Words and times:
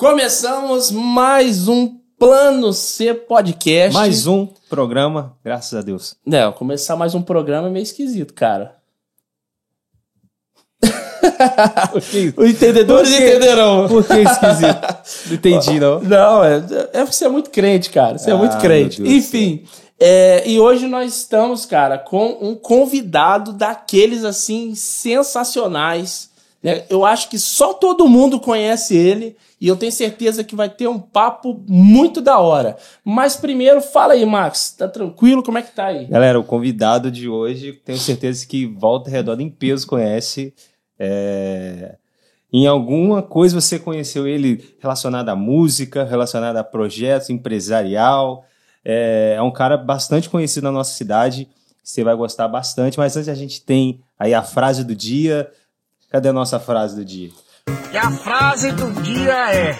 Começamos 0.00 0.90
mais 0.90 1.68
um 1.68 1.98
Plano 2.18 2.72
C 2.72 3.12
Podcast. 3.12 3.92
Mais 3.92 4.26
um 4.26 4.48
programa, 4.70 5.36
graças 5.44 5.78
a 5.78 5.82
Deus. 5.82 6.16
Não, 6.24 6.54
começar 6.54 6.96
mais 6.96 7.14
um 7.14 7.20
programa 7.20 7.68
é 7.68 7.70
meio 7.70 7.82
esquisito, 7.82 8.32
cara. 8.32 8.76
Os 12.34 12.48
entendedores 12.48 13.12
entenderão. 13.12 13.88
Por 13.88 14.02
que 14.02 14.14
esquisito? 14.20 15.26
Não 15.26 15.34
entendi, 15.34 15.78
não. 15.78 16.00
Não, 16.08 16.44
é, 16.44 16.56
é 16.94 17.00
porque 17.00 17.12
você 17.12 17.26
é 17.26 17.28
muito 17.28 17.50
crente, 17.50 17.90
cara. 17.90 18.16
Você 18.16 18.30
é 18.30 18.34
muito 18.34 18.54
Ah, 18.54 18.58
crente. 18.58 19.02
Enfim, 19.02 19.64
é, 20.00 20.48
e 20.48 20.58
hoje 20.58 20.86
nós 20.86 21.14
estamos, 21.14 21.66
cara, 21.66 21.98
com 21.98 22.38
um 22.40 22.54
convidado 22.54 23.52
daqueles, 23.52 24.24
assim, 24.24 24.74
sensacionais. 24.74 26.30
né? 26.62 26.84
Eu 26.88 27.04
acho 27.04 27.28
que 27.28 27.38
só 27.38 27.74
todo 27.74 28.08
mundo 28.08 28.40
conhece 28.40 28.96
ele 28.96 29.36
e 29.60 29.68
eu 29.68 29.76
tenho 29.76 29.92
certeza 29.92 30.42
que 30.42 30.56
vai 30.56 30.70
ter 30.70 30.88
um 30.88 30.98
papo 30.98 31.62
muito 31.68 32.22
da 32.22 32.38
hora. 32.38 32.76
Mas 33.04 33.36
primeiro, 33.36 33.82
fala 33.82 34.14
aí, 34.14 34.24
Max. 34.24 34.70
Tá 34.70 34.88
tranquilo? 34.88 35.42
Como 35.42 35.58
é 35.58 35.62
que 35.62 35.72
tá 35.72 35.86
aí? 35.86 36.06
Galera, 36.06 36.40
o 36.40 36.44
convidado 36.44 37.10
de 37.10 37.28
hoje, 37.28 37.74
tenho 37.84 37.98
certeza 37.98 38.46
que 38.46 38.66
Volta 38.66 39.10
Redonda 39.10 39.42
em 39.42 39.50
peso 39.50 39.86
conhece. 39.86 40.54
É, 40.98 41.96
Em 42.50 42.66
alguma 42.66 43.22
coisa 43.22 43.60
você 43.60 43.78
conheceu 43.78 44.26
ele 44.26 44.74
relacionado 44.80 45.28
à 45.28 45.36
música, 45.36 46.04
relacionado 46.04 46.56
a 46.56 46.64
projetos, 46.64 47.28
empresarial. 47.28 48.44
É, 48.82 49.34
é 49.36 49.42
um 49.42 49.50
cara 49.50 49.76
bastante 49.76 50.30
conhecido 50.30 50.64
na 50.64 50.72
nossa 50.72 50.94
cidade. 50.94 51.46
Você 51.84 52.02
vai 52.02 52.16
gostar 52.16 52.48
bastante. 52.48 52.98
Mas 52.98 53.14
antes 53.14 53.28
a 53.28 53.34
gente 53.34 53.62
tem 53.62 54.00
aí 54.18 54.32
a 54.32 54.42
frase 54.42 54.84
do 54.84 54.94
dia. 54.94 55.50
Cadê 56.08 56.30
a 56.30 56.32
nossa 56.32 56.58
frase 56.58 56.96
do 56.96 57.04
dia? 57.04 57.28
E 57.92 57.96
a 57.96 58.10
frase 58.10 58.72
do 58.72 58.90
dia 59.02 59.54
é: 59.54 59.76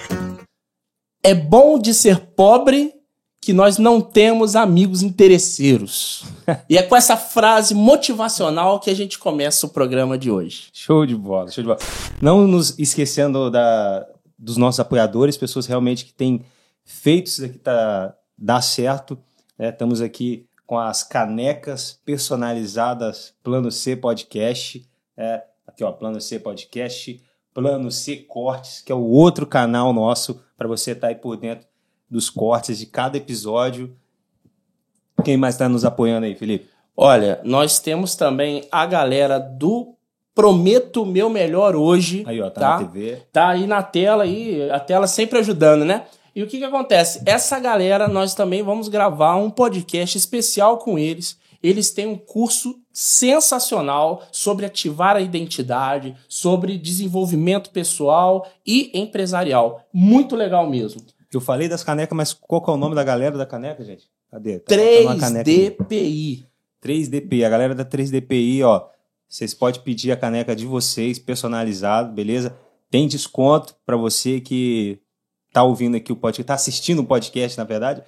É 1.22 1.34
bom 1.34 1.78
de 1.78 1.92
ser 1.94 2.18
pobre 2.18 2.92
que 3.40 3.52
nós 3.52 3.78
não 3.78 4.00
temos 4.00 4.54
amigos 4.54 5.02
interesseiros. 5.02 6.24
e 6.68 6.76
é 6.76 6.82
com 6.82 6.94
essa 6.94 7.16
frase 7.16 7.74
motivacional 7.74 8.78
que 8.78 8.90
a 8.90 8.94
gente 8.94 9.18
começa 9.18 9.66
o 9.66 9.70
programa 9.70 10.18
de 10.18 10.30
hoje. 10.30 10.68
Show 10.72 11.06
de 11.06 11.16
bola, 11.16 11.50
show 11.50 11.62
de 11.62 11.68
bola. 11.68 11.80
Não 12.20 12.46
nos 12.46 12.78
esquecendo 12.78 13.50
da, 13.50 14.06
dos 14.38 14.56
nossos 14.56 14.80
apoiadores, 14.80 15.36
pessoas 15.36 15.66
realmente 15.66 16.04
que 16.04 16.12
têm 16.12 16.44
feito 16.84 17.28
isso 17.28 17.44
aqui 17.44 17.58
tá, 17.58 18.14
dar 18.36 18.60
certo. 18.60 19.18
né? 19.58 19.70
Estamos 19.70 20.00
aqui 20.00 20.46
com 20.66 20.78
as 20.78 21.02
canecas 21.02 21.98
personalizadas 22.04 23.34
Plano 23.42 23.72
C 23.72 23.96
Podcast. 23.96 24.86
é, 25.16 25.42
aqui, 25.66 25.82
ó, 25.82 25.92
Plano 25.92 26.20
C 26.20 26.38
Podcast, 26.38 27.20
Plano 27.52 27.90
C 27.90 28.16
Cortes, 28.16 28.80
que 28.80 28.92
é 28.92 28.94
o 28.94 29.04
outro 29.04 29.46
canal 29.46 29.92
nosso 29.92 30.40
para 30.56 30.68
você 30.68 30.92
estar 30.92 31.08
aí 31.08 31.14
por 31.14 31.36
dentro 31.36 31.66
dos 32.08 32.28
cortes 32.30 32.78
de 32.78 32.86
cada 32.86 33.16
episódio. 33.16 33.94
Quem 35.24 35.36
mais 35.36 35.54
está 35.54 35.68
nos 35.68 35.84
apoiando 35.84 36.26
aí, 36.26 36.34
Felipe? 36.34 36.68
Olha, 36.96 37.40
nós 37.44 37.78
temos 37.78 38.14
também 38.14 38.66
a 38.70 38.84
galera 38.86 39.38
do 39.38 39.94
Prometo 40.34 41.04
Meu 41.04 41.28
Melhor 41.28 41.74
Hoje. 41.76 42.24
Aí, 42.26 42.40
ó, 42.40 42.50
tá, 42.50 42.60
Tá. 42.60 42.70
na 42.70 42.78
TV. 42.86 43.22
tá 43.32 43.48
aí 43.48 43.66
na 43.66 43.82
tela 43.82 44.24
aí, 44.24 44.70
a 44.70 44.80
tela 44.80 45.06
sempre 45.06 45.38
ajudando, 45.38 45.84
né? 45.84 46.04
E 46.34 46.42
o 46.42 46.46
que 46.46 46.58
que 46.58 46.64
acontece? 46.64 47.22
Essa 47.26 47.58
galera, 47.58 48.06
nós 48.06 48.34
também 48.34 48.62
vamos 48.62 48.88
gravar 48.88 49.36
um 49.36 49.50
podcast 49.50 50.16
especial 50.16 50.78
com 50.78 50.98
eles. 50.98 51.36
Eles 51.62 51.90
têm 51.90 52.06
um 52.06 52.16
curso 52.16 52.80
sensacional 52.92 54.22
sobre 54.32 54.66
ativar 54.66 55.16
a 55.16 55.20
identidade, 55.20 56.16
sobre 56.28 56.78
desenvolvimento 56.78 57.70
pessoal 57.70 58.46
e 58.66 58.90
empresarial. 58.98 59.86
Muito 59.92 60.34
legal 60.34 60.68
mesmo. 60.68 61.02
Eu 61.32 61.40
falei 61.40 61.68
das 61.68 61.84
canecas, 61.84 62.16
mas 62.16 62.32
qual 62.32 62.62
que 62.62 62.70
é 62.70 62.72
o 62.72 62.76
nome 62.76 62.94
da 62.94 63.04
galera 63.04 63.36
da 63.38 63.46
caneca, 63.46 63.84
gente? 63.84 64.08
Cadê? 64.30 64.58
Tá 64.58 64.74
faltando 64.74 65.02
uma 65.02 65.18
caneca 65.18 65.50
aí. 65.50 65.70
3DPI. 65.70 66.46
3DPI. 66.82 67.44
A 67.44 67.48
galera 67.48 67.74
da 67.74 67.84
3DPI, 67.84 68.64
ó. 68.64 68.88
Vocês 69.28 69.54
podem 69.54 69.80
pedir 69.80 70.10
a 70.10 70.16
caneca 70.16 70.56
de 70.56 70.66
vocês, 70.66 71.18
personalizado, 71.18 72.12
beleza? 72.12 72.56
Tem 72.90 73.06
desconto 73.06 73.76
para 73.86 73.96
você 73.96 74.40
que 74.40 74.98
tá 75.52 75.62
ouvindo 75.62 75.96
aqui 75.96 76.12
o 76.12 76.16
podcast, 76.16 76.44
tá 76.44 76.54
assistindo 76.54 77.00
o 77.00 77.06
podcast, 77.06 77.56
na 77.56 77.62
verdade. 77.62 78.02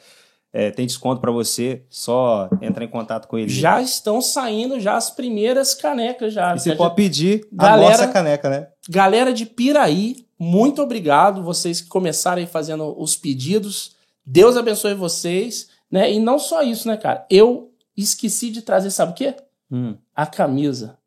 É, 0.52 0.70
tem 0.70 0.86
desconto 0.86 1.20
para 1.20 1.30
você, 1.32 1.82
só 1.88 2.50
entrar 2.60 2.84
em 2.84 2.88
contato 2.88 3.26
com 3.26 3.38
ele. 3.38 3.48
Já 3.48 3.80
estão 3.80 4.20
saindo 4.20 4.78
já 4.78 4.96
as 4.96 5.10
primeiras 5.10 5.74
canecas 5.74 6.34
já. 6.34 6.54
E 6.54 6.60
você 6.60 6.76
pode 6.76 6.94
pedir 6.94 7.46
Galera- 7.50 7.86
a 7.86 7.90
nossa 7.90 8.08
caneca, 8.08 8.50
né? 8.50 8.68
Galera 8.88 9.32
de 9.32 9.46
Piraí, 9.46 10.26
muito 10.38 10.82
obrigado. 10.82 11.42
Vocês 11.42 11.80
que 11.80 11.88
começaram 11.88 12.38
aí 12.38 12.46
fazendo 12.46 12.94
os 13.00 13.16
pedidos. 13.16 13.96
Deus 14.26 14.56
abençoe 14.56 14.92
vocês. 14.94 15.68
Né? 15.90 16.12
E 16.12 16.20
não 16.20 16.38
só 16.38 16.62
isso, 16.62 16.86
né, 16.88 16.96
cara? 16.96 17.26
Eu 17.30 17.70
esqueci 17.96 18.50
de 18.50 18.62
trazer, 18.62 18.90
sabe 18.90 19.12
o 19.12 19.14
quê? 19.14 19.34
Hum. 19.70 19.94
A 20.14 20.26
camisa. 20.26 20.98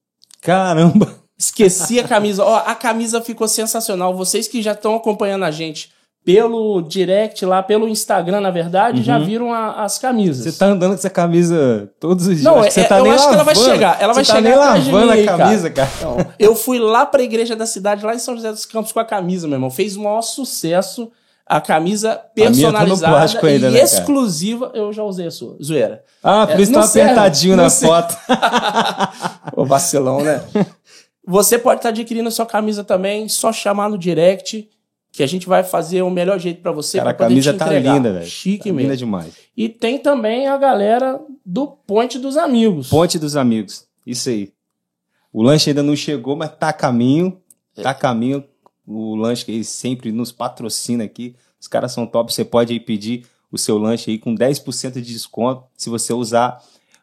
Caramba! 0.41 1.23
Esqueci 1.37 1.99
a 1.99 2.07
camisa. 2.07 2.43
Ó, 2.43 2.55
a 2.55 2.73
camisa 2.75 3.19
ficou 3.21 3.47
sensacional. 3.47 4.15
Vocês 4.15 4.47
que 4.47 4.61
já 4.61 4.71
estão 4.71 4.95
acompanhando 4.95 5.43
a 5.43 5.51
gente 5.51 5.91
pelo 6.25 6.81
direct 6.81 7.45
lá, 7.45 7.61
pelo 7.61 7.87
Instagram, 7.87 8.41
na 8.41 8.49
verdade, 8.49 9.03
já 9.03 9.19
Uhum. 9.19 9.25
viram 9.25 9.53
a- 9.53 9.83
as 9.83 9.99
camisas. 9.99 10.43
Você 10.51 10.57
tá 10.57 10.65
andando 10.65 10.89
com 10.89 10.95
essa 10.95 11.09
camisa 11.09 11.87
todos 11.99 12.25
os 12.25 12.31
dias. 12.33 12.43
Não, 12.43 12.59
Acho 12.59 12.71
você 12.71 12.81
é- 12.81 12.83
tá 12.85 12.97
eu 12.97 13.03
nem 13.03 13.13
acho 13.13 13.27
que 13.29 13.33
ela 13.35 13.43
vai 13.43 13.53
lavando. 13.53 13.71
chegar, 13.73 13.97
ela 14.01 14.13
vai 14.13 14.23
Você 14.25 14.31
tá 14.31 14.37
chegar 14.37 14.49
nem 14.49 14.57
lavando 14.59 15.13
mim 15.13 15.21
a 15.21 15.37
camisa, 15.37 15.69
cara. 15.69 15.89
Então, 15.99 16.17
eu 16.39 16.55
fui 16.55 16.79
lá 16.79 17.05
pra 17.05 17.21
igreja 17.21 17.55
da 17.55 17.67
cidade, 17.67 18.03
lá 18.03 18.15
em 18.15 18.19
São 18.19 18.35
José 18.35 18.51
dos 18.51 18.65
Campos, 18.65 18.91
com 18.91 18.99
a 18.99 19.05
camisa, 19.05 19.47
meu 19.47 19.57
irmão. 19.57 19.69
Fez 19.69 19.95
o 19.95 20.01
maior 20.01 20.23
sucesso. 20.23 21.11
A 21.47 21.61
camisa 21.61 22.15
tá 22.15 22.23
personalizada 22.33 23.13
plástico 23.15 23.45
ainda, 23.45 23.67
e 23.67 23.71
né, 23.71 23.77
cara? 23.77 23.83
exclusiva. 23.91 24.71
Eu 24.73 24.91
já 24.91 25.03
usei 25.03 25.27
a 25.27 25.31
sua, 25.31 25.55
zoeira. 25.63 26.03
Ah, 26.23 26.47
por 26.47 26.59
É, 26.59 26.61
isso 26.63 26.71
tá 26.73 26.83
apertadinho 26.83 27.55
na 27.55 27.69
serve. 27.69 27.93
foto. 27.95 28.17
Ô, 29.55 29.63
vacilão, 29.63 30.21
né? 30.23 30.41
Você 31.27 31.59
pode 31.59 31.79
estar 31.79 31.89
adquirindo 31.89 32.27
a 32.29 32.31
sua 32.31 32.47
camisa 32.47 32.83
também, 32.83 33.29
só 33.29 33.53
chamar 33.53 33.89
no 33.89 33.97
direct, 33.97 34.67
que 35.15 35.23
a 35.23 35.27
gente 35.27 35.47
vai 35.47 35.63
fazer 35.63 36.01
o 36.01 36.09
melhor 36.09 36.37
jeito 36.39 36.61
pra 36.61 36.71
você. 36.71 36.97
Cara, 36.97 37.11
a 37.11 37.13
camisa 37.13 37.53
tá 37.53 37.71
linda, 37.71 38.11
velho. 38.13 38.25
Chique 38.25 38.59
Tá 38.69 38.73
mesmo. 38.73 38.79
linda 38.81 38.97
demais. 38.97 39.33
E 39.55 39.69
tem 39.69 39.97
também 39.97 40.47
a 40.47 40.57
galera 40.57 41.19
do 41.45 41.67
Ponte 41.67 42.19
dos 42.19 42.35
Amigos. 42.37 42.89
Ponte 42.89 43.17
dos 43.17 43.35
amigos. 43.37 43.85
Isso 44.05 44.29
aí. 44.29 44.51
O 45.31 45.41
lanche 45.41 45.69
ainda 45.69 45.81
não 45.83 45.95
chegou, 45.95 46.35
mas 46.35 46.55
tá 46.57 46.69
a 46.69 46.73
caminho. 46.73 47.41
Tá 47.81 47.91
a 47.91 47.93
caminho. 47.93 48.43
O 48.85 49.15
lanche 49.15 49.45
que 49.45 49.51
eles 49.51 49.67
sempre 49.69 50.11
nos 50.11 50.31
patrocina 50.31 51.03
aqui. 51.03 51.35
Os 51.59 51.67
caras 51.67 51.91
são 51.91 52.05
top. 52.05 52.33
Você 52.33 52.43
pode 52.45 52.73
aí 52.73 52.79
pedir 52.79 53.25
o 53.51 53.57
seu 53.57 53.77
lanche 53.77 54.11
aí 54.11 54.17
com 54.17 54.35
10% 54.35 54.93
de 54.93 55.01
desconto 55.01 55.63
se 55.77 55.89
você 55.89 56.13
usar 56.13 56.61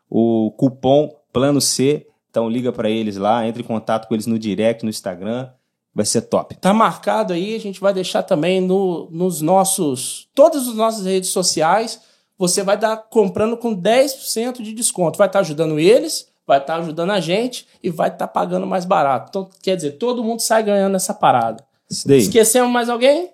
o 0.09 0.51
cupom 0.57 1.15
Plano 1.33 1.61
C. 1.61 2.07
Então 2.31 2.49
liga 2.49 2.73
pra 2.73 2.89
eles 2.91 3.17
lá, 3.17 3.47
entre 3.47 3.63
em 3.63 3.67
contato 3.67 4.07
com 4.09 4.15
eles 4.15 4.27
no 4.27 4.39
direct, 4.39 4.85
no 4.85 4.91
Instagram. 4.91 5.49
Vai 5.95 6.07
ser 6.07 6.23
top. 6.23 6.55
Tá 6.57 6.73
marcado 6.73 7.33
aí, 7.33 7.55
a 7.55 7.61
gente 7.61 7.81
vai 7.81 7.93
deixar 7.93 8.23
também 8.23 8.61
no, 8.61 9.09
nos 9.11 9.41
nossos. 9.41 10.29
Todas 10.35 10.67
as 10.67 10.75
nossas 10.75 11.05
redes 11.05 11.31
sociais. 11.31 12.01
Você 12.39 12.63
vai 12.63 12.75
estar 12.75 12.97
comprando 12.97 13.57
com 13.57 13.77
10% 13.77 14.63
de 14.63 14.73
desconto. 14.73 15.19
Vai 15.19 15.29
estar 15.29 15.41
ajudando 15.41 15.79
eles, 15.79 16.29
vai 16.47 16.59
estar 16.59 16.77
ajudando 16.77 17.11
a 17.11 17.21
gente 17.21 17.69
e 17.83 17.91
vai 17.91 18.09
estar 18.09 18.27
pagando 18.27 18.67
mais 18.67 18.85
barato. 18.85 19.29
Então, 19.29 19.51
quer 19.63 19.77
dizer, 19.77 19.93
todo 19.93 20.25
mundo 20.25 20.41
sai 20.41 20.63
ganhando 20.63 20.93
nessa 20.93 21.15
parada. 21.15 21.65
Esquecemos 21.89 22.71
mais 22.71 22.89
alguém? 22.89 23.31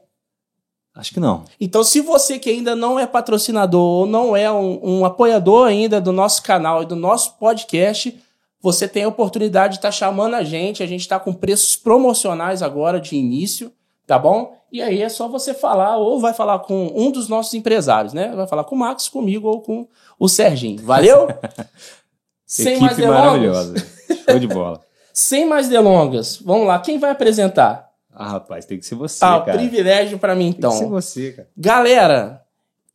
Acho 0.94 1.14
que 1.14 1.20
não. 1.20 1.44
Então, 1.60 1.84
se 1.84 2.00
você 2.00 2.40
que 2.40 2.50
ainda 2.50 2.74
não 2.74 2.98
é 2.98 3.06
patrocinador 3.06 4.00
ou 4.00 4.04
não 4.04 4.36
é 4.36 4.50
um, 4.50 4.80
um 4.82 5.04
apoiador 5.04 5.68
ainda 5.68 6.00
do 6.00 6.12
nosso 6.12 6.42
canal 6.42 6.82
e 6.82 6.86
do 6.86 6.96
nosso 6.96 7.36
podcast, 7.38 8.18
você 8.60 8.88
tem 8.88 9.04
a 9.04 9.08
oportunidade 9.08 9.74
de 9.74 9.78
estar 9.78 9.90
chamando 9.90 10.34
a 10.34 10.42
gente. 10.44 10.82
A 10.82 10.86
gente 10.86 11.00
está 11.02 11.18
com 11.18 11.32
preços 11.32 11.76
promocionais 11.76 12.62
agora 12.62 13.00
de 13.00 13.14
início, 13.16 13.72
tá 14.06 14.18
bom? 14.18 14.56
E 14.70 14.82
aí 14.82 15.00
é 15.02 15.08
só 15.08 15.28
você 15.28 15.54
falar, 15.54 15.96
ou 15.96 16.20
vai 16.20 16.34
falar 16.34 16.58
com 16.58 16.92
um 16.94 17.10
dos 17.10 17.28
nossos 17.28 17.54
empresários, 17.54 18.12
né? 18.12 18.28
Vai 18.34 18.46
falar 18.46 18.64
com 18.64 18.74
o 18.74 18.78
Max, 18.78 19.08
comigo 19.08 19.48
ou 19.48 19.62
com 19.62 19.88
o 20.18 20.28
Serginho. 20.28 20.82
Valeu? 20.84 21.28
Sem 22.44 22.78
mais 22.80 22.92
Equipe 22.92 23.02
delongas. 23.02 23.24
maravilhosa. 23.24 23.74
Show 24.28 24.38
de 24.38 24.46
bola. 24.46 24.80
Sem 25.12 25.46
mais 25.46 25.68
delongas. 25.68 26.36
Vamos 26.38 26.66
lá, 26.66 26.78
quem 26.78 26.98
vai 26.98 27.10
apresentar? 27.10 27.88
Ah, 28.12 28.28
rapaz, 28.30 28.64
tem 28.64 28.78
que 28.78 28.86
ser 28.86 28.94
você, 28.94 29.24
Ah, 29.24 29.36
o 29.38 29.44
cara. 29.44 29.58
privilégio 29.58 30.18
para 30.18 30.34
mim 30.34 30.48
então. 30.48 30.70
Tem 30.70 30.78
que 30.80 30.84
ser 30.84 30.90
você, 30.90 31.32
cara. 31.32 31.48
Galera, 31.56 32.42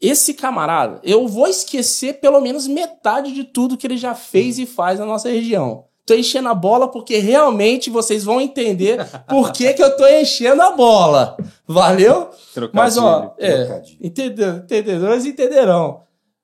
esse 0.03 0.33
camarada, 0.33 0.99
eu 1.01 1.29
vou 1.29 1.47
esquecer 1.47 2.19
pelo 2.19 2.41
menos 2.41 2.67
metade 2.67 3.31
de 3.31 3.45
tudo 3.45 3.77
que 3.77 3.87
ele 3.87 3.95
já 3.95 4.13
fez 4.13 4.59
e 4.59 4.65
faz 4.65 4.99
na 4.99 5.05
nossa 5.05 5.29
região. 5.29 5.85
Tô 6.05 6.13
enchendo 6.13 6.49
a 6.49 6.53
bola 6.53 6.89
porque 6.89 7.19
realmente 7.19 7.89
vocês 7.89 8.25
vão 8.25 8.41
entender 8.41 8.99
por 9.29 9.53
que, 9.53 9.73
que 9.73 9.81
eu 9.81 9.95
tô 9.95 10.05
enchendo 10.05 10.61
a 10.61 10.71
bola. 10.71 11.37
Valeu? 11.65 12.29
Mas, 12.73 12.97
ó, 12.97 13.33
é, 13.37 13.63
trocadilho. 13.63 13.97
entendeu, 14.01 14.55
entendedores 14.57 15.25
entenderão. 15.25 16.01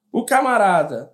O 0.09 0.23
camarada 0.23 1.11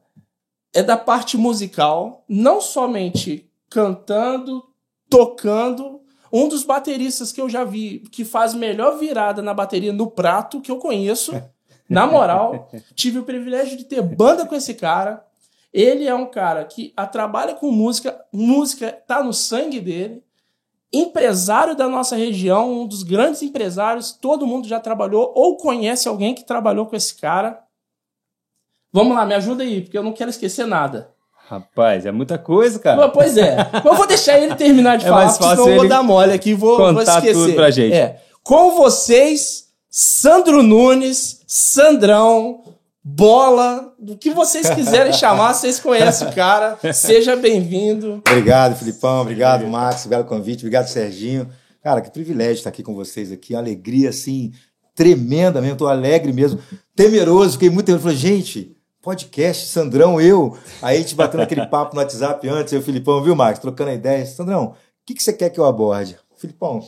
é 0.71 0.83
da 0.83 0.95
parte 0.95 1.37
musical, 1.37 2.23
não 2.29 2.61
somente 2.61 3.49
cantando, 3.71 4.63
tocando. 5.09 5.99
um 6.31 6.47
dos 6.47 6.63
bateristas 6.63 7.31
que 7.31 7.41
eu 7.41 7.49
já 7.49 7.63
vi 7.63 8.03
que 8.11 8.23
faz 8.23 8.53
melhor 8.53 8.99
virada 8.99 9.41
na 9.41 9.53
bateria 9.53 9.91
no 9.91 10.11
prato 10.11 10.61
que 10.61 10.69
eu 10.69 10.77
conheço. 10.77 11.33
Na 11.89 12.07
moral, 12.07 12.69
tive 12.95 13.19
o 13.19 13.23
privilégio 13.23 13.77
de 13.77 13.83
ter 13.83 14.01
banda 14.01 14.45
com 14.45 14.55
esse 14.55 14.73
cara. 14.73 15.23
Ele 15.71 16.07
é 16.07 16.15
um 16.15 16.25
cara 16.25 16.63
que 16.63 16.93
a, 16.95 17.05
trabalha 17.05 17.53
com 17.53 17.69
música, 17.69 18.19
música 18.31 18.91
tá 19.05 19.23
no 19.23 19.33
sangue 19.33 19.79
dele. 19.79 20.23
Empresário 20.91 21.75
da 21.75 21.89
nossa 21.89 22.15
região, 22.15 22.71
um 22.71 22.87
dos 22.87 23.03
grandes 23.03 23.41
empresários, 23.41 24.13
todo 24.13 24.47
mundo 24.47 24.67
já 24.67 24.79
trabalhou 24.79 25.33
ou 25.35 25.57
conhece 25.57 26.07
alguém 26.07 26.33
que 26.33 26.45
trabalhou 26.45 26.85
com 26.85 26.95
esse 26.95 27.15
cara. 27.15 27.61
Vamos 28.91 29.15
lá, 29.15 29.25
me 29.25 29.33
ajuda 29.33 29.63
aí, 29.63 29.81
porque 29.81 29.97
eu 29.97 30.03
não 30.03 30.13
quero 30.13 30.29
esquecer 30.29 30.65
nada. 30.65 31.13
Rapaz, 31.47 32.05
é 32.05 32.11
muita 32.11 32.37
coisa, 32.37 32.79
cara. 32.79 33.09
Pois 33.09 33.37
é. 33.37 33.57
eu 33.83 33.93
vou 33.93 34.07
deixar 34.07 34.39
ele 34.39 34.55
terminar 34.55 34.97
de 34.97 35.05
É 35.05 35.09
falar, 35.09 35.25
mais 35.25 35.37
fácil 35.37 35.57
senão 35.57 35.69
eu 35.69 35.75
vou 35.75 35.87
dar 35.87 36.01
mole 36.01 36.31
aqui 36.31 36.51
e 36.51 36.53
vou, 36.53 36.77
vou 36.77 36.93
contar 36.93 37.17
esquecer. 37.17 37.33
tudo 37.33 37.53
pra 37.53 37.69
gente. 37.69 37.93
É. 37.93 38.21
Com 38.41 38.71
vocês, 38.77 39.64
Sandro 39.97 40.61
Nunes, 40.61 41.39
Sandrão, 41.47 42.65
Bola, 43.01 43.93
do 43.97 44.17
que 44.17 44.29
vocês 44.29 44.69
quiserem 44.69 45.13
chamar, 45.15 45.53
vocês 45.53 45.79
conhecem 45.79 46.27
o 46.27 46.35
cara. 46.35 46.77
Seja 46.93 47.37
bem-vindo. 47.37 48.21
Obrigado, 48.27 48.75
Filipão. 48.75 49.21
Obrigado, 49.21 49.65
Max. 49.65 50.01
Obrigado 50.01 50.27
pelo 50.27 50.37
convite. 50.37 50.65
Obrigado, 50.65 50.89
Serginho. 50.89 51.49
Cara, 51.81 52.01
que 52.01 52.11
privilégio 52.11 52.55
estar 52.55 52.71
aqui 52.71 52.83
com 52.83 52.93
vocês 52.93 53.31
aqui. 53.31 53.53
Uma 53.53 53.61
alegria, 53.61 54.09
assim, 54.09 54.51
tremenda 54.93 55.61
mesmo. 55.61 55.77
Tô 55.77 55.87
alegre 55.87 56.33
mesmo. 56.33 56.59
Temeroso. 56.93 57.53
Fiquei 57.53 57.69
muito 57.69 57.85
tempo. 57.85 57.99
Falei, 57.99 58.17
gente, 58.17 58.75
podcast, 59.01 59.67
Sandrão, 59.67 60.19
eu. 60.19 60.57
Aí 60.81 60.97
a 60.97 60.99
gente 60.99 61.15
batendo 61.15 61.43
aquele 61.43 61.65
papo 61.67 61.95
no 61.95 62.01
WhatsApp 62.01 62.45
antes, 62.49 62.73
eu 62.73 62.79
e 62.79 62.81
o 62.81 62.85
Filipão, 62.85 63.23
viu, 63.23 63.33
Max? 63.33 63.59
Trocando 63.59 63.91
a 63.91 63.93
ideia. 63.93 64.25
Sandrão, 64.25 64.65
o 64.65 64.75
que, 65.05 65.13
que 65.13 65.23
você 65.23 65.31
quer 65.31 65.49
que 65.51 65.57
eu 65.57 65.63
aborde? 65.63 66.17
Filipão, 66.35 66.81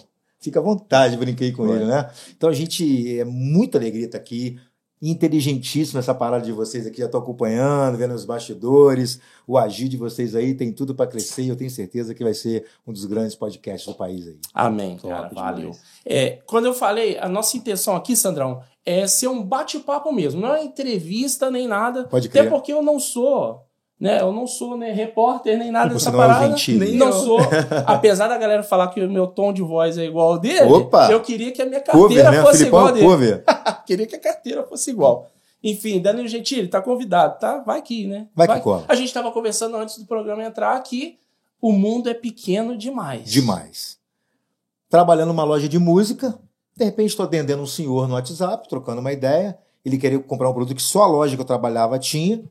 fica 0.48 0.60
à 0.60 0.64
vontade, 0.64 1.18
brinquei 1.18 1.52
com 1.52 1.68
ele, 1.74 1.86
né? 1.86 2.10
Então 2.36 2.50
a 2.50 2.54
gente, 2.54 3.20
é 3.20 3.26
muita 3.26 3.78
alegria 3.78 4.06
estar 4.06 4.18
aqui 4.18 4.58
inteligentíssimo 5.02 6.00
essa 6.00 6.14
parada 6.14 6.44
de 6.44 6.52
vocês 6.52 6.88
aqui, 6.88 7.00
já 7.00 7.08
tô 7.08 7.18
acompanhando, 7.18 7.98
vendo 7.98 8.16
os 8.16 8.26
bastidores, 8.26 9.20
o 9.46 9.58
agir 9.58 9.88
de 9.88 9.98
vocês 9.98 10.34
aí 10.36 10.56
tem 10.56 10.72
tudo 10.72 10.96
para 10.96 11.06
crescer 11.06 11.44
e 11.44 11.50
eu 11.50 11.56
tenho 11.56 11.70
certeza 11.70 12.16
que 12.16 12.24
vai 12.24 12.34
ser 12.34 12.66
um 12.86 12.92
dos 12.92 13.06
grandes 13.06 13.36
podcasts 13.36 13.88
do 13.88 13.96
país 13.96 14.28
aí. 14.28 14.38
Amém, 14.54 14.98
Top 14.98 15.10
cara. 15.10 15.30
demais. 15.30 15.56
Valeu. 15.56 15.72
É, 16.06 16.40
quando 16.48 16.66
eu 16.66 16.74
falei, 16.74 17.18
a 17.20 17.30
nossa 17.30 17.56
intenção 17.58 17.96
aqui, 17.96 18.16
Sandrão, 18.16 18.64
é 18.86 19.06
ser 19.06 19.28
um 19.28 19.44
bate-papo 19.44 20.12
mesmo. 20.12 20.42
Não 20.42 20.56
é 20.56 20.64
entrevista 20.64 21.52
nem 21.52 21.68
nada. 21.68 22.06
Pode 22.06 22.28
Até 22.30 22.40
crer. 22.40 22.50
porque 22.50 22.74
eu 22.74 22.82
não 22.82 23.00
sou. 23.00 23.67
Né, 24.00 24.22
eu 24.22 24.32
não 24.32 24.46
sou 24.46 24.78
né, 24.78 24.92
repórter 24.92 25.58
nem 25.58 25.72
nada 25.72 25.90
Você 25.90 26.06
dessa 26.06 26.12
não 26.12 26.24
é 26.24 26.28
parada. 26.28 26.48
Gentili. 26.50 26.86
nem 26.86 26.96
não 26.96 27.12
sou. 27.12 27.40
Apesar 27.88 28.28
da 28.28 28.38
galera 28.38 28.62
falar 28.62 28.90
que 28.90 29.02
o 29.02 29.10
meu 29.10 29.26
tom 29.26 29.52
de 29.52 29.64
voz 29.64 29.98
é 29.98 30.06
igual 30.06 30.34
ao 30.34 30.40
dele, 30.40 30.72
Opa! 30.72 31.12
eu 31.12 31.20
queria 31.20 31.52
que 31.52 31.62
a 31.64 31.66
minha 31.66 31.82
Cover, 31.82 32.02
carteira 32.24 32.32
né? 32.32 32.42
fosse 32.44 32.58
Filipão 32.60 32.80
igual 32.80 32.88
a 32.88 32.92
dele. 32.92 33.06
cover. 33.08 33.44
queria 33.88 34.06
que 34.06 34.16
a 34.16 34.20
carteira 34.20 34.64
fosse 34.64 34.92
igual. 34.92 35.28
Enfim, 35.64 36.00
Danilo 36.00 36.28
Gentili, 36.28 36.68
tá 36.68 36.80
convidado, 36.80 37.40
tá? 37.40 37.58
Vai 37.66 37.80
aqui, 37.80 38.06
né? 38.06 38.28
Vai 38.36 38.48
que 38.48 38.60
cola. 38.60 38.86
A 38.88 38.94
gente 38.94 39.12
tava 39.12 39.32
conversando 39.32 39.76
antes 39.78 39.98
do 39.98 40.06
programa 40.06 40.44
entrar 40.44 40.80
que 40.84 41.18
o 41.60 41.72
mundo 41.72 42.08
é 42.08 42.14
pequeno 42.14 42.78
demais. 42.78 43.28
Demais. 43.32 43.98
Trabalhando 44.90 45.30
numa 45.30 45.44
loja 45.44 45.68
de 45.68 45.80
música, 45.80 46.38
de 46.76 46.86
repente 46.86 47.10
estou 47.10 47.26
atendendo 47.26 47.64
um 47.64 47.68
senhor 47.68 48.08
no 48.08 48.14
WhatsApp, 48.14 48.70
trocando 48.70 49.02
uma 49.02 49.12
ideia. 49.12 49.58
Ele 49.84 49.98
queria 49.98 50.20
comprar 50.20 50.50
um 50.50 50.54
produto 50.54 50.76
que 50.76 50.82
só 50.84 51.02
a 51.04 51.08
loja 51.08 51.36
que 51.36 51.42
eu 51.42 51.46
trabalhava 51.46 51.98
tinha. 51.98 52.44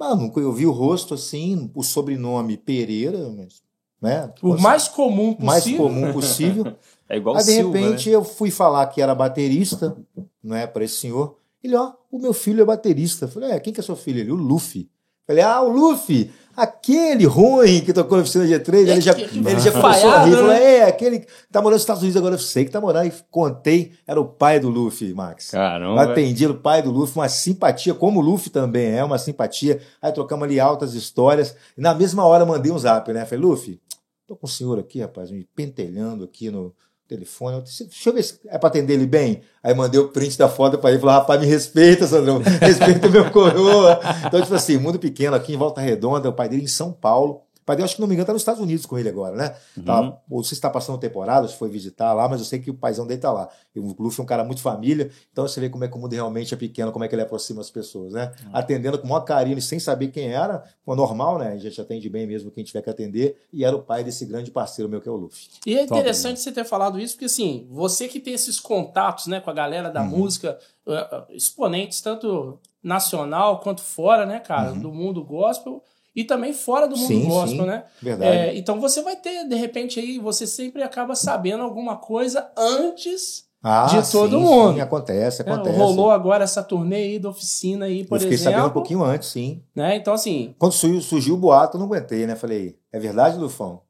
Ah, 0.00 0.14
nunca 0.16 0.40
eu 0.40 0.52
vi 0.52 0.66
o 0.66 0.70
rosto 0.72 1.14
assim, 1.14 1.70
o 1.74 1.82
sobrenome 1.82 2.56
Pereira, 2.56 3.30
mas, 3.36 3.62
né? 4.00 4.32
O 4.42 4.56
mais 4.56 4.88
comum 4.88 5.36
o 5.38 5.44
mais 5.44 5.64
possível. 5.64 5.84
comum 5.86 6.12
possível. 6.12 6.76
É 7.12 7.16
igual 7.16 7.36
Aí, 7.36 7.42
de 7.42 7.50
Silva, 7.50 7.76
repente, 7.76 8.08
né? 8.08 8.14
eu 8.14 8.22
fui 8.22 8.52
falar 8.52 8.86
que 8.86 9.02
era 9.02 9.12
baterista, 9.16 9.96
não 10.40 10.54
é, 10.54 10.64
para 10.64 10.84
esse 10.84 10.94
senhor. 10.94 11.36
Ele, 11.60 11.74
ó, 11.74 11.92
o 12.08 12.20
meu 12.20 12.32
filho 12.32 12.62
é 12.62 12.64
baterista. 12.64 13.24
Eu 13.24 13.28
falei, 13.28 13.50
é, 13.50 13.58
quem 13.58 13.72
que 13.72 13.80
é 13.80 13.82
seu 13.82 13.96
filho? 13.96 14.20
Ele, 14.20 14.30
o 14.30 14.36
Luffy. 14.36 14.82
Eu 14.82 14.88
Falei, 15.26 15.42
ah, 15.42 15.60
o 15.60 15.68
Luffy, 15.68 16.30
aquele 16.56 17.24
ruim 17.26 17.80
que 17.80 17.92
tocou 17.92 18.16
na 18.18 18.22
oficina 18.22 18.44
G3. 18.44 18.74
É 18.74 18.78
ele 18.92 19.00
já, 19.00 19.14
que- 19.14 19.22
ele 19.22 19.60
já 19.60 19.72
começou 19.72 20.10
a 20.10 20.24
rir. 20.24 20.32
Falou, 20.36 20.52
é, 20.52 20.82
aquele 20.84 21.20
que 21.20 21.26
tá 21.50 21.60
morando 21.60 21.74
nos 21.74 21.82
Estados 21.82 22.02
Unidos 22.02 22.16
agora, 22.16 22.34
eu 22.34 22.38
sei 22.38 22.64
que 22.64 22.70
tá 22.70 22.80
morando. 22.80 23.06
E 23.06 23.12
contei, 23.30 23.92
era 24.06 24.20
o 24.20 24.24
pai 24.24 24.58
do 24.60 24.68
Luffy, 24.68 25.14
Max. 25.14 25.50
Caramba. 25.50 26.02
Atendi 26.02 26.46
o 26.46 26.54
pai 26.54 26.82
do 26.82 26.90
Luffy, 26.90 27.16
uma 27.18 27.28
simpatia, 27.28 27.94
como 27.94 28.20
o 28.20 28.22
Luffy 28.22 28.50
também 28.50 28.90
é, 28.92 29.02
uma 29.04 29.18
simpatia. 29.18 29.80
Aí 30.02 30.12
trocamos 30.12 30.44
ali 30.44 30.58
altas 30.60 30.94
histórias. 30.94 31.54
E 31.76 31.80
na 31.80 31.94
mesma 31.94 32.24
hora 32.24 32.44
mandei 32.46 32.70
um 32.72 32.78
zap, 32.78 33.12
né? 33.12 33.24
Falei, 33.24 33.44
Luffy, 33.44 33.80
tô 34.26 34.36
com 34.36 34.46
o 34.46 34.50
senhor 34.50 34.78
aqui, 34.78 35.00
rapaz, 35.00 35.30
me 35.30 35.46
pentelhando 35.56 36.24
aqui 36.24 36.50
no 36.50 36.74
telefone. 37.10 37.60
Deixa 37.62 38.08
eu 38.08 38.12
ver 38.14 38.22
se 38.22 38.40
é 38.46 38.56
pra 38.56 38.68
atender 38.68 38.94
ele 38.94 39.06
bem. 39.06 39.42
Aí 39.62 39.74
mandei 39.74 40.00
o 40.00 40.08
print 40.08 40.38
da 40.38 40.48
foto 40.48 40.78
pra 40.78 40.90
ele. 40.90 41.00
Falei, 41.00 41.16
rapaz, 41.16 41.40
me 41.40 41.46
respeita, 41.46 42.06
Sandrão. 42.06 42.38
Respeita 42.60 43.08
o 43.08 43.10
meu 43.10 43.30
coroa. 43.30 44.00
Então, 44.26 44.40
tipo 44.40 44.54
assim, 44.54 44.78
mundo 44.78 44.98
pequeno 44.98 45.34
aqui 45.34 45.52
em 45.52 45.56
Volta 45.56 45.80
Redonda, 45.80 46.28
o 46.28 46.32
pai 46.32 46.48
dele 46.48 46.62
em 46.62 46.68
São 46.68 46.92
Paulo. 46.92 47.42
Dele, 47.76 47.84
acho 47.84 47.94
que 47.96 48.00
não 48.00 48.08
me 48.08 48.14
engano, 48.14 48.26
tá 48.26 48.32
nos 48.32 48.42
Estados 48.42 48.60
Unidos 48.60 48.86
com 48.86 48.98
ele 48.98 49.08
agora, 49.08 49.34
né? 49.36 49.54
Tá, 49.84 50.18
ou 50.30 50.42
se 50.44 50.54
está 50.54 50.68
passando 50.70 50.98
temporada, 50.98 51.46
se 51.48 51.56
foi 51.56 51.68
visitar 51.68 52.12
lá, 52.12 52.28
mas 52.28 52.40
eu 52.40 52.46
sei 52.46 52.58
que 52.58 52.70
o 52.70 52.74
paizão 52.74 53.06
dele 53.06 53.20
tá 53.20 53.32
lá. 53.32 53.48
E 53.74 53.80
o 53.80 53.94
Luffy 53.98 54.20
é 54.20 54.22
um 54.22 54.26
cara 54.26 54.44
muito 54.44 54.60
família, 54.60 55.10
então 55.32 55.46
você 55.46 55.60
vê 55.60 55.68
como 55.68 55.84
é 55.84 55.88
que 55.88 55.96
o 55.96 55.98
mundo 56.00 56.12
realmente 56.12 56.52
é 56.52 56.56
pequeno, 56.56 56.92
como 56.92 57.04
é 57.04 57.08
que 57.08 57.14
ele 57.14 57.22
aproxima 57.22 57.60
as 57.60 57.70
pessoas, 57.70 58.12
né? 58.12 58.32
Atendendo 58.52 58.98
com 58.98 59.06
o 59.06 59.10
maior 59.10 59.20
carinho 59.22 59.58
e 59.58 59.62
sem 59.62 59.78
saber 59.78 60.08
quem 60.08 60.28
era, 60.32 60.64
foi 60.84 60.96
normal, 60.96 61.38
né? 61.38 61.52
A 61.52 61.56
gente 61.58 61.80
atende 61.80 62.08
bem 62.08 62.26
mesmo 62.26 62.50
quem 62.50 62.64
tiver 62.64 62.82
que 62.82 62.90
atender, 62.90 63.36
e 63.52 63.64
era 63.64 63.74
o 63.76 63.82
pai 63.82 64.02
desse 64.04 64.24
grande 64.26 64.50
parceiro 64.50 64.88
meu 64.90 65.00
que 65.00 65.08
é 65.08 65.12
o 65.12 65.16
Luffy. 65.16 65.48
E 65.66 65.74
é 65.74 65.86
Top, 65.86 65.98
interessante 65.98 66.40
você 66.40 66.50
ter 66.52 66.64
falado 66.64 66.98
isso, 67.00 67.14
porque 67.14 67.26
assim, 67.26 67.66
você 67.70 68.08
que 68.08 68.20
tem 68.20 68.34
esses 68.34 68.58
contatos 68.58 69.26
né, 69.26 69.40
com 69.40 69.50
a 69.50 69.54
galera 69.54 69.90
da 69.90 70.02
Uhum. 70.02 70.08
música, 70.08 70.58
uh, 70.86 70.92
uh, 70.92 71.24
exponentes 71.30 72.00
tanto 72.00 72.58
nacional 72.82 73.60
quanto 73.60 73.82
fora, 73.82 74.24
né, 74.26 74.40
cara, 74.40 74.72
do 74.72 74.90
mundo 74.92 75.22
gospel 75.22 75.82
e 76.14 76.24
também 76.24 76.52
fora 76.52 76.86
do 76.88 76.96
mundo. 76.96 77.06
Sim, 77.08 77.24
gospel, 77.28 77.60
sim. 77.62 77.66
né? 77.66 77.84
Verdade. 78.02 78.36
É, 78.36 78.56
então 78.56 78.80
você 78.80 79.02
vai 79.02 79.16
ter, 79.16 79.46
de 79.48 79.54
repente, 79.54 79.98
aí, 80.00 80.18
você 80.18 80.46
sempre 80.46 80.82
acaba 80.82 81.14
sabendo 81.14 81.62
alguma 81.62 81.96
coisa 81.96 82.50
antes. 82.56 83.44
ah, 83.62 83.86
de 83.86 84.10
todo 84.10 84.36
sim, 84.38 84.42
mundo. 84.42 84.74
Sim, 84.74 84.80
acontece, 84.80 85.44
né? 85.44 85.52
acontece. 85.52 85.78
Rolou 85.78 86.10
agora 86.10 86.44
essa 86.44 86.62
turnê 86.62 86.96
aí 86.96 87.18
da 87.18 87.28
oficina 87.30 87.84
aí, 87.86 88.04
por 88.04 88.16
eu 88.16 88.20
fiquei 88.20 88.34
exemplo. 88.34 88.52
sabendo 88.52 88.70
um 88.70 88.72
pouquinho 88.72 89.02
antes, 89.04 89.28
sim. 89.28 89.62
Né? 89.74 89.96
Então, 89.96 90.14
assim, 90.14 90.54
Quando 90.58 90.72
surgiu, 90.72 91.00
surgiu 91.00 91.34
o 91.34 91.38
boato, 91.38 91.76
eu 91.76 91.78
não 91.80 91.86
aguentei, 91.86 92.26
né? 92.26 92.34
Falei, 92.34 92.76
é 92.92 92.98
verdade, 92.98 93.38
Lufão? 93.38 93.82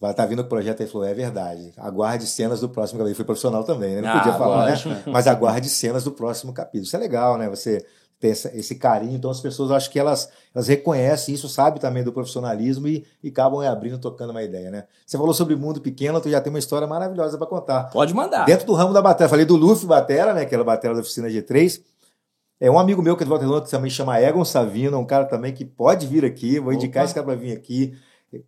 Vai 0.00 0.10
estar 0.10 0.26
vindo 0.26 0.40
o 0.40 0.44
projeto 0.44 0.82
aí, 0.82 0.86
falou, 0.88 1.06
é 1.06 1.14
verdade. 1.14 1.72
Aguarde 1.78 2.26
cenas 2.26 2.60
do 2.60 2.68
próximo 2.68 2.98
capítulo. 2.98 3.16
Fui 3.16 3.24
profissional 3.24 3.64
também, 3.64 3.94
né? 3.94 4.00
Não 4.02 4.08
Ah, 4.10 4.18
podia 4.18 4.32
falar, 4.34 4.68
lógico. 4.68 4.88
né? 4.90 5.02
Mas 5.06 5.26
aguarde 5.26 5.68
cenas 5.70 6.04
do 6.04 6.10
próximo 6.12 6.52
capítulo. 6.52 6.82
Isso 6.84 6.94
é 6.96 6.98
legal, 6.98 7.38
né? 7.38 7.48
Você 7.48 7.86
ter 8.24 8.30
essa- 8.30 8.50
esse 8.56 8.76
carinho. 8.76 9.14
Então 9.16 9.30
as 9.30 9.38
pessoas, 9.40 9.70
acho 9.70 9.90
que 9.90 9.98
elas, 9.98 10.30
elas 10.54 10.66
reconhecem 10.66 11.34
isso, 11.34 11.46
sabem 11.46 11.78
também 11.78 12.02
do 12.02 12.10
profissionalismo 12.10 12.88
e, 12.88 13.04
e 13.22 13.28
acabam 13.28 13.60
abrindo, 13.60 13.98
tocando 13.98 14.30
uma 14.30 14.42
ideia, 14.42 14.70
né? 14.70 14.84
Você 15.04 15.18
falou 15.18 15.34
sobre 15.34 15.54
mundo 15.56 15.78
pequeno, 15.80 16.18
tu 16.22 16.30
já 16.30 16.40
tem 16.40 16.50
uma 16.50 16.58
história 16.58 16.86
maravilhosa 16.88 17.36
para 17.36 17.46
contar. 17.46 17.90
pode 17.90 18.14
mandar. 18.14 18.46
Dentro 18.46 18.66
do 18.66 18.72
ramo 18.72 18.94
da 18.94 19.02
bateria, 19.02 19.28
falei 19.28 19.44
do 19.44 19.56
Luffy 19.56 19.86
Batera, 19.86 20.32
né? 20.32 20.40
Aquela 20.42 20.64
batera 20.64 20.94
da 20.94 21.00
oficina 21.00 21.28
G3. 21.28 21.82
É 22.58 22.70
um 22.70 22.78
amigo 22.78 23.02
meu 23.02 23.14
que 23.14 23.22
é 23.22 23.26
de 23.26 23.28
Volta 23.28 23.44
Redonda 23.44 23.64
que 23.66 23.70
também 23.70 23.90
chama 23.90 24.18
Egon 24.18 24.44
Savino, 24.44 24.98
um 24.98 25.04
cara 25.04 25.26
também 25.26 25.52
que 25.52 25.64
pode 25.66 26.06
vir 26.06 26.24
aqui, 26.24 26.58
vou 26.58 26.72
indicar 26.72 27.02
Opa. 27.02 27.04
esse 27.04 27.14
cara 27.14 27.26
para 27.26 27.34
vir 27.36 27.52
aqui. 27.52 27.94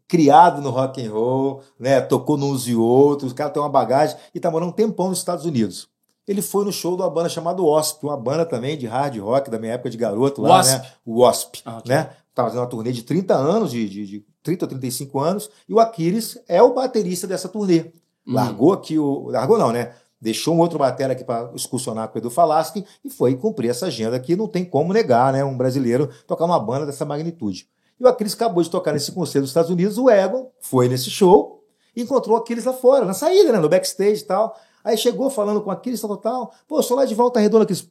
Criado 0.09 0.61
no 0.63 0.71
rock 0.71 1.05
and 1.05 1.13
roll, 1.13 1.61
né? 1.79 2.01
Tocou 2.01 2.37
nos 2.39 2.67
e 2.67 2.75
outros, 2.75 3.33
o 3.33 3.35
cara 3.35 3.51
tem 3.51 3.63
uma 3.63 3.69
bagagem 3.69 4.17
e 4.35 4.41
tá 4.41 4.51
morando 4.51 4.71
um 4.71 4.73
tempão 4.73 5.09
nos 5.11 5.19
Estados 5.19 5.45
Unidos. 5.45 5.89
Ele 6.27 6.43
foi 6.43 6.65
no 6.65 6.73
show 6.73 6.97
de 6.97 7.03
uma 7.03 7.11
banda 7.11 7.29
chamada 7.29 7.63
Wasp, 7.63 8.03
uma 8.05 8.17
banda 8.17 8.45
também 8.45 8.77
de 8.77 8.87
hard 8.87 9.17
rock 9.19 9.51
da 9.51 9.59
minha 9.59 9.75
época 9.75 9.91
de 9.91 9.97
garoto 9.97 10.43
lá, 10.43 10.49
Wasp. 10.57 10.73
né? 10.79 10.91
O 11.05 11.21
Wasp, 11.23 11.57
Ah, 11.65 11.79
ok. 11.79 11.89
né? 11.95 12.11
Tava 12.35 12.49
fazendo 12.49 12.63
uma 12.63 12.69
turnê 12.69 12.93
de 12.93 13.03
30 13.03 13.35
anos, 13.35 13.71
de, 13.71 13.89
de, 13.89 14.07
de 14.07 14.25
30 14.43 14.65
ou 14.65 14.69
35 14.69 15.19
anos, 15.21 15.51
e 15.69 15.73
o 15.73 15.81
Aquiles 15.81 16.39
é 16.49 16.61
o 16.61 16.75
baterista 16.75 17.27
dessa 17.27 17.49
turnê. 17.49 17.93
Hum. 18.27 18.35
Largou 18.35 18.73
aqui 18.73 18.99
o. 18.99 19.29
Largou 19.31 19.57
não, 19.57 19.71
né? 19.73 19.93
Deixou 20.21 20.55
um 20.55 20.59
outro 20.59 20.79
batera 20.79 21.13
aqui 21.13 21.23
para 21.23 21.51
excursionar 21.55 22.09
com 22.09 22.19
o 22.19 22.21
Edu 22.21 22.31
Falaschi 22.31 22.85
e 23.05 23.09
foi 23.11 23.37
cumprir 23.37 23.71
essa 23.71 23.87
agenda 23.87 24.19
que 24.19 24.35
não 24.35 24.49
tem 24.49 24.65
como 24.65 24.93
negar, 24.93 25.33
né? 25.33 25.45
Um 25.45 25.57
brasileiro 25.57 26.09
tocar 26.27 26.45
uma 26.47 26.59
banda 26.59 26.85
dessa 26.87 27.05
magnitude. 27.05 27.69
E 28.01 28.05
o 28.05 28.09
Aquiles 28.09 28.35
acabou 28.35 28.63
de 28.63 28.69
tocar 28.71 28.93
nesse 28.93 29.13
concerto 29.13 29.43
dos 29.43 29.51
Estados 29.51 29.71
Unidos, 29.71 29.97
o 29.97 30.11
Egon 30.11 30.51
foi 30.61 30.89
nesse 30.89 31.09
show 31.11 31.63
e 31.95 32.03
encontrou 32.03 32.35
o 32.37 32.39
Aquiles 32.41 32.65
lá 32.65 32.73
fora, 32.73 33.05
na 33.05 33.15
saída, 33.15 33.53
né? 33.53 33.59
No 33.61 33.69
backstage 33.69 34.23
e 34.23 34.25
tal. 34.27 34.59
Aí 34.87 34.97
chegou 34.97 35.29
falando 35.29 35.61
com 35.61 35.69
o 35.69 35.73
Aquiles, 35.73 36.01
tal, 36.01 36.17
tal, 36.17 36.19
tal. 36.19 36.55
Pô, 36.69 36.81
sou 36.81 36.97
lá 36.97 37.05
de 37.05 37.13
Volta 37.13 37.41
Redonda, 37.41 37.65
Aquiles. 37.65 37.91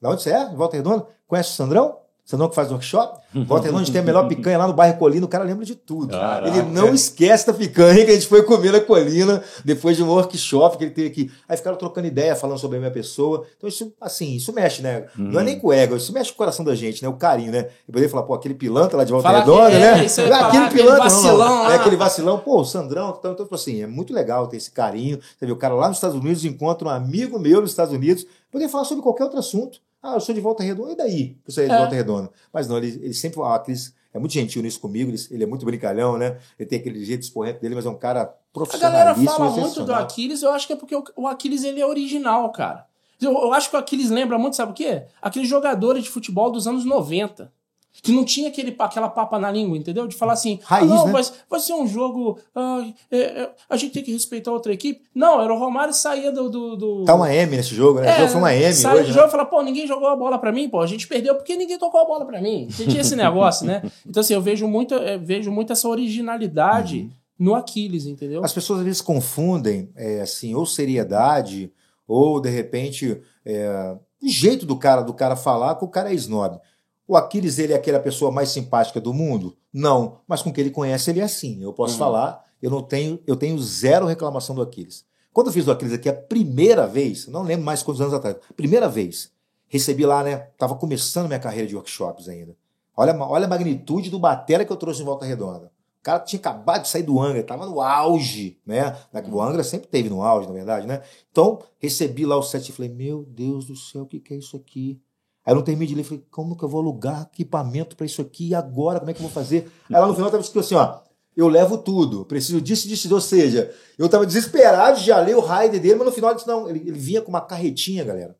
Da 0.00 0.10
onde 0.10 0.22
você 0.22 0.32
é? 0.32 0.48
De 0.48 0.56
Volta 0.56 0.76
Redonda? 0.76 1.06
Conhece 1.24 1.50
o 1.50 1.52
Sandrão? 1.52 2.01
Você 2.32 2.36
não 2.38 2.48
que 2.48 2.54
faz 2.54 2.70
workshop? 2.70 3.20
A 3.34 3.78
gente 3.78 3.92
tem 3.92 4.00
a 4.00 4.04
melhor 4.04 4.26
picanha 4.26 4.56
lá 4.56 4.66
no 4.66 4.72
bairro 4.72 4.96
Colina, 4.98 5.26
o 5.26 5.28
cara 5.28 5.44
lembra 5.44 5.66
de 5.66 5.74
tudo. 5.74 6.12
Caraca. 6.12 6.48
Ele 6.48 6.62
não 6.62 6.94
esquece 6.94 7.46
da 7.46 7.52
picanha 7.52 8.06
que 8.06 8.10
a 8.10 8.14
gente 8.14 8.26
foi 8.26 8.42
comer 8.42 8.72
na 8.72 8.80
Colina 8.80 9.42
depois 9.62 9.98
de 9.98 10.02
um 10.02 10.08
workshop 10.08 10.78
que 10.78 10.84
ele 10.84 10.92
teve 10.92 11.08
aqui. 11.08 11.30
Aí 11.46 11.58
ficaram 11.58 11.76
trocando 11.76 12.06
ideia, 12.06 12.34
falando 12.34 12.58
sobre 12.58 12.78
a 12.78 12.80
minha 12.80 12.90
pessoa. 12.90 13.44
Então, 13.58 13.68
isso, 13.68 13.92
assim, 14.00 14.34
isso 14.34 14.50
mexe, 14.54 14.80
né? 14.80 15.04
Não 15.14 15.40
é 15.40 15.44
nem 15.44 15.58
com 15.58 15.66
o 15.66 15.72
ego, 15.74 15.94
isso 15.94 16.10
mexe 16.10 16.30
com 16.30 16.36
o 16.36 16.38
coração 16.38 16.64
da 16.64 16.74
gente, 16.74 17.02
né? 17.02 17.08
O 17.10 17.14
carinho, 17.14 17.52
né? 17.52 17.68
Poderia 17.84 18.08
falar, 18.08 18.22
pô, 18.22 18.32
aquele 18.32 18.54
pilantra 18.54 18.96
lá 18.96 19.04
de 19.04 19.12
Volta 19.12 19.28
Fala- 19.28 19.40
Redonda, 19.40 19.70
é, 19.72 19.78
né? 19.96 20.04
isso 20.06 20.22
falar, 20.22 20.48
aquele 20.48 20.70
pilantra, 20.70 21.04
não, 21.04 21.04
vacilão 21.04 21.38
não. 21.38 21.62
lá. 21.64 21.72
É 21.72 21.76
aquele 21.76 21.96
vacilão, 21.96 22.38
pô, 22.38 22.60
o 22.60 22.64
Sandrão. 22.64 23.14
Então, 23.18 23.32
então, 23.32 23.44
tipo 23.44 23.54
assim, 23.54 23.82
é 23.82 23.86
muito 23.86 24.14
legal 24.14 24.46
ter 24.46 24.56
esse 24.56 24.70
carinho. 24.70 25.18
Você 25.38 25.44
vê, 25.44 25.52
o 25.52 25.56
cara 25.56 25.74
lá 25.74 25.88
nos 25.88 25.98
Estados 25.98 26.16
Unidos 26.16 26.46
encontra 26.46 26.88
um 26.88 26.90
amigo 26.90 27.38
meu 27.38 27.60
nos 27.60 27.68
Estados 27.70 27.92
Unidos, 27.92 28.24
poder 28.50 28.68
falar 28.70 28.84
sobre 28.84 29.02
qualquer 29.02 29.24
outro 29.24 29.38
assunto. 29.38 29.78
Ah, 30.02 30.14
eu 30.14 30.20
sou 30.20 30.34
de 30.34 30.40
Volta 30.40 30.62
Redonda, 30.62 30.92
e 30.92 30.96
daí? 30.96 31.28
Que 31.44 31.48
eu 31.48 31.52
sou 31.52 31.64
de 31.64 31.70
É. 31.70 31.78
Volta 31.78 31.94
Redonda. 31.94 32.30
Mas 32.52 32.66
não, 32.68 32.76
ele, 32.78 32.88
ele 33.02 33.14
sempre, 33.14 33.40
ah, 33.44 33.58
Cris 33.58 33.94
é 34.12 34.18
muito 34.18 34.32
gentil 34.32 34.60
nisso 34.62 34.80
comigo, 34.80 35.10
ele, 35.10 35.18
ele 35.30 35.44
é 35.44 35.46
muito 35.46 35.64
brincalhão, 35.64 36.18
né? 36.18 36.38
Ele 36.58 36.68
tem 36.68 36.78
aquele 36.78 37.04
jeito 37.04 37.22
esporrento 37.22 37.60
dele, 37.60 37.74
mas 37.74 37.86
é 37.86 37.88
um 37.90 37.94
cara 37.98 38.22
A 38.22 38.26
profissional. 38.52 38.90
galera 38.92 39.14
fala 39.14 39.50
muito 39.50 39.84
do 39.84 39.94
Aquiles, 39.94 40.42
eu 40.42 40.50
acho 40.50 40.66
que 40.66 40.72
é 40.72 40.76
porque 40.76 40.94
o- 40.96 41.04
o 41.16 41.26
Aquiles 41.28 41.62
ele 41.64 41.80
é 41.80 41.86
original, 41.86 42.50
cara. 42.50 42.86
Eu, 43.20 43.32
eu 43.32 43.52
acho 43.54 43.70
que 43.70 43.76
o 43.76 43.78
Aquiles 43.78 44.10
lembra 44.10 44.36
muito, 44.36 44.56
sabe 44.56 44.72
o 44.72 44.74
quê? 44.74 45.04
Aqueles 45.22 45.48
jogadores 45.48 46.02
de 46.02 46.10
futebol 46.10 46.50
dos 46.50 46.66
anos 46.66 46.84
90. 46.84 47.52
Que 48.00 48.10
não 48.10 48.24
tinha 48.24 48.48
aquele, 48.48 48.74
aquela 48.78 49.08
papa 49.08 49.38
na 49.38 49.50
língua, 49.50 49.76
entendeu? 49.76 50.06
De 50.08 50.16
falar 50.16 50.32
assim, 50.32 50.58
Raiz, 50.64 50.90
ah, 50.90 50.94
não, 50.94 51.06
né? 51.06 51.12
vai, 51.12 51.22
vai 51.50 51.60
ser 51.60 51.74
um 51.74 51.86
jogo. 51.86 52.38
ah, 52.54 52.84
é, 53.10 53.18
é, 53.18 53.50
a 53.68 53.76
gente 53.76 53.92
tem 53.92 54.02
que 54.02 54.12
respeitar 54.12 54.50
outra 54.50 54.72
equipe. 54.72 55.02
Não, 55.14 55.40
era 55.42 55.52
o 55.54 55.58
Romário 55.58 55.92
saía 55.92 56.32
do. 56.32 56.48
do, 56.48 56.76
do- 56.76 57.04
Tá 57.04 57.14
uma 57.14 57.32
M 57.32 57.54
nesse 57.56 57.74
jogo, 57.74 58.00
né? 58.00 58.12
o 58.14 58.16
jogo 58.18 58.28
foi 58.30 58.40
uma 58.40 58.54
M 58.54 58.72
sai 58.72 58.94
hoje, 58.94 59.02
do 59.04 59.08
né? 59.08 59.14
jogo 59.14 59.28
e 59.28 59.30
fala, 59.30 59.44
pô, 59.44 59.62
ninguém 59.62 59.86
jogou 59.86 60.08
a 60.08 60.16
bola 60.16 60.38
pra 60.38 60.50
mim, 60.50 60.68
pô, 60.68 60.80
a 60.80 60.86
gente 60.86 61.06
perdeu 61.06 61.34
porque 61.34 61.54
ninguém 61.54 61.78
tocou 61.78 62.00
a 62.00 62.04
bola 62.06 62.24
pra 62.24 62.40
mim. 62.40 62.66
Você 62.70 62.86
tinha 62.86 63.02
esse 63.02 63.14
negócio, 63.14 63.66
né? 63.66 63.82
Então, 64.06 64.20
assim, 64.20 64.34
eu 64.34 64.40
vejo 64.42 64.66
muito, 64.66 64.94
eu 64.94 65.20
vejo 65.20 65.50
muito 65.52 65.72
essa 65.72 65.86
originalidade 65.88 67.00
Uhum. 67.02 67.10
no 67.38 67.54
Aquiles, 67.54 68.06
entendeu? 68.06 68.44
As 68.44 68.52
pessoas 68.52 68.80
às 68.80 68.84
vezes 68.84 69.00
confundem, 69.00 69.90
é, 69.96 70.20
assim, 70.20 70.54
ou 70.54 70.64
seriedade, 70.64 71.72
ou 72.06 72.40
de 72.40 72.48
repente 72.50 73.20
é, 73.44 73.96
o 74.22 74.28
jeito 74.28 74.64
do 74.66 74.76
cara 74.76 75.02
do 75.02 75.12
cara 75.14 75.34
falar 75.36 75.74
com 75.76 75.86
o 75.86 75.90
cara 75.90 76.10
é 76.10 76.14
snob. 76.14 76.58
O 77.06 77.16
Aquiles, 77.16 77.58
ele 77.58 77.72
é 77.72 77.76
aquela 77.76 77.98
pessoa 78.00 78.30
mais 78.30 78.50
simpática 78.50 79.00
do 79.00 79.12
mundo? 79.12 79.56
Não, 79.72 80.20
mas 80.26 80.40
com 80.42 80.50
o 80.50 80.52
que 80.52 80.60
ele 80.60 80.70
conhece, 80.70 81.10
ele 81.10 81.20
é 81.20 81.24
assim. 81.24 81.62
Eu 81.62 81.72
posso 81.72 81.94
Uhum. 81.94 81.98
falar, 81.98 82.44
eu 82.60 82.70
não 82.70 82.82
tenho, 82.82 83.18
eu 83.26 83.36
tenho 83.36 83.58
zero 83.58 84.06
reclamação 84.06 84.54
do 84.54 84.62
Aquiles. 84.62 85.04
Quando 85.32 85.48
eu 85.48 85.52
fiz 85.52 85.66
o 85.66 85.70
Aquiles 85.72 85.94
aqui 85.94 86.08
a 86.08 86.14
primeira 86.14 86.86
vez, 86.86 87.26
não 87.26 87.42
lembro 87.42 87.64
mais 87.64 87.82
quantos 87.82 88.00
anos 88.00 88.14
atrás, 88.14 88.36
primeira 88.56 88.88
vez, 88.88 89.32
recebi 89.68 90.04
lá, 90.06 90.22
né? 90.22 90.36
Tava 90.58 90.74
começando 90.76 91.26
minha 91.26 91.38
carreira 91.40 91.66
de 91.66 91.74
workshops 91.74 92.28
ainda. 92.28 92.54
Olha, 92.96 93.16
olha 93.16 93.46
a 93.46 93.48
magnitude 93.48 94.10
do 94.10 94.18
batera 94.18 94.64
que 94.64 94.70
eu 94.72 94.76
trouxe 94.76 95.00
em 95.02 95.04
Volta 95.04 95.24
Redonda. 95.24 95.72
O 95.98 96.02
cara 96.02 96.20
tinha 96.20 96.38
acabado 96.38 96.82
de 96.82 96.88
sair 96.88 97.04
do 97.04 97.20
Angra, 97.20 97.40
estava 97.40 97.64
no 97.64 97.80
auge, 97.80 98.58
né? 98.66 98.96
O 99.30 99.40
Angra 99.40 99.62
sempre 99.64 99.86
teve 99.88 100.10
no 100.10 100.22
auge, 100.22 100.46
na 100.48 100.52
verdade, 100.52 100.86
né? 100.86 101.00
Então, 101.30 101.60
recebi 101.78 102.26
lá 102.26 102.36
o 102.36 102.42
set 102.42 102.68
e 102.68 102.72
falei, 102.72 102.90
meu 102.92 103.24
Deus 103.28 103.66
do 103.66 103.76
céu, 103.76 104.02
o 104.02 104.06
que, 104.06 104.18
que 104.20 104.34
é 104.34 104.36
isso 104.36 104.56
aqui? 104.56 105.00
Aí 105.44 105.52
eu 105.52 105.56
não 105.56 105.62
terminei 105.62 105.88
de 105.88 105.94
ler, 105.94 106.04
falei, 106.04 106.24
como 106.30 106.56
que 106.56 106.62
eu 106.62 106.68
vou 106.68 106.80
alugar 106.80 107.28
equipamento 107.32 107.96
para 107.96 108.06
isso 108.06 108.22
aqui? 108.22 108.48
E 108.48 108.54
agora, 108.54 109.00
como 109.00 109.10
é 109.10 109.14
que 109.14 109.20
eu 109.20 109.24
vou 109.24 109.32
fazer? 109.32 109.70
Aí 109.88 110.00
lá 110.00 110.06
no 110.06 110.14
final 110.14 110.28
estava 110.28 110.42
escrito 110.42 110.64
assim, 110.64 110.74
ó, 110.74 111.00
eu 111.36 111.48
levo 111.48 111.78
tudo, 111.78 112.24
preciso 112.24 112.60
disso, 112.60 112.86
disso, 112.86 113.12
ou 113.12 113.20
seja, 113.20 113.74
eu 113.98 114.06
estava 114.06 114.26
desesperado 114.26 114.98
de 114.98 115.06
já 115.06 115.18
ler 115.18 115.36
o 115.36 115.40
rider 115.40 115.80
dele, 115.80 115.96
mas 115.96 116.06
no 116.06 116.12
final 116.12 116.34
disse, 116.34 116.46
não, 116.46 116.68
ele, 116.68 116.80
ele 116.80 116.98
vinha 116.98 117.22
com 117.22 117.30
uma 117.30 117.40
carretinha, 117.40 118.04
galera, 118.04 118.36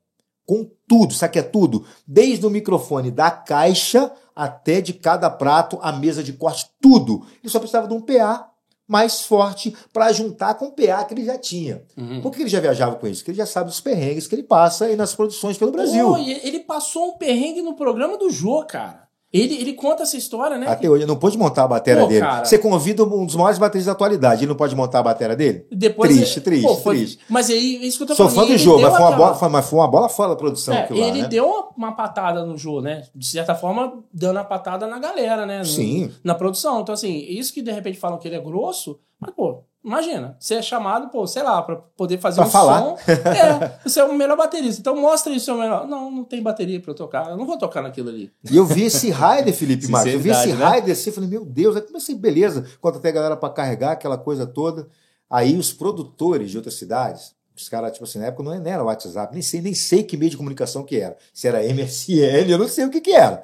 com 0.46 0.70
tudo, 0.86 1.14
sabe 1.14 1.32
que 1.32 1.38
é 1.38 1.42
tudo? 1.42 1.84
Desde 2.06 2.44
o 2.46 2.50
microfone 2.50 3.10
da 3.10 3.30
caixa 3.30 4.12
até 4.34 4.80
de 4.80 4.92
cada 4.92 5.30
prato, 5.30 5.78
a 5.82 5.92
mesa 5.92 6.22
de 6.22 6.32
corte, 6.32 6.70
tudo. 6.80 7.26
Ele 7.42 7.50
só 7.50 7.58
precisava 7.58 7.88
de 7.88 7.94
um 7.94 8.00
PA 8.00 8.51
mais 8.86 9.22
forte 9.22 9.74
para 9.92 10.12
juntar 10.12 10.54
com 10.54 10.66
o 10.66 10.72
PA 10.72 11.04
que 11.04 11.14
ele 11.14 11.24
já 11.24 11.38
tinha. 11.38 11.82
Uhum. 11.96 12.20
Por 12.20 12.32
que 12.32 12.42
ele 12.42 12.50
já 12.50 12.60
viajava 12.60 12.96
com 12.96 13.06
isso? 13.06 13.20
Porque 13.20 13.30
ele 13.30 13.38
já 13.38 13.46
sabe 13.46 13.70
dos 13.70 13.80
perrengues 13.80 14.26
que 14.26 14.34
ele 14.34 14.42
passa 14.42 14.86
aí 14.86 14.96
nas 14.96 15.14
produções 15.14 15.56
pelo 15.56 15.72
Brasil. 15.72 16.06
Pô, 16.06 16.18
ele 16.18 16.60
passou 16.60 17.08
um 17.10 17.16
perrengue 17.16 17.62
no 17.62 17.74
programa 17.74 18.18
do 18.18 18.30
Jô, 18.30 18.64
cara. 18.64 19.01
Ele, 19.32 19.54
ele 19.54 19.72
conta 19.72 20.02
essa 20.02 20.16
história, 20.16 20.58
né? 20.58 20.66
Até 20.68 20.90
hoje, 20.90 21.04
ele 21.04 21.08
não 21.10 21.16
pôde 21.18 21.38
montar 21.38 21.64
a 21.64 21.68
bateria 21.68 22.06
dele. 22.06 22.20
cara. 22.20 22.44
Você 22.44 22.58
convida 22.58 23.02
um 23.02 23.24
dos 23.24 23.34
maiores 23.34 23.58
bateristas 23.58 23.86
da 23.86 23.92
atualidade, 23.92 24.42
ele 24.42 24.50
não 24.50 24.54
pode 24.56 24.76
montar 24.76 24.98
a 24.98 25.02
bateria 25.02 25.34
dele? 25.34 25.66
Depois 25.72 26.10
Triste, 26.14 26.36
ele- 26.38 26.44
triste, 26.44 26.66
Pô, 26.66 26.74
foi- 26.76 26.96
triste. 26.98 27.18
Mas 27.30 27.48
aí, 27.48 27.76
é 27.76 27.86
isso 27.86 27.96
que 27.96 28.02
eu 28.02 28.08
tô 28.08 28.14
Sou 28.14 28.28
falando. 28.28 28.40
fã 28.42 28.46
do 28.46 28.52
ele 28.52 28.58
jogo, 28.62 28.82
mas 28.82 28.92
foi, 28.94 29.00
uma 29.06 29.12
bola, 29.16 29.34
foi, 29.34 29.48
mas 29.48 29.66
foi 29.70 29.78
uma 29.78 29.88
bola 29.88 30.08
fora 30.10 30.28
da 30.30 30.36
produção 30.36 30.74
É, 30.74 30.82
aquilo 30.82 31.00
lá, 31.00 31.06
ele 31.06 31.22
né? 31.22 31.28
deu 31.28 31.46
uma, 31.46 31.68
uma 31.76 31.92
patada 31.92 32.44
no 32.44 32.58
Jô, 32.58 32.82
né? 32.82 33.04
De 33.14 33.26
certa 33.26 33.54
forma, 33.54 34.04
dando 34.12 34.38
a 34.38 34.44
patada 34.44 34.86
na 34.86 34.98
galera, 34.98 35.46
né? 35.46 35.60
No- 35.60 35.64
Sim. 35.64 36.10
Na 36.22 36.34
produção. 36.34 36.80
Então, 36.82 36.92
assim, 36.92 37.16
isso 37.26 37.54
que 37.54 37.62
de 37.62 37.72
repente 37.72 37.98
falam 37.98 38.18
que 38.18 38.28
ele 38.28 38.36
é 38.36 38.40
grosso, 38.40 38.98
mas, 39.18 39.30
pô, 39.34 39.62
imagina, 39.84 40.36
você 40.38 40.54
é 40.54 40.62
chamado, 40.62 41.08
pô, 41.10 41.26
sei 41.26 41.42
lá, 41.42 41.62
pra 41.62 41.76
poder 41.76 42.18
fazer 42.18 42.36
Pra 42.40 42.46
um 42.46 42.50
falar. 42.50 42.80
som. 42.80 42.96
É, 43.10 43.78
você 43.84 44.00
é 44.00 44.04
o 44.04 44.14
melhor 44.14 44.36
baterista. 44.36 44.80
Então 44.80 44.96
mostra 44.96 45.32
isso, 45.32 45.46
seu 45.46 45.56
melhor. 45.56 45.86
Não, 45.86 46.10
não 46.10 46.24
tem 46.24 46.42
bateria 46.42 46.80
pra 46.80 46.90
eu 46.92 46.94
tocar. 46.94 47.30
Eu 47.30 47.36
não 47.36 47.46
vou 47.46 47.58
tocar 47.58 47.82
naquilo 47.82 48.08
ali. 48.08 48.32
E 48.50 48.56
eu 48.56 48.64
vi 48.64 48.84
esse 48.84 49.10
rider, 49.10 49.54
Felipe 49.54 49.88
Marques. 49.88 50.12
Eu 50.12 50.20
vi 50.20 50.30
esse 50.30 50.52
né? 50.52 50.70
rider 50.70 50.92
assim, 50.92 51.10
eu 51.10 51.14
falei, 51.14 51.28
meu 51.28 51.44
Deus, 51.44 51.76
aí 51.76 51.82
comecei, 51.82 52.14
beleza. 52.14 52.66
Quando 52.80 52.96
até 52.98 53.08
a 53.08 53.12
galera 53.12 53.36
pra 53.36 53.50
carregar 53.50 53.92
aquela 53.92 54.16
coisa 54.18 54.46
toda. 54.46 54.88
Aí 55.28 55.56
os 55.56 55.72
produtores 55.72 56.50
de 56.50 56.56
outras 56.58 56.74
cidades, 56.74 57.34
os 57.56 57.68
caras, 57.68 57.92
tipo 57.92 58.04
assim, 58.04 58.18
na 58.18 58.26
época 58.26 58.42
não 58.42 58.52
era 58.52 58.84
WhatsApp, 58.84 59.32
nem 59.32 59.42
sei, 59.42 59.62
nem 59.62 59.74
sei 59.74 60.02
que 60.02 60.16
meio 60.16 60.30
de 60.30 60.36
comunicação 60.36 60.84
que 60.84 61.00
era. 61.00 61.16
Se 61.32 61.48
era 61.48 61.62
MSN, 61.62 62.50
eu 62.50 62.58
não 62.58 62.68
sei 62.68 62.84
o 62.84 62.90
que 62.90 63.00
que 63.00 63.12
era. 63.12 63.42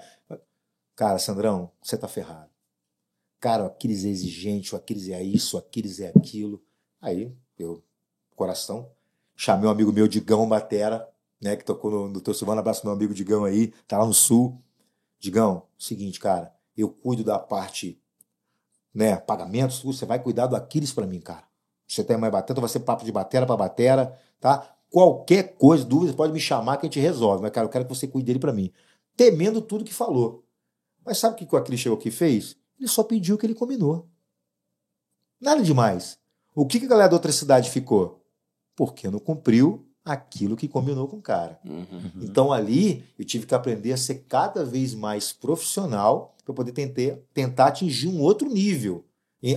Cara, 0.94 1.18
Sandrão, 1.18 1.70
você 1.82 1.96
tá 1.96 2.08
ferrado. 2.08 2.48
Cara, 3.40 3.64
o 3.64 3.66
Aquiles 3.66 4.04
é 4.04 4.08
exigente, 4.08 4.74
o 4.74 4.78
Aquiles 4.78 5.08
é 5.08 5.22
isso, 5.22 5.56
o 5.56 5.60
Aquiles 5.60 6.00
é 6.00 6.12
aquilo. 6.14 6.60
Aí, 7.00 7.32
eu, 7.58 7.82
coração, 8.34 8.90
chamei 9.36 9.68
um 9.68 9.70
amigo 9.70 9.92
meu, 9.92 10.08
Digão 10.08 10.48
Batera, 10.48 11.08
né, 11.40 11.56
que 11.56 11.64
tocou 11.64 11.90
no, 11.90 12.08
no 12.08 12.20
Teu 12.20 12.34
Silvano, 12.34 12.60
abraço 12.60 12.84
meu 12.84 12.92
amigo 12.92 13.14
Digão 13.14 13.44
aí, 13.44 13.68
tá 13.86 13.98
lá 13.98 14.06
no 14.06 14.14
Sul. 14.14 14.60
Digão, 15.20 15.64
seguinte, 15.78 16.18
cara, 16.18 16.52
eu 16.76 16.88
cuido 16.88 17.22
da 17.22 17.38
parte, 17.38 18.00
né, 18.92 19.16
pagamentos, 19.16 19.82
você 19.82 20.04
vai 20.04 20.20
cuidar 20.20 20.46
do 20.46 20.56
Aquiles 20.56 20.92
pra 20.92 21.06
mim, 21.06 21.20
cara. 21.20 21.46
Você 21.86 22.04
tem 22.04 22.16
mais 22.18 22.32
batera, 22.32 22.52
então 22.52 22.60
vai 22.60 22.68
ser 22.68 22.80
papo 22.80 23.04
de 23.04 23.12
batera 23.12 23.46
pra 23.46 23.56
batera, 23.56 24.18
tá? 24.38 24.76
Qualquer 24.90 25.54
coisa, 25.56 25.84
dúvida, 25.84 26.12
pode 26.12 26.32
me 26.32 26.40
chamar 26.40 26.76
que 26.76 26.86
a 26.86 26.88
gente 26.88 27.00
resolve. 27.00 27.42
Mas, 27.42 27.50
cara, 27.50 27.66
eu 27.66 27.70
quero 27.70 27.84
que 27.84 27.94
você 27.94 28.06
cuide 28.06 28.26
dele 28.26 28.38
pra 28.38 28.52
mim. 28.52 28.72
Temendo 29.16 29.62
tudo 29.62 29.84
que 29.84 29.92
falou. 29.92 30.44
Mas 31.04 31.18
sabe 31.18 31.34
o 31.34 31.46
que 31.46 31.54
o 31.54 31.58
Aquiles 31.58 31.80
chegou 31.80 31.98
aqui 31.98 32.08
e 32.08 32.12
fez? 32.12 32.56
Ele 32.78 32.88
só 32.88 33.02
pediu 33.02 33.34
o 33.34 33.38
que 33.38 33.46
ele 33.46 33.54
combinou. 33.54 34.08
Nada 35.40 35.62
demais. 35.62 36.18
O 36.54 36.66
que 36.66 36.80
que 36.80 36.86
a 36.86 36.88
galera 36.88 37.08
da 37.08 37.16
outra 37.16 37.32
cidade 37.32 37.70
ficou? 37.70 38.24
Porque 38.74 39.08
não 39.10 39.18
cumpriu 39.18 39.86
aquilo 40.04 40.56
que 40.56 40.66
combinou 40.68 41.06
com 41.06 41.16
o 41.18 41.22
cara. 41.22 41.60
Então 42.22 42.52
ali 42.52 43.04
eu 43.18 43.24
tive 43.24 43.46
que 43.46 43.54
aprender 43.54 43.92
a 43.92 43.96
ser 43.96 44.24
cada 44.28 44.64
vez 44.64 44.94
mais 44.94 45.32
profissional 45.32 46.34
para 46.44 46.54
poder 46.54 46.72
tentar, 46.72 47.18
tentar 47.34 47.66
atingir 47.66 48.08
um 48.08 48.20
outro 48.20 48.48
nível, 48.48 49.04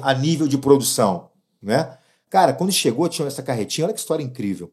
a 0.02 0.14
nível 0.14 0.48
de 0.48 0.58
produção, 0.58 1.30
né? 1.62 1.98
Cara, 2.30 2.54
quando 2.54 2.72
chegou 2.72 3.08
tinha 3.10 3.28
essa 3.28 3.42
carretinha, 3.44 3.86
olha 3.86 3.94
que 3.94 4.00
história 4.00 4.24
incrível. 4.24 4.72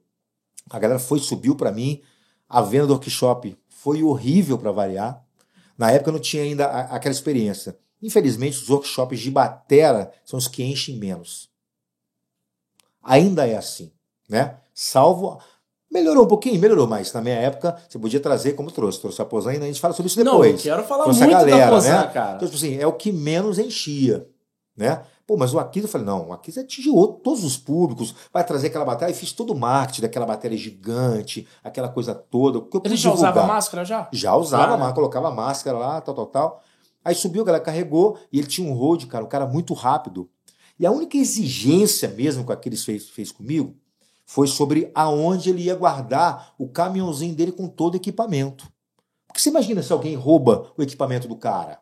A 0.71 0.79
galera 0.79 0.99
foi, 0.99 1.19
subiu 1.19 1.55
para 1.57 1.73
mim, 1.73 2.03
a 2.49 2.61
venda 2.61 2.87
do 2.87 2.93
workshop 2.95 3.57
foi 3.69 4.03
horrível 4.03 4.59
para 4.59 4.71
variar. 4.73 5.25
Na 5.77 5.91
época 5.91 6.11
eu 6.11 6.15
não 6.15 6.21
tinha 6.21 6.43
ainda 6.43 6.67
a- 6.67 6.95
aquela 6.97 7.13
experiência. 7.15 7.79
Infelizmente, 8.03 8.57
os 8.59 8.69
workshops 8.71 9.19
de 9.21 9.31
batera 9.31 10.13
são 10.25 10.39
os 10.39 10.47
que 10.49 10.63
enchem 10.63 10.97
menos. 10.99 11.49
Ainda 13.03 13.47
é 13.47 13.57
assim, 13.57 13.91
né? 14.29 14.57
Salvo. 14.75 15.39
Melhorou 15.91 16.25
um 16.25 16.29
pouquinho, 16.29 16.61
melhorou, 16.61 16.87
mas 16.87 17.11
na 17.15 17.21
minha 17.23 17.37
época 17.37 17.81
você 17.89 17.99
podia 17.99 18.21
trazer 18.21 18.53
como 18.53 18.71
trouxe. 18.71 19.01
Trouxe 19.01 19.23
a 19.23 19.25
Posan 19.25 19.53
a 19.53 19.55
gente 19.55 19.81
fala 19.81 19.95
sobre 19.95 20.09
isso 20.09 20.23
Não, 20.23 20.35
eu 20.37 20.43
depois. 20.43 20.63
quero 20.63 20.85
falar 20.85 21.05
Trouxe 21.05 21.21
muito 21.21 21.35
a 21.35 21.39
galera, 21.39 21.65
da 21.67 21.71
Posan, 21.73 22.01
né? 22.03 22.07
cara. 22.13 22.37
Então, 22.37 22.47
tipo 22.49 22.57
assim, 22.59 22.77
é 22.77 22.87
o 22.87 22.93
que 22.93 23.11
menos 23.11 23.59
enchia, 23.59 24.29
né? 24.77 25.03
Pô, 25.27 25.37
mas 25.37 25.53
o 25.53 25.59
Aquiles, 25.59 25.89
eu 25.89 25.93
falei, 25.93 26.07
não, 26.07 26.29
o 26.29 26.33
Aquiles 26.33 26.57
atingiu 26.59 26.95
todos 27.23 27.45
os 27.45 27.57
públicos, 27.57 28.15
vai 28.33 28.45
trazer 28.45 28.69
aquela 28.69 28.85
bateria, 28.85 29.15
e 29.15 29.17
fiz 29.19 29.31
todo 29.33 29.53
o 29.53 29.59
marketing 29.59 30.03
daquela 30.03 30.25
bateria 30.25 30.57
gigante, 30.57 31.47
aquela 31.63 31.89
coisa 31.89 32.15
toda. 32.15 32.61
que 32.63 32.77
eu 32.77 32.83
Ele 32.85 32.97
já 32.97 33.13
usava 33.13 33.33
divulgar. 33.33 33.55
máscara 33.55 33.85
já? 33.85 34.09
Já 34.13 34.35
usava, 34.37 34.77
né? 34.77 34.93
colocava 34.95 35.31
máscara 35.31 35.77
lá, 35.79 36.01
tal, 36.01 36.15
tal, 36.15 36.27
tal. 36.27 36.63
Aí 37.09 37.15
subiu, 37.15 37.43
a 37.43 37.45
galera 37.47 37.65
carregou, 37.65 38.19
e 38.33 38.39
ele 38.39 38.47
tinha 38.47 38.69
um 38.71 38.75
road, 38.75 39.07
cara, 39.07 39.25
um 39.25 39.29
cara 39.29 39.47
muito 39.47 39.73
rápido. 39.73 40.29
E 40.79 40.85
a 40.87 40.91
única 40.93 41.17
exigência 41.17 42.09
mesmo 42.09 42.45
que 42.45 42.51
o 42.51 42.53
Aquiles 42.53 42.85
fez, 42.85 43.09
fez 43.09 43.33
comigo 43.33 43.75
foi 44.27 44.47
sobre 44.47 44.91
aonde 44.95 45.49
ele 45.51 45.63
ia 45.63 45.75
guardar 45.75 46.55
o 46.59 46.69
caminhãozinho 46.69 47.35
dele 47.35 47.51
com 47.51 47.67
todo 47.67 47.95
o 47.95 47.97
equipamento. 47.97 48.69
Porque 49.27 49.41
você 49.41 49.49
imagina 49.49 49.83
se 49.83 49.93
alguém 49.93 50.15
rouba 50.15 50.71
o 50.77 50.83
equipamento 50.83 51.27
do 51.27 51.35
cara. 51.35 51.81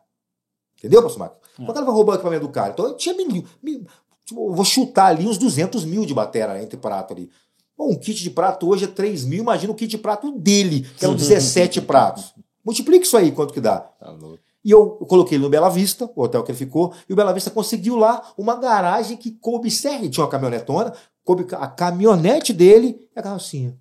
Entendeu, 0.77 1.03
pastor 1.03 1.19
Marcos? 1.19 1.39
É. 1.59 1.65
Quando 1.65 1.77
ela 1.77 1.85
vai 1.85 1.93
roubar 1.95 2.13
o 2.13 2.15
equipamento 2.15 2.45
do 2.47 2.51
cara? 2.51 2.71
Então 2.71 2.85
eu 2.87 2.95
tinha 2.95 3.13
mil, 3.15 3.43
mil- 3.61 3.85
tipo, 4.25 4.49
eu 4.49 4.53
vou 4.53 4.63
chutar 4.65 5.07
ali 5.07 5.27
uns 5.27 5.37
200 5.37 5.83
mil 5.83 6.05
de 6.05 6.13
bateria 6.13 6.63
entre 6.63 6.77
prato 6.77 7.13
ali. 7.13 7.29
Bom, 7.77 7.91
um 7.91 7.95
kit 7.99 8.23
de 8.23 8.29
prato 8.31 8.67
hoje 8.69 8.85
é 8.85 8.87
3 8.87 9.25
mil, 9.25 9.39
imagina 9.43 9.71
o 9.71 9.75
kit 9.75 9.89
de 9.91 9.97
prato 9.97 10.31
dele, 10.39 10.81
que 10.97 11.03
é 11.03 11.07
um 11.09 11.15
17 11.17 11.81
pratos. 11.81 12.33
Multiplica 12.63 13.05
isso 13.05 13.15
aí, 13.17 13.31
quanto 13.31 13.53
que 13.53 13.61
dá. 13.61 13.79
Tá 13.79 14.09
louco. 14.11 14.39
E 14.67 14.71
eu, 14.71 14.97
eu 14.99 15.07
coloquei 15.07 15.37
ele 15.37 15.45
no 15.45 15.49
Bela 15.49 15.69
Vista, 15.69 16.11
o 16.13 16.23
hotel 16.23 16.43
que 16.43 16.51
ele 16.51 16.57
ficou, 16.57 16.93
e 17.07 17.13
o 17.13 17.15
Bela 17.15 17.31
Vista 17.31 17.49
conseguiu 17.49 17.95
lá 17.95 18.33
uma 18.37 18.53
garagem 18.57 19.15
que 19.15 19.31
coube 19.31 19.71
certo. 19.71 20.09
Tinha 20.09 20.25
uma 20.25 20.29
caminhonetona, 20.29 20.93
coube 21.23 21.47
a 21.53 21.67
caminhonete 21.67 22.51
dele 22.51 23.07
e 23.15 23.17
a 23.17 23.23
carrocinha. 23.23 23.79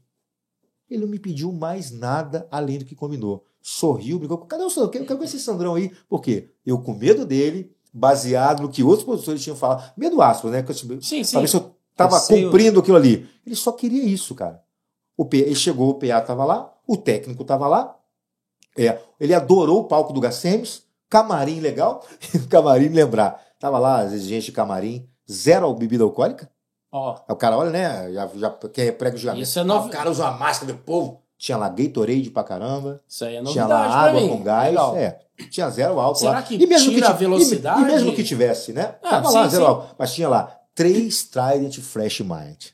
Ele 0.88 1.00
não 1.00 1.09
me 1.09 1.19
pediu 1.19 1.50
mais 1.50 1.90
nada 1.90 2.47
além 2.52 2.78
do 2.78 2.85
que 2.85 2.95
combinou. 2.95 3.45
Sorriu, 3.61 4.16
brincou. 4.21 4.38
Cadê 4.38 4.62
o 4.62 4.71
Sandrão? 4.71 4.85
Eu 4.87 4.90
quero, 4.93 5.05
eu 5.07 5.16
conhecer 5.16 5.38
esse 5.38 5.45
Sandrão 5.45 5.75
aí. 5.75 5.90
Por 6.09 6.23
quê? 6.23 6.50
Eu, 6.64 6.78
com 6.78 6.95
medo 6.95 7.26
dele, 7.26 7.75
baseado 7.93 8.62
no 8.62 8.69
que 8.69 8.85
outros 8.85 9.02
produtores 9.05 9.43
tinham 9.43 9.57
falado, 9.57 9.93
medo 9.97 10.23
aspas, 10.23 10.52
né? 10.52 10.64
Eu, 10.69 11.02
Sim, 11.02 11.25
sim. 11.25 11.33
Pra 11.33 11.40
ver 11.40 11.49
se 11.49 11.57
eu 11.57 11.75
tava 11.97 12.16
Receio. 12.16 12.45
cumprindo 12.45 12.78
aquilo 12.78 12.97
ali. 12.97 13.28
Ele 13.45 13.57
só 13.57 13.73
queria 13.73 14.05
isso, 14.05 14.37
cara. 14.37 14.62
O 15.16 15.25
P, 15.25 15.38
ele 15.38 15.57
chegou, 15.57 15.90
o 15.90 15.95
PA 15.95 16.21
tava 16.21 16.45
lá, 16.45 16.73
o 16.87 16.97
técnico 16.97 17.45
tava 17.45 17.66
lá. 17.66 17.97
É, 18.78 18.99
ele 19.18 19.35
adorou 19.35 19.80
o 19.80 19.85
palco 19.85 20.12
do 20.12 20.21
Gacemes, 20.21 20.83
camarim 21.09 21.61
legal. 21.61 22.04
camarim, 22.50 22.88
lembrar, 22.88 23.40
tava 23.59 23.78
lá 23.78 24.00
as 24.00 24.12
exigências 24.12 24.45
de 24.47 24.52
camarim, 24.52 25.09
zero 25.30 25.73
bebida 25.75 26.04
alcoólica. 26.04 26.49
Ó, 26.92 27.14
Aí 27.14 27.33
o 27.35 27.37
cara 27.37 27.56
olha, 27.59 27.71
né? 27.71 28.12
Já, 28.12 28.28
já 28.35 28.50
quem 28.73 28.87
é 28.87 28.92
prego 28.92 29.16
de 29.18 29.40
Isso 29.40 29.59
é 29.59 29.62
Ah, 29.62 29.64
novi- 29.64 29.88
O 29.88 29.92
cara 29.92 30.11
usa 30.11 30.25
uma 30.25 30.38
máscara 30.38 30.73
do 30.73 30.78
povo. 30.78 31.21
Tinha 31.38 31.59
lá 31.59 31.68
Gatorade 31.68 32.30
pra 32.30 32.42
caramba. 32.42 33.00
isso 33.06 33.23
aí 33.25 33.37
é 33.37 33.42
tinha 33.42 33.64
novidade 33.66 33.71
lá 33.71 34.00
pra 34.02 34.09
água 34.11 34.21
mim. 34.23 34.28
com 34.28 34.42
gás. 34.42 34.68
Legal. 34.71 34.97
É, 34.97 35.18
tinha 35.50 35.68
zero 35.68 36.00
álcool 36.00 36.18
Será 36.18 36.30
lá. 36.33 36.42
que 36.42 36.54
e 36.54 36.66
mesmo 36.66 36.92
tira 36.92 37.09
a 37.09 37.12
ti- 37.12 37.18
velocidade? 37.18 37.83
E, 37.83 37.85
mesmo 37.85 38.14
que 38.14 38.25
tivesse, 38.25 38.73
né? 38.73 38.95
Ah, 39.02 39.11
Tava 39.11 39.30
lá, 39.30 39.45
sim, 39.45 39.50
zero 39.50 39.62
sim. 39.64 39.68
álcool. 39.68 39.95
Mas 39.99 40.14
tinha 40.14 40.28
lá 40.30 40.59
três 40.75 41.25
Trident 41.25 41.78
Flash 41.80 42.21
Mind. 42.21 42.64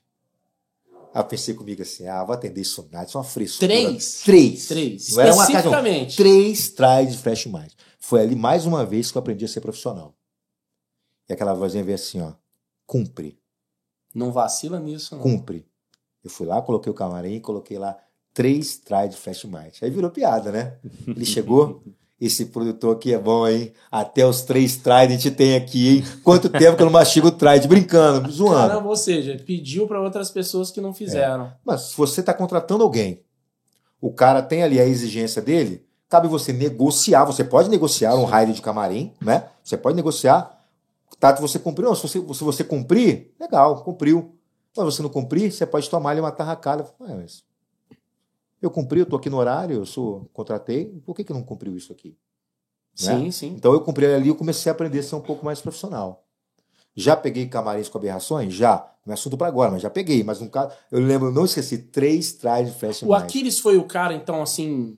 Aí 1.15 1.21
eu 1.21 1.25
pensei 1.27 1.55
comigo 1.55 1.83
assim, 1.83 2.07
ah, 2.07 2.25
vou 2.25 2.35
atender 2.35 2.61
isso 2.61 2.89
nada, 2.91 3.07
isso 3.07 3.17
é 3.17 3.21
uma 3.21 3.27
frescura. 3.27 3.69
Três? 3.69 4.23
Três. 4.23 4.67
Três. 4.67 5.09
Não 5.11 5.23
era 5.23 5.35
uma 5.35 5.47
casa, 5.47 5.53
não. 5.53 5.59
Especificamente. 5.59 6.17
Três 6.17 6.71
Trident 6.71 7.17
Flash 7.17 7.47
Mind. 7.47 7.73
Foi 7.99 8.21
ali 8.21 8.35
mais 8.35 8.65
uma 8.67 8.85
vez 8.85 9.11
que 9.11 9.19
eu 9.19 9.21
aprendi 9.21 9.45
a 9.45 9.49
ser 9.49 9.61
profissional. 9.61 10.15
E 11.29 11.33
aquela 11.33 11.53
vozinha 11.55 11.85
veio 11.85 11.95
assim, 11.95 12.21
ó, 12.21 12.33
cumpre. 12.87 13.39
Não 14.15 14.33
vacila 14.33 14.81
nisso, 14.81 15.15
não. 15.15 15.23
cumpre. 15.23 15.67
Eu 16.25 16.31
fui 16.31 16.47
lá, 16.47 16.61
coloquei 16.63 16.91
o 16.91 16.95
camarim, 16.95 17.41
coloquei 17.41 17.79
lá 17.79 17.97
três 18.33 18.79
Trident 18.79 19.15
Flash 19.15 19.45
Might. 19.45 19.85
Aí 19.85 19.91
virou 19.91 20.11
piada, 20.11 20.51
né? 20.51 20.79
Ele 21.07 21.25
chegou, 21.25 21.83
esse 22.25 22.47
produtor 22.47 22.95
aqui 22.95 23.13
é 23.13 23.19
bom, 23.19 23.49
hein? 23.49 23.73
Até 23.91 24.25
os 24.25 24.43
três 24.43 24.77
Trident 24.77 25.27
tem 25.35 25.57
aqui, 25.57 25.97
hein? 25.97 26.05
Quanto 26.23 26.49
tempo 26.49 26.77
que 26.77 26.83
eu 26.83 26.87
não 26.87 26.93
mastigo 26.93 27.27
o 27.27 27.33
Trident? 27.33 27.67
Brincando, 27.67 28.31
zoando. 28.31 28.69
Caramba, 28.69 28.89
ou 28.89 28.97
seja, 28.97 29.43
pediu 29.45 29.89
pra 29.89 30.01
outras 30.01 30.31
pessoas 30.31 30.71
que 30.71 30.81
não 30.81 30.95
fizeram. 30.95 31.53
Mas 31.65 31.89
se 31.89 31.97
você 31.97 32.21
está 32.21 32.33
contratando 32.33 32.85
alguém, 32.85 33.25
o 34.01 34.13
cara 34.13 34.41
tem 34.41 34.63
ali 34.63 34.79
a 34.79 34.87
exigência 34.87 35.43
dele, 35.43 35.85
cabe 36.09 36.29
você 36.29 36.53
negociar. 36.53 37.25
Você 37.25 37.43
pode 37.43 37.69
negociar 37.69 38.15
um 38.15 38.25
raio 38.25 38.53
de 38.53 38.63
camarim, 38.63 39.13
né? 39.21 39.49
Você 39.65 39.77
pode 39.77 39.97
negociar. 39.97 40.65
Tá, 41.19 41.33
você 41.33 41.59
cumpriu. 41.59 41.89
Não, 41.89 41.97
se 41.97 42.03
você, 42.03 42.35
se 42.35 42.45
você 42.45 42.63
cumprir, 42.63 43.33
legal, 43.41 43.83
cumpriu. 43.83 44.37
Mas 44.77 44.85
você 44.85 45.03
não 45.03 45.11
cumprir, 45.11 45.51
você 45.51 45.67
pode 45.67 45.91
tomar 45.91 46.11
ali 46.11 46.21
uma 46.21 46.31
tarracada. 46.31 46.87
Ué, 47.01 47.15
mas 47.17 47.43
eu 48.63 48.71
cumpri, 48.71 49.01
eu 49.01 49.07
tô 49.07 49.17
aqui 49.17 49.29
no 49.29 49.37
horário, 49.39 49.77
eu 49.77 49.87
sou, 49.87 50.31
contratei, 50.33 50.87
por 51.05 51.15
que, 51.15 51.25
que 51.25 51.33
não 51.33 51.43
cumpriu 51.43 51.77
isso 51.77 51.93
aqui? 51.93 52.17
Né? 53.03 53.19
Sim, 53.19 53.31
sim. 53.31 53.49
Então 53.57 53.73
eu 53.73 53.81
cumpri 53.81 54.07
ali 54.07 54.31
e 54.31 54.35
comecei 54.35 54.71
a 54.71 54.75
aprender 54.75 55.01
a 55.01 55.03
ser 55.03 55.15
um 55.17 55.21
pouco 55.21 55.45
mais 55.45 55.61
profissional. 55.61 56.25
Já 56.95 57.17
peguei 57.17 57.47
camarins 57.49 57.89
com 57.89 57.97
aberrações? 57.99 58.53
Já. 58.53 58.87
Não 59.05 59.13
é 59.13 59.15
assunto 59.15 59.37
para 59.37 59.47
agora, 59.49 59.71
mas 59.73 59.83
já 59.83 59.89
peguei. 59.91 60.23
Mas 60.23 60.41
no 60.41 60.49
caso, 60.51 60.75
eu 60.91 61.01
lembro, 61.01 61.33
não 61.33 61.45
esqueci, 61.45 61.79
três 61.79 62.33
trás 62.35 62.69
de 62.71 62.79
flash 62.79 63.03
O 63.03 63.09
mais. 63.09 63.23
Aquiles 63.25 63.59
foi 63.59 63.77
o 63.79 63.85
cara, 63.85 64.13
então, 64.15 64.43
assim, 64.43 64.97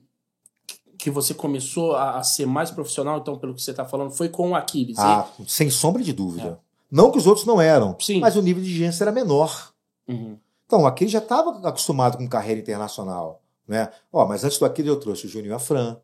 que 0.97 1.09
você 1.09 1.33
começou 1.33 1.95
a, 1.95 2.17
a 2.17 2.23
ser 2.23 2.45
mais 2.45 2.69
profissional, 2.69 3.17
então, 3.19 3.37
pelo 3.39 3.53
que 3.55 3.61
você 3.61 3.73
tá 3.73 3.85
falando, 3.85 4.11
foi 4.11 4.27
com 4.29 4.51
o 4.51 4.55
Aquiles. 4.55 4.99
Ah, 4.99 5.27
sem 5.47 5.69
sombra 5.69 6.03
de 6.03 6.11
dúvida. 6.13 6.59
Não 6.91 7.11
que 7.11 7.17
os 7.17 7.25
outros 7.25 7.45
não 7.45 7.59
eram, 7.61 7.91
É. 7.99 8.03
Sim. 8.03 8.19
mas 8.19 8.35
o 8.35 8.41
nível 8.41 8.61
de 8.61 8.69
exigência 8.69 9.03
era 9.03 9.11
menor. 9.11 9.71
E- 10.07 10.13
Uhum. 10.13 10.37
Então, 10.67 10.81
o 10.83 10.87
Aquiles 10.87 11.11
já 11.13 11.19
estava 11.19 11.67
acostumado 11.67 12.17
com 12.17 12.27
carreira 12.27 12.59
internacional. 12.59 13.41
Né? 13.67 13.89
Ó, 14.11 14.25
mas 14.25 14.43
antes 14.43 14.57
do 14.57 14.65
Aquiles 14.65 14.89
eu 14.89 14.99
trouxe 14.99 15.25
o 15.25 15.29
Juninho 15.29 15.55
Afran, 15.55 15.97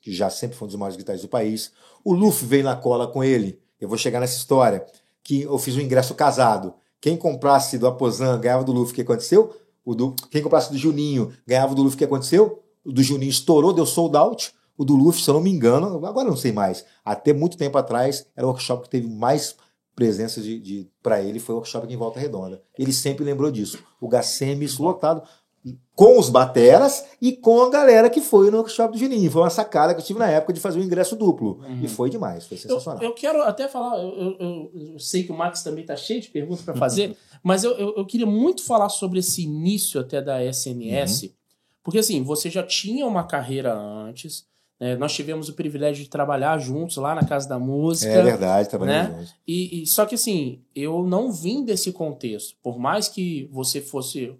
que 0.00 0.12
já 0.12 0.30
sempre 0.30 0.56
foi 0.56 0.66
um 0.66 0.68
dos 0.68 0.76
maiores 0.76 0.96
guitarristas 0.96 1.28
do 1.28 1.30
país. 1.30 1.72
O 2.04 2.12
Luffy 2.12 2.46
veio 2.46 2.64
na 2.64 2.76
cola 2.76 3.06
com 3.06 3.22
ele. 3.22 3.60
Eu 3.80 3.88
vou 3.88 3.98
chegar 3.98 4.20
nessa 4.20 4.36
história. 4.36 4.84
Que 5.22 5.42
eu 5.42 5.58
fiz 5.58 5.76
um 5.76 5.80
ingresso 5.80 6.14
casado. 6.14 6.74
Quem 7.00 7.16
comprasse 7.16 7.78
do 7.78 7.86
Aposan 7.86 8.40
ganhava 8.40 8.64
do 8.64 8.72
Luffy. 8.72 8.92
O 8.92 8.94
que 8.94 9.02
aconteceu? 9.02 9.54
O 9.84 9.94
do, 9.94 10.14
quem 10.30 10.42
comprasse 10.42 10.70
do 10.70 10.78
Juninho 10.78 11.32
ganhava 11.46 11.74
do 11.74 11.82
Luffy. 11.82 11.96
O 11.96 11.98
que 11.98 12.04
aconteceu? 12.04 12.62
O 12.84 12.92
do 12.92 13.02
Juninho 13.02 13.30
estourou, 13.30 13.72
deu 13.72 13.86
sold 13.86 14.16
out. 14.16 14.52
O 14.76 14.84
do 14.84 14.94
Luffy, 14.94 15.22
se 15.22 15.28
eu 15.28 15.34
não 15.34 15.40
me 15.40 15.50
engano, 15.50 16.06
agora 16.06 16.28
não 16.28 16.36
sei 16.36 16.52
mais. 16.52 16.84
Até 17.04 17.32
muito 17.32 17.56
tempo 17.56 17.76
atrás, 17.76 18.26
era 18.36 18.46
o 18.46 18.50
workshop 18.50 18.84
que 18.84 18.90
teve 18.90 19.08
mais 19.08 19.56
presença 19.98 20.40
de, 20.40 20.60
de 20.60 20.88
para 21.02 21.20
ele, 21.20 21.40
foi 21.40 21.56
o 21.56 21.58
workshop 21.58 21.84
aqui 21.84 21.94
em 21.94 21.96
Volta 21.96 22.20
Redonda. 22.20 22.62
Ele 22.78 22.92
sempre 22.92 23.24
lembrou 23.24 23.50
disso. 23.50 23.82
O 24.00 24.06
Gacemes 24.06 24.78
lotado 24.78 25.24
com 25.94 26.18
os 26.18 26.28
bateras 26.30 27.04
e 27.20 27.32
com 27.32 27.60
a 27.62 27.70
galera 27.70 28.08
que 28.08 28.20
foi 28.20 28.50
no 28.50 28.58
workshop 28.58 28.92
do 28.92 28.98
Juninho. 28.98 29.30
Foi 29.30 29.42
uma 29.42 29.50
sacada 29.50 29.94
que 29.94 30.00
eu 30.00 30.04
tive 30.04 30.18
na 30.18 30.28
época 30.30 30.52
de 30.52 30.60
fazer 30.60 30.78
o 30.78 30.82
ingresso 30.82 31.16
duplo. 31.16 31.60
Uhum. 31.68 31.80
E 31.82 31.88
foi 31.88 32.08
demais, 32.08 32.46
foi 32.46 32.56
Eu, 32.56 32.60
sensacional. 32.62 33.02
eu 33.02 33.12
quero 33.14 33.42
até 33.42 33.66
falar, 33.68 33.98
eu, 33.98 34.08
eu- 34.08 34.36
eu- 34.38 34.70
eu 34.94 34.98
sei 34.98 35.24
que 35.24 35.32
o 35.32 35.36
Max 35.36 35.62
também 35.62 35.84
tá 35.84 35.96
cheio 35.96 36.20
de 36.20 36.28
perguntas 36.28 36.64
para 36.64 36.74
fazer, 36.76 37.16
mas 37.42 37.64
eu, 37.64 37.72
eu, 37.76 37.94
eu 37.96 38.06
queria 38.06 38.26
muito 38.26 38.62
falar 38.64 38.88
sobre 38.88 39.18
esse 39.18 39.42
início 39.42 40.00
até 40.00 40.22
da 40.22 40.42
SNS, 40.44 41.24
Uhum. 41.24 41.30
porque 41.82 41.98
assim, 41.98 42.22
você 42.22 42.48
já 42.48 42.62
tinha 42.62 43.04
uma 43.06 43.24
carreira 43.24 43.74
antes, 43.74 44.46
né? 44.80 44.94
nós 44.96 45.12
tivemos 45.12 45.48
o 45.48 45.54
privilégio 45.54 46.04
de 46.04 46.08
trabalhar 46.08 46.56
juntos 46.58 46.96
lá 46.98 47.12
na 47.12 47.24
Casa 47.24 47.48
da 47.48 47.58
Música. 47.58 48.12
É 48.12 48.22
verdade, 48.22 48.68
trabalhando 48.68 49.08
né? 49.10 49.18
juntos. 49.18 49.34
E, 49.46 49.82
e- 49.82 49.86
só 49.88 50.06
que 50.06 50.14
assim, 50.14 50.60
eu 50.74 51.02
não 51.02 51.32
vim 51.32 51.64
desse 51.64 51.90
contexto. 51.92 52.54
Por 52.62 52.78
mais 52.78 53.08
que 53.08 53.48
você 53.52 53.80
fosse, 53.80 54.32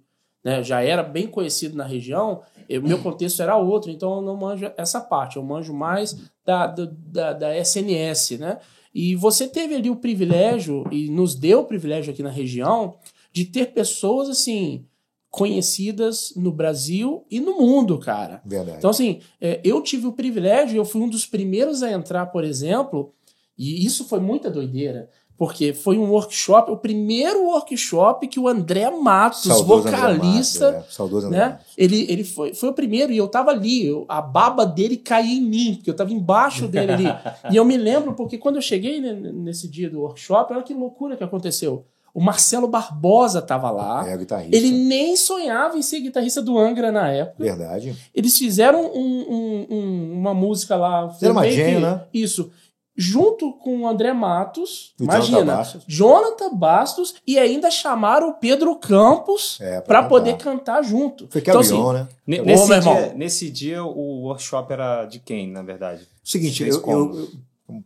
né, 0.49 0.63
já 0.63 0.81
era 0.81 1.03
bem 1.03 1.27
conhecido 1.27 1.77
na 1.77 1.85
região, 1.85 2.41
o 2.71 2.89
meu 2.89 2.99
contexto 3.03 3.43
era 3.43 3.57
outro, 3.57 3.91
então 3.91 4.17
eu 4.17 4.23
não 4.23 4.35
manjo 4.35 4.71
essa 4.79 4.99
parte, 4.99 5.37
eu 5.37 5.43
manjo 5.43 5.75
mais 5.75 6.17
da, 6.43 6.67
da, 6.67 7.33
da, 7.35 7.59
SNS, 7.59 8.39
né? 8.39 8.59
E 8.95 9.15
você 9.15 9.47
teve 9.47 9.75
ali 9.75 9.91
o 9.91 9.97
privilégio, 9.97 10.87
e 10.91 11.11
nos 11.11 11.35
deu 11.35 11.61
o 11.61 11.65
privilégio 11.65 12.13
aqui 12.13 12.23
na 12.23 12.31
região, 12.31 12.97
de 13.31 13.45
ter 13.45 13.73
pessoas 13.73 14.31
assim, 14.31 14.87
conhecidas 15.31 16.33
no 16.35 16.51
Brasil 16.51 17.27
e 17.31 17.41
no 17.41 17.59
mundo, 17.59 17.99
cara. 17.99 18.41
Verdade. 18.45 18.79
Então, 18.79 18.89
assim, 18.89 19.21
é, 19.39 19.61
eu 19.63 19.83
tive 19.83 20.07
o 20.07 20.13
privilégio, 20.13 20.79
eu 20.79 20.85
fui 20.87 21.03
um 21.03 21.11
dos 21.11 21.27
primeiros 21.27 21.83
a 21.83 21.93
entrar, 21.93 22.27
por 22.27 22.43
exemplo, 22.43 23.13
e 23.57 23.85
isso 23.85 24.07
foi 24.07 24.21
muita 24.21 24.51
doideira, 24.51 25.11
porque 25.39 25.73
foi 25.73 25.97
um 25.97 26.11
workshop, 26.11 26.71
o 26.73 26.77
primeiro 26.77 27.45
workshop 27.45 28.27
que 28.27 28.41
o 28.41 28.49
André 28.49 28.91
Matos, 28.91 29.43
Saudoso 29.45 29.87
André 29.87 29.97
vocalista, 29.97 30.73
Matos, 30.73 30.89
é, 30.89 30.93
saudoso 30.93 31.27
André 31.29 31.39
né? 31.39 31.59
Ele, 31.77 32.05
ele 32.11 32.25
foi, 32.25 32.53
foi 32.53 32.69
o 32.71 32.73
primeiro 32.73 33.13
e 33.13 33.17
eu 33.17 33.29
tava 33.29 33.53
ali, 33.53 33.87
eu- 33.87 34.05
a 34.09 34.21
baba 34.21 34.67
dele 34.67 34.97
caía 34.97 35.39
em 35.39 35.41
mim, 35.43 35.75
porque 35.77 35.89
eu 35.91 35.95
tava 35.97 36.13
embaixo 36.13 36.67
dele 36.67 36.91
ali. 36.93 37.07
e 37.53 37.57
eu 37.57 37.65
me 37.65 37.77
lembro, 37.77 38.15
porque 38.15 38.37
quando 38.37 38.57
eu 38.57 38.63
cheguei 38.63 39.01
ne- 39.01 39.33
nesse 39.33 39.69
dia 39.69 39.89
do 39.89 40.01
workshop, 40.01 40.53
olha 40.53 40.63
que 40.65 40.75
loucura 40.75 41.17
que 41.17 41.23
aconteceu. 41.23 41.85
O 42.13 42.21
Marcelo 42.21 42.67
Barbosa 42.67 43.41
tava 43.41 43.71
lá. 43.71 44.09
É, 44.09 44.17
o 44.17 44.19
guitarrista. 44.19 44.57
Ele 44.57 44.73
nem 44.73 45.15
sonhava 45.17 45.77
em 45.79 45.83
ser 45.83 46.01
guitarrista 46.01 46.43
do 46.43 46.59
Angra 46.59 46.91
na 46.91 47.09
época. 47.13 47.45
Verdade. 47.45 47.95
Eles 48.13 48.37
fizeram 48.37 48.81
um- 48.93 49.25
um- 49.31 49.67
um- 49.71 50.13
uma 50.15 50.35
música 50.35 50.75
lá. 50.75 51.11
Fizeram 51.11 51.35
uma 51.35 51.49
jam, 51.49 51.81
né? 51.81 52.03
Isso. 52.13 52.51
Junto 53.01 53.53
com 53.53 53.83
o 53.83 53.87
André 53.87 54.13
Matos. 54.13 54.93
O 54.99 55.05
imagina. 55.05 55.39
Jonathan 55.39 55.57
Bastos. 55.57 55.85
Jonathan 55.87 56.55
Bastos. 56.57 57.15
E 57.25 57.39
ainda 57.39 57.71
chamaram 57.71 58.31
o 58.31 58.35
Pedro 58.35 58.75
Campos 58.75 59.57
É, 59.61 59.81
pra 59.81 59.99
cantar. 59.99 60.09
poder 60.09 60.37
cantar 60.37 60.83
junto. 60.83 61.29
Foi 61.31 61.41
que 61.41 61.49
então, 61.49 61.61
avião, 61.61 61.91
assim, 61.91 62.07
né? 62.27 62.41
Ô, 62.41 62.45
Nesse, 62.45 62.81
dia, 62.81 63.13
nesse 63.15 63.51
dia, 63.51 63.85
o 63.85 64.23
workshop 64.25 64.73
era 64.73 65.05
de 65.05 65.21
quem, 65.21 65.49
na 65.49 65.63
verdade? 65.63 66.09
Seguinte, 66.25 66.65
eu, 66.65 66.75
eu- 66.75 66.83
eu- 66.87 67.29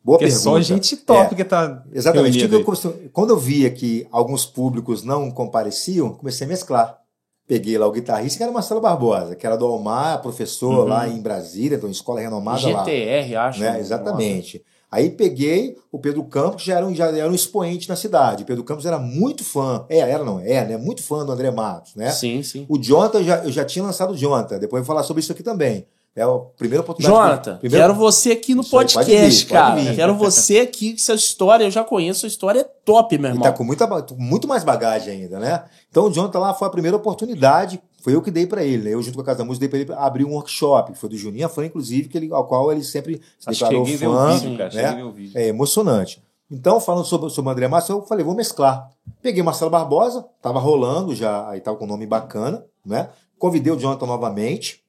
boa 0.03 0.19
Porque 0.19 0.25
pergunta. 0.25 0.41
só 0.43 0.61
gente 0.63 0.97
top 0.97 1.35
É. 1.35 1.37
que 1.37 1.45
tá 1.45 1.83
Exatamente. 1.93 2.39
Tive- 2.39 2.57
eu 2.57 2.65
comecei- 2.65 3.11
quando 3.13 3.31
eu 3.31 3.39
via 3.39 3.69
que 3.71 4.07
alguns 4.11 4.47
públicos 4.47 5.03
não 5.03 5.31
compareciam, 5.31 6.15
comecei 6.15 6.47
a 6.47 6.49
mesclar. 6.49 6.99
Peguei 7.47 7.77
lá 7.77 7.87
o 7.87 7.93
guitarrista, 7.93 8.39
que 8.39 8.43
era 8.45 8.53
Marcelo 8.53 8.81
Barbosa, 8.81 9.37
que 9.37 9.45
era 9.45 9.57
do 9.59 9.67
Almar, 9.67 10.23
professor 10.23 10.85
Uhum. 10.85 10.85
lá 10.89 11.07
em 11.07 11.21
Brasília, 11.21 11.77
então 11.77 11.91
escola 11.91 12.21
renomada 12.21 12.67
lá. 12.71 12.79
GTR, 12.85 13.37
acho. 13.37 13.61
Né? 13.61 13.79
Exatamente. 13.79 14.65
Aí 14.93 15.09
peguei 15.09 15.75
o 15.91 15.99
Pedro 15.99 16.23
Campos, 16.25 16.61
que 16.63 16.67
já 16.69 16.77
era, 16.77 16.87
um, 16.87 16.95
já 16.95 17.07
era 17.09 17.31
um 17.31 17.35
expoente 17.35 17.89
na 17.89 17.97
cidade. 17.97 18.43
O 18.43 18.47
Pedro 18.47 18.63
Campos 18.63 18.85
era 18.85 18.99
muito 18.99 19.43
fã, 19.43 19.87
é, 19.89 19.99
era 20.01 20.23
não, 20.23 20.39
é, 20.39 20.65
né? 20.67 20.77
Muito 20.77 21.03
fã 21.03 21.25
do 21.25 21.33
André 21.33 21.51
Matos, 21.51 21.95
né? 21.97 22.11
Sim, 22.11 22.43
sim. 22.43 22.67
O 22.69 22.77
Jonathan, 22.79 23.21
eu 23.21 23.25
já, 23.25 23.37
eu 23.45 23.51
já 23.51 23.65
tinha 23.65 23.83
lançado 23.83 24.13
o 24.13 24.17
Jonathan, 24.17 24.59
depois 24.59 24.81
eu 24.81 24.85
vou 24.85 24.95
falar 24.95 25.03
sobre 25.03 25.21
isso 25.23 25.33
aqui 25.33 25.43
também. 25.43 25.87
É 26.15 26.23
a 26.23 26.29
primeira 26.59 26.83
oportunidade. 26.83 27.19
Jonathan, 27.19 27.57
primeira- 27.57 27.87
quero 27.87 27.99
você 27.99 28.33
aqui 28.33 28.55
no 28.55 28.61
Isso 28.61 28.71
podcast, 28.71 29.45
vir, 29.47 29.51
cara. 29.51 29.95
Quero 29.95 30.15
você 30.15 30.59
aqui, 30.59 30.93
que 30.93 31.01
sua 31.01 31.15
história, 31.15 31.65
eu 31.65 31.71
já 31.71 31.83
conheço, 31.83 32.21
sua 32.21 32.27
história 32.27 32.61
é 32.61 32.65
top, 32.85 33.17
meu 33.17 33.31
E 33.31 33.33
irmão. 33.33 33.43
tá 33.45 33.51
com 33.51 33.65
muita, 33.65 33.89
muito 34.19 34.47
mais 34.47 34.63
bagagem 34.63 35.23
ainda, 35.23 35.39
né? 35.39 35.65
Então 35.89 36.05
o 36.09 36.13
Jonathan 36.13 36.39
lá 36.39 36.53
foi 36.53 36.69
a 36.69 36.71
primeira 36.71 36.99
oportunidade, 36.99 37.81
Foi 38.03 38.13
eu 38.17 38.21
que 38.21 38.33
dei 38.33 38.49
para 38.49 38.65
ele, 38.65 38.83
né? 38.83 38.95
Eu, 38.95 39.01
junto 39.01 39.15
com 39.15 39.21
a 39.21 39.25
Casa 39.25 39.39
da 39.39 39.45
Música, 39.45 39.61
dei 39.61 39.69
para 39.69 39.79
ele 39.79 40.05
abrir 40.05 40.25
um 40.25 40.33
workshop. 40.33 40.93
Foi 40.95 41.09
do 41.09 41.17
Juninho 41.17 41.47
Afran, 41.47 41.67
inclusive, 41.67 42.09
que 42.09 42.19
ele, 42.19 42.33
ao 42.33 42.49
qual 42.49 42.73
ele 42.73 42.83
sempre 42.83 43.23
se 43.39 43.49
declarou 43.49 43.87
cheguei 43.87 43.95
a 43.95 43.99
ver 43.99 44.07
o 44.09 44.13
fã. 44.13 44.35
vídeo, 44.35 44.59
cara. 44.59 44.75
né? 44.75 45.05
O 45.05 45.13
vídeo. 45.13 45.39
É 45.39 45.47
emocionante. 45.47 46.21
Então, 46.51 46.81
falando 46.81 47.05
sobre, 47.05 47.31
sobre 47.31 47.49
o 47.49 47.53
André 47.53 47.69
Matos, 47.69 47.89
eu 47.89 48.03
falei, 48.03 48.25
vou 48.25 48.35
mesclar. 48.35 48.91
Peguei 49.23 49.41
Marcelo 49.41 49.71
Barbosa, 49.71 50.27
tava 50.43 50.59
rolando 50.59 51.15
já, 51.15 51.49
aí 51.49 51.61
tava 51.61 51.77
com 51.77 51.85
um 51.85 51.89
nome 51.89 52.05
bacana, 52.05 52.67
né? 52.85 53.09
Convidei 53.39 53.73
o 53.73 53.79
Jonathan 53.79 54.05
novamente. 54.05 54.83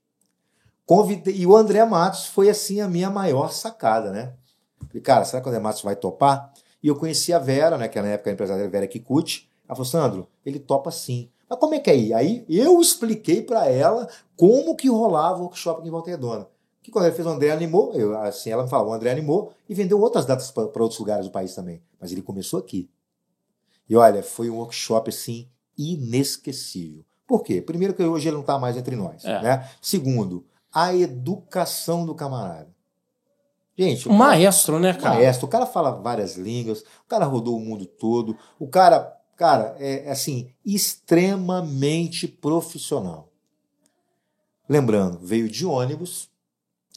Convidei, 0.83 1.35
e 1.35 1.45
o 1.45 1.55
André 1.55 1.85
Matos 1.85 2.25
foi, 2.25 2.49
assim, 2.49 2.81
a 2.81 2.87
minha 2.87 3.11
maior 3.11 3.51
sacada, 3.51 4.11
né? 4.11 4.33
Falei, 4.87 5.01
cara, 5.03 5.23
será 5.23 5.39
que 5.39 5.47
o 5.47 5.51
André 5.51 5.61
Matos 5.61 5.83
vai 5.83 5.95
topar? 5.95 6.51
E 6.81 6.87
eu 6.87 6.95
conheci 6.95 7.31
a 7.31 7.37
Vera, 7.37 7.77
né? 7.77 7.87
Que 7.87 8.01
na 8.01 8.07
época 8.07 8.31
a 8.31 8.33
empresária 8.33 8.67
Vera 8.67 8.87
Kikuchi. 8.87 9.47
Ela 9.67 9.75
falou, 9.75 9.85
Sandro, 9.85 10.27
ele 10.43 10.59
topa 10.59 10.89
sim. 10.89 11.29
Mas 11.49 11.59
como 11.59 11.75
é 11.75 11.79
que 11.79 11.89
é 11.89 11.93
aí? 11.93 12.13
Aí 12.13 12.45
eu 12.49 12.79
expliquei 12.79 13.41
para 13.41 13.67
ela 13.67 14.07
como 14.35 14.75
que 14.75 14.89
rolava 14.89 15.39
o 15.39 15.43
workshop 15.43 15.79
aqui 15.79 15.87
em 15.87 15.91
Volta 15.91 16.09
Redonda. 16.09 16.47
Que 16.81 16.91
quando 16.91 17.05
ela 17.05 17.13
fez 17.13 17.25
o 17.25 17.29
André 17.29 17.51
animou, 17.51 17.93
eu, 17.93 18.17
assim, 18.19 18.49
ela 18.49 18.63
me 18.63 18.69
falou, 18.69 18.91
o 18.91 18.93
André 18.93 19.11
animou 19.11 19.53
e 19.69 19.73
vendeu 19.73 19.99
outras 20.01 20.25
datas 20.25 20.51
para 20.51 20.83
outros 20.83 20.99
lugares 20.99 21.25
do 21.25 21.31
país 21.31 21.55
também. 21.55 21.81
Mas 21.99 22.11
ele 22.11 22.21
começou 22.21 22.59
aqui. 22.59 22.89
E 23.89 23.95
olha, 23.95 24.21
foi 24.21 24.49
um 24.49 24.57
workshop 24.57 25.09
assim 25.09 25.47
inesquecível. 25.77 27.05
Por 27.25 27.41
quê? 27.41 27.61
Primeiro 27.61 27.93
que 27.93 28.03
hoje 28.03 28.27
ele 28.27 28.35
não 28.35 28.41
está 28.41 28.59
mais 28.59 28.75
entre 28.75 28.95
nós. 28.95 29.23
É. 29.23 29.41
Né? 29.41 29.69
Segundo, 29.81 30.45
a 30.73 30.93
educação 30.95 32.05
do 32.05 32.15
camarada. 32.15 32.73
Gente, 33.77 34.07
Um 34.07 34.13
maestro, 34.13 34.79
né, 34.79 34.93
cara? 34.93 35.15
maestro, 35.15 35.47
o 35.47 35.49
cara 35.49 35.65
fala 35.65 35.91
várias 35.91 36.35
línguas, 36.35 36.81
o 36.81 37.07
cara 37.07 37.25
rodou 37.25 37.57
o 37.57 37.59
mundo 37.59 37.87
todo, 37.87 38.37
o 38.59 38.67
cara, 38.67 39.17
cara, 39.35 39.75
é 39.79 40.07
é, 40.07 40.11
assim, 40.11 40.51
extremamente 40.65 42.27
profissional. 42.27 43.29
Lembrando, 44.67 45.19
veio 45.19 45.49
de 45.49 45.65
ônibus, 45.65 46.29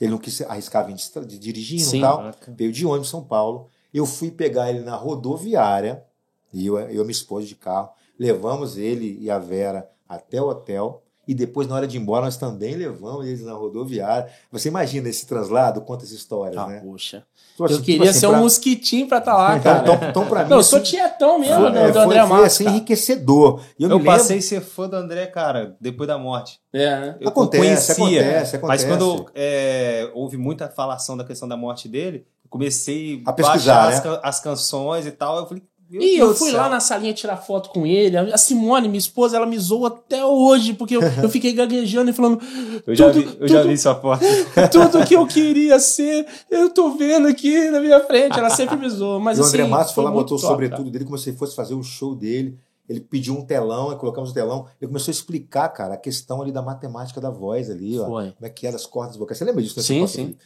ele 0.00 0.10
não 0.10 0.18
quis 0.18 0.40
arriscar 0.42 0.86
vir 0.86 0.94
de, 0.94 1.38
dirigindo 1.38 1.84
Sim. 1.84 1.98
e 1.98 2.00
tal, 2.00 2.18
Caraca. 2.18 2.54
veio 2.56 2.72
de 2.72 2.86
ônibus 2.86 3.08
em 3.08 3.10
São 3.10 3.24
Paulo. 3.24 3.68
Eu 3.92 4.06
fui 4.06 4.30
pegar 4.30 4.70
ele 4.70 4.80
na 4.80 4.94
rodoviária, 4.94 6.04
e 6.52 6.66
eu, 6.66 6.78
eu 6.78 7.02
e 7.02 7.04
minha 7.04 7.10
esposa 7.10 7.46
de 7.46 7.54
carro, 7.54 7.90
levamos 8.18 8.76
ele 8.76 9.18
e 9.20 9.30
a 9.30 9.38
Vera 9.38 9.90
até 10.08 10.40
o 10.40 10.48
hotel. 10.48 11.02
E 11.26 11.34
depois, 11.34 11.66
na 11.66 11.74
hora 11.74 11.86
de 11.88 11.96
ir 11.96 12.00
embora, 12.00 12.24
nós 12.24 12.36
também 12.36 12.76
levamos 12.76 13.26
eles 13.26 13.42
na 13.42 13.52
rodoviária. 13.52 14.28
Você 14.52 14.68
imagina 14.68 15.08
esse 15.08 15.26
translado, 15.26 15.80
quantas 15.80 16.12
histórias, 16.12 16.56
Ah, 16.56 16.66
né? 16.68 16.80
poxa. 16.84 17.24
Então, 17.54 17.66
Eu 17.66 17.74
assim, 17.74 17.82
queria 17.82 17.98
tipo 18.00 18.10
assim, 18.10 18.20
ser 18.20 18.26
um 18.26 18.30
pra- 18.30 18.38
mosquitinho 18.40 19.08
pra 19.08 19.18
estar 19.18 19.34
lá, 19.36 19.58
cara. 19.60 19.78
Então, 19.82 20.08
então 20.08 20.26
pra 20.26 20.44
mim, 20.44 20.50
Não, 20.50 20.58
eu 20.58 20.62
sou 20.62 20.80
tietão 20.80 21.38
mesmo 21.40 21.54
foi, 21.56 21.70
do, 21.72 21.78
é, 21.78 21.86
do 21.88 21.92
foi- 21.94 22.02
André 22.02 22.20
foi, 22.20 22.28
Matos. 22.28 22.46
assim, 22.46 22.64
cara. 22.64 22.76
enriquecedor. 22.76 23.60
E 23.78 23.82
eu, 23.82 23.90
Eu, 23.90 23.96
me 23.98 24.04
lembro- 24.04 24.18
passei 24.18 24.38
a 24.38 24.42
ser 24.42 24.60
fã 24.60 24.88
do 24.88 24.96
André, 24.96 25.26
cara, 25.26 25.76
depois 25.80 26.06
da 26.06 26.16
morte. 26.18 26.60
É, 26.72 27.00
né? 27.00 27.16
Eu 27.20 27.28
Acontece, 27.28 27.94
conhecia, 27.96 28.20
acontece, 28.20 28.58
Mas 28.62 28.84
acontece. 28.84 28.86
quando 28.86 29.26
é, 29.34 30.10
houve 30.14 30.36
muita 30.36 30.68
falação 30.68 31.16
da 31.16 31.24
questão 31.24 31.48
da 31.48 31.56
morte 31.56 31.88
dele, 31.88 32.24
eu 32.44 32.48
comecei 32.50 33.20
A 33.26 33.32
pesquisar, 33.32 33.86
baixar 33.86 34.04
né? 34.04 34.18
as, 34.22 34.36
as 34.36 34.40
canções 34.40 35.06
e 35.06 35.10
tal. 35.10 35.38
Eu 35.38 35.46
falei, 35.46 35.62
meu 35.88 36.02
E 36.02 36.16
Deus 36.16 36.30
eu 36.30 36.34
fui 36.36 36.52
lá 36.52 36.68
na 36.68 36.80
salinha 36.80 37.12
tirar 37.14 37.36
foto 37.36 37.70
com 37.70 37.86
ele. 37.86 38.16
A 38.16 38.36
Simone, 38.36 38.88
minha 38.88 38.98
esposa, 38.98 39.36
ela 39.36 39.46
me 39.46 39.58
zoou 39.58 39.86
até 39.86 40.24
hoje, 40.24 40.74
porque 40.74 40.96
eu, 40.96 41.00
eu 41.22 41.28
fiquei 41.28 41.52
gaguejando 41.52 42.10
e 42.10 42.12
falando. 42.12 42.40
Eu 42.86 42.94
já, 42.94 43.10
tudo- 43.12 43.20
vi, 43.30 43.36
eu 43.40 43.48
já 43.48 43.58
tudo- 43.60 43.68
vi 43.70 43.78
sua 43.78 43.94
foto. 43.94 44.22
Tudo 44.70 45.04
que 45.06 45.14
eu 45.14 45.26
queria 45.26 45.78
ser, 45.78 46.26
eu 46.50 46.70
tô 46.70 46.90
vendo 46.96 47.26
aqui 47.28 47.70
na 47.70 47.80
minha 47.80 48.00
frente. 48.00 48.38
Ela 48.38 48.50
sempre 48.50 48.76
me 48.76 48.88
zoou. 48.88 49.18
Mas 49.20 49.38
e 49.38 49.40
o 49.40 49.44
assim, 49.44 49.56
André 49.58 49.68
Matos 49.68 49.92
foi 49.92 50.04
lá, 50.04 50.10
botou 50.10 50.36
o 50.36 50.40
sobretudo 50.40 50.78
cara. 50.78 50.90
dele, 50.90 51.04
como 51.04 51.18
se 51.18 51.32
fosse 51.32 51.54
fazer 51.56 51.74
o 51.74 51.82
show 51.82 52.14
dele. 52.14 52.58
Ele 52.88 53.00
pediu 53.00 53.34
um 53.34 53.44
telão, 53.44 53.90
aí 53.90 53.96
colocamos 53.96 54.30
o 54.30 54.34
telão. 54.34 54.66
Ele 54.80 54.86
começou 54.88 55.10
a 55.10 55.14
explicar, 55.14 55.68
cara, 55.70 55.94
a 55.94 55.96
questão 55.96 56.40
ali 56.40 56.52
da 56.52 56.62
matemática 56.62 57.20
da 57.20 57.30
voz 57.30 57.68
ali, 57.68 57.98
ó. 57.98 58.06
Foi. 58.06 58.30
Como 58.32 58.46
é 58.46 58.48
que 58.48 58.64
era 58.66 58.76
as 58.76 58.86
cordas 58.86 59.16
vocais. 59.16 59.36
Você 59.38 59.44
lembra 59.44 59.60
disso? 59.62 59.76
né? 59.76 59.82
Sim, 59.82 60.00
Você 60.06 60.14
sim. 60.16 60.36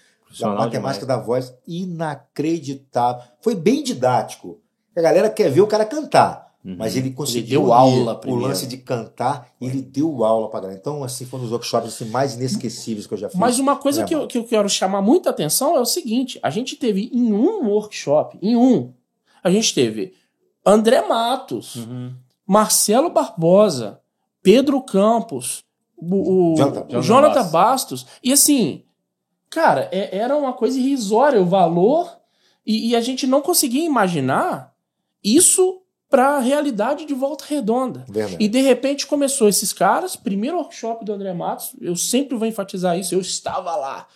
Da 0.40 0.55
matemática 0.55 1.05
da 1.05 1.18
voz, 1.18 1.53
inacreditável. 1.66 3.22
Foi 3.40 3.55
bem 3.55 3.83
didático. 3.83 4.59
A 4.96 5.00
galera 5.00 5.31
quer 5.31 5.50
ver 5.50 5.61
o 5.61 5.66
cara 5.66 5.85
cantar. 5.85 6.50
Uhum. 6.62 6.76
Mas 6.79 6.94
ele 6.94 7.11
conseguiu 7.11 7.62
deu 7.62 7.62
unir 7.62 7.72
aula 7.72 8.12
o 8.12 8.18
primeiro. 8.18 8.46
lance 8.48 8.66
de 8.66 8.76
cantar, 8.76 9.48
ele 9.59 9.81
deu 9.81 10.22
aula 10.24 10.50
pra 10.50 10.61
galera. 10.61 10.79
Então, 10.79 11.03
assim, 11.03 11.24
foi 11.24 11.38
um 11.40 11.42
dos 11.44 11.53
workshops 11.53 11.88
assim, 11.94 12.05
mais 12.11 12.35
inesquecíveis 12.35 13.07
que 13.07 13.14
eu 13.14 13.18
já 13.18 13.31
fiz. 13.31 13.38
Mas 13.38 13.59
uma 13.59 13.76
coisa 13.76 14.03
André 14.03 14.09
que 14.09 14.22
eu, 14.22 14.26
que 14.26 14.37
eu 14.38 14.44
quero 14.44 14.68
chamar 14.68 15.00
muita 15.00 15.31
atenção 15.31 15.74
é 15.74 15.81
o 15.81 15.87
seguinte: 15.87 16.38
a 16.42 16.50
gente 16.50 16.76
teve 16.76 17.09
em 17.14 17.33
um 17.33 17.66
workshop, 17.66 18.38
em 18.42 18.57
um, 18.57 18.92
a 19.42 19.50
gente 19.50 19.72
teve 19.74 20.12
André 20.66 21.00
Matos, 21.09 21.76
Uhum. 21.76 22.12
Marcelo 22.46 23.09
Barbosa, 23.09 24.00
Pedro 24.42 24.83
Campos, 24.83 25.64
o, 25.96 26.53
o- 26.53 26.57
Jonathan- 26.57 26.81
o 26.81 26.90
Jonathan 26.90 27.03
Jonathan 27.03 27.50
Bastos. 27.50 28.03
Bastos. 28.03 28.07
E 28.22 28.33
assim, 28.35 28.83
cara, 29.48 29.88
é- 29.90 30.14
era 30.14 30.37
uma 30.37 30.53
coisa 30.53 30.79
irrisória 30.79 31.40
o 31.40 31.46
valor, 31.46 32.11
e, 32.66 32.90
e 32.90 32.96
a 32.96 33.00
gente 33.00 33.26
não 33.26 33.40
conseguia 33.40 33.85
imaginar 33.87 34.69
isso 35.22 35.83
para 36.09 36.37
a 36.37 36.40
realidade 36.40 37.04
de 37.06 37.14
Volta 37.14 37.44
Redonda. 37.46 38.04
Verdade. 38.09 38.37
E 38.40 38.48
de 38.48 38.61
repente 38.61 39.06
começou 39.06 39.48
esses 39.48 39.72
caras, 39.72 40.16
primeiro 40.16 40.56
workshop 40.56 41.04
do 41.04 41.12
André 41.12 41.33
Matos, 41.33 41.70
eu 41.80 41.94
sempre 41.94 42.37
vou 42.37 42.48
enfatizar 42.48 42.98
isso, 42.98 43.14
eu 43.14 43.20
estava 43.20 43.76
lá. 43.76 44.06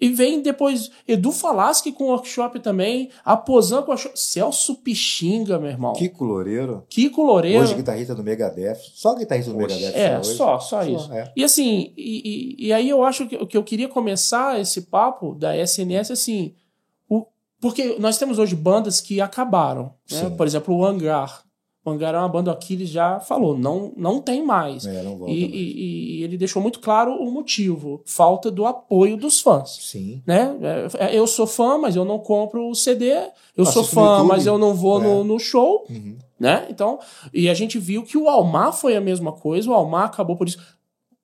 E 0.00 0.08
vem 0.10 0.40
depois 0.40 0.90
Edu 1.08 1.32
Falaschi 1.32 1.90
com 1.90 2.04
workshop 2.04 2.60
também, 2.60 3.10
a 3.24 3.36
Pozan 3.36 3.82
com 3.82 3.88
workshop, 3.90 4.18
Celso 4.18 4.76
Pixinga, 4.76 5.58
meu 5.58 5.70
irmão. 5.70 5.92
Kiko 5.92 6.24
Loureiro. 6.24 6.84
Kiko 6.88 7.22
Loureiro. 7.22 7.62
Hoje 7.62 7.74
guitarrista 7.74 8.14
do 8.14 8.22
Megadeth. 8.22 8.78
Só 8.94 9.14
guitarrista 9.16 9.52
do 9.52 9.58
Poxa. 9.58 9.74
Megadeth. 9.74 9.96
É, 9.98 10.18
hoje. 10.18 10.34
só, 10.34 10.58
só 10.60 10.82
isso. 10.84 11.12
é. 11.12 11.32
E 11.36 11.42
assim, 11.42 11.92
e, 11.96 12.56
e- 12.58 12.66
e 12.68 12.72
aí 12.72 12.88
eu 12.88 13.02
acho 13.04 13.26
que, 13.26 13.44
que 13.46 13.56
eu 13.56 13.64
queria 13.64 13.88
começar 13.88 14.60
esse 14.60 14.82
papo 14.82 15.34
da 15.34 15.56
SNS 15.56 16.12
assim, 16.12 16.54
porque 17.60 17.96
nós 17.98 18.18
temos 18.18 18.38
hoje 18.38 18.54
bandas 18.54 19.00
que 19.00 19.20
acabaram. 19.20 19.92
né? 20.10 20.30
Por 20.36 20.46
exemplo, 20.46 20.74
o 20.74 20.84
Hangar. 20.84 21.42
O 21.84 21.90
Hangar 21.90 22.14
é 22.14 22.18
uma 22.18 22.28
banda, 22.28 22.50
o 22.50 22.52
Aquiles 22.52 22.90
já 22.90 23.18
falou, 23.18 23.56
não, 23.56 23.92
não 23.96 24.20
tem 24.20 24.44
mais. 24.44 24.84
É, 24.84 25.02
não 25.02 25.16
volta 25.16 25.32
E, 25.32 25.40
mais. 25.40 25.54
e- 25.54 26.18
e 26.18 26.22
ele 26.22 26.36
deixou 26.36 26.60
muito 26.60 26.80
claro 26.80 27.12
o 27.14 27.30
motivo: 27.30 28.02
falta 28.04 28.50
do 28.50 28.66
apoio 28.66 29.16
dos 29.16 29.40
fãs. 29.40 29.70
Sim. 29.80 30.22
Né? 30.26 30.54
É, 30.98 31.16
Eu 31.16 31.26
sou 31.26 31.46
fã, 31.46 31.78
mas 31.78 31.96
eu 31.96 32.04
não 32.04 32.18
compro 32.18 32.68
o 32.68 32.74
CD. 32.74 33.12
Eu 33.56 33.64
sou 33.64 33.82
Assisto 33.82 33.96
no 34.00 34.06
fã, 34.06 34.24
mas 34.24 34.44
eu 34.46 34.58
não 34.58 34.74
vou 34.74 35.00
É. 35.00 35.04
no, 35.04 35.24
no 35.24 35.38
show. 35.38 35.86
Uhum. 35.88 36.18
Né? 36.38 36.66
Então, 36.68 36.98
e 37.32 37.48
a 37.48 37.54
gente 37.54 37.78
viu 37.78 38.02
que 38.04 38.18
o 38.18 38.28
Almar 38.28 38.72
foi 38.72 38.94
a 38.94 39.00
mesma 39.00 39.32
coisa. 39.32 39.70
O 39.70 39.74
Almar 39.74 40.04
acabou 40.06 40.36
por 40.36 40.46
isso. 40.46 40.58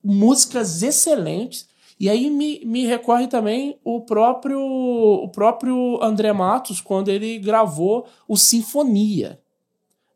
Músicas 0.03 0.83
excelentes. 0.83 1.67
E 1.99 2.11
aí 2.11 2.29
me, 2.29 2.65
me 2.65 2.85
recorre 2.87 3.27
também 3.27 3.79
o 3.85 4.01
próprio, 4.01 4.61
o 4.61 5.29
próprio 5.29 6.03
André 6.03 6.33
Matos, 6.33 6.81
quando 6.81 7.09
ele 7.09 7.39
gravou 7.39 8.07
o 8.27 8.37
Sinfonia 8.37 9.41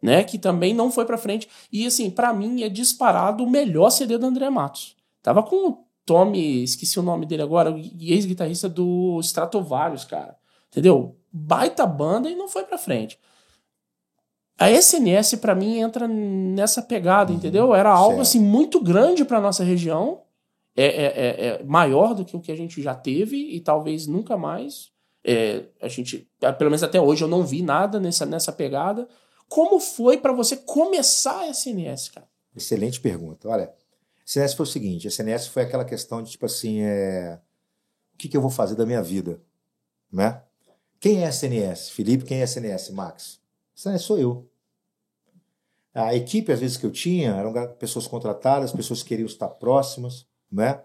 né, 0.02 0.22
que 0.22 0.38
também 0.38 0.72
não 0.72 0.90
foi 0.90 1.04
pra 1.04 1.18
frente. 1.18 1.48
E 1.72 1.86
assim, 1.86 2.10
pra 2.10 2.32
mim 2.32 2.62
é 2.62 2.68
disparado 2.68 3.44
o 3.44 3.50
melhor 3.50 3.90
CD 3.90 4.16
do 4.16 4.26
André 4.26 4.48
Matos. 4.48 4.96
Tava 5.22 5.42
com 5.42 5.68
o 5.68 5.84
Tommy, 6.06 6.62
esqueci 6.62 6.98
o 6.98 7.02
nome 7.02 7.26
dele 7.26 7.42
agora, 7.42 7.70
o 7.70 7.78
ex-guitarrista 8.00 8.68
do 8.68 9.18
Stratovarius, 9.20 10.04
cara. 10.04 10.36
Entendeu? 10.70 11.16
Baita 11.30 11.84
banda 11.86 12.30
e 12.30 12.34
não 12.34 12.48
foi 12.48 12.64
pra 12.64 12.78
frente. 12.78 13.18
A 14.58 14.70
SNS 14.70 15.36
pra 15.36 15.54
mim 15.54 15.78
entra 15.78 16.08
nessa 16.08 16.82
pegada, 16.82 17.32
entendeu? 17.32 17.74
Era 17.74 17.90
algo 17.90 18.16
certo. 18.16 18.22
assim 18.22 18.40
muito 18.40 18.80
grande 18.80 19.24
pra 19.24 19.40
nossa 19.40 19.62
região. 19.62 20.22
É, 20.80 20.84
é- 20.84 21.06
é- 21.06 21.46
é 21.46 21.64
maior 21.64 22.14
do 22.14 22.24
que 22.24 22.36
o 22.36 22.40
que 22.40 22.52
a 22.52 22.56
gente 22.56 22.80
já 22.80 22.94
teve 22.94 23.36
e 23.36 23.60
talvez 23.60 24.06
nunca 24.06 24.36
mais. 24.36 24.92
É, 25.24 25.64
a 25.82 25.88
gente, 25.88 26.30
pelo 26.56 26.70
menos 26.70 26.84
até 26.84 27.00
hoje, 27.00 27.24
eu 27.24 27.28
não 27.28 27.44
vi 27.44 27.62
nada 27.62 27.98
nessa, 27.98 28.24
nessa 28.24 28.52
pegada. 28.52 29.08
Como 29.48 29.80
foi 29.80 30.18
pra 30.18 30.32
você 30.32 30.56
começar 30.56 31.40
a 31.40 31.48
SNS, 31.48 32.10
cara? 32.10 32.28
Excelente 32.54 33.00
pergunta. 33.00 33.48
Olha, 33.48 33.72
SNS 34.24 34.54
foi 34.54 34.64
o 34.64 34.68
seguinte: 34.68 35.08
SNS 35.08 35.48
foi 35.48 35.64
aquela 35.64 35.84
questão 35.84 36.22
de 36.22 36.30
tipo 36.30 36.46
assim, 36.46 36.82
é... 36.82 37.40
o 38.14 38.16
que, 38.16 38.28
que 38.28 38.36
eu 38.36 38.40
vou 38.40 38.50
fazer 38.50 38.76
da 38.76 38.86
minha 38.86 39.02
vida? 39.02 39.40
Né? 40.12 40.40
Quem 41.00 41.24
é 41.24 41.28
SNS? 41.28 41.90
Felipe, 41.90 42.24
quem 42.24 42.40
é 42.40 42.44
SNS? 42.44 42.90
Max? 42.90 43.40
SNS 43.74 44.02
sou 44.02 44.18
eu. 44.18 44.48
A 45.92 46.14
equipe, 46.14 46.52
às 46.52 46.60
vezes, 46.60 46.76
que 46.76 46.86
eu 46.86 46.92
tinha, 46.92 47.32
eram 47.32 47.52
pessoas 47.74 48.06
contratadas, 48.06 48.70
pessoas 48.70 49.02
que 49.02 49.08
queriam 49.08 49.26
estar 49.26 49.48
próximas, 49.48 50.27
né? 50.50 50.80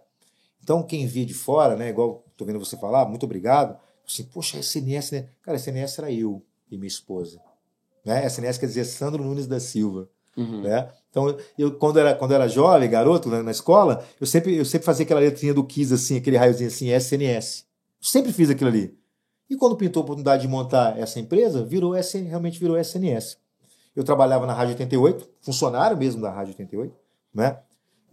Então, 0.62 0.84
quem 0.84 1.06
via 1.06 1.26
de 1.26 1.34
fora, 1.34 1.76
né, 1.76 1.90
igual 1.90 2.24
estou 2.32 2.48
vendo 2.48 2.60
você 2.60 2.78
falar, 2.78 3.06
muito 3.06 3.24
obrigado, 3.24 3.78
assim, 4.08 4.24
poxa, 4.24 4.58
SNS, 4.58 5.12
né? 5.12 5.30
Cara, 5.42 5.58
SNS 5.58 6.00
era 6.00 6.12
eu 6.12 6.42
e 6.70 6.78
minha 6.78 6.88
esposa. 6.88 7.40
Né? 8.06 8.26
SNS 8.26 8.58
quer 8.58 8.66
dizer 8.66 8.86
Sandro 8.86 9.24
Nunes 9.24 9.48
da 9.48 9.60
Silva. 9.60 10.10
Né? 10.36 10.90
Então, 11.10 11.38
eu, 11.58 11.78
quando, 11.78 12.00
era, 12.00 12.16
quando 12.16 12.34
era 12.34 12.48
jovem, 12.48 12.90
garoto, 12.90 13.30
né, 13.30 13.42
na 13.42 13.52
escola, 13.52 14.04
eu 14.20 14.26
sempre, 14.26 14.56
eu 14.56 14.66
sempre 14.66 14.86
fazia 14.86 15.04
aquela 15.06 15.20
letrinha 15.20 15.54
do 15.54 15.64
Kiss, 15.64 15.94
assim, 15.94 16.18
aquele 16.18 16.38
raiozinho 16.38 16.70
assim, 16.70 16.90
SNS. 16.90 17.66
Eu 18.02 18.08
sempre 18.08 18.34
fiz 18.34 18.50
aquilo 18.50 18.70
ali. 18.70 18.98
E 19.50 19.56
quando 19.56 19.76
pintou 19.76 20.02
a 20.02 20.04
oportunidade 20.04 20.42
de 20.42 20.48
montar 20.48 20.98
essa 20.98 21.20
empresa, 21.20 21.64
virou 21.64 21.96
SN, 21.96 22.24
realmente 22.28 22.60
virou 22.60 22.78
SNS. 22.78 23.38
Eu 23.96 24.04
trabalhava 24.04 24.48
na 24.48 24.54
Rádio 24.54 24.74
88, 24.74 25.30
funcionário 25.40 25.96
mesmo 25.96 26.22
da 26.22 26.32
Rádio 26.32 26.54
88, 26.54 26.96
né? 27.34 27.60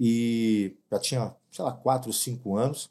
e 0.00 0.74
já 0.90 0.98
tinha, 0.98 1.36
sei 1.50 1.64
lá, 1.64 1.72
4 1.72 2.08
ou 2.08 2.12
5 2.12 2.56
anos. 2.56 2.90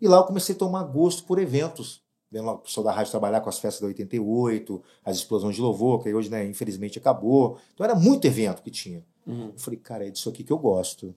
E 0.00 0.08
lá 0.08 0.18
eu 0.18 0.24
comecei 0.24 0.54
a 0.54 0.58
tomar 0.58 0.82
gosto 0.84 1.24
por 1.24 1.38
eventos. 1.38 2.02
Vendo 2.30 2.46
lá 2.46 2.52
o 2.52 2.58
pessoal 2.58 2.84
da 2.84 2.92
rádio 2.92 3.10
trabalhar 3.10 3.40
com 3.40 3.48
as 3.48 3.58
festas 3.58 3.80
da 3.80 3.86
88, 3.86 4.82
as 5.04 5.16
explosões 5.16 5.54
de 5.54 5.62
louvor, 5.62 6.02
que 6.02 6.12
hoje, 6.12 6.28
né, 6.28 6.44
infelizmente, 6.44 6.98
acabou. 6.98 7.58
Então 7.72 7.84
era 7.84 7.94
muito 7.94 8.26
evento 8.26 8.62
que 8.62 8.70
tinha. 8.70 9.04
Uhum. 9.26 9.52
Eu 9.52 9.58
falei, 9.58 9.78
cara, 9.78 10.06
é 10.06 10.10
disso 10.10 10.28
aqui 10.28 10.42
que 10.42 10.52
eu 10.52 10.58
gosto. 10.58 11.14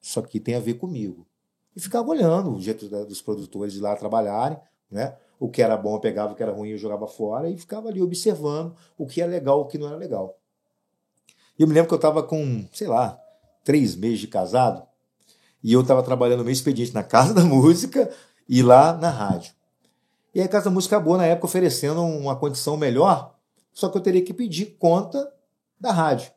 Isso 0.00 0.20
aqui 0.20 0.38
tem 0.38 0.54
a 0.54 0.60
ver 0.60 0.74
comigo. 0.74 1.26
E 1.74 1.80
ficava 1.80 2.08
olhando 2.08 2.54
o 2.54 2.60
jeito 2.60 2.88
dos 2.88 3.20
produtores 3.20 3.74
de 3.74 3.80
lá 3.80 3.94
trabalharem, 3.96 4.58
né? 4.90 5.16
O 5.38 5.50
que 5.50 5.60
era 5.60 5.76
bom 5.76 5.96
eu 5.96 6.00
pegava, 6.00 6.32
o 6.32 6.36
que 6.36 6.42
era 6.42 6.52
ruim 6.52 6.70
eu 6.70 6.78
jogava 6.78 7.06
fora 7.06 7.50
e 7.50 7.58
ficava 7.58 7.88
ali 7.88 8.00
observando 8.00 8.74
o 8.96 9.06
que 9.06 9.20
era 9.20 9.30
legal, 9.30 9.60
o 9.60 9.66
que 9.66 9.76
não 9.76 9.88
era 9.88 9.96
legal. 9.96 10.38
E 11.58 11.62
eu 11.62 11.68
me 11.68 11.74
lembro 11.74 11.88
que 11.88 11.94
eu 11.94 11.96
estava 11.96 12.22
com, 12.22 12.66
sei 12.72 12.86
lá, 12.86 13.20
três 13.62 13.96
meses 13.96 14.20
de 14.20 14.28
casado 14.28 14.86
e 15.66 15.72
eu 15.72 15.80
estava 15.80 16.00
trabalhando 16.00 16.38
no 16.38 16.44
meu 16.44 16.52
expediente 16.52 16.94
na 16.94 17.02
Casa 17.02 17.34
da 17.34 17.42
Música 17.42 18.08
e 18.48 18.62
lá 18.62 18.96
na 18.96 19.10
rádio. 19.10 19.52
E 20.32 20.38
aí 20.38 20.46
a 20.46 20.48
Casa 20.48 20.66
da 20.66 20.70
Música 20.70 20.94
acabou, 20.94 21.16
na 21.16 21.26
época, 21.26 21.46
oferecendo 21.46 22.02
uma 22.02 22.36
condição 22.36 22.76
melhor, 22.76 23.34
só 23.72 23.88
que 23.88 23.98
eu 23.98 24.00
teria 24.00 24.22
que 24.22 24.32
pedir 24.32 24.76
conta 24.78 25.28
da 25.80 25.90
rádio. 25.90 26.30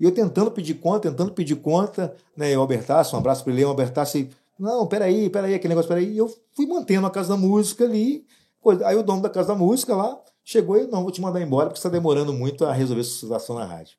E 0.00 0.04
eu 0.04 0.10
tentando 0.10 0.50
pedir 0.50 0.76
conta, 0.76 1.10
tentando 1.10 1.32
pedir 1.32 1.56
conta, 1.56 2.16
né? 2.34 2.50
E 2.50 2.56
o 2.56 2.62
Albertaço, 2.62 3.14
um 3.14 3.18
abraço 3.18 3.44
para 3.44 3.52
ele, 3.52 3.62
o 3.62 3.68
Albertaço, 3.68 4.16
e, 4.16 4.30
não, 4.58 4.86
peraí, 4.86 5.28
peraí, 5.28 5.52
aquele 5.52 5.74
negócio, 5.74 5.90
peraí. 5.90 6.10
E 6.10 6.16
eu 6.16 6.34
fui 6.56 6.64
mantendo 6.64 7.06
a 7.06 7.10
Casa 7.10 7.28
da 7.28 7.36
Música 7.36 7.84
ali. 7.84 8.24
Aí 8.86 8.96
o 8.96 9.02
dono 9.02 9.20
da 9.20 9.28
Casa 9.28 9.48
da 9.48 9.54
Música 9.54 9.94
lá 9.94 10.18
chegou 10.42 10.78
e, 10.78 10.86
não, 10.86 11.02
vou 11.02 11.12
te 11.12 11.20
mandar 11.20 11.42
embora 11.42 11.66
porque 11.66 11.78
você 11.78 11.88
está 11.88 11.94
demorando 11.94 12.32
muito 12.32 12.64
a 12.64 12.72
resolver 12.72 13.02
essa 13.02 13.10
situação 13.10 13.54
na 13.54 13.66
rádio. 13.66 13.98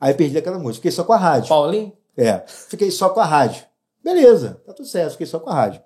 Aí 0.00 0.12
eu 0.12 0.16
perdi 0.16 0.38
a 0.38 0.40
Casa 0.40 0.56
da 0.56 0.62
Música, 0.62 0.76
fiquei 0.76 0.92
só 0.92 1.04
com 1.04 1.12
a 1.12 1.18
rádio. 1.18 1.50
Paulinho? 1.50 1.92
É, 2.16 2.38
fiquei 2.46 2.90
só 2.90 3.10
com 3.10 3.20
a 3.20 3.26
rádio. 3.26 3.73
Beleza, 4.04 4.60
tá 4.66 4.74
tudo 4.74 4.86
certo, 4.86 5.12
fiquei 5.12 5.26
só 5.26 5.40
com 5.40 5.48
a 5.48 5.54
rádio. 5.54 5.82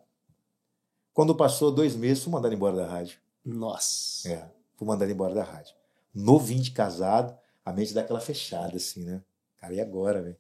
Quando 1.14 1.35
passou 1.37 1.70
dois 1.70 1.94
meses, 1.94 2.22
fui 2.22 2.33
mandado 2.33 2.52
embora 2.52 2.76
da 2.76 2.87
rádio. 2.87 3.18
Nossa. 3.44 4.28
É, 4.28 4.44
fui 4.76 4.87
mandado 4.87 5.11
embora 5.11 5.35
da 5.35 5.44
rádio. 5.44 5.74
Novinho 6.14 6.61
de 6.62 6.72
casado, 6.72 7.37
a 7.64 7.72
mente 7.72 7.94
dá 7.94 8.00
aquela 8.00 8.20
fechada, 8.20 8.76
assim, 8.76 9.04
né? 9.04 9.22
Cara, 9.61 9.72
e 9.74 9.81
agora, 9.81 10.20
velho? 10.20 10.37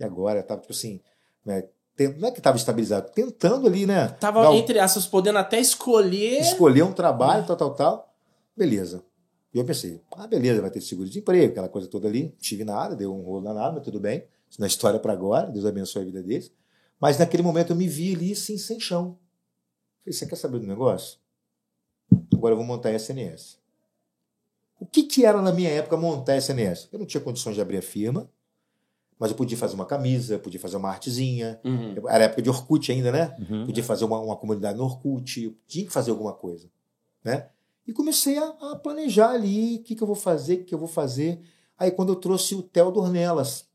E 0.00 0.04
agora? 0.04 0.38
Eu 0.40 0.42
tava, 0.42 0.60
tipo 0.62 0.72
assim, 0.72 1.00
né, 1.44 1.64
não 2.18 2.28
é 2.28 2.30
que 2.32 2.40
tava 2.40 2.56
estabilizado, 2.56 3.10
tentando 3.12 3.66
ali, 3.66 3.86
né? 3.86 4.08
Tava, 4.08 4.50
um- 4.50 4.54
entre 4.54 4.78
aspas, 4.78 5.06
podendo 5.06 5.38
até 5.38 5.60
escolher. 5.60 6.40
escolher 6.40 6.82
um 6.82 6.92
trabalho, 6.92 7.46
tal, 7.46 7.56
tal, 7.56 7.74
tal. 7.74 8.14
Beleza. 8.56 9.02
E 9.52 9.58
eu 9.58 9.64
pensei, 9.64 10.00
ah, 10.16 10.26
beleza, 10.26 10.60
vai 10.60 10.70
ter 10.70 10.80
seguro-desemprego, 10.80 11.52
aquela 11.52 11.68
coisa 11.68 11.86
toda 11.86 12.08
ali. 12.08 12.24
Não 12.24 12.32
tive 12.40 12.64
nada, 12.64 12.96
deu 12.96 13.14
um 13.14 13.22
rolo 13.22 13.42
danado, 13.42 13.74
mas 13.76 13.84
tudo 13.84 14.00
bem. 14.00 14.26
Isso 14.50 14.60
não 14.60 14.64
é 14.64 14.68
história 14.68 14.98
para 14.98 15.12
agora, 15.12 15.46
Deus 15.50 15.64
abençoe 15.64 16.02
a 16.02 16.04
vida 16.06 16.22
deles. 16.22 16.50
Mas 17.00 17.18
naquele 17.18 17.42
momento 17.42 17.70
eu 17.70 17.76
me 17.76 17.88
vi 17.88 18.14
ali 18.14 18.32
assim, 18.32 18.56
sem 18.56 18.80
chão. 18.80 19.18
Falei, 20.04 20.12
você 20.12 20.26
quer 20.26 20.36
saber 20.36 20.58
do 20.58 20.66
negócio? 20.66 21.18
Agora 22.32 22.52
eu 22.52 22.56
vou 22.56 22.66
montar 22.66 22.90
a 22.90 22.94
SNS. 22.94 23.58
O 24.78 24.86
que, 24.86 25.04
que 25.04 25.24
era 25.24 25.40
na 25.40 25.52
minha 25.52 25.70
época 25.70 25.96
montar 25.96 26.32
a 26.32 26.36
SNS? 26.36 26.88
Eu 26.92 26.98
não 26.98 27.06
tinha 27.06 27.20
condições 27.20 27.54
de 27.54 27.60
abrir 27.60 27.78
a 27.78 27.82
firma, 27.82 28.30
mas 29.18 29.30
eu 29.30 29.36
podia 29.36 29.56
fazer 29.56 29.74
uma 29.74 29.86
camisa, 29.86 30.38
podia 30.38 30.60
fazer 30.60 30.76
uma 30.76 30.90
artezinha. 30.90 31.60
Uhum. 31.64 32.08
Era 32.08 32.24
época 32.24 32.42
de 32.42 32.50
Orkut 32.50 32.90
ainda, 32.92 33.10
né? 33.10 33.34
Uhum. 33.38 33.66
podia 33.66 33.82
fazer 33.82 34.04
uma, 34.04 34.20
uma 34.20 34.36
comunidade 34.36 34.76
no 34.76 34.84
Orkut, 34.84 35.42
eu 35.42 35.54
tinha 35.66 35.86
que 35.86 35.92
fazer 35.92 36.10
alguma 36.10 36.32
coisa, 36.32 36.68
né? 37.22 37.48
E 37.86 37.92
comecei 37.92 38.38
a, 38.38 38.46
a 38.46 38.76
planejar 38.76 39.30
ali, 39.30 39.76
o 39.76 39.82
que, 39.82 39.94
que 39.94 40.02
eu 40.02 40.06
vou 40.06 40.16
fazer, 40.16 40.54
o 40.54 40.58
que, 40.58 40.64
que 40.64 40.74
eu 40.74 40.78
vou 40.78 40.88
fazer. 40.88 41.40
Aí 41.78 41.90
quando 41.90 42.10
eu 42.10 42.16
trouxe 42.16 42.54
o 42.54 42.62
Theo 42.62 42.90
Dornelas, 42.90 43.68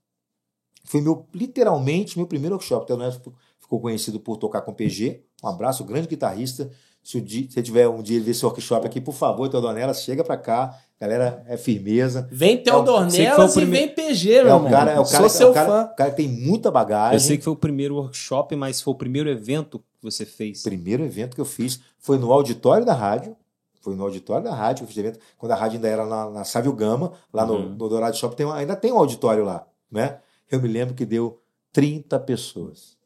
foi 0.84 1.02
meu, 1.02 1.26
literalmente, 1.34 2.18
meu 2.18 2.28
primeiro 2.28 2.56
workshop. 2.56 2.84
O 2.84 2.86
Theo 2.86 2.96
Dornelas 2.98 3.22
ficou- 3.60 3.80
conhecido 3.80 4.20
por 4.20 4.38
tocar 4.38 4.62
com 4.62 4.74
PG, 4.74 5.22
um 5.44 5.48
abraço, 5.48 5.84
grande 5.84 6.08
guitarrista. 6.08 6.72
Se, 7.04 7.22
dia, 7.22 7.48
se 7.50 7.62
tiver 7.62 7.88
um 7.88 8.02
dia 8.02 8.18
ele 8.18 8.26
ver 8.26 8.32
esse 8.32 8.44
workshop 8.46 8.86
aqui, 8.86 9.00
por 9.00 9.14
favor, 9.14 9.48
Theo 9.48 9.62
Dornelas, 9.62 10.02
chega 10.02 10.24
pra 10.24 10.36
cá, 10.38 10.76
galera, 11.00 11.44
é 11.48 11.56
firmeza. 11.56 12.28
Vem 12.32 12.58
É 12.58 12.60
o- 12.60 12.64
Teodor 12.64 13.10
sei 13.10 13.26
que 13.26 13.30
foi 13.32 13.38
Nelas 13.38 13.56
o 13.56 13.62
e 13.62 13.66
vem 13.66 13.88
PG, 13.90 14.30
meu 14.30 14.38
É 14.50 14.54
o 14.54 14.58
irmão. 14.58 14.70
cara, 14.72 14.92
é 14.92 15.00
o 15.00 15.04
cara, 15.06 15.18
Sou 15.20 15.30
seu 15.30 15.48
é 15.48 15.52
o 15.52 15.54
cara, 15.54 15.68
fã. 15.70 15.84
o 15.92 15.96
cara 15.96 16.10
que 16.12 16.18
tem 16.18 16.28
muita 16.28 16.70
bagagem. 16.72 17.14
Eu 17.14 17.20
sei 17.20 17.38
que 17.38 17.44
foi 17.44 17.54
o 17.54 17.56
primeiro 17.56 17.96
workshop, 17.96 18.56
mas 18.56 18.82
foi 18.82 18.92
o 18.94 18.98
primeiro 18.98 19.30
evento 19.30 19.80
que 19.80 19.86
você 20.04 20.26
fez. 20.26 20.62
O 20.62 20.64
primeiro 20.64 21.04
evento 21.04 21.36
que 21.36 21.42
eu 21.42 21.46
fiz 21.46 21.80
foi 22.00 22.18
no 22.18 22.34
auditório 22.34 22.86
da 22.86 22.94
rádio. 22.94 23.36
Foi 23.82 23.96
no 23.96 24.04
auditório 24.04 24.44
da 24.44 24.54
rádio 24.54 24.80
que 24.80 24.84
eu 24.84 24.88
fiz 24.90 24.98
evento, 24.98 25.20
quando 25.38 25.54
a 25.54 25.56
rádio 25.56 25.78
ainda 25.78 25.88
era 25.88 26.06
na, 26.06 26.30
na 26.30 26.44
Sávio 26.44 26.74
Gama, 26.74 27.14
lá 27.32 27.46
no, 27.46 27.54
Uhum. 27.54 27.70
no 27.70 27.88
Dourado 27.88 28.18
Shopping, 28.18 28.36
tem, 28.36 28.52
ainda 28.52 28.76
tem 28.76 28.92
um 28.92 28.98
auditório 28.98 29.46
lá, 29.46 29.66
né? 29.90 30.18
Eu 30.52 30.62
me 30.62 30.68
lembro 30.68 30.94
que 30.96 31.06
deu 31.06 31.42
30 31.72 32.20
pessoas. 32.20 32.98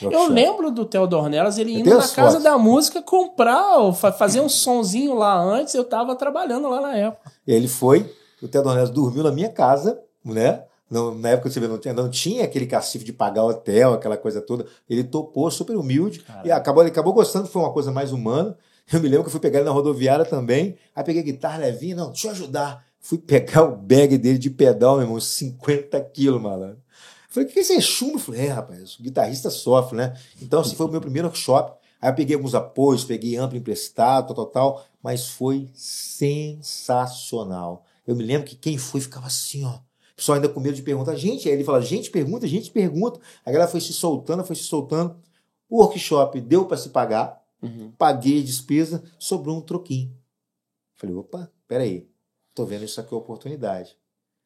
Eu 0.00 0.26
lembro 0.26 0.70
do 0.70 0.84
Teodor 0.86 1.28
Nelas, 1.28 1.58
ele 1.58 1.74
indo 1.78 1.90
na 1.90 1.98
as 1.98 2.12
casa 2.12 2.30
fotos. 2.38 2.42
da 2.44 2.56
música 2.56 3.02
comprar, 3.02 3.92
fazer 4.18 4.40
um 4.40 4.48
sonzinho 4.48 5.14
lá 5.14 5.38
antes. 5.38 5.74
Eu 5.74 5.84
tava 5.84 6.16
trabalhando 6.16 6.68
lá 6.68 6.80
na 6.80 6.96
época. 6.96 7.30
Ele 7.46 7.68
foi, 7.68 8.10
o 8.42 8.48
Teodoro 8.48 8.74
Neves 8.76 8.90
dormiu 8.90 9.22
na 9.22 9.30
minha 9.30 9.50
casa, 9.50 10.00
né? 10.24 10.64
Não- 10.90 11.14
na 11.14 11.30
época 11.30 11.50
você 11.50 11.60
vê, 11.60 11.68
não 11.68 11.78
tinha, 11.78 11.92
não 11.94 12.08
tinha 12.08 12.44
aquele 12.44 12.66
cacife 12.66 13.04
de 13.04 13.12
pagar 13.12 13.44
hotel, 13.44 13.92
aquela 13.92 14.16
coisa 14.16 14.40
toda. 14.40 14.66
Ele 14.88 15.04
topou, 15.04 15.50
super 15.50 15.76
humilde, 15.76 16.24
e 16.44 16.50
acabou, 16.50 16.82
ele 16.82 16.90
acabou 16.90 17.12
gostando, 17.12 17.46
foi 17.46 17.62
uma 17.62 17.72
coisa 17.72 17.90
mais 17.92 18.12
humana. 18.12 18.56
Eu 18.92 19.00
me 19.00 19.08
lembro 19.08 19.22
que 19.24 19.28
eu 19.28 19.32
fui 19.32 19.40
pegar 19.40 19.58
ele 19.60 19.68
na 19.68 19.74
rodoviária 19.74 20.24
também, 20.24 20.76
aí 20.94 21.04
peguei 21.04 21.22
a 21.22 21.24
guitarra 21.24 21.58
levinha, 21.58 21.94
não, 21.96 22.08
deixa 22.08 22.28
eu 22.28 22.32
ajudar. 22.32 22.84
Fui 22.98 23.16
pegar 23.18 23.62
o 23.62 23.76
bag 23.76 24.18
dele 24.18 24.38
de 24.38 24.50
pedal, 24.50 24.94
meu 24.96 25.04
irmão, 25.04 25.20
50 25.20 26.00
quilos, 26.00 26.40
malandro. 26.42 26.81
Falei, 27.32 27.48
o 27.48 27.50
que 27.50 27.58
é 27.58 27.62
esse 27.62 27.80
chumbo? 27.80 28.16
Eu 28.16 28.18
falei, 28.18 28.42
é, 28.42 28.48
rapaz, 28.48 28.98
o 28.98 29.02
guitarrista 29.02 29.48
sofre, 29.48 29.96
né? 29.96 30.14
Então, 30.42 30.60
esse 30.60 30.74
foi 30.74 30.84
o 30.84 30.90
meu 30.90 31.00
primeiro 31.00 31.28
workshop. 31.28 31.80
Aí 31.98 32.10
eu 32.10 32.14
peguei 32.14 32.36
alguns 32.36 32.54
apoios, 32.54 33.04
peguei 33.04 33.38
amplo 33.38 33.56
emprestado, 33.56 34.34
tal, 34.34 34.44
tal, 34.44 34.46
tal, 34.52 34.84
mas 35.02 35.28
foi 35.28 35.70
sensacional. 35.72 36.66
Eu 38.06 38.14
me 38.14 38.22
lembro 38.22 38.46
que 38.46 38.54
quem 38.54 38.76
foi 38.76 39.00
ficava 39.00 39.28
assim, 39.28 39.64
ó. 39.64 39.76
O 39.76 39.82
pessoal 40.14 40.36
ainda 40.36 40.48
com 40.50 40.60
medo 40.60 40.74
de 40.76 40.82
perguntar. 40.82 41.14
Gente, 41.14 41.48
aí 41.48 41.54
ele 41.54 41.64
fala, 41.64 41.80
gente, 41.80 42.10
pergunta, 42.10 42.46
gente, 42.46 42.70
pergunta. 42.70 43.18
A 43.46 43.50
galera 43.50 43.70
foi 43.70 43.80
se 43.80 43.94
soltando, 43.94 44.44
foi 44.44 44.54
se 44.54 44.64
soltando. 44.64 45.16
O 45.70 45.78
workshop 45.78 46.38
deu 46.38 46.66
para 46.66 46.76
se 46.76 46.90
pagar, 46.90 47.42
paguei 47.96 48.40
a 48.42 48.44
despesa, 48.44 49.02
sobrou 49.18 49.56
um 49.56 49.62
troquinho. 49.62 50.14
Falei, 50.96 51.16
opa, 51.16 51.50
peraí, 51.66 52.06
tô 52.54 52.66
vendo 52.66 52.84
isso 52.84 53.00
aqui 53.00 53.14
é 53.14 53.16
oportunidade. 53.16 53.96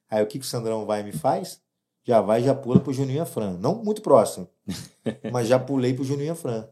Aí 0.09 0.23
o 0.23 0.27
que, 0.29 0.39
que 0.39 0.45
o 0.45 0.49
Sandrão 0.49 0.87
vai 0.87 1.01
e 1.01 1.05
me 1.05 1.11
faz? 1.11 1.61
Já 2.07 2.21
vai, 2.21 2.41
já 2.43 2.55
pula 2.55 2.79
pro 2.81 2.93
Juninho 2.93 3.21
Afran. 3.23 3.59
Não 3.61 3.75
muito 3.83 4.01
próximo, 4.01 4.49
mas 5.33 5.49
já 5.49 5.59
pulei 5.59 5.93
pro 5.93 6.05
Juninho 6.05 6.33
Afran. 6.33 6.69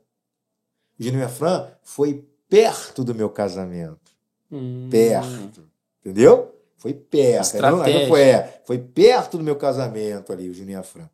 O 0.98 1.02
Juninho 1.02 1.24
Afran 1.24 1.68
foi 1.82 2.24
perto 2.48 3.02
do 3.02 3.14
meu 3.14 3.28
casamento. 3.28 4.12
Hum. 4.50 4.88
Perto. 4.88 5.68
Entendeu? 6.00 6.54
Foi 6.76 6.94
perto. 6.94 7.40
Não- 7.72 7.78
não 8.02 8.08
foi, 8.08 8.20
é, 8.22 8.62
foi 8.64 8.78
perto 8.78 9.36
do 9.38 9.42
meu 9.44 9.56
casamento 9.56 10.32
ali, 10.32 10.48
o 10.48 10.54
Juninho 10.54 10.78
Afran. 10.78 11.10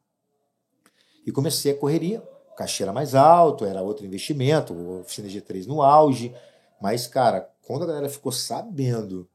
E 1.26 1.32
comecei 1.32 1.72
a 1.72 1.76
correria. 1.76 2.22
O 2.52 2.54
cachê 2.54 2.82
era 2.82 2.92
mais 2.92 3.14
alto, 3.14 3.64
era 3.64 3.80
outro 3.80 4.04
investimento, 4.04 4.74
oficina 5.00 5.28
G3 5.28 5.66
no 5.66 5.80
auge. 5.80 6.34
Mas, 6.78 7.06
cara, 7.06 7.48
quando 7.62 7.84
a 7.84 7.86
galera 7.86 8.08
ficou 8.10 8.32
sabendo 8.32 9.26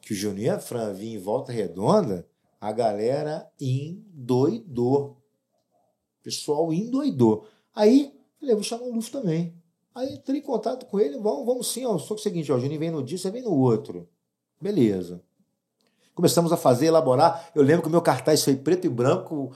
que 0.00 0.12
o 0.12 0.16
Juninho 0.16 0.54
Afran 0.54 0.92
vinha 0.92 1.14
em 1.16 1.20
volta 1.20 1.52
redonda, 1.52 2.26
a 2.60 2.72
galera 2.72 3.50
endoidou. 3.60 5.16
O 6.20 6.22
pessoal 6.22 6.72
endoidou. 6.72 7.46
Aí, 7.74 8.12
falei, 8.40 8.54
vou 8.54 8.64
chamar 8.64 8.84
o 8.84 8.92
Lufo 8.92 9.10
também. 9.12 9.54
Aí 9.94 10.14
entrei 10.14 10.40
em 10.40 10.42
contato 10.42 10.86
com 10.86 11.00
ele, 11.00 11.18
vamos, 11.18 11.44
vamos 11.44 11.72
sim, 11.72 11.84
ó, 11.84 11.98
só 11.98 12.08
que 12.08 12.12
é 12.12 12.14
o 12.14 12.22
seguinte, 12.22 12.52
ó, 12.52 12.56
o 12.56 12.60
Juninho 12.60 12.78
vem 12.78 12.90
no 12.90 13.02
dia, 13.02 13.18
você 13.18 13.30
vem 13.30 13.42
no 13.42 13.52
outro. 13.52 14.08
Beleza. 14.60 15.22
Começamos 16.14 16.52
a 16.52 16.56
fazer, 16.56 16.86
elaborar. 16.86 17.50
Eu 17.54 17.62
lembro 17.62 17.82
que 17.82 17.88
o 17.88 17.90
meu 17.90 18.02
cartaz 18.02 18.42
foi 18.42 18.56
preto 18.56 18.86
e 18.86 18.90
branco, 18.90 19.52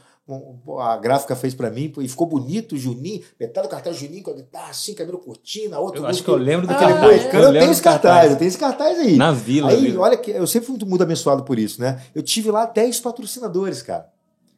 a 0.81 0.97
gráfica 0.99 1.35
fez 1.35 1.55
pra 1.55 1.69
mim, 1.71 1.93
e 1.99 2.09
ficou 2.09 2.27
bonito, 2.27 2.75
o 2.75 2.79
Juninho, 2.79 3.23
metade 3.39 3.67
do 3.67 3.71
cartaz 3.71 3.97
Juninho 3.97 4.23
com 4.23 4.31
a 4.31 4.35
guitarra 4.35 4.71
assim, 4.71 4.95
cabelo 4.95 5.19
curtinho, 5.19 5.75
a 5.75 5.81
outra 5.81 6.01
Eu 6.01 6.07
acho 6.07 6.23
que 6.23 6.31
eu 6.31 6.37
lembro 6.37 6.67
Ah, 6.71 6.73
daquele 6.73 6.91
é? 6.93 6.95
cartaz. 6.95 7.23
Moicano, 7.23 7.43
eu 7.43 7.47
lembro 7.49 7.61
tenho 7.61 7.73
esse 7.73 7.83
cartaz, 7.83 8.31
eu 8.31 8.39
tenho 8.39 8.49
esse 8.49 8.59
cartaz 8.59 8.99
aí. 8.99 9.17
Na 9.17 9.33
vila. 9.33 9.71
Aí, 9.71 9.97
olha 9.97 10.17
que 10.17 10.31
eu 10.31 10.47
sempre 10.47 10.67
fui 10.67 10.73
muito, 10.75 10.87
muito 10.87 11.03
abençoado 11.03 11.43
por 11.43 11.59
isso, 11.59 11.81
né? 11.81 12.01
Eu 12.15 12.23
tive 12.23 12.51
lá 12.51 12.67
10 12.67 13.01
patrocinadores, 13.01 13.83
cara. 13.83 14.11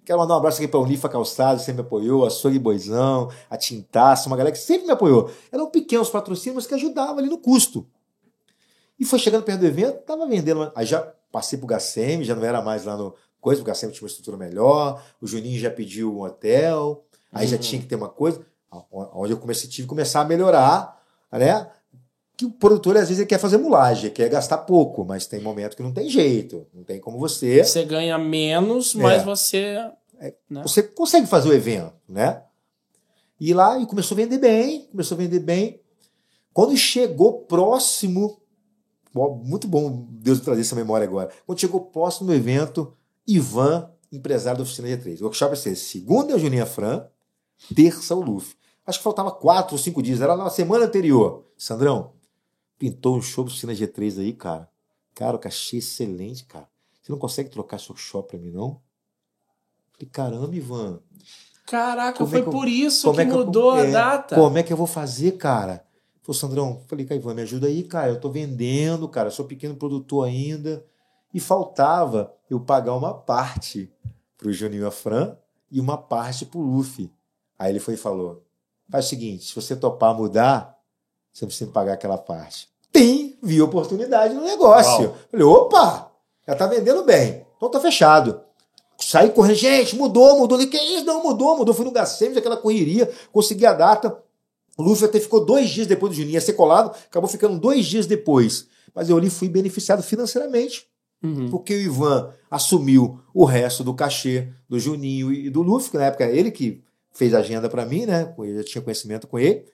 Quero 0.04 0.18
mandar 0.18 0.34
um 0.34 0.36
abraço 0.36 0.58
aqui 0.58 0.68
para 0.68 0.80
Unifa 0.80 1.08
Calçados, 1.08 1.62
sempre 1.64 1.80
me 1.82 1.86
apoiou, 1.86 2.26
a 2.26 2.30
Sorry 2.30 2.58
Boizão, 2.58 3.30
a 3.48 3.56
Tintaça, 3.56 4.26
uma 4.28 4.36
galera 4.36 4.52
que 4.52 4.58
sempre 4.60 4.84
me 4.86 4.92
apoiou. 4.92 5.30
Eram 5.50 5.70
pequenos 5.70 6.10
patrocínios, 6.10 6.56
mas 6.56 6.66
que 6.66 6.74
ajudavam 6.74 7.18
ali 7.18 7.28
no 7.28 7.38
custo. 7.38 7.86
E 9.00 9.04
foi 9.06 9.18
chegando 9.18 9.44
perto 9.44 9.60
do 9.60 9.66
evento, 9.66 10.02
tava 10.04 10.26
vendendo. 10.26 10.70
Aí 10.74 10.84
já 10.84 11.00
passei 11.32 11.58
pro 11.58 11.66
Gacem, 11.66 12.22
já 12.22 12.34
não 12.34 12.44
era 12.44 12.60
mais 12.60 12.84
lá 12.84 12.98
no 12.98 13.14
coisa, 13.44 13.60
o 13.60 13.64
Gacem 13.64 13.90
tinha 13.90 14.02
uma 14.02 14.08
estrutura 14.08 14.36
melhor, 14.38 15.02
o 15.20 15.26
Juninho 15.26 15.58
já 15.60 15.70
pediu 15.70 16.12
um 16.16 16.22
hotel, 16.22 17.04
aí 17.30 17.46
já 17.46 17.56
Uhum. 17.56 17.62
tinha 17.62 17.80
que 17.82 17.86
ter 17.86 17.94
uma 17.94 18.08
coisa, 18.08 18.44
onde 18.90 19.32
eu 19.32 19.36
comecei, 19.38 19.68
tive 19.68 19.82
que 19.82 19.88
começar 19.90 20.22
a 20.22 20.24
melhorar, 20.24 20.98
né? 21.30 21.70
Que 22.36 22.46
o 22.46 22.50
produtor 22.50 22.96
às 22.96 23.02
vezes 23.08 23.18
ele 23.20 23.28
quer 23.28 23.38
fazer 23.38 23.58
mulagem, 23.58 24.10
quer 24.10 24.28
gastar 24.28 24.58
pouco, 24.58 25.04
mas 25.04 25.26
tem 25.26 25.40
momento 25.40 25.76
que 25.76 25.82
não 25.82 25.92
tem 25.92 26.08
jeito, 26.08 26.66
não 26.72 26.82
tem 26.82 26.98
como 26.98 27.18
você. 27.18 27.62
Você 27.62 27.84
ganha 27.84 28.18
menos, 28.18 28.94
mas 28.94 29.20
É. 29.22 29.24
você 29.24 29.58
é, 30.18 30.34
Né? 30.50 30.62
você 30.62 30.82
consegue 30.82 31.26
fazer 31.26 31.48
o 31.50 31.52
evento, 31.52 31.92
né? 32.08 32.42
E 33.38 33.52
lá 33.52 33.78
e 33.78 33.86
começou 33.86 34.14
a 34.16 34.20
vender 34.22 34.38
bem, 34.38 34.86
começou 34.90 35.16
a 35.16 35.18
vender 35.18 35.40
bem. 35.40 35.80
Quando 36.52 36.76
chegou 36.76 37.40
próximo, 37.42 38.40
muito 39.44 39.68
bom 39.68 40.06
Deus 40.10 40.40
trazer 40.40 40.62
essa 40.62 40.74
memória 40.74 41.06
agora. 41.06 41.30
Quando 41.46 41.60
chegou 41.60 41.80
próximo 41.80 42.26
do 42.28 42.34
evento, 42.34 42.92
Ivan, 43.26 43.90
empresário 44.12 44.58
da 44.58 44.62
oficina 44.64 44.88
G3. 44.88 45.20
O 45.20 45.24
workshop 45.24 45.52
ia 45.52 45.56
ser 45.60 45.74
segunda 45.76 46.32
é 46.32 46.36
o 46.36 46.38
Juninho 46.38 46.66
Fran, 46.66 47.06
terça 47.74 48.14
o 48.14 48.20
Luffy. 48.20 48.56
Acho 48.86 48.98
que 48.98 49.04
faltava 49.04 49.30
quatro 49.30 49.74
ou 49.74 49.78
cinco 49.78 50.02
dias, 50.02 50.20
era 50.20 50.36
na 50.36 50.50
semana 50.50 50.84
anterior. 50.84 51.44
Sandrão, 51.56 52.12
pintou 52.78 53.16
um 53.16 53.22
show 53.22 53.44
da 53.44 53.48
oficina 53.50 53.72
G3 53.72 54.18
aí, 54.20 54.32
cara. 54.32 54.68
Cara, 55.14 55.36
o 55.36 55.38
cachê 55.38 55.78
excelente, 55.78 56.44
cara. 56.44 56.68
Você 57.00 57.10
não 57.12 57.18
consegue 57.18 57.48
trocar 57.50 57.78
seu 57.78 57.90
workshop 57.90 58.28
pra 58.30 58.38
mim, 58.38 58.50
não? 58.50 58.80
Falei, 59.92 60.08
caramba, 60.10 60.54
Ivan. 60.54 61.00
Caraca, 61.66 62.18
Como 62.18 62.28
é 62.28 62.32
foi 62.32 62.42
que 62.42 62.48
eu- 62.48 62.52
por 62.52 62.68
isso 62.68 63.12
que 63.14 63.20
é 63.20 63.24
que 63.24 63.30
eu- 63.30 63.46
mudou 63.46 63.78
é, 63.78 63.88
a 63.88 63.90
data. 63.90 64.34
Como 64.34 64.58
é 64.58 64.62
que 64.62 64.72
eu 64.72 64.76
vou 64.76 64.86
fazer, 64.86 65.32
cara? 65.32 65.86
Falei, 66.22 66.38
Sandrão, 66.40 66.82
falei, 66.86 67.06
Ivan, 67.10 67.34
me 67.34 67.42
ajuda 67.42 67.68
aí, 67.68 67.82
cara. 67.84 68.10
Eu 68.10 68.20
tô 68.20 68.28
vendendo, 68.30 69.08
cara. 69.08 69.30
Sou 69.30 69.44
pequeno 69.46 69.76
produtor 69.76 70.26
ainda. 70.26 70.84
E 71.32 71.40
faltava 71.40 72.33
eu 72.54 72.60
pagar 72.60 72.94
uma 72.94 73.12
parte 73.12 73.92
pro 74.36 74.52
Juninho 74.52 74.86
Afran 74.86 75.36
e 75.70 75.80
uma 75.80 75.98
parte 75.98 76.46
pro 76.46 76.60
Luffy. 76.60 77.12
Aí 77.58 77.70
ele 77.70 77.80
foi 77.80 77.94
e 77.94 77.98
falou: 77.98 78.44
faz 78.90 79.06
o 79.06 79.08
seguinte, 79.08 79.46
se 79.46 79.54
você 79.54 79.74
topar 79.76 80.14
mudar, 80.14 80.78
você 81.32 81.44
não 81.44 81.48
precisa 81.48 81.70
pagar 81.70 81.94
aquela 81.94 82.18
parte. 82.18 82.68
Tem, 82.92 83.36
vi 83.42 83.60
oportunidade 83.60 84.34
no 84.34 84.44
negócio. 84.44 85.06
Uau. 85.06 85.16
Falei, 85.30 85.46
opa, 85.46 86.12
já 86.46 86.54
tá 86.54 86.66
vendendo 86.66 87.02
bem. 87.02 87.44
Então 87.56 87.68
tá 87.68 87.80
fechado. 87.80 88.40
Saí 88.98 89.30
correndo, 89.30 89.56
gente, 89.56 89.96
mudou, 89.96 90.38
mudou. 90.38 90.56
Falei, 90.56 90.70
que 90.70 90.78
isso? 90.78 91.04
Não, 91.04 91.22
mudou, 91.22 91.56
mudou. 91.56 91.74
Fui 91.74 91.84
no 91.84 91.90
Gacemes, 91.90 92.36
aquela 92.36 92.56
correria, 92.56 93.10
consegui 93.32 93.66
a 93.66 93.72
data. 93.72 94.22
O 94.76 94.82
Luffy 94.82 95.06
até 95.06 95.18
ficou 95.18 95.44
dois 95.44 95.70
dias 95.70 95.86
depois 95.86 96.12
do 96.12 96.16
Juninho, 96.16 96.34
ia 96.34 96.40
ser 96.40 96.54
colado, 96.54 96.94
acabou 97.06 97.28
ficando 97.28 97.58
dois 97.58 97.86
dias 97.86 98.06
depois. 98.06 98.66
Mas 98.94 99.08
eu 99.08 99.16
ali 99.16 99.30
fui 99.30 99.48
beneficiado 99.48 100.02
financeiramente, 100.02 100.86
Uhum. 101.24 101.48
porque 101.50 101.74
o 101.74 101.80
Ivan 101.80 102.30
assumiu 102.50 103.20
o 103.32 103.44
resto 103.44 103.82
do 103.82 103.94
cachê 103.94 104.52
do 104.68 104.78
Juninho 104.78 105.32
e 105.32 105.48
do 105.48 105.62
Luffy, 105.62 105.90
que 105.90 105.96
na 105.96 106.04
época 106.04 106.24
ele 106.24 106.50
que 106.50 106.82
fez 107.12 107.32
a 107.32 107.38
agenda 107.38 107.68
pra 107.68 107.86
mim, 107.86 108.04
né? 108.04 108.34
Eu 108.36 108.56
já 108.56 108.64
tinha 108.64 108.82
conhecimento 108.82 109.26
com 109.26 109.38
ele, 109.38 109.64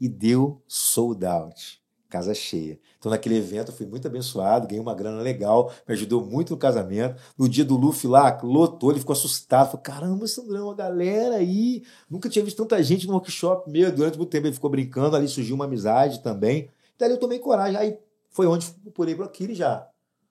e 0.00 0.08
deu 0.08 0.62
sold 0.66 1.24
out. 1.24 1.78
Casa 2.08 2.32
cheia. 2.32 2.80
Então, 2.98 3.10
naquele 3.10 3.36
evento, 3.36 3.70
eu 3.70 3.76
fui 3.76 3.84
muito 3.84 4.08
abençoado, 4.08 4.66
ganhei 4.66 4.80
uma 4.80 4.94
grana 4.94 5.20
legal, 5.20 5.70
me 5.86 5.92
ajudou 5.92 6.24
muito 6.24 6.50
no 6.50 6.56
casamento. 6.56 7.20
No 7.36 7.46
dia 7.46 7.66
do 7.66 7.76
Luffy 7.76 8.08
lá, 8.08 8.40
lotou, 8.42 8.90
ele 8.90 9.00
ficou 9.00 9.12
assustado. 9.12 9.66
Falou: 9.66 9.82
caramba, 9.82 10.26
Sandrão, 10.26 10.70
a 10.70 10.74
galera 10.74 11.36
aí. 11.36 11.82
Nunca 12.08 12.30
tinha 12.30 12.42
visto 12.42 12.56
tanta 12.56 12.82
gente 12.82 13.06
no 13.06 13.12
workshop 13.12 13.70
meu. 13.70 13.92
Durante 13.92 14.16
muito 14.16 14.30
tempo 14.30 14.46
ele 14.46 14.54
ficou 14.54 14.70
brincando, 14.70 15.16
ali 15.16 15.28
surgiu 15.28 15.54
uma 15.54 15.66
amizade 15.66 16.22
também. 16.22 16.70
Daí 16.98 17.10
eu 17.10 17.18
tomei 17.18 17.38
coragem. 17.38 17.76
Aí 17.76 17.98
foi 18.30 18.46
onde 18.46 18.66
pulei 18.94 19.14
pro 19.14 19.24
Aquiles 19.24 19.58
já. 19.58 19.86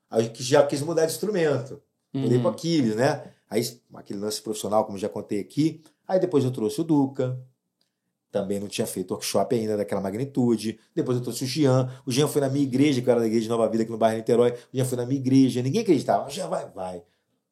Aí 0.10 0.30
que 0.30 0.43
já 0.43 0.65
quis 0.65 0.82
mudar 0.82 1.06
de 1.06 1.12
instrumento. 1.12 1.82
Pulei 2.12 2.39
pro 2.39 2.48
Uhum. 2.48 2.54
Aquiles, 2.54 2.96
né? 2.96 3.32
Aí 3.50 3.62
aquele 3.93 4.20
lance 4.20 4.41
profissional, 4.41 4.86
como 4.86 4.98
já 4.98 5.10
contei 5.10 5.39
aqui. 5.39 5.82
Aí 6.08 6.20
depois 6.20 6.43
eu 6.43 6.52
trouxe 6.52 6.82
o 6.82 6.84
Duca. 6.84 7.39
Também 8.32 8.60
não 8.60 8.67
tinha 8.67 8.86
feito 8.86 9.12
workshop 9.12 9.56
ainda 9.56 9.78
daquela 9.78 10.02
magnitude. 10.02 10.80
Depois 10.93 11.17
eu 11.17 11.24
trouxe 11.24 11.43
o 11.46 11.48
Jean. 11.48 11.89
O 12.06 12.12
Jean 12.12 12.28
foi 12.28 12.41
na 12.41 12.50
minha 12.50 12.63
igreja, 12.63 13.02
que 13.02 13.08
eu 13.08 13.12
era 13.12 13.22
da 13.22 13.28
igreja 13.28 13.43
de 13.43 13.50
Nova 13.50 13.67
Vida 13.70 13.84
aqui 13.84 13.91
no 13.91 13.98
bairro 13.98 14.17
Niterói. 14.17 14.52
O 14.52 14.56
Jean 14.78 14.86
foi 14.86 14.98
na 14.98 15.06
minha 15.06 15.20
igreja. 15.20 15.62
Ninguém 15.62 15.82
acreditava. 15.82 16.28
O 16.28 16.30
Jean 16.30 16.48
vai, 16.48 16.70
vai. 16.70 17.04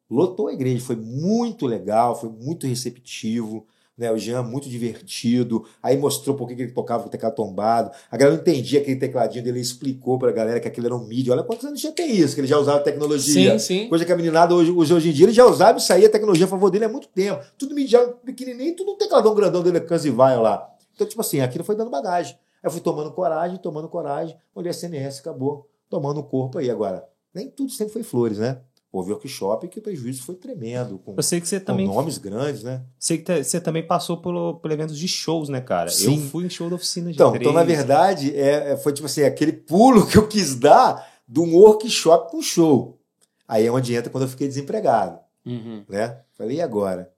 Lotou 0.08 0.48
a 0.48 0.52
igreja. 0.52 0.84
Foi 0.84 0.96
muito 0.96 1.66
legal, 1.66 2.18
foi 2.18 2.28
muito 2.28 2.66
receptivo. 2.66 3.66
Né, 3.96 4.12
o 4.12 4.18
Jean 4.18 4.42
muito 4.42 4.68
divertido. 4.68 5.64
Aí 5.82 5.96
mostrou 5.96 6.36
por 6.36 6.46
que 6.46 6.52
ele 6.52 6.70
tocava 6.70 7.02
com 7.02 7.08
o 7.08 7.10
teclado 7.10 7.34
tombado. 7.34 7.90
A 8.10 8.16
galera 8.16 8.36
não 8.36 8.42
entendia 8.42 8.80
aquele 8.80 8.96
tecladinho 8.96 9.42
dele, 9.42 9.58
ele 9.58 9.62
explicou 9.62 10.18
pra 10.18 10.30
galera 10.32 10.60
que 10.60 10.68
aquilo 10.68 10.86
era 10.86 10.94
um 10.94 11.06
MIDI. 11.06 11.30
Olha 11.30 11.42
quantos 11.42 11.64
anos 11.64 11.80
já 11.80 11.90
tem 11.90 12.14
isso, 12.14 12.34
que 12.34 12.42
ele 12.42 12.46
já 12.46 12.58
usava 12.58 12.80
tecnologia. 12.80 13.58
Sim, 13.58 13.84
sim. 13.84 13.88
Coisa 13.88 14.04
que 14.04 14.12
a 14.12 14.16
meninada 14.16 14.54
hoje, 14.54 14.70
hoje, 14.70 14.92
hoje 14.92 15.08
em 15.08 15.12
dia 15.12 15.24
ele 15.24 15.32
já 15.32 15.46
usava 15.46 15.78
e 15.78 15.80
saía 15.80 16.08
a 16.08 16.10
tecnologia 16.10 16.44
a 16.44 16.48
favor 16.48 16.70
dele 16.70 16.84
há 16.84 16.88
muito 16.90 17.08
tempo. 17.08 17.42
Tudo 17.56 17.74
midiado 17.74 18.18
pequenininho, 18.22 18.76
tudo 18.76 18.92
um 18.92 18.96
tecladão 18.98 19.34
grandão 19.34 19.62
dele, 19.62 19.80
Canzivaio 19.80 20.42
lá. 20.42 20.70
Então, 20.94 21.06
tipo 21.06 21.22
assim, 21.22 21.40
aquilo 21.40 21.64
foi 21.64 21.74
dando 21.74 21.90
bagagem. 21.90 22.34
Aí 22.34 22.68
eu 22.68 22.70
fui 22.70 22.80
tomando 22.82 23.10
coragem, 23.12 23.56
tomando 23.56 23.88
coragem, 23.88 24.36
olhei 24.54 24.70
a 24.70 24.74
CNS, 24.74 25.20
acabou 25.20 25.66
tomando 25.88 26.20
o 26.20 26.24
corpo 26.24 26.58
aí. 26.58 26.70
Agora, 26.70 27.08
nem 27.32 27.48
tudo 27.48 27.72
sempre 27.72 27.94
foi 27.94 28.02
flores, 28.02 28.38
né? 28.38 28.58
Houve 28.96 29.12
workshop 29.12 29.68
que 29.68 29.78
o 29.78 29.82
prejuízo 29.82 30.22
foi 30.22 30.34
tremendo, 30.36 30.98
com, 30.98 31.14
Eu 31.16 31.22
sei 31.22 31.40
que 31.40 31.46
você 31.48 31.58
com 31.60 31.66
também. 31.66 31.86
nomes 31.86 32.18
grandes, 32.18 32.62
né? 32.62 32.82
Sei 32.98 33.18
que 33.18 33.44
você 33.44 33.60
também 33.60 33.86
passou 33.86 34.16
pelo, 34.16 34.54
por 34.54 34.70
eventos 34.70 34.98
de 34.98 35.06
shows, 35.06 35.48
né, 35.48 35.60
cara? 35.60 35.90
Sim. 35.90 36.16
Eu 36.16 36.30
fui 36.30 36.46
em 36.46 36.48
show 36.50 36.68
da 36.70 36.76
oficina 36.76 37.08
de 37.10 37.16
Então, 37.16 37.30
três. 37.30 37.42
então 37.42 37.52
na 37.52 37.62
verdade, 37.64 38.34
é, 38.34 38.72
é- 38.72 38.76
foi 38.76 38.92
tipo 38.92 39.06
assim, 39.06 39.22
aquele 39.22 39.52
pulo 39.52 40.06
que 40.06 40.16
eu 40.16 40.26
quis 40.26 40.54
dar 40.54 41.06
de 41.28 41.40
um 41.40 41.54
workshop 41.56 42.30
para 42.30 42.38
um 42.38 42.42
show. 42.42 42.98
Aí 43.46 43.66
é 43.66 43.70
onde 43.70 43.94
entra 43.94 44.10
quando 44.10 44.22
eu 44.24 44.28
fiquei 44.28 44.48
desempregado. 44.48 45.18
Uhum. 45.44 45.84
né? 45.88 46.18
Falei, 46.32 46.56
e 46.56 46.60
agora? 46.60 47.12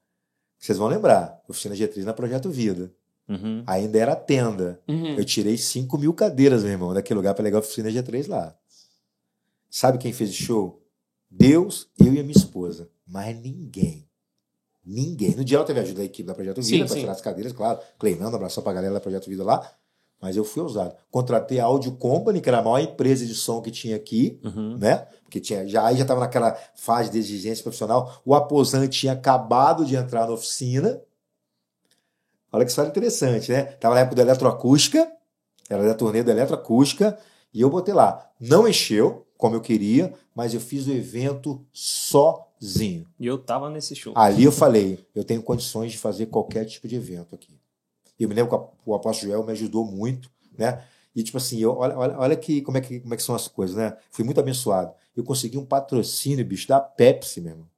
Vocês 0.58 0.76
vão 0.76 0.88
lembrar, 0.88 1.40
oficina 1.48 1.74
G3 1.74 2.04
na 2.04 2.12
Projeto 2.12 2.50
Vida. 2.50 2.92
Uhum. 3.28 3.62
Ainda 3.66 3.98
era 3.98 4.16
tenda. 4.16 4.80
Uhum. 4.88 5.14
Eu 5.16 5.24
tirei 5.24 5.56
5 5.56 5.96
mil 5.96 6.12
cadeiras, 6.12 6.62
meu 6.64 6.72
irmão, 6.72 6.92
daquele 6.92 7.16
lugar 7.18 7.34
para 7.34 7.44
legar 7.44 7.58
a 7.58 7.60
oficina 7.60 7.88
G3 7.90 8.26
lá. 8.28 8.54
Sabe 9.70 9.98
quem 9.98 10.12
fez 10.12 10.30
o 10.30 10.34
show? 10.34 10.82
Deus, 11.30 11.88
eu 11.98 12.12
e 12.12 12.20
a 12.20 12.22
minha 12.22 12.36
esposa. 12.36 12.88
Mas 13.06 13.38
ninguém. 13.40 14.08
Ninguém. 14.84 15.34
No 15.34 15.44
dia 15.44 15.58
ela 15.58 15.66
teve 15.66 15.80
ajuda 15.80 15.98
da 15.98 16.04
equipe 16.04 16.26
da 16.26 16.34
Projeto 16.34 16.62
Vida 16.62 16.86
para 16.86 16.96
tirar 16.96 17.12
as 17.12 17.20
cadeiras, 17.20 17.52
claro. 17.52 17.78
Cleinando, 17.98 18.36
abraçou 18.36 18.62
pra 18.62 18.72
galera 18.72 18.94
da 18.94 19.00
Projeto 19.00 19.28
Vida 19.28 19.44
lá. 19.44 19.70
Mas 20.20 20.36
eu 20.36 20.44
fui 20.44 20.62
ousado. 20.62 20.94
Contratei 21.10 21.60
a 21.60 21.64
Audio 21.64 21.92
Company, 21.92 22.40
que 22.40 22.48
era 22.48 22.58
a 22.58 22.62
maior 22.62 22.80
empresa 22.80 23.24
de 23.24 23.34
som 23.34 23.60
que 23.62 23.70
tinha 23.70 23.94
aqui 23.94 24.40
Uhum. 24.42 24.76
né? 24.78 25.06
Porque 25.22 25.38
tinha, 25.40 25.68
já, 25.68 25.86
aí 25.86 25.94
já 25.96 26.02
estava 26.02 26.20
naquela 26.20 26.58
fase 26.74 27.10
de 27.10 27.18
exigência 27.18 27.62
profissional. 27.62 28.20
O 28.24 28.34
aposante 28.34 28.98
tinha 28.98 29.12
acabado 29.12 29.84
de 29.84 29.94
entrar 29.94 30.26
na 30.26 30.32
oficina. 30.32 31.00
Olha 32.50 32.64
que 32.64 32.70
história 32.70 32.88
interessante, 32.88 33.52
né? 33.52 33.62
Tava 33.64 33.94
na 33.94 34.00
época 34.00 34.16
da 34.16 34.22
eletroacústica, 34.22 35.06
era 35.68 35.86
da 35.86 35.94
turnê 35.94 36.22
da 36.22 36.32
eletroacústica, 36.32 37.18
e 37.52 37.60
eu 37.60 37.68
botei 37.68 37.92
lá. 37.92 38.26
Não 38.40 38.66
encheu, 38.66 39.26
como 39.38 39.54
eu 39.54 39.60
queria, 39.60 40.12
mas 40.34 40.52
eu 40.52 40.60
fiz 40.60 40.86
o 40.86 40.92
evento 40.92 41.64
sozinho. 41.72 43.06
E 43.18 43.26
eu 43.26 43.38
tava 43.38 43.70
nesse 43.70 43.94
show. 43.94 44.12
Ali 44.16 44.42
eu 44.44 44.52
falei, 44.52 45.06
eu 45.14 45.22
tenho 45.24 45.40
condições 45.40 45.92
de 45.92 45.98
fazer 45.98 46.26
qualquer 46.26 46.64
tipo 46.64 46.86
de 46.88 46.96
evento 46.96 47.34
aqui. 47.34 47.56
E 48.18 48.24
eu 48.24 48.28
me 48.28 48.34
lembro 48.34 48.58
que 48.58 48.64
o 48.84 48.94
apóstolo 48.94 49.30
Joel 49.32 49.46
me 49.46 49.52
ajudou 49.52 49.84
muito, 49.84 50.28
né? 50.58 50.82
E 51.14 51.22
tipo 51.22 51.38
assim, 51.38 51.58
eu, 51.58 51.76
olha, 51.76 51.96
olha, 51.96 52.18
olha 52.18 52.36
que, 52.36 52.60
como, 52.62 52.76
é 52.78 52.80
que, 52.80 53.00
como 53.00 53.14
é 53.14 53.16
que 53.16 53.22
são 53.22 53.34
as 53.34 53.46
coisas, 53.46 53.76
né? 53.76 53.96
Fui 54.10 54.24
muito 54.24 54.40
abençoado. 54.40 54.92
Eu 55.16 55.22
consegui 55.22 55.56
um 55.56 55.64
patrocínio, 55.64 56.44
bicho, 56.44 56.66
da 56.66 56.80
Pepsi, 56.80 57.40
meu 57.40 57.52
irmão. 57.52 57.68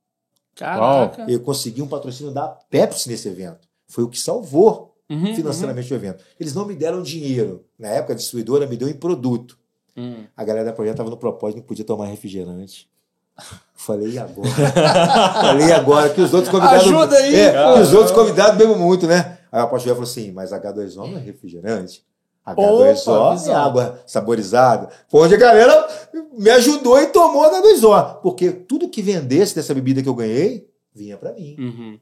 Caraca. 0.54 1.26
Eu 1.30 1.40
consegui 1.40 1.82
um 1.82 1.88
patrocínio 1.88 2.32
da 2.32 2.48
Pepsi 2.48 3.08
nesse 3.08 3.28
evento. 3.28 3.68
Foi 3.86 4.02
o 4.02 4.08
que 4.08 4.18
salvou 4.18 4.90
Uhum, 5.10 5.34
financeiramente 5.34 5.92
o 5.92 5.96
evento. 5.96 6.24
Eles 6.38 6.54
não 6.54 6.64
me 6.64 6.76
deram 6.76 7.02
dinheiro. 7.02 7.64
Na 7.76 7.88
época, 7.88 8.12
a 8.12 8.16
distribuidora 8.16 8.64
me 8.68 8.76
deu 8.76 8.88
em 8.88 8.94
produto. 8.94 9.58
Uhum. 9.96 10.24
A 10.36 10.44
galera 10.44 10.64
da 10.66 10.72
projeto 10.72 10.94
estava 10.94 11.10
no 11.10 11.16
propósito, 11.16 11.58
não 11.58 11.64
podia 11.64 11.84
tomar 11.84 12.06
refrigerante. 12.06 12.88
Falei, 13.74 14.10
e 14.12 14.18
agora? 14.18 14.48
Falei, 14.50 15.72
agora? 15.72 16.10
Que 16.10 16.20
os 16.20 16.34
outros 16.34 16.50
convidados. 16.50 16.82
Ajuda 16.86 17.16
aí, 17.16 17.34
É, 17.34 17.52
que 17.74 17.80
os 17.80 17.92
outros 17.94 18.12
convidados 18.12 18.56
bebem 18.58 18.76
muito, 18.76 19.06
né? 19.06 19.38
Aí 19.50 19.60
o 19.60 19.64
apóstolo 19.64 19.94
falou 19.94 20.08
assim: 20.08 20.30
mas 20.32 20.50
H2O 20.52 20.96
não 20.96 21.16
é 21.16 21.20
refrigerante. 21.20 22.04
H2O 22.46 23.08
Opa, 23.08 23.50
é 23.50 23.54
água 23.54 24.02
saborizada. 24.06 24.88
Foi 25.08 25.22
onde 25.22 25.34
a 25.34 25.38
galera 25.38 25.88
me 26.32 26.50
ajudou 26.50 26.98
e 27.00 27.06
tomou 27.08 27.42
H2O. 27.44 28.20
Porque 28.22 28.50
tudo 28.50 28.88
que 28.88 29.02
vendesse 29.02 29.54
dessa 29.54 29.74
bebida 29.74 30.02
que 30.02 30.08
eu 30.08 30.14
ganhei, 30.14 30.68
vinha 30.94 31.16
para 31.16 31.32
mim 31.32 31.56
Uhum. 31.58 31.98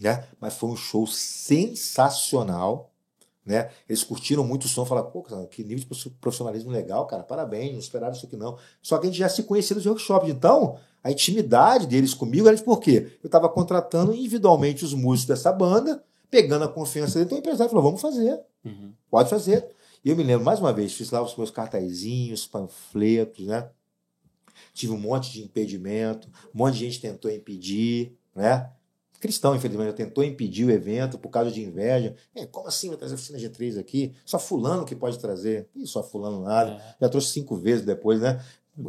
né? 0.00 0.24
Mas 0.40 0.54
foi 0.54 0.70
um 0.70 0.76
show 0.76 1.06
sensacional, 1.06 2.90
né? 3.46 3.70
Eles 3.88 4.02
curtiram 4.02 4.44
muito 4.44 4.64
o 4.64 4.68
som, 4.68 4.84
falaram, 4.84 5.10
pô, 5.10 5.22
cara, 5.22 5.46
que 5.46 5.62
nível 5.62 5.86
de 5.88 6.10
profissionalismo 6.20 6.70
legal, 6.70 7.06
cara, 7.06 7.22
parabéns, 7.22 7.72
não 7.72 7.78
esperava 7.78 8.12
isso 8.14 8.26
aqui 8.26 8.36
não. 8.36 8.58
Só 8.82 8.98
que 8.98 9.06
a 9.06 9.10
gente 9.10 9.18
já 9.18 9.28
se 9.28 9.44
conhecia 9.44 9.76
dos 9.76 9.86
workshops, 9.86 10.28
então 10.28 10.76
a 11.02 11.10
intimidade 11.12 11.86
deles 11.86 12.12
comigo 12.12 12.48
era 12.48 12.56
de 12.56 12.64
por 12.64 12.80
quê? 12.80 13.12
Eu 13.22 13.28
estava 13.28 13.48
contratando 13.48 14.12
individualmente 14.12 14.84
os 14.84 14.92
músicos 14.92 15.28
dessa 15.28 15.52
banda, 15.52 16.02
pegando 16.28 16.64
a 16.64 16.68
confiança 16.68 17.14
dele, 17.14 17.26
então 17.26 17.38
o 17.38 17.40
empresário 17.40 17.70
falou, 17.70 17.84
vamos 17.84 18.00
fazer, 18.00 18.40
Uhum. 18.64 18.92
pode 19.08 19.30
fazer. 19.30 19.64
E 20.04 20.10
eu 20.10 20.16
me 20.16 20.24
lembro, 20.24 20.44
mais 20.44 20.58
uma 20.58 20.72
vez, 20.72 20.92
fiz 20.92 21.10
lá 21.12 21.22
os 21.22 21.36
meus 21.36 21.50
cartazinhos, 21.50 22.46
panfletos, 22.46 23.46
né? 23.46 23.68
Tive 24.74 24.92
um 24.92 24.98
monte 24.98 25.30
de 25.32 25.42
impedimento, 25.42 26.28
um 26.54 26.58
monte 26.58 26.74
de 26.74 26.80
gente 26.86 27.00
tentou 27.00 27.30
impedir, 27.30 28.16
né? 28.34 28.70
Cristão, 29.26 29.56
infelizmente, 29.56 29.88
já 29.88 29.92
tentou 29.92 30.22
impedir 30.22 30.64
o 30.64 30.70
evento 30.70 31.18
por 31.18 31.30
causa 31.30 31.50
de 31.50 31.60
inveja. 31.60 32.14
É, 32.32 32.46
como 32.46 32.68
assim 32.68 32.88
vai 32.88 32.96
trazer 32.96 33.14
a 33.14 33.16
oficina 33.16 33.38
G3 33.40 33.80
aqui? 33.80 34.14
Só 34.24 34.38
fulano 34.38 34.84
que 34.84 34.94
pode 34.94 35.18
trazer. 35.18 35.68
Ih, 35.74 35.84
só 35.84 36.00
fulano 36.00 36.44
nada. 36.44 36.70
É. 36.70 36.94
Já 37.00 37.08
trouxe 37.08 37.32
cinco 37.32 37.56
vezes 37.56 37.84
depois, 37.84 38.20
né? 38.20 38.40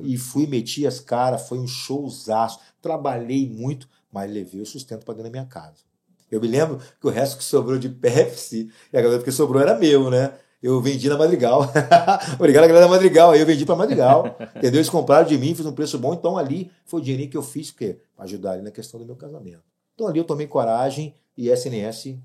E 0.03 0.15
fui, 0.15 0.45
meti 0.45 0.85
as 0.85 0.99
caras, 0.99 1.47
foi 1.47 1.57
um 1.57 1.65
showzaço. 1.65 2.59
Trabalhei 2.79 3.49
muito, 3.49 3.89
mas 4.11 4.31
levei 4.31 4.61
o 4.61 4.65
sustento 4.65 5.05
para 5.05 5.15
dentro 5.15 5.31
da 5.31 5.31
minha 5.31 5.45
casa. 5.45 5.81
Eu 6.29 6.39
me 6.39 6.47
lembro 6.47 6.77
que 7.01 7.07
o 7.07 7.09
resto 7.09 7.37
que 7.37 7.43
sobrou 7.43 7.79
de 7.79 7.89
Pepsi, 7.89 8.69
e 8.93 8.97
a 8.97 9.01
galera 9.01 9.23
que 9.23 9.31
sobrou 9.31 9.59
era 9.59 9.75
meu, 9.75 10.11
né? 10.11 10.33
Eu 10.61 10.79
vendi 10.81 11.09
na 11.09 11.17
Madrigal. 11.17 11.61
Obrigado, 12.37 12.63
a 12.63 12.67
galera 12.67 12.85
da 12.85 12.91
Madrigal. 12.91 13.31
Aí 13.31 13.39
eu 13.39 13.45
vendi 13.45 13.65
para 13.65 13.75
Madrigal. 13.75 14.37
entendeu? 14.55 14.79
Eles 14.79 14.89
compraram 14.89 15.27
de 15.27 15.35
mim, 15.35 15.55
fiz 15.55 15.65
um 15.65 15.71
preço 15.71 15.97
bom. 15.97 16.13
Então 16.13 16.37
ali 16.37 16.71
foi 16.85 16.99
o 16.99 17.03
dinheirinho 17.03 17.29
que 17.29 17.37
eu 17.37 17.43
fiz, 17.43 17.71
porque 17.71 17.99
ajudar 18.17 18.53
ali 18.53 18.61
na 18.61 18.71
questão 18.71 18.99
do 18.99 19.05
meu 19.05 19.15
casamento. 19.15 19.76
Então 19.97 20.07
ali 20.07 20.19
eu 20.19 20.23
tomei 20.23 20.45
coragem 20.45 21.15
e 21.35 21.49
SNS 21.49 22.19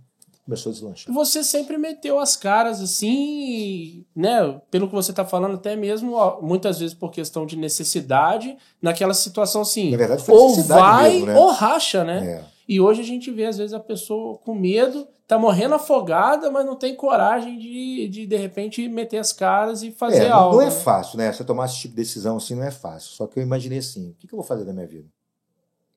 começou 0.44 0.68
a 0.70 0.72
deslanchar. 0.74 1.14
Você 1.14 1.42
sempre 1.42 1.78
meteu 1.78 2.18
as 2.18 2.36
caras 2.36 2.82
assim, 2.82 4.04
né? 4.14 4.60
Pelo 4.70 4.88
que 4.88 4.94
você 4.94 5.10
tá 5.10 5.24
falando, 5.24 5.54
até 5.54 5.74
mesmo, 5.74 6.12
ó, 6.14 6.38
muitas 6.42 6.80
vezes 6.80 6.94
por 6.94 7.10
questão 7.10 7.46
de 7.46 7.56
necessidade, 7.56 8.56
naquela 8.80 9.14
situação 9.14 9.62
assim. 9.62 9.90
Na 9.90 9.96
verdade, 9.96 10.22
foi 10.22 10.34
ou 10.34 10.62
vai 10.64 11.12
mesmo, 11.12 11.26
né? 11.26 11.38
ou 11.38 11.50
racha, 11.52 12.04
né? 12.04 12.26
É. 12.26 12.44
E 12.68 12.78
hoje 12.80 13.00
a 13.00 13.04
gente 13.04 13.30
vê, 13.30 13.46
às 13.46 13.56
vezes, 13.56 13.72
a 13.72 13.80
pessoa 13.80 14.36
com 14.38 14.54
medo, 14.54 15.06
tá 15.26 15.38
morrendo 15.38 15.76
afogada, 15.76 16.50
mas 16.50 16.66
não 16.66 16.76
tem 16.76 16.94
coragem 16.94 17.58
de, 17.58 18.08
de, 18.08 18.26
de 18.26 18.36
repente, 18.36 18.86
meter 18.88 19.18
as 19.18 19.32
caras 19.32 19.82
e 19.82 19.92
fazer 19.92 20.24
É, 20.24 20.30
algo. 20.30 20.56
não 20.56 20.62
é 20.62 20.66
né? 20.66 20.70
fácil, 20.70 21.18
né? 21.18 21.32
Você 21.32 21.44
tomar 21.44 21.66
esse 21.66 21.76
tipo 21.76 21.94
de 21.94 22.02
decisão 22.02 22.36
assim 22.36 22.54
não 22.54 22.64
é 22.64 22.70
fácil. 22.70 23.10
Só 23.12 23.26
que 23.26 23.38
eu 23.38 23.42
imaginei 23.42 23.78
assim: 23.78 24.10
o 24.10 24.14
que, 24.14 24.26
que 24.26 24.34
eu 24.34 24.38
vou 24.38 24.46
fazer 24.46 24.64
da 24.64 24.72
minha 24.72 24.86
vida? 24.86 25.08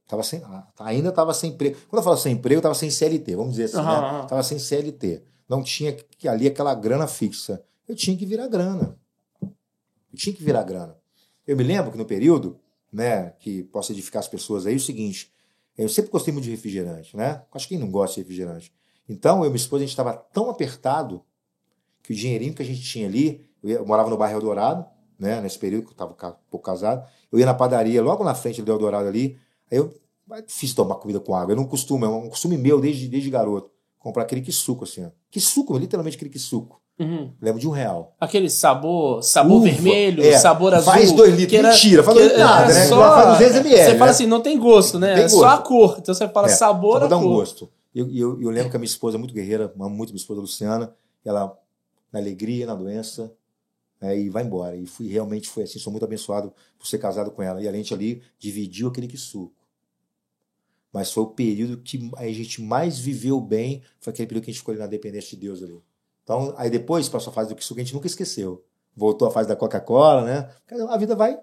Tava 0.07 0.21
sem, 0.23 0.41
ah, 0.43 0.67
ainda 0.79 1.09
estava 1.09 1.33
sem 1.33 1.51
emprego. 1.51 1.77
Quando 1.89 1.99
eu 1.99 2.03
falo 2.03 2.17
sem 2.17 2.33
emprego, 2.33 2.57
eu 2.57 2.59
estava 2.59 2.75
sem 2.75 2.89
CLT, 2.91 3.35
vamos 3.35 3.51
dizer 3.55 3.65
assim, 3.65 3.77
Aham, 3.77 4.21
né? 4.21 4.27
Tava 4.27 4.43
sem 4.43 4.59
CLT. 4.59 5.23
Não 5.49 5.63
tinha 5.63 5.93
que- 5.93 6.27
ali 6.27 6.47
aquela 6.47 6.73
grana 6.75 7.07
fixa. 7.07 7.63
Eu 7.87 7.95
tinha 7.95 8.15
que 8.15 8.25
virar 8.25 8.47
grana. 8.47 8.97
Eu 9.41 10.17
tinha 10.17 10.33
que 10.35 10.43
virar 10.43 10.63
grana. 10.63 10.95
Eu 11.45 11.55
me 11.57 11.63
lembro 11.63 11.91
que 11.91 11.97
no 11.97 12.05
período, 12.05 12.59
né, 12.91 13.31
que 13.39 13.63
posso 13.63 13.91
edificar 13.91 14.19
as 14.19 14.27
pessoas 14.27 14.65
aí, 14.65 14.73
é 14.73 14.77
o 14.77 14.79
seguinte: 14.79 15.31
eu 15.77 15.89
sempre 15.89 16.11
gostei 16.11 16.33
muito 16.33 16.45
de 16.45 16.51
refrigerante, 16.51 17.15
né? 17.17 17.43
Acho 17.51 17.67
que 17.67 17.75
quem 17.75 17.83
não 17.83 17.91
gosta 17.91 18.15
de 18.15 18.21
refrigerante. 18.21 18.71
Então, 19.07 19.39
eu 19.39 19.45
e 19.45 19.49
minha 19.49 19.55
esposa, 19.57 19.81
a 19.83 19.85
gente 19.85 19.91
estava 19.91 20.13
tão 20.13 20.49
apertado 20.49 21.23
que 22.01 22.13
o 22.13 22.15
dinheirinho 22.15 22.53
que 22.53 22.61
a 22.61 22.65
gente 22.65 22.81
tinha 22.81 23.07
ali, 23.07 23.47
eu, 23.61 23.69
ia- 23.69 23.75
eu 23.77 23.85
morava 23.85 24.09
no 24.09 24.17
bairro 24.17 24.37
Eldorado, 24.37 24.85
né, 25.19 25.41
nesse 25.41 25.57
período 25.59 25.83
que 25.83 25.89
eu 25.89 25.91
estava 25.93 26.11
um 26.11 26.49
pouco 26.49 26.65
casado, 26.65 27.07
eu 27.31 27.37
ia 27.39 27.45
na 27.45 27.53
padaria, 27.53 28.01
logo 28.01 28.23
na 28.23 28.33
frente 28.35 28.61
do 28.61 28.71
Eldorado 28.71 29.07
ali, 29.07 29.37
aí 29.71 29.77
eu, 29.77 29.93
é 30.31 30.41
difícil 30.41 30.75
tomar 30.75 30.95
comida 30.95 31.19
com 31.19 31.35
água, 31.35 31.53
eu 31.53 31.55
não 31.57 31.65
costumo, 31.65 32.05
é 32.05 32.09
um 32.09 32.29
costume 32.29 32.57
meu 32.57 32.79
desde, 32.81 33.07
desde 33.07 33.29
garoto, 33.29 33.69
comprar 33.99 34.23
aquele 34.23 34.41
que 34.41 34.51
suco 34.51 34.83
assim, 34.83 35.05
ó. 35.05 35.09
Que 35.31 35.39
suco, 35.39 35.77
literalmente 35.77 36.15
aquele 36.15 36.29
que 36.31 36.39
suco. 36.39 36.81
Uhum. 36.97 37.33
Lembro 37.41 37.59
de 37.59 37.67
um 37.67 37.71
real. 37.71 38.15
Aquele 38.19 38.49
sabor, 38.49 39.21
sabor 39.21 39.57
Uva, 39.57 39.65
vermelho, 39.65 40.23
é, 40.23 40.37
sabor 40.39 40.73
azul. 40.73 40.93
faz 40.93 41.11
dois 41.11 41.31
litros, 41.31 41.49
que 41.49 41.57
era- 41.57 41.69
mentira, 41.71 42.01
faz 42.03 42.15
dois 42.15 42.27
litros 42.29 42.45
nada, 42.45 42.73
né? 42.73 42.85
Só, 42.85 42.97
Faz 43.15 43.37
200 43.37 43.55
ml, 43.57 43.83
Você 43.85 43.91
né? 43.93 43.97
fala 43.99 44.11
assim, 44.11 44.25
não 44.25 44.41
tem 44.41 44.57
gosto, 44.57 44.97
né? 44.97 45.13
Tem 45.15 45.23
é 45.25 45.27
só 45.29 45.45
a 45.45 45.57
gosto. 45.57 45.67
cor. 45.67 45.95
Então 45.99 46.15
você 46.15 46.27
fala 46.29 46.47
É, 46.47 46.51
sabor 46.51 47.03
a 47.03 47.05
um 47.05 47.09
cor. 47.09 47.21
gosto. 47.35 47.69
E 47.93 47.99
eu, 47.99 48.09
eu, 48.15 48.41
eu 48.43 48.49
lembro 48.49 48.69
que 48.69 48.77
a 48.77 48.79
minha 48.79 48.87
esposa 48.87 49.17
é 49.17 49.19
muito 49.19 49.33
guerreira, 49.33 49.73
amo 49.77 49.89
muito 49.89 50.09
minha 50.11 50.19
esposa 50.21 50.39
Luciana, 50.39 50.93
ela 51.25 51.53
na 52.13 52.19
alegria, 52.19 52.65
na 52.65 52.75
doença, 52.75 53.33
né, 54.05 54.19
e 54.19 54.29
vai 54.29 54.43
embora. 54.43 54.75
E 54.75 54.85
fui 54.85 55.07
realmente 55.07 55.49
foi 55.49 55.63
assim, 55.63 55.79
sou 55.79 55.91
muito 55.91 56.05
abençoado 56.05 56.53
por 56.77 56.87
ser 56.87 56.99
casado 56.99 57.31
com 57.31 57.41
ela. 57.41 57.61
E 57.61 57.67
a 57.67 57.71
gente 57.71 57.93
ali 57.93 58.21
dividiu 58.37 58.87
aquele 58.87 59.07
que 59.07 59.17
suco. 59.17 59.53
Mas 60.93 61.11
foi 61.11 61.23
o 61.23 61.27
período 61.27 61.81
que 61.81 62.09
a 62.15 62.25
gente 62.27 62.61
mais 62.61 62.97
viveu 62.97 63.41
bem, 63.41 63.81
foi 63.99 64.13
aquele 64.13 64.27
período 64.27 64.45
que 64.45 64.51
a 64.51 64.53
gente 64.53 64.59
ficou 64.59 64.71
ali 64.71 64.79
na 64.79 64.87
dependência 64.87 65.31
de 65.31 65.45
Deus 65.45 65.61
ali. 65.61 65.81
Então, 66.23 66.53
aí 66.57 66.69
depois 66.69 67.09
passou 67.09 67.31
a 67.31 67.33
fase 67.33 67.49
do 67.49 67.55
que 67.55 67.63
suco, 67.63 67.79
a 67.79 67.83
gente 67.83 67.93
nunca 67.93 68.07
esqueceu. 68.07 68.63
Voltou 68.95 69.27
a 69.27 69.31
fase 69.31 69.49
da 69.49 69.55
Coca-Cola, 69.55 70.23
né? 70.23 70.49
A 70.89 70.97
vida 70.97 71.15
vai. 71.15 71.37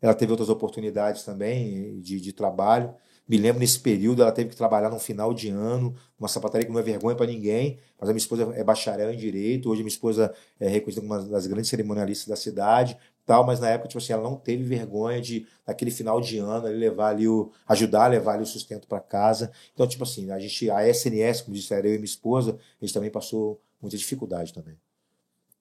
Ela 0.00 0.14
teve 0.14 0.30
outras 0.30 0.48
oportunidades 0.48 1.24
também 1.24 2.00
de, 2.00 2.20
de 2.20 2.32
trabalho. 2.32 2.94
Me 3.28 3.36
lembro 3.36 3.60
nesse 3.60 3.78
período, 3.78 4.22
ela 4.22 4.32
teve 4.32 4.48
que 4.48 4.56
trabalhar 4.56 4.88
no 4.88 4.98
final 4.98 5.34
de 5.34 5.50
ano, 5.50 5.94
uma 6.18 6.28
sapataria 6.28 6.66
que 6.66 6.72
não 6.72 6.80
é 6.80 6.82
vergonha 6.82 7.14
para 7.14 7.26
ninguém, 7.26 7.78
mas 8.00 8.08
a 8.08 8.12
minha 8.12 8.20
esposa 8.20 8.50
é 8.54 8.64
bacharel 8.64 9.12
em 9.12 9.16
direito, 9.16 9.68
hoje 9.68 9.82
a 9.82 9.84
minha 9.84 9.92
esposa 9.92 10.32
é 10.58 10.66
reconhecida 10.66 11.06
como 11.06 11.14
uma 11.14 11.28
das 11.28 11.46
grandes 11.46 11.68
cerimonialistas 11.68 12.26
da 12.26 12.36
cidade, 12.36 12.96
tal, 13.26 13.44
mas 13.44 13.60
na 13.60 13.68
época, 13.68 13.88
tipo 13.88 13.98
assim, 13.98 14.14
ela 14.14 14.22
não 14.22 14.34
teve 14.34 14.62
vergonha 14.62 15.20
de, 15.20 15.46
naquele 15.66 15.90
final 15.90 16.18
de 16.18 16.38
ano, 16.38 16.66
levar 16.68 17.10
ali 17.10 17.28
o, 17.28 17.52
ajudar 17.68 18.04
a 18.04 18.08
levar 18.08 18.32
ali 18.34 18.44
o 18.44 18.46
sustento 18.46 18.88
para 18.88 19.00
casa. 19.00 19.52
Então, 19.74 19.86
tipo 19.86 20.02
assim, 20.02 20.30
a 20.30 20.38
gente, 20.38 20.70
a 20.70 20.88
SNS, 20.88 21.42
como 21.42 21.54
disse, 21.54 21.74
era 21.74 21.86
eu 21.86 21.94
e 21.94 21.98
minha 21.98 22.06
esposa, 22.06 22.58
a 22.80 22.84
gente 22.84 22.94
também 22.94 23.10
passou 23.10 23.60
muita 23.82 23.98
dificuldade 23.98 24.54
também. 24.54 24.74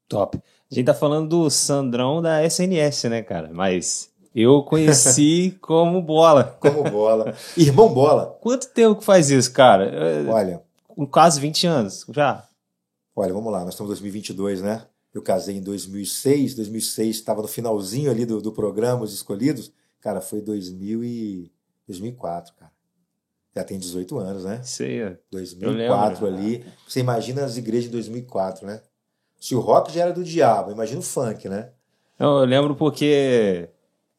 Top. 0.07 0.37
A 0.71 0.73
gente 0.73 0.85
tá 0.85 0.93
falando 0.93 1.27
do 1.27 1.49
Sandrão 1.49 2.21
da 2.21 2.41
SNS, 2.41 3.03
né, 3.09 3.21
cara? 3.21 3.51
Mas 3.53 4.09
eu 4.41 4.63
conheci 4.63 5.57
como 5.61 6.01
bola. 6.01 6.57
Como 6.59 6.83
bola. 6.83 7.35
Irmão 7.55 7.93
bola. 7.93 8.37
Quanto 8.41 8.67
tempo 8.69 8.99
que 8.99 9.03
faz 9.03 9.29
isso, 9.29 9.51
cara? 9.51 9.85
É, 9.85 10.23
Olha, 10.29 10.61
Com 10.87 11.05
quase 11.07 11.39
20 11.39 11.67
anos, 11.67 12.05
já. 12.09 12.47
Olha, 13.15 13.33
vamos 13.33 13.51
lá, 13.51 13.63
nós 13.63 13.73
estamos 13.73 13.89
em 13.89 13.93
2022, 13.93 14.61
né? 14.61 14.85
Eu 15.13 15.21
casei 15.23 15.57
em 15.57 15.61
2006, 15.61 16.53
2006 16.53 17.15
estava 17.15 17.41
no 17.41 17.47
finalzinho 17.47 18.11
ali 18.11 18.25
do, 18.25 18.39
do 18.39 18.51
programa 18.51 19.03
Os 19.03 19.13
Escolhidos. 19.13 19.71
Cara, 19.99 20.21
foi 20.21 20.41
2000 20.41 21.03
e 21.03 21.51
2004, 21.87 22.53
cara. 22.53 22.71
Já 23.55 23.63
tem 23.63 23.79
18 23.79 24.19
anos, 24.19 24.43
né? 24.45 24.61
Ó. 24.63 25.17
2004 25.31 26.25
lembro. 26.25 26.39
ali. 26.39 26.65
Você 26.87 26.99
imagina 26.99 27.43
as 27.43 27.57
igrejas 27.57 27.85
de 27.85 27.91
2004, 27.91 28.67
né? 28.67 28.81
Se 29.39 29.55
o 29.55 29.59
rock 29.59 29.91
já 29.91 30.01
era 30.03 30.13
do 30.13 30.23
diabo, 30.23 30.71
imagina 30.71 30.99
o 30.99 31.03
funk, 31.03 31.49
né? 31.49 31.71
Não, 32.19 32.39
eu 32.39 32.45
lembro 32.45 32.75
porque 32.75 33.69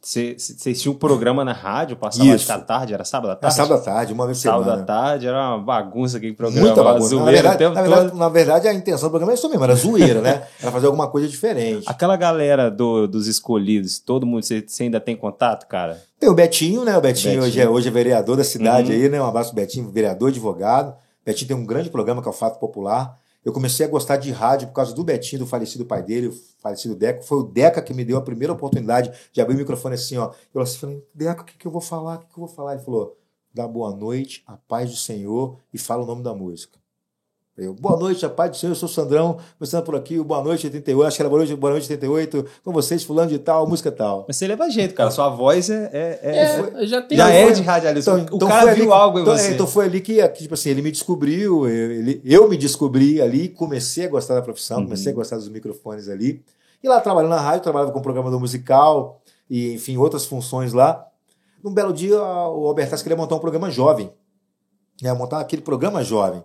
vocês 0.00 0.80
tinham 0.80 0.94
um 0.94 0.98
programa 0.98 1.44
na 1.44 1.52
rádio, 1.52 1.96
passava 1.96 2.24
Isso. 2.34 2.50
acho 2.52 2.64
tarde, 2.64 2.94
era 2.94 3.04
sábado 3.04 3.30
à 3.30 3.34
Na 3.34 3.36
tarde? 3.36 3.56
sábado 3.56 3.74
à 3.74 3.78
tarde, 3.80 4.12
uma 4.12 4.26
vez 4.26 4.38
por 4.38 4.42
Sábado 4.44 4.64
semana. 4.64 4.82
à 4.82 4.86
tarde, 4.86 5.26
era 5.26 5.36
uma 5.56 5.58
bagunça 5.58 6.16
aquele 6.18 6.34
programa. 6.34 6.66
Muita 6.66 6.82
bagunça. 6.84 7.14
Na 7.16 7.20
zoeira 7.22 7.38
o 7.38 7.42
verdade, 7.50 7.74
na, 7.74 7.82
verdade, 7.82 8.16
na 8.16 8.28
verdade, 8.28 8.68
a 8.68 8.74
intenção 8.74 9.08
do 9.08 9.10
programa 9.10 9.32
é 9.32 9.34
isso 9.34 9.48
mesmo, 9.48 9.64
era 9.64 9.74
zoeira, 9.74 10.20
né? 10.20 10.42
Era 10.62 10.70
fazer 10.70 10.86
alguma 10.86 11.08
coisa 11.08 11.26
diferente. 11.28 11.84
Aquela 11.86 12.16
galera 12.16 12.70
do- 12.70 13.06
dos 13.08 13.26
escolhidos, 13.26 13.98
todo 13.98 14.24
mundo, 14.24 14.44
você 14.44 14.64
você 14.66 14.84
ainda 14.84 15.00
tem 15.00 15.16
contato, 15.16 15.66
cara? 15.66 16.00
Tem 16.18 16.28
o 16.30 16.34
Betinho, 16.34 16.84
né? 16.84 16.96
O 16.96 17.00
Betinho, 17.00 17.34
Betinho. 17.34 17.44
Hoje, 17.48 17.60
é, 17.60 17.68
hoje 17.68 17.88
é 17.88 17.90
vereador 17.90 18.36
da 18.36 18.44
cidade 18.44 18.92
Uhum. 18.92 18.98
aí, 18.98 19.08
né? 19.08 19.20
Um 19.20 19.26
abraço 19.26 19.50
pro 19.52 19.56
Betinho, 19.60 19.90
vereador, 19.90 20.28
advogado. 20.28 20.94
Betinho 21.26 21.48
tem 21.48 21.56
um 21.56 21.66
grande 21.66 21.90
programa 21.90 22.22
que 22.22 22.28
é 22.28 22.30
o 22.30 22.34
Fato 22.34 22.58
Popular. 22.58 23.16
Eu 23.48 23.52
comecei 23.52 23.86
a 23.86 23.88
gostar 23.88 24.18
de 24.18 24.30
rádio 24.30 24.68
por 24.68 24.74
causa 24.74 24.94
do 24.94 25.02
Betinho, 25.02 25.38
do 25.38 25.46
falecido 25.46 25.86
pai 25.86 26.02
dele, 26.02 26.26
o 26.26 26.32
falecido 26.58 26.94
Deco. 26.94 27.24
Foi 27.24 27.38
o 27.38 27.42
Deca 27.42 27.80
que 27.80 27.94
me 27.94 28.04
deu 28.04 28.18
a 28.18 28.20
primeira 28.20 28.52
oportunidade 28.52 29.10
de 29.32 29.40
abrir 29.40 29.54
o 29.54 29.58
microfone 29.58 29.94
assim, 29.94 30.18
ó. 30.18 30.34
Eu 30.52 30.60
assim, 30.60 30.76
falei, 30.76 31.02
Deca, 31.14 31.40
o 31.40 31.44
que, 31.46 31.56
que 31.56 31.66
eu 31.66 31.70
vou 31.70 31.80
falar? 31.80 32.16
O 32.16 32.18
que, 32.18 32.26
que 32.26 32.38
eu 32.38 32.46
vou 32.46 32.54
falar? 32.54 32.74
Ele 32.74 32.84
falou, 32.84 33.16
dá 33.54 33.66
boa 33.66 33.96
noite, 33.96 34.42
a 34.46 34.58
paz 34.58 34.90
do 34.90 34.96
Senhor 34.98 35.56
e 35.72 35.78
fala 35.78 36.02
o 36.02 36.06
nome 36.06 36.22
da 36.22 36.34
música. 36.34 36.78
Eu, 37.58 37.74
boa 37.74 37.98
noite, 37.98 38.24
a 38.24 38.30
paz 38.30 38.52
do 38.52 38.56
Senhor, 38.56 38.70
eu 38.70 38.76
sou 38.76 38.88
o 38.88 38.92
Sandrão, 38.92 39.36
começando 39.58 39.82
por 39.82 39.96
aqui, 39.96 40.16
o 40.16 40.22
Boa 40.22 40.40
Noite 40.44 40.64
88, 40.66 41.06
acho 41.08 41.16
que 41.16 41.22
era 41.22 41.28
Boa 41.28 41.40
Noite, 41.40 41.56
boa 41.56 41.72
noite 41.72 41.90
88, 41.90 42.46
com 42.62 42.72
vocês, 42.72 43.02
fulano 43.02 43.28
de 43.28 43.38
tal, 43.40 43.66
música 43.66 43.90
tal. 43.90 44.24
Mas 44.28 44.36
você 44.36 44.46
leva 44.46 44.70
jeito, 44.70 44.94
cara. 44.94 45.10
Sua 45.10 45.28
voz 45.28 45.68
é. 45.68 45.90
é- 45.92 46.20
é- 46.22 46.82
É, 46.84 46.86
já 46.86 47.02
tem 47.02 47.18
já 47.18 47.28
é 47.30 47.50
de 47.50 47.60
radialista. 47.62 48.12
Então, 48.12 48.32
o 48.32 48.36
então 48.36 48.46
cara 48.48 48.60
foi 48.62 48.70
ali 48.70 48.80
viu 48.80 48.88
que- 48.90 48.94
algo 48.96 49.18
em 49.18 49.22
então, 49.22 49.36
você. 49.36 49.48
é, 49.48 49.50
então 49.54 49.66
foi 49.66 49.84
ali 49.86 50.00
que, 50.00 50.28
que, 50.28 50.42
tipo 50.42 50.54
assim, 50.54 50.70
ele 50.70 50.82
me 50.82 50.92
descobriu, 50.92 51.68
eu, 51.68 51.90
ele- 51.90 52.22
eu 52.24 52.48
me 52.48 52.56
descobri 52.56 53.20
ali, 53.20 53.48
comecei 53.48 54.04
a 54.06 54.08
gostar 54.08 54.34
da 54.36 54.42
profissão, 54.42 54.78
Uhum. 54.78 54.84
comecei 54.84 55.10
a 55.10 55.14
gostar 55.16 55.36
dos 55.36 55.48
microfones 55.48 56.08
ali. 56.08 56.40
E 56.80 56.86
lá 56.88 57.00
trabalhando 57.00 57.30
na 57.30 57.40
rádio, 57.40 57.62
trabalhava 57.64 57.90
com 57.90 58.00
programador 58.00 58.38
musical 58.38 59.20
e, 59.50 59.74
enfim, 59.74 59.96
outras 59.96 60.24
funções 60.24 60.72
lá. 60.72 61.04
Num 61.60 61.74
belo 61.74 61.92
dia, 61.92 62.16
o 62.22 62.68
Albertas 62.68 63.02
queria 63.02 63.16
montar 63.16 63.34
um 63.34 63.40
programa 63.40 63.68
jovem. 63.68 64.12
Né, 65.02 65.12
montar 65.12 65.40
aquele 65.40 65.62
programa 65.62 66.04
jovem. 66.04 66.44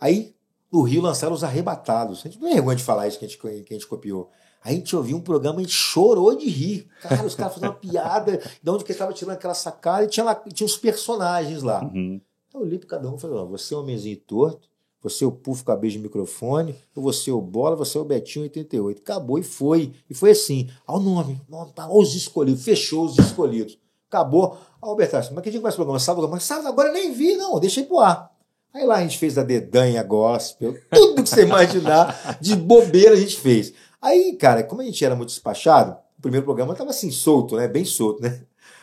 Aí, 0.00 0.34
no 0.74 0.82
Rio, 0.82 1.00
lançaram 1.00 1.32
os 1.32 1.44
Arrebatados. 1.44 2.20
A 2.20 2.28
gente 2.28 2.40
não 2.40 2.48
é 2.48 2.54
vergonha 2.54 2.76
de 2.76 2.82
falar 2.82 3.06
isso 3.06 3.18
que 3.18 3.24
a 3.24 3.28
gente, 3.28 3.38
que 3.38 3.72
a 3.72 3.74
gente 3.74 3.86
copiou. 3.86 4.28
A 4.62 4.72
gente 4.72 4.96
ouviu 4.96 5.16
um 5.16 5.20
programa 5.20 5.62
e 5.62 5.68
chorou 5.68 6.34
de 6.34 6.48
rir. 6.48 6.88
Cara, 7.00 7.24
os 7.24 7.34
caras 7.34 7.54
fazendo 7.54 7.70
uma 7.70 7.76
piada, 7.76 8.42
de 8.62 8.70
onde 8.70 8.82
que 8.82 8.90
ele 8.90 8.96
estava 8.96 9.12
tirando 9.12 9.34
aquela 9.34 9.54
sacada, 9.54 10.04
e 10.04 10.08
tinha, 10.08 10.24
lá, 10.24 10.34
tinha 10.34 10.66
os 10.66 10.76
personagens 10.76 11.62
lá. 11.62 11.84
Uhum. 11.84 12.20
Eu 12.52 12.60
olhei 12.62 12.78
para 12.78 12.88
cada 12.88 13.08
um 13.08 13.14
e 13.14 13.20
falei: 13.20 13.36
ó, 13.36 13.44
você 13.44 13.72
é 13.72 13.76
o 13.76 13.80
homenzinho 13.80 14.16
torto, 14.16 14.68
você 15.00 15.22
é 15.22 15.26
o 15.26 15.32
Pufo 15.32 15.64
Cabeça 15.64 15.92
de 15.92 15.98
microfone, 15.98 16.74
você 16.94 17.30
é 17.30 17.32
o 17.34 17.40
Bola, 17.40 17.76
você 17.76 17.96
é 17.96 18.00
o 18.00 18.04
Betinho 18.04 18.44
88. 18.44 19.00
Acabou 19.00 19.38
e 19.38 19.42
foi. 19.42 19.92
E 20.08 20.14
foi 20.14 20.30
assim. 20.30 20.68
Olha 20.88 20.98
o 20.98 21.02
nome, 21.02 21.40
nome 21.48 21.72
tá, 21.72 21.88
os 21.88 22.14
escolhidos, 22.14 22.64
fechou 22.64 23.04
os 23.04 23.18
escolhidos. 23.18 23.78
Acabou. 24.08 24.56
Ó, 24.82 24.90
Alberto, 24.90 25.14
mas 25.14 25.44
que 25.44 25.50
dia 25.50 25.58
que 25.60 25.62
vai 25.62 25.68
esse 25.68 25.76
programa? 25.76 26.00
Sábado? 26.00 26.28
Mas 26.28 26.42
sábado 26.42 26.66
agora 26.66 26.88
eu 26.88 26.94
nem 26.94 27.12
vi, 27.12 27.36
não, 27.36 27.60
deixei 27.60 27.84
pro 27.84 28.00
ar. 28.00 28.33
Aí 28.74 28.84
lá 28.84 28.96
a 28.96 29.02
gente 29.02 29.18
fez 29.18 29.38
a 29.38 29.44
dedanha 29.44 30.02
gospel, 30.02 30.74
tudo 30.90 31.22
que 31.22 31.28
você 31.28 31.42
imaginar 31.42 32.38
de 32.40 32.56
bobeira 32.56 33.12
a 33.12 33.16
gente 33.16 33.36
fez. 33.36 33.72
Aí, 34.02 34.34
cara, 34.34 34.64
como 34.64 34.80
a 34.82 34.84
gente 34.84 35.04
era 35.04 35.14
muito 35.14 35.28
despachado, 35.28 35.92
o 36.18 36.22
primeiro 36.22 36.44
programa 36.44 36.74
tava 36.74 36.90
assim, 36.90 37.10
solto, 37.12 37.56
né? 37.56 37.68
Bem 37.68 37.84
solto, 37.84 38.20
né? 38.20 38.40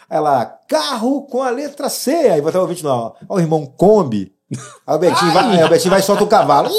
Aí 0.09 0.19
lá, 0.19 0.45
carro 0.67 1.23
com 1.23 1.43
a 1.43 1.49
letra 1.49 1.89
C. 1.89 2.11
Aí 2.11 2.41
botava 2.41 2.59
o 2.59 2.67
ouvinte 2.67 2.85
lá, 2.85 2.95
ó, 2.95 3.13
ó, 3.27 3.35
o 3.35 3.39
irmão 3.39 3.65
Kombi. 3.65 4.33
Aí 4.87 4.95
o 4.95 4.99
Betinho, 4.99 5.33
vai, 5.33 5.57
aí 5.57 5.63
o 5.65 5.69
Betinho 5.69 5.91
vai 5.91 5.99
e 5.99 6.03
solta 6.03 6.23
o 6.23 6.27
cavalo. 6.27 6.69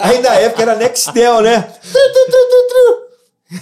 Aí 0.00 0.20
na 0.20 0.34
época 0.34 0.62
era 0.62 0.74
Nextel, 0.74 1.42
né? 1.42 1.72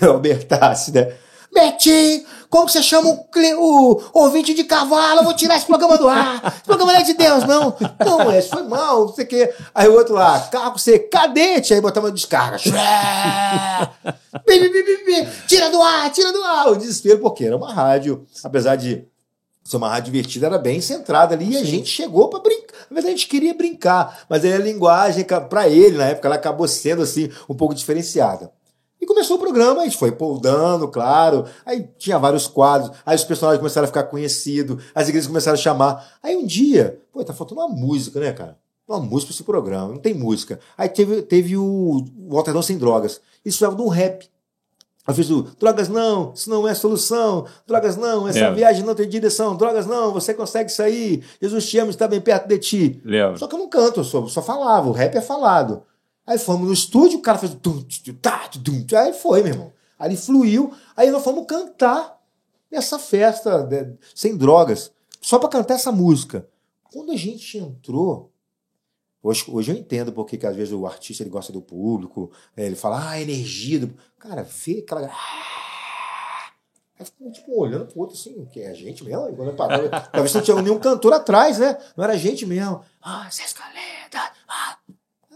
Albertasse, 0.03 0.93
né? 0.93 1.13
Betinho, 1.61 2.25
como 2.49 2.67
que 2.67 2.73
você 2.73 2.83
chama 2.83 3.11
o, 3.11 4.01
o 4.13 4.21
ouvinte 4.21 4.55
de 4.55 4.65
cavalo? 4.65 5.21
Eu 5.21 5.25
vou 5.25 5.35
tirar 5.35 5.57
esse 5.57 5.67
programa 5.67 5.97
do 5.97 6.09
ar. 6.09 6.43
Esse 6.53 6.65
programa 6.65 6.93
não 6.93 7.01
é 7.01 7.05
de 7.05 7.15
Deus, 7.15 7.45
não. 7.45 7.77
Não, 8.05 8.27
Wes, 8.29 8.49
foi 8.49 8.63
mal, 8.65 9.07
não 9.07 9.15
sei 9.15 9.25
o 9.25 9.29
quê. 9.29 9.55
Aí 9.75 9.89
o 9.89 9.95
outro 9.95 10.15
lá, 10.15 10.41
carro 10.51 10.77
você, 10.77 10.99
cadete. 10.99 11.73
Aí 11.73 11.81
botava 11.81 12.07
uma 12.07 12.13
descarga. 12.13 12.59
Bi, 14.47 14.59
bi, 14.59 14.69
bi, 14.69 14.83
bi, 14.83 15.05
bi. 15.05 15.29
Tira 15.47 15.71
do 15.71 15.81
ar, 15.81 16.11
tira 16.11 16.33
do 16.33 16.43
ar. 16.43 16.69
O 16.73 16.77
desespero, 16.77 17.21
porque 17.21 17.45
era 17.45 17.57
uma 17.57 17.73
rádio, 17.73 18.27
apesar 18.43 18.77
de 18.77 19.05
ser 19.63 19.77
uma 19.77 19.89
rádio 19.89 20.13
divertida, 20.13 20.47
era 20.47 20.59
bem 20.59 20.81
centrada 20.81 21.35
ali 21.35 21.53
e 21.53 21.57
a 21.57 21.65
gente 21.65 21.89
chegou 21.89 22.29
para 22.29 22.41
brincar. 22.41 22.75
Na 22.91 22.95
verdade, 22.95 23.15
a 23.15 23.17
gente 23.17 23.29
queria 23.29 23.55
brincar, 23.55 24.25
mas 24.29 24.45
aí 24.45 24.53
a 24.53 24.59
linguagem, 24.59 25.25
para 25.49 25.69
ele, 25.69 25.99
na 25.99 26.07
época, 26.07 26.27
ela 26.27 26.35
acabou 26.35 26.67
sendo 26.67 27.03
assim, 27.03 27.31
um 27.49 27.55
pouco 27.55 27.75
diferenciada. 27.75 28.51
E 29.01 29.07
começou 29.07 29.37
o 29.37 29.41
programa, 29.41 29.81
a 29.81 29.85
gente 29.85 29.97
foi 29.97 30.13
poldando, 30.13 30.87
claro. 30.89 31.47
Aí 31.65 31.89
tinha 31.97 32.19
vários 32.19 32.47
quadros, 32.47 32.91
aí 33.05 33.17
os 33.17 33.25
personagens 33.25 33.59
começaram 33.59 33.85
a 33.85 33.89
ficar 33.89 34.05
conhecidos, 34.05 34.85
as 34.95 35.09
igrejas 35.09 35.27
começaram 35.27 35.59
a 35.59 35.61
chamar. 35.61 36.19
Aí 36.23 36.37
um 36.37 36.45
dia, 36.45 37.01
pô, 37.13 37.25
tá 37.25 37.33
faltando 37.33 37.61
uma 37.61 37.69
música, 37.69 38.21
né, 38.21 38.33
cara? 38.33 38.59
Uma 38.87 39.01
música 39.01 39.29
pra 39.29 39.35
esse 39.35 39.45
programa, 39.45 39.89
não 39.89 39.99
tem 39.99 40.13
música. 40.13 40.59
Aí 40.77 40.89
teve, 40.89 41.23
teve 41.23 41.57
o 41.57 42.05
Walterdão 42.29 42.61
Sem 42.61 42.77
Drogas. 42.77 43.21
Isso 43.45 43.61
falava 43.61 43.77
de 43.77 43.83
um 43.83 43.89
rap. 43.89 44.29
Eu 45.09 45.15
fiz 45.15 45.31
o 45.31 45.43
Drogas 45.59 45.89
não, 45.89 46.33
isso 46.35 46.51
não 46.51 46.69
é 46.69 46.75
solução. 46.75 47.47
Drogas 47.67 47.97
não, 47.97 48.29
essa 48.29 48.41
Lembro. 48.41 48.57
viagem 48.57 48.85
não 48.85 48.95
tem 48.95 49.09
direção. 49.09 49.57
Drogas 49.57 49.87
não, 49.87 50.13
você 50.13 50.35
consegue 50.35 50.71
sair. 50.71 51.25
Jesus 51.41 51.69
te 51.69 51.79
ama, 51.79 51.91
está 51.91 52.07
bem 52.07 52.21
perto 52.21 52.47
de 52.47 52.59
ti. 52.59 53.01
Lembro. 53.05 53.39
Só 53.39 53.47
que 53.47 53.55
eu 53.55 53.59
não 53.59 53.69
canto, 53.69 54.01
eu 54.01 54.05
só, 54.05 54.27
só 54.27 54.43
falava. 54.43 54.89
O 54.89 54.93
rap 54.93 55.17
é 55.17 55.21
falado. 55.21 55.83
Aí 56.27 56.39
fomos 56.39 56.67
no 56.67 56.73
estúdio, 56.73 57.19
o 57.19 57.23
cara 57.23 57.39
fez. 57.39 57.57
tá. 58.21 58.49
Aí 59.01 59.13
foi, 59.13 59.43
meu 59.43 59.53
irmão. 59.53 59.73
Aí 59.99 60.17
fluiu. 60.17 60.73
Aí 60.97 61.11
nós 61.11 61.23
fomos 61.23 61.47
cantar 61.47 62.19
nessa 62.71 62.99
festa 62.99 63.63
de- 63.63 63.97
sem 64.15 64.37
drogas. 64.37 64.93
Só 65.21 65.39
para 65.39 65.49
cantar 65.49 65.75
essa 65.75 65.93
música. 65.93 66.49
Quando 66.85 67.13
a 67.13 67.17
gente 67.17 67.59
entrou. 67.59 68.31
Hoje, 69.23 69.45
hoje 69.49 69.71
eu 69.71 69.77
entendo 69.77 70.13
porque 70.13 70.39
que 70.39 70.47
às 70.47 70.57
vezes 70.57 70.73
o 70.73 70.87
artista 70.87 71.23
ele 71.23 71.29
gosta 71.29 71.53
do 71.53 71.61
público, 71.61 72.33
né, 72.57 72.65
ele 72.65 72.75
fala, 72.75 73.11
ah, 73.11 73.21
energia. 73.21 73.81
Do... 73.81 73.95
Cara, 74.19 74.43
vê 74.43 74.79
aquela. 74.83 75.11
Aí 76.99 77.05
ficou 77.07 77.31
tipo 77.31 77.59
olhando 77.59 77.87
pro 77.87 78.01
outro 78.01 78.15
assim, 78.15 78.45
que 78.47 78.61
é 78.61 78.69
a 78.69 78.75
gente 78.75 79.05
mesmo. 79.05 79.35
Quando 79.35 79.49
eu 79.49 79.57
parava, 79.57 79.89
Talvez 79.89 80.35
não 80.35 80.43
tinha 80.43 80.61
nenhum 80.63 80.79
cantor 80.79 81.13
atrás, 81.13 81.59
né? 81.59 81.79
Não 81.97 82.05
era 82.05 82.15
a 82.15 82.17
gente 82.17 82.45
mesmo. 82.47 82.83
Ah, 83.03 83.29
Zé 83.31 83.45
Escaleta. 83.45 84.33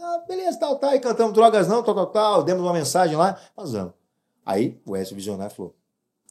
Ah, 0.04 0.16
ah, 0.16 0.18
beleza, 0.28 0.58
tal, 0.58 0.76
tal. 0.76 0.94
E 0.94 1.00
cantamos 1.00 1.32
drogas 1.32 1.66
não, 1.66 1.82
tal, 1.82 1.94
tal, 1.94 2.06
tal. 2.06 2.42
Demos 2.42 2.62
uma 2.62 2.72
mensagem 2.72 3.16
lá, 3.16 3.38
vazamos. 3.56 3.94
Aí 4.44 4.78
o 4.86 4.94
Edson 4.96 5.14
Visionário 5.14 5.54
falou: 5.54 5.74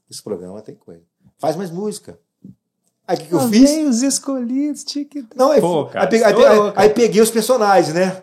esse 0.10 0.22
programa 0.22 0.62
tem 0.62 0.76
coisa. 0.76 1.02
Faz 1.40 1.56
mais 1.56 1.72
música. 1.72 2.20
Aí 3.08 3.18
o 3.18 3.20
que, 3.20 3.28
que 3.28 3.34
eu 3.34 3.50
fiz? 3.50 3.88
os 3.88 4.02
escolhidos, 4.04 4.84
tique. 4.84 5.26
Não, 5.36 5.52
aí, 5.52 5.60
Pô, 5.60 5.86
cara, 5.86 6.06
aí, 6.06 6.10
peguei, 6.10 6.26
aí, 6.26 6.34
você 6.34 6.44
é 6.44 6.50
aí 6.50 6.74
cara. 6.74 6.90
peguei 6.92 7.22
os 7.22 7.32
personagens, 7.32 7.94
né? 7.94 8.22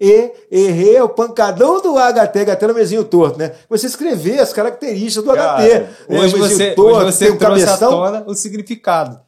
E, 0.00 0.32
errei 0.50 0.98
o 1.02 1.08
pancadão 1.08 1.82
do 1.82 1.96
HT, 1.96 2.44
HT 2.46 2.66
no 2.66 2.74
mesinho 2.74 3.04
torto, 3.04 3.38
né? 3.38 3.52
A 3.70 3.74
escrever 3.74 4.40
as 4.40 4.52
características 4.52 5.22
do 5.22 5.34
Cara, 5.34 5.62
HT. 5.62 5.78
né? 6.08 6.18
hoje, 6.18 6.34
O 6.34 6.38
você, 6.38 6.72
torto, 6.72 6.96
hoje 6.96 7.12
você 7.12 7.26
tem 7.26 7.34
o 7.34 7.38
cabeção, 7.38 7.90
tona 7.90 8.24
o 8.26 8.34
significado. 8.34 9.20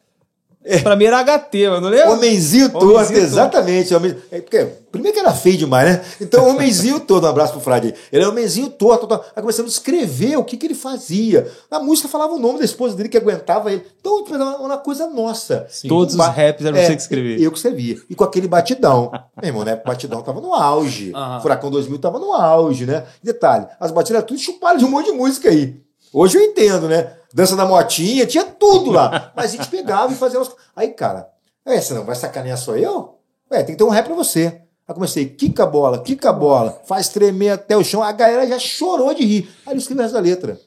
Pra 0.83 0.95
mim 0.95 1.05
era 1.05 1.23
HT, 1.23 1.69
mano. 1.69 1.81
Não 1.81 1.89
lembra? 1.89 2.11
Homenzinho 2.11 2.69
torto, 2.69 2.87
Homenzinho 2.95 3.19
exatamente. 3.19 3.93
É, 4.31 4.41
porque, 4.41 4.65
primeiro 4.91 5.15
que 5.15 5.19
era 5.19 5.31
feio 5.33 5.57
demais, 5.57 5.89
né? 5.89 6.05
Então, 6.21 6.47
homenzinho 6.47 6.99
torto, 7.01 7.25
um 7.25 7.29
abraço 7.29 7.53
pro 7.53 7.61
Frade. 7.61 7.93
Ele 8.11 8.21
era 8.21 8.29
homenzinho 8.31 8.69
torto. 8.69 9.07
torto. 9.07 9.25
Aí 9.35 9.41
começamos 9.41 9.71
a 9.71 9.75
escrever 9.75 10.37
o 10.37 10.43
que, 10.43 10.57
que 10.57 10.67
ele 10.67 10.75
fazia. 10.75 11.47
Na 11.71 11.79
música 11.79 12.07
falava 12.07 12.33
o 12.33 12.39
nome 12.39 12.59
da 12.59 12.65
esposa 12.65 12.95
dele 12.95 13.09
que 13.09 13.17
aguentava 13.17 13.71
ele. 13.71 13.83
Então, 13.99 14.23
era 14.31 14.43
uma, 14.57 14.77
coisa 14.77 15.07
nossa. 15.07 15.67
Todos 15.87 16.15
Um 16.15 16.19
os 16.21 16.27
raps 16.27 16.65
eram 16.65 16.77
É, 16.77 16.85
você 16.85 16.95
que 16.95 17.01
escrevia. 17.01 17.39
Eu 17.39 17.51
que 17.51 17.57
escrevia. 17.57 17.97
E 18.09 18.15
com 18.15 18.23
aquele 18.23 18.47
batidão. 18.47 19.11
Meu 19.41 19.49
irmão, 19.49 19.63
né? 19.63 19.79
O 19.83 19.87
batidão 19.87 20.21
tava 20.21 20.39
no 20.39 20.53
auge. 20.53 21.11
Aham. 21.15 21.41
Furacão 21.41 21.71
2000 21.71 21.97
tava 21.99 22.19
no 22.19 22.33
auge, 22.33 22.85
né? 22.85 23.03
Detalhe, 23.23 23.65
as 23.79 23.91
batidas 23.91 24.17
eram 24.17 24.27
tudo 24.27 24.39
chupadas 24.39 24.79
de 24.79 24.85
um 24.85 24.89
monte 24.89 25.07
de 25.07 25.11
música 25.13 25.49
aí. 25.49 25.81
Hoje 26.13 26.37
eu 26.37 26.41
entendo, 26.43 26.87
né? 26.87 27.13
Dança 27.33 27.55
da 27.55 27.65
motinha, 27.65 28.25
tinha 28.25 28.43
tudo 28.43 28.91
lá. 28.91 29.31
Mas 29.35 29.45
a 29.53 29.57
gente 29.57 29.67
pegava 29.69 30.11
e 30.11 30.15
fazia 30.15 30.39
umas... 30.39 30.51
Aí, 30.75 30.89
cara, 30.89 31.29
é, 31.65 31.79
você 31.79 31.93
não 31.93 32.03
vai 32.05 32.15
sacanear 32.15 32.57
só 32.57 32.75
eu? 32.75 33.15
Ué, 33.51 33.63
tem 33.63 33.75
que 33.75 33.77
ter 33.77 33.83
um 33.83 33.89
rap 33.89 34.05
pra 34.05 34.15
você. 34.15 34.61
Aí 34.87 34.95
comecei, 34.95 35.25
quica 35.25 35.63
a 35.63 35.67
bola, 35.67 35.99
quica 35.99 36.29
a 36.29 36.33
bola, 36.33 36.81
faz 36.85 37.09
tremer 37.09 37.51
até 37.51 37.77
o 37.77 37.83
chão. 37.83 38.01
A 38.01 38.11
galera 38.11 38.47
já 38.47 38.57
chorou 38.57 39.13
de 39.13 39.23
rir. 39.23 39.49
Aí 39.65 39.73
eu 39.75 39.77
escrevi 39.77 40.01
essa 40.01 40.19
letra. 40.19 40.59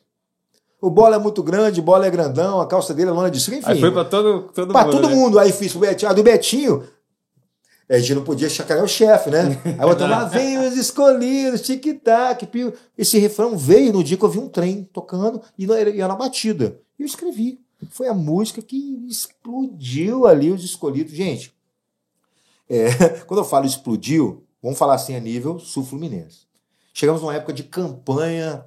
O 0.80 0.90
bola 0.90 1.16
é 1.16 1.18
muito 1.18 1.42
grande, 1.42 1.80
bola 1.80 2.06
é 2.06 2.10
grandão, 2.10 2.60
a 2.60 2.66
calça 2.66 2.92
dele 2.92 3.10
é 3.10 3.12
lona 3.12 3.30
de 3.30 3.38
suco, 3.40 3.56
enfim. 3.56 3.70
Aí 3.70 3.80
foi 3.80 3.90
pra 3.92 4.04
todo, 4.04 4.50
todo 4.54 4.72
Pra 4.72 4.84
mundo. 4.84 4.92
todo 4.92 5.08
né? 5.08 5.14
mundo. 5.14 5.38
Aí 5.38 5.52
fiz 5.52 5.70
pro 5.72 5.80
Betinho. 5.80 6.10
A 6.10 6.14
do 6.14 6.22
Betinho, 6.24 6.84
a 7.96 7.98
gente 7.98 8.14
não 8.14 8.24
podia 8.24 8.48
chacarear 8.48 8.84
o 8.84 8.88
chefe, 8.88 9.30
né? 9.30 9.60
Aí 9.64 9.86
botamos 9.86 10.10
lá, 10.16 10.24
vem 10.24 10.58
os 10.58 10.76
escolhidos, 10.76 11.60
tic-tac. 11.62 12.46
pio. 12.46 12.72
Esse 12.96 13.18
refrão 13.18 13.56
veio 13.56 13.92
no 13.92 14.02
dia 14.04 14.16
que 14.16 14.24
eu 14.24 14.28
vi 14.30 14.38
um 14.38 14.48
trem 14.48 14.84
tocando 14.92 15.42
e 15.58 15.66
não- 15.66 15.76
ia 15.78 16.08
na 16.08 16.16
batida. 16.16 16.78
E 16.98 17.02
eu 17.02 17.06
escrevi. 17.06 17.60
Foi 17.90 18.06
a 18.08 18.14
música 18.14 18.62
que 18.62 18.76
explodiu 19.08 20.26
ali 20.26 20.50
os 20.52 20.64
escolhidos. 20.64 21.12
Gente, 21.12 21.52
é, 22.68 22.86
quando 23.26 23.40
eu 23.40 23.44
falo 23.44 23.66
explodiu, 23.66 24.44
vamos 24.62 24.78
falar 24.78 24.94
assim 24.94 25.14
a 25.16 25.20
nível 25.20 25.58
sul-fluminense. 25.58 26.46
Chegamos 26.94 27.20
numa 27.22 27.34
época 27.34 27.52
de 27.52 27.64
campanha, 27.64 28.64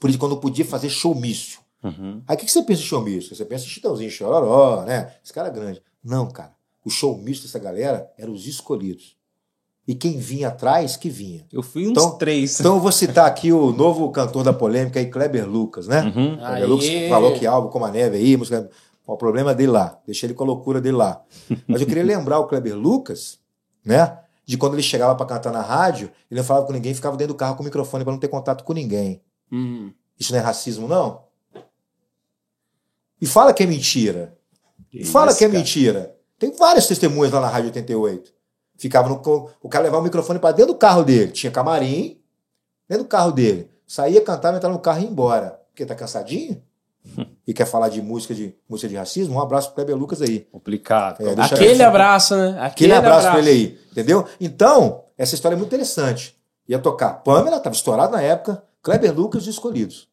por 0.00 0.08
isso 0.08 0.18
quando 0.18 0.36
podia 0.36 0.64
fazer 0.64 0.88
showmício. 0.88 1.60
Uhum. 1.82 2.22
Aí 2.26 2.34
o 2.36 2.38
que, 2.38 2.46
que 2.46 2.52
você 2.52 2.62
pensa 2.62 2.80
em 2.82 2.84
showmício? 2.84 3.34
Você 3.34 3.44
pensa 3.44 3.64
em 3.64 3.68
Chitãozinho, 3.68 4.10
Chororó, 4.10 4.84
né? 4.84 5.14
Esse 5.22 5.32
cara 5.32 5.48
é 5.48 5.50
grande. 5.50 5.82
Não, 6.02 6.28
cara. 6.30 6.54
O 6.84 6.90
showmício 6.90 7.44
dessa 7.44 7.58
galera 7.58 8.10
eram 8.18 8.32
os 8.32 8.46
escolhidos. 8.46 9.16
E 9.86 9.94
quem 9.94 10.18
vinha 10.18 10.48
atrás, 10.48 10.96
que 10.96 11.10
vinha. 11.10 11.46
Eu 11.52 11.62
fui 11.62 11.84
uns 11.86 11.90
Então- 11.90 12.16
três. 12.16 12.58
Então 12.58 12.76
eu 12.76 12.80
vou 12.80 12.92
citar 12.92 13.26
aqui 13.26 13.52
o 13.52 13.70
novo 13.72 14.10
cantor 14.10 14.42
da 14.42 14.52
polêmica 14.52 14.98
aí, 14.98 15.06
Kleber 15.10 15.46
Lucas, 15.48 15.86
né? 15.86 16.02
Uhum. 16.02 16.36
Kleber 16.36 16.46
Aê. 16.46 16.64
Lucas 16.66 16.86
falou 17.08 17.34
que 17.38 17.46
álbum 17.46 17.68
como 17.68 17.84
a 17.84 17.90
neve 17.90 18.16
aí, 18.16 18.36
música. 18.36 18.68
O 19.06 19.16
problema 19.18 19.54
dele 19.54 19.72
lá. 19.72 19.98
Deixa 20.06 20.24
ele 20.24 20.32
com 20.32 20.44
a 20.44 20.46
loucura 20.46 20.80
dele 20.80 20.96
lá. 20.96 21.22
Mas 21.66 21.82
eu 21.82 21.86
queria 21.86 22.02
lembrar 22.02 22.38
o 22.38 22.46
Kleber 22.46 22.74
Lucas, 22.74 23.38
né? 23.84 24.18
De 24.46 24.56
quando 24.56 24.74
ele 24.74 24.82
chegava 24.82 25.14
pra 25.14 25.26
cantar 25.26 25.52
na 25.52 25.60
rádio, 25.60 26.10
ele 26.30 26.40
não 26.40 26.44
falava 26.46 26.66
com 26.66 26.72
ninguém, 26.72 26.94
ficava 26.94 27.16
dentro 27.16 27.34
do 27.34 27.36
carro 27.38 27.54
com 27.56 27.62
o 27.62 27.64
microfone 27.66 28.04
pra 28.04 28.12
não 28.12 28.20
ter 28.20 28.28
contato 28.28 28.64
com 28.64 28.72
ninguém. 28.72 29.20
Hum. 29.52 29.92
Isso 30.18 30.32
não 30.32 30.38
é 30.38 30.42
racismo, 30.42 30.88
não? 30.88 31.22
E 33.20 33.26
fala 33.26 33.52
que 33.52 33.62
é 33.62 33.66
mentira. 33.66 34.36
Que 34.90 35.04
Fala 35.04 35.30
isso, 35.30 35.38
que 35.38 35.44
é 35.44 35.48
cara. 35.48 35.58
mentira. 35.58 36.13
Tem 36.44 36.52
várias 36.52 36.86
testemunhas 36.86 37.32
lá 37.32 37.40
na 37.40 37.48
Rádio 37.48 37.68
88. 37.68 38.30
Ficava 38.76 39.08
no. 39.08 39.14
O 39.62 39.68
cara 39.68 39.84
levava 39.84 40.02
o 40.02 40.04
microfone 40.04 40.38
pra 40.38 40.52
dentro 40.52 40.74
do 40.74 40.78
carro 40.78 41.02
dele. 41.02 41.32
Tinha 41.32 41.50
camarim, 41.50 42.20
dentro 42.86 43.04
do 43.04 43.08
carro 43.08 43.32
dele. 43.32 43.70
Saía, 43.86 44.20
cantava, 44.20 44.58
entrava 44.58 44.74
no 44.74 44.80
carro 44.80 45.00
e 45.00 45.04
ia 45.04 45.08
embora. 45.08 45.58
Porque 45.70 45.86
tá 45.86 45.94
cansadinho? 45.94 46.62
e 47.48 47.54
quer 47.54 47.64
falar 47.64 47.88
de 47.88 48.02
música 48.02 48.34
de 48.34 48.54
música 48.68 48.90
de 48.90 48.94
racismo? 48.94 49.36
Um 49.36 49.40
abraço 49.40 49.68
pro 49.68 49.76
Kleber 49.76 49.96
Lucas 49.96 50.20
aí. 50.20 50.40
Complicado. 50.40 51.26
É, 51.26 51.32
Aquele 51.40 51.82
abraço, 51.82 52.36
né? 52.36 52.58
Aquele 52.60 52.92
abraço 52.92 53.30
pra 53.30 53.38
ele 53.38 53.50
aí. 53.50 53.80
Entendeu? 53.90 54.26
Então, 54.38 55.04
essa 55.16 55.34
história 55.34 55.54
é 55.54 55.58
muito 55.58 55.70
interessante. 55.72 56.36
Ia 56.68 56.78
tocar 56.78 57.22
Pamela, 57.22 57.56
estava 57.56 57.74
estourado 57.74 58.12
na 58.12 58.20
época, 58.20 58.62
Kleber 58.82 59.14
Lucas 59.14 59.44
e 59.44 59.48
os 59.48 59.54
Escolhidos. 59.54 60.10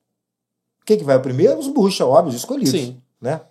Quem 0.85 0.97
que 0.97 1.03
vai 1.03 1.19
primeiro? 1.19 1.59
Os 1.59 1.67
bucha, 1.67 2.05
óbvio, 2.05 2.29
os 2.29 2.35
escolhidos. 2.35 2.71
Sim. 2.71 3.01
Né? 3.19 3.41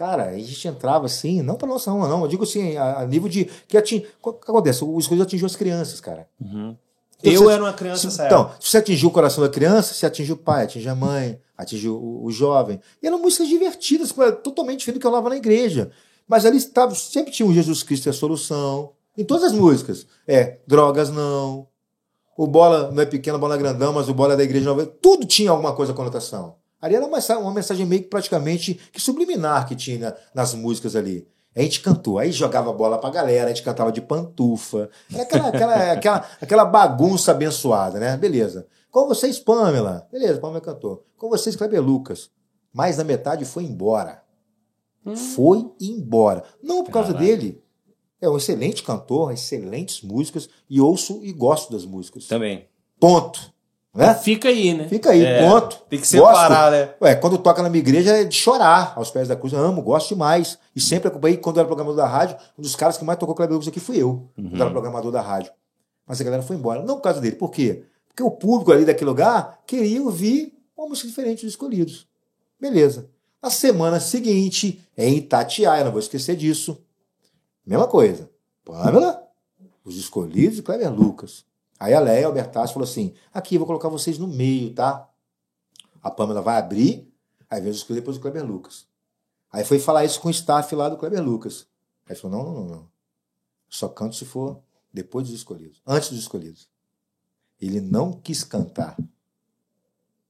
Cara, 0.00 0.30
a 0.30 0.38
gente 0.38 0.66
entrava 0.66 1.04
assim, 1.04 1.42
não 1.42 1.56
pra 1.56 1.68
nossa 1.68 1.90
rua, 1.90 2.08
não. 2.08 2.22
Eu 2.22 2.26
digo 2.28 2.44
assim, 2.44 2.74
a, 2.74 3.00
a 3.00 3.06
nível 3.06 3.28
de. 3.28 3.44
que 3.68 3.76
ating... 3.76 4.02
O 4.22 4.32
que 4.32 4.50
acontece? 4.50 4.82
O 4.82 4.98
escolhido 4.98 5.24
atingiu 5.24 5.44
as 5.44 5.54
crianças, 5.54 6.00
cara. 6.00 6.26
Uhum. 6.40 6.74
Então, 7.18 7.32
Eu 7.34 7.42
você- 7.42 7.52
era 7.52 7.62
uma 7.62 7.72
criança 7.74 8.06
nessa 8.06 8.24
Então, 8.24 8.50
se 8.58 8.70
você 8.70 8.78
atingiu 8.78 9.10
o 9.10 9.12
coração 9.12 9.44
da 9.44 9.50
criança, 9.50 9.92
você 9.92 10.06
atingiu 10.06 10.36
o 10.36 10.38
pai, 10.38 10.64
atingiu 10.64 10.90
a 10.90 10.94
mãe, 10.94 11.38
atingiu 11.54 11.96
o, 11.96 12.24
o 12.24 12.30
jovem. 12.30 12.80
E 13.02 13.06
eram 13.06 13.18
músicas 13.20 13.46
divertidas, 13.46 14.10
totalmente 14.42 14.78
diferente 14.78 14.98
do 14.98 15.02
que 15.02 15.06
eu 15.06 15.10
falava 15.10 15.28
na 15.28 15.36
igreja. 15.36 15.90
Mas 16.26 16.46
ali 16.46 16.56
estava, 16.56 16.94
sempre 16.94 17.30
tinha 17.30 17.46
o 17.46 17.52
Jesus 17.52 17.82
Cristo 17.82 18.06
é 18.06 18.10
a 18.10 18.14
solução. 18.14 18.92
Em 19.18 19.24
todas 19.24 19.44
as 19.44 19.52
músicas. 19.52 20.06
É, 20.26 20.60
drogas 20.66 21.10
não. 21.10 21.66
O 22.38 22.46
bola 22.46 22.90
não 22.90 23.02
é 23.02 23.04
pequeno, 23.06 23.38
bola 23.38 23.56
é 23.56 23.58
grandão, 23.58 23.92
mas 23.92 24.08
o 24.08 24.14
bola 24.14 24.32
é 24.32 24.36
da 24.38 24.44
igreja 24.44 24.64
nova. 24.64 24.86
Tudo 24.86 25.26
tinha 25.26 25.50
alguma 25.50 25.74
coisa 25.74 25.92
conotação. 25.92 26.54
Ali 26.80 26.94
era 26.94 27.04
uma, 27.04 27.52
mensagem 27.52 27.84
meio 27.86 28.02
que 28.02 28.08
praticamente 28.08 28.74
que 28.92 29.00
subliminar 29.00 29.66
que 29.68 29.76
tinha 29.76 29.98
na- 29.98 30.16
nas 30.34 30.54
músicas 30.54 30.96
ali. 30.96 31.26
A 31.54 31.60
gente 31.62 31.80
cantou, 31.80 32.18
aí 32.18 32.30
jogava 32.30 32.72
bola 32.72 32.96
pra 32.98 33.10
galera, 33.10 33.46
a 33.46 33.48
gente 33.48 33.62
cantava 33.64 33.90
de 33.90 34.00
pantufa. 34.00 34.88
Era 35.12 35.22
aquela, 35.24 35.48
aquela, 35.48 35.74
aquela, 35.92 36.26
aquela 36.40 36.64
bagunça 36.64 37.32
abençoada, 37.32 37.98
né? 37.98 38.16
Beleza. 38.16 38.66
Com 38.90 39.06
vocês, 39.06 39.38
Pamela. 39.38 40.06
Beleza, 40.10 40.40
Pamela 40.40 40.60
cantou. 40.60 41.04
Com 41.16 41.28
vocês, 41.28 41.56
Kleber 41.56 41.82
Lucas. 41.82 42.30
Mais 42.72 42.96
da 42.96 43.04
metade 43.04 43.44
foi 43.44 43.64
embora. 43.64 44.22
Foi 45.34 45.70
embora. 45.80 46.44
Não 46.62 46.84
por 46.84 46.92
causa 46.92 47.12
dele. 47.14 47.62
É 48.20 48.28
um 48.28 48.36
excelente 48.36 48.82
cantor, 48.82 49.32
excelentes 49.32 50.02
músicas, 50.02 50.48
e 50.68 50.80
ouço 50.80 51.20
e 51.24 51.32
gosto 51.32 51.72
das 51.72 51.84
músicas. 51.86 52.26
Também. 52.26 52.68
Ponto. 52.98 53.52
Né? 53.92 54.14
Fica 54.14 54.48
aí, 54.48 54.72
né? 54.72 54.88
Fica 54.88 55.10
aí, 55.10 55.24
É, 55.24 55.48
ponto. 55.48 55.82
Tem 55.88 55.98
que 55.98 56.06
separar, 56.06 56.70
Gosto. 56.70 56.70
né? 56.70 56.94
Ué, 57.02 57.14
quando 57.16 57.36
toca 57.38 57.60
na 57.60 57.68
minha 57.68 57.80
igreja 57.80 58.18
é 58.18 58.24
de 58.24 58.36
chorar 58.36 58.92
aos 58.96 59.10
pés 59.10 59.26
da 59.26 59.34
cruz. 59.34 59.52
Eu 59.52 59.58
amo, 59.60 59.82
gosto 59.82 60.10
demais. 60.10 60.58
E 60.76 60.80
sempre 60.80 61.08
acompanhei, 61.08 61.36
quando 61.38 61.56
eu 61.56 61.60
era 61.60 61.66
programador 61.66 61.96
da 61.96 62.06
rádio, 62.06 62.36
um 62.56 62.62
dos 62.62 62.76
caras 62.76 62.96
que 62.96 63.04
mais 63.04 63.18
tocou 63.18 63.34
Kleber 63.34 63.54
Lucas 63.54 63.66
aqui 63.68 63.80
fui 63.80 63.96
eu, 64.00 64.28
quando 64.36 64.54
eu 64.54 64.62
era 64.62 64.70
programador 64.70 65.10
da 65.10 65.20
rádio. 65.20 65.50
Mas 66.06 66.20
a 66.20 66.24
galera 66.24 66.42
foi 66.42 66.54
embora. 66.56 66.82
Não 66.82 66.96
por 66.96 67.02
causa 67.02 67.20
dele. 67.20 67.34
Por 67.36 67.50
quê? 67.50 67.84
Porque 68.08 68.22
o 68.22 68.30
público 68.30 68.70
ali 68.72 68.84
daquele 68.84 69.10
lugar 69.10 69.60
queria 69.66 70.00
ouvir 70.02 70.54
uma 70.76 70.88
música 70.88 71.08
diferente 71.08 71.44
dos 71.44 71.52
escolhidos. 71.52 72.06
Beleza. 72.60 73.08
Na 73.42 73.50
semana 73.50 73.98
seguinte, 73.98 74.80
em 74.96 75.16
Itatiaia, 75.16 75.82
não 75.82 75.90
vou 75.90 76.00
esquecer 76.00 76.36
disso. 76.36 76.80
Mesma 77.66 77.86
coisa. 77.88 78.30
Pamela, 78.64 79.22
os 79.84 79.96
escolhidos 79.96 80.58
e 80.58 80.62
Kleber 80.62 80.92
Lucas. 80.92 81.44
Aí 81.80 81.94
a 81.94 82.00
Leia 82.00 82.26
Albertassi 82.26 82.74
falou 82.74 82.86
assim: 82.86 83.14
aqui, 83.32 83.56
vou 83.56 83.66
colocar 83.66 83.88
vocês 83.88 84.18
no 84.18 84.28
meio, 84.28 84.74
tá? 84.74 85.08
A 86.02 86.10
Pamela 86.10 86.42
vai 86.42 86.58
abrir, 86.58 87.10
aí 87.48 87.66
os 87.66 87.76
escolhidos 87.78 88.02
depois 88.02 88.16
o 88.18 88.20
Kleber 88.20 88.44
Lucas. 88.44 88.86
Aí 89.50 89.64
foi 89.64 89.78
falar 89.78 90.04
isso 90.04 90.20
com 90.20 90.28
o 90.28 90.30
staff 90.30 90.74
lá 90.74 90.90
do 90.90 90.98
Kleber 90.98 91.22
Lucas. 91.24 91.66
Aí 92.06 92.14
falou: 92.14 92.36
não, 92.36 92.52
não, 92.52 92.60
não, 92.60 92.68
não. 92.76 92.88
Só 93.66 93.88
canto 93.88 94.14
se 94.14 94.26
for 94.26 94.60
depois 94.92 95.26
dos 95.26 95.36
escolhidos, 95.36 95.80
antes 95.86 96.10
dos 96.10 96.18
escolhidos. 96.18 96.68
Ele 97.58 97.80
não 97.80 98.12
quis 98.12 98.44
cantar. 98.44 98.96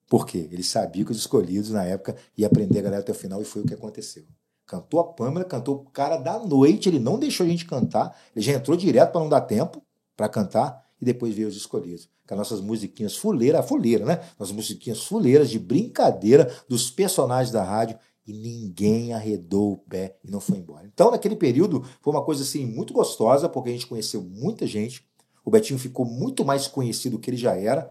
Por 0.08 0.26
quê? 0.26 0.48
Ele 0.50 0.62
sabia 0.62 1.04
que 1.04 1.12
os 1.12 1.18
escolhidos 1.18 1.70
na 1.70 1.84
época 1.84 2.16
ia 2.36 2.46
aprender 2.46 2.80
a 2.80 2.82
galera 2.82 3.02
até 3.02 3.12
o 3.12 3.14
final 3.14 3.40
e 3.40 3.44
foi 3.44 3.62
o 3.62 3.66
que 3.66 3.74
aconteceu. 3.74 4.24
Cantou 4.66 5.00
a 5.00 5.04
Pâmela, 5.04 5.44
cantou 5.44 5.76
o 5.76 5.90
cara 5.90 6.16
da 6.16 6.38
noite, 6.38 6.88
ele 6.88 6.98
não 6.98 7.18
deixou 7.18 7.46
a 7.46 7.48
gente 7.48 7.64
cantar, 7.64 8.16
ele 8.34 8.44
já 8.44 8.52
entrou 8.52 8.76
direto 8.76 9.12
para 9.12 9.20
não 9.20 9.28
dar 9.28 9.40
tempo 9.42 9.82
para 10.16 10.28
cantar 10.28 10.89
e 11.00 11.04
depois 11.04 11.34
veio 11.34 11.48
os 11.48 11.56
escolhidos. 11.56 12.08
Com 12.26 12.34
as 12.34 12.38
nossas 12.38 12.60
musiquinhas 12.60 13.16
fuleiras, 13.16 13.66
fuleira, 13.66 14.04
né? 14.04 14.20
Nossas 14.38 14.54
musiquinhas 14.54 15.02
fuleiras 15.04 15.50
de 15.50 15.58
brincadeira 15.58 16.52
dos 16.68 16.90
personagens 16.90 17.52
da 17.52 17.62
rádio 17.64 17.98
e 18.26 18.32
ninguém 18.32 19.12
arredou 19.12 19.72
o 19.72 19.76
pé 19.76 20.16
e 20.22 20.30
não 20.30 20.40
foi 20.40 20.58
embora. 20.58 20.86
Então, 20.86 21.10
naquele 21.10 21.34
período, 21.34 21.84
foi 22.00 22.12
uma 22.12 22.22
coisa 22.22 22.42
assim 22.42 22.64
muito 22.64 22.92
gostosa, 22.92 23.48
porque 23.48 23.70
a 23.70 23.72
gente 23.72 23.86
conheceu 23.86 24.22
muita 24.22 24.66
gente. 24.66 25.04
O 25.44 25.50
Betinho 25.50 25.78
ficou 25.78 26.04
muito 26.04 26.44
mais 26.44 26.66
conhecido 26.66 27.16
do 27.16 27.20
que 27.20 27.30
ele 27.30 27.36
já 27.36 27.56
era. 27.56 27.90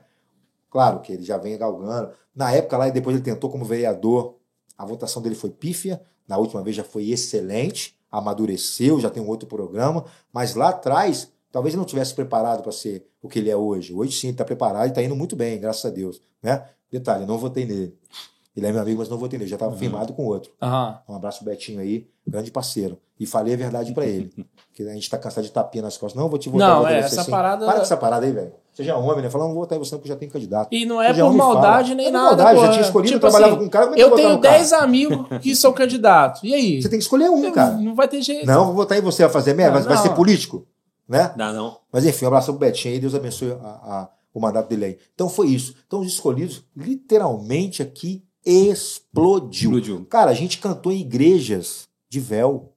Claro 0.69 1.01
que 1.01 1.11
ele 1.11 1.23
já 1.23 1.37
vem 1.37 1.57
galgando. 1.57 2.11
Na 2.33 2.51
época 2.51 2.77
lá, 2.77 2.87
e 2.87 2.91
depois 2.91 3.15
ele 3.15 3.25
tentou 3.25 3.49
como 3.49 3.65
vereador, 3.65 4.35
a 4.77 4.85
votação 4.85 5.21
dele 5.21 5.35
foi 5.35 5.49
pífia. 5.49 6.01
Na 6.27 6.37
última 6.37 6.63
vez 6.63 6.75
já 6.75 6.83
foi 6.83 7.09
excelente, 7.09 7.97
amadureceu, 8.09 8.99
já 8.99 9.09
tem 9.09 9.21
um 9.21 9.27
outro 9.27 9.47
programa. 9.47 10.05
Mas 10.31 10.55
lá 10.55 10.69
atrás, 10.69 11.31
talvez 11.51 11.73
ele 11.73 11.79
não 11.79 11.85
tivesse 11.85 12.13
preparado 12.13 12.61
para 12.63 12.71
ser 12.71 13.05
o 13.21 13.27
que 13.29 13.39
ele 13.39 13.49
é 13.49 13.55
hoje. 13.55 13.93
Hoje 13.93 14.11
sim, 14.13 14.27
ele 14.27 14.33
está 14.33 14.45
preparado 14.45 14.85
e 14.87 14.89
está 14.89 15.01
indo 15.01 15.15
muito 15.15 15.35
bem, 15.35 15.59
graças 15.59 15.85
a 15.85 15.89
Deus. 15.93 16.21
Né? 16.41 16.63
Detalhe, 16.91 17.25
não 17.25 17.37
votei 17.37 17.65
nele. 17.65 17.95
Ele 18.57 18.65
é 18.67 18.71
meu 18.71 18.81
amigo, 18.81 18.99
mas 18.99 19.07
não 19.09 19.17
votei 19.17 19.37
nele. 19.39 19.49
Já 19.49 19.55
estava 19.55 19.75
firmado 19.75 20.11
com 20.13 20.25
outro. 20.25 20.51
Aham. 20.61 20.99
Um 21.07 21.15
abraço 21.15 21.45
Betinho 21.45 21.79
aí, 21.79 22.07
grande 22.27 22.51
parceiro. 22.51 22.97
E 23.19 23.25
falei 23.25 23.53
a 23.53 23.57
verdade 23.57 23.93
pra 23.93 24.05
ele. 24.05 24.31
Que 24.71 24.83
a 24.87 24.93
gente 24.93 25.09
tá 25.09 25.17
cansado 25.17 25.43
de 25.43 25.51
tapinha 25.51 25.81
nas 25.83 25.97
costas. 25.97 26.17
Não, 26.17 26.29
vou 26.29 26.39
te 26.39 26.47
votar. 26.47 26.69
Não, 26.69 26.87
é, 26.87 26.99
essa 26.99 27.21
sim. 27.21 27.29
parada- 27.31 27.65
Para 27.65 27.75
com 27.75 27.81
essa 27.81 27.97
parada 27.97 28.25
aí, 28.25 28.31
velho. 28.31 28.53
Seja 28.71 28.95
homem, 28.95 29.21
né? 29.23 29.29
Falar, 29.29 29.43
não 29.43 29.51
vou 29.53 29.63
votar 29.63 29.77
em 29.77 29.79
você 29.79 29.93
porque 29.97 30.07
já 30.07 30.15
tem 30.15 30.29
candidato. 30.29 30.69
E 30.73 30.85
não 30.85 31.01
é 31.01 31.09
Seja 31.09 31.25
por 31.25 31.33
maldade 31.33 31.89
fala. 31.89 31.95
nem 31.97 32.07
É 32.07 32.11
nada. 32.11 32.27
maldade, 32.27 32.55
pô. 32.59 32.65
já 32.65 32.71
tinha 32.71 32.81
escolhido, 32.83 33.09
Tipo 33.15 33.19
trabalhava 33.19 33.51
assim, 33.55 33.59
com 33.59 33.65
um 33.65 33.69
cara, 33.69 33.87
como 33.87 33.99
é 33.99 34.01
Eu 34.01 34.11
tenho 34.11 34.29
no 34.29 34.39
cara? 34.39 34.53
10 34.57 34.71
amigos 34.71 35.17
que 35.41 35.53
são 35.53 35.73
candidatos. 35.73 36.41
E 36.45 36.53
aí? 36.53 36.81
Você 36.81 36.87
tem 36.87 36.97
que 36.97 37.03
escolher 37.03 37.29
um, 37.29 37.51
cara. 37.51 37.71
Não 37.73 37.93
vai 37.93 38.07
ter 38.07 38.21
jeito. 38.21 38.45
Não, 38.45 38.67
vou 38.67 38.73
votar 38.75 38.97
em 38.97 39.01
você, 39.01 39.23
vai 39.23 39.33
fazer 39.33 39.53
merda, 39.53 39.79
vai, 39.81 39.95
vai 39.95 39.97
ser 39.97 40.15
político, 40.15 40.65
né? 41.09 41.33
Dá 41.35 41.51
não. 41.51 41.77
Mas 41.91 42.05
enfim, 42.05 42.25
um 42.25 42.27
abraço 42.27 42.51
pro 42.53 42.59
Betinho 42.59 42.93
aí, 42.93 42.99
Deus 42.99 43.15
abençoe 43.15 43.51
a- 43.51 43.55
a- 43.55 44.09
o 44.33 44.39
mandato 44.39 44.69
dele 44.69 44.85
aí. 44.85 44.97
Então 45.15 45.27
foi 45.27 45.47
isso. 45.47 45.73
Então 45.87 45.99
os 46.01 46.07
escolhidos, 46.07 46.63
literalmente 46.77 47.81
aqui, 47.81 48.23
explodiu. 48.45 49.71
Explodiu. 49.71 50.05
Cara, 50.09 50.31
a 50.31 50.33
gente 50.35 50.59
cantou 50.59 50.91
em 50.91 51.01
igrejas 51.01 51.87
de 52.09 52.19
véu. 52.19 52.73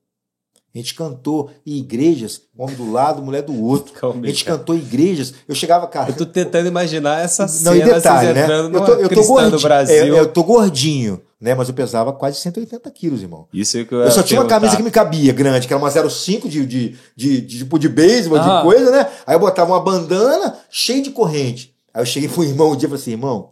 A 0.75 0.79
gente 0.79 0.95
cantou 0.95 1.51
em 1.67 1.77
igrejas, 1.77 2.43
homem 2.57 2.75
do 2.75 2.91
lado, 2.91 3.21
mulher 3.23 3.43
do 3.43 3.63
outro. 3.63 3.93
Calma 3.93 4.25
A 4.25 4.27
gente 4.29 4.43
cara. 4.47 4.57
cantou 4.59 4.75
em 4.75 4.79
igrejas. 4.79 5.35
Eu 5.47 5.55
chegava, 5.55 5.87
cara. 5.87 6.11
Eu 6.11 6.17
tô 6.17 6.25
tentando 6.25 6.67
imaginar 6.67 7.23
essa 7.23 7.43
Não, 7.43 7.49
cena, 7.49 7.77
e 7.77 7.85
detalhe, 7.85 8.33
né? 8.33 8.47
Eu 8.51 8.71
tô, 8.85 8.93
eu 8.95 9.09
tô 9.11 9.25
gordinho. 9.27 9.87
é, 9.91 10.09
eu 10.21 10.33
tô 10.33 10.43
gordinho, 10.43 11.21
né? 11.43 11.55
Mas 11.55 11.69
eu 11.69 11.75
pesava 11.75 12.13
quase 12.13 12.39
180 12.39 12.91
quilos, 12.93 13.21
irmão. 13.21 13.47
Isso 13.53 13.77
é 13.77 13.85
que 13.85 13.93
eu, 13.93 14.01
Eu 14.01 14.11
só 14.11 14.23
tinha 14.23 14.41
uma 14.41 14.49
camisa 14.49 14.77
que 14.77 14.83
me 14.83 14.91
cabia, 14.91 15.33
grande, 15.33 15.67
que 15.67 15.73
era 15.75 15.83
uma 15.83 15.91
05 15.91 16.49
de, 16.49 16.65
de, 16.65 16.97
de, 17.17 17.41
de, 17.43 17.59
tipo 17.59 17.79
de 17.79 17.89
beisebol, 17.89 18.39
Ah. 18.39 18.59
de 18.59 18.63
coisa, 18.65 18.91
né? 18.91 19.11
Aí 19.27 19.35
eu 19.35 19.41
botava 19.41 19.73
uma 19.73 19.81
bandana 19.81 20.57
cheia 20.71 21.03
de 21.03 21.11
corrente. 21.11 21.75
Aí 21.93 22.01
eu 22.01 22.07
cheguei 22.07 22.29
pro 22.29 22.45
irmão 22.45 22.71
um 22.73 22.77
dia 22.77 22.87
e 22.87 22.89
falei 22.89 23.03
assim, 23.03 23.11
irmão, 23.11 23.51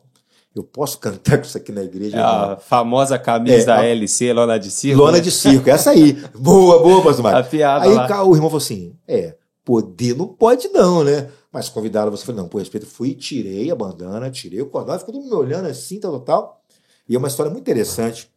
eu 0.54 0.62
posso 0.64 0.98
cantar 0.98 1.38
com 1.38 1.44
isso 1.44 1.56
aqui 1.58 1.70
na 1.72 1.82
igreja? 1.82 2.16
É 2.16 2.20
a 2.20 2.56
famosa 2.56 3.18
camisa 3.18 3.56
É, 3.62 3.64
da 3.64 3.76
a- 3.80 3.84
LC, 3.86 4.32
lona 4.32 4.58
de 4.58 4.70
circo. 4.70 4.98
Lona 5.02 5.12
né? 5.18 5.20
de 5.20 5.30
circo, 5.30 5.68
essa 5.68 5.90
aí. 5.90 6.12
Boa, 6.38 6.82
boa, 6.82 7.02
pastor 7.02 7.26
A 7.26 7.32
Mário. 7.32 7.50
piada 7.50 7.84
Aí 7.84 7.94
lá. 7.94 8.24
o 8.24 8.34
irmão 8.34 8.48
falou 8.50 8.56
assim: 8.62 8.94
é, 9.06 9.34
poder 9.64 10.16
não 10.16 10.26
pode 10.26 10.68
não, 10.68 11.04
né? 11.04 11.28
Mas 11.52 11.68
convidaram 11.68 12.10
você, 12.12 12.24
falei, 12.24 12.40
não, 12.40 12.48
por 12.48 12.58
respeito, 12.58 12.86
fui, 12.86 13.12
tirei 13.14 13.70
a 13.70 13.74
bandana, 13.74 14.30
tirei 14.30 14.60
o 14.62 14.66
cordão, 14.66 14.96
ficou 14.98 15.12
todo 15.12 15.22
mundo 15.22 15.30
me 15.36 15.36
olhando 15.42 15.66
assim, 15.66 15.98
tal, 15.98 16.12
tal, 16.12 16.20
tal. 16.22 16.59
E 17.10 17.16
é 17.16 17.18
uma 17.18 17.26
história 17.26 17.50
muito 17.50 17.64
interessante. 17.64 18.32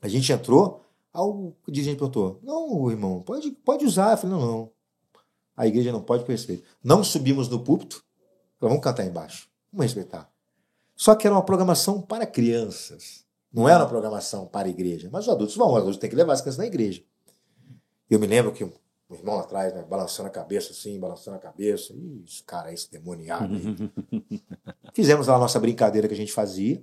A 0.00 0.06
gente 0.06 0.32
entrou, 0.32 0.80
o 1.12 1.52
dirigente 1.66 1.96
perguntou: 1.96 2.38
não, 2.44 2.88
irmão, 2.88 3.20
pode, 3.20 3.50
pode 3.50 3.84
usar. 3.84 4.12
Eu 4.12 4.16
falei, 4.16 4.36
não, 4.36 4.46
não. 4.46 4.70
A 5.56 5.66
igreja 5.66 5.90
não 5.90 6.00
pode 6.00 6.24
respeito. 6.24 6.62
Não 6.82 7.02
subimos 7.02 7.48
no 7.48 7.58
púlpito, 7.58 8.04
falei, 8.60 8.70
vamos 8.70 8.84
cantar 8.84 9.04
embaixo, 9.04 9.48
vamos 9.72 9.86
respeitar. 9.86 10.30
Só 10.94 11.16
que 11.16 11.26
era 11.26 11.34
uma 11.34 11.44
programação 11.44 12.00
para 12.00 12.24
crianças. 12.24 13.24
Não 13.52 13.68
era 13.68 13.82
uma 13.82 13.88
programação 13.88 14.46
para 14.46 14.68
a 14.68 14.70
igreja. 14.70 15.08
Mas 15.10 15.24
os 15.24 15.32
adultos 15.32 15.56
vão, 15.56 15.72
os 15.72 15.78
adultos 15.78 15.98
têm 15.98 16.08
que 16.08 16.14
levar 16.14 16.34
as 16.34 16.40
crianças 16.40 16.58
na 16.58 16.66
igreja. 16.66 17.02
Eu 18.08 18.20
me 18.20 18.28
lembro 18.28 18.52
que 18.52 18.62
o 18.62 18.72
irmão 19.10 19.34
lá 19.34 19.42
atrás, 19.42 19.74
né, 19.74 19.82
balançando 19.82 20.28
a 20.28 20.32
cabeça 20.32 20.70
assim, 20.70 21.00
balançando 21.00 21.36
a 21.36 21.40
cabeça. 21.40 21.92
Ih, 21.92 22.22
esse 22.24 22.44
cara 22.44 22.70
é 22.70 22.74
esse 22.74 22.88
demoniado. 22.88 23.52
Fizemos 24.94 25.26
lá 25.26 25.34
a 25.34 25.40
nossa 25.40 25.58
brincadeira 25.58 26.06
que 26.06 26.14
a 26.14 26.16
gente 26.16 26.32
fazia. 26.32 26.80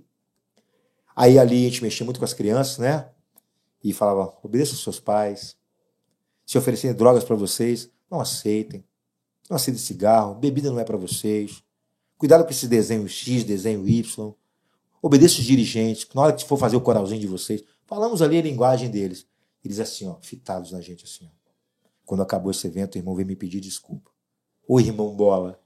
Aí 1.16 1.38
ali 1.38 1.66
a 1.66 1.70
gente 1.70 1.84
mexia 1.84 2.06
muito 2.06 2.20
com 2.20 2.26
as 2.26 2.34
crianças, 2.34 2.78
né? 2.78 3.10
E 3.84 3.94
falava: 3.94 4.34
obedeçam 4.44 4.76
seus 4.76 5.00
pais. 5.00 5.58
Se 6.46 6.58
oferecerem 6.58 6.96
drogas 6.96 7.24
para 7.24 7.36
vocês, 7.36 7.90
não 8.10 8.20
aceitem. 8.20 8.84
Não 9.50 9.56
aceitem 9.56 9.82
cigarro. 9.82 10.36
Bebida 10.36 10.70
não 10.70 10.80
é 10.80 10.84
para 10.84 10.98
vocês. 10.98 11.64
Cuidado 12.18 12.44
com 12.44 12.52
esse 12.52 12.68
desenho 12.68 13.08
X, 13.08 13.44
desenho 13.44 13.88
Y. 13.88 14.34
Obedeça 15.02 15.40
os 15.40 15.46
dirigentes. 15.46 16.08
Na 16.14 16.22
hora 16.22 16.34
que 16.34 16.46
for 16.46 16.58
fazer 16.58 16.76
o 16.76 16.82
coralzinho 16.82 17.20
de 17.20 17.28
vocês, 17.28 17.64
falamos 17.86 18.22
ali 18.22 18.38
a 18.38 18.42
linguagem 18.42 18.90
deles. 18.90 19.26
Eles 19.64 19.80
assim, 19.80 20.08
ó, 20.08 20.18
fitados 20.22 20.72
na 20.72 20.82
gente 20.82 21.06
assim, 21.06 21.26
ó. 21.26 21.42
Quando 22.06 22.22
acabou 22.22 22.52
esse 22.52 22.68
evento, 22.68 22.96
o 22.96 22.98
irmão 22.98 23.16
veio 23.16 23.28
me 23.28 23.36
pedir 23.36 23.60
desculpa. 23.60 24.12
Ô 24.68 24.80
irmão 24.80 25.16
Bola, 25.16 25.60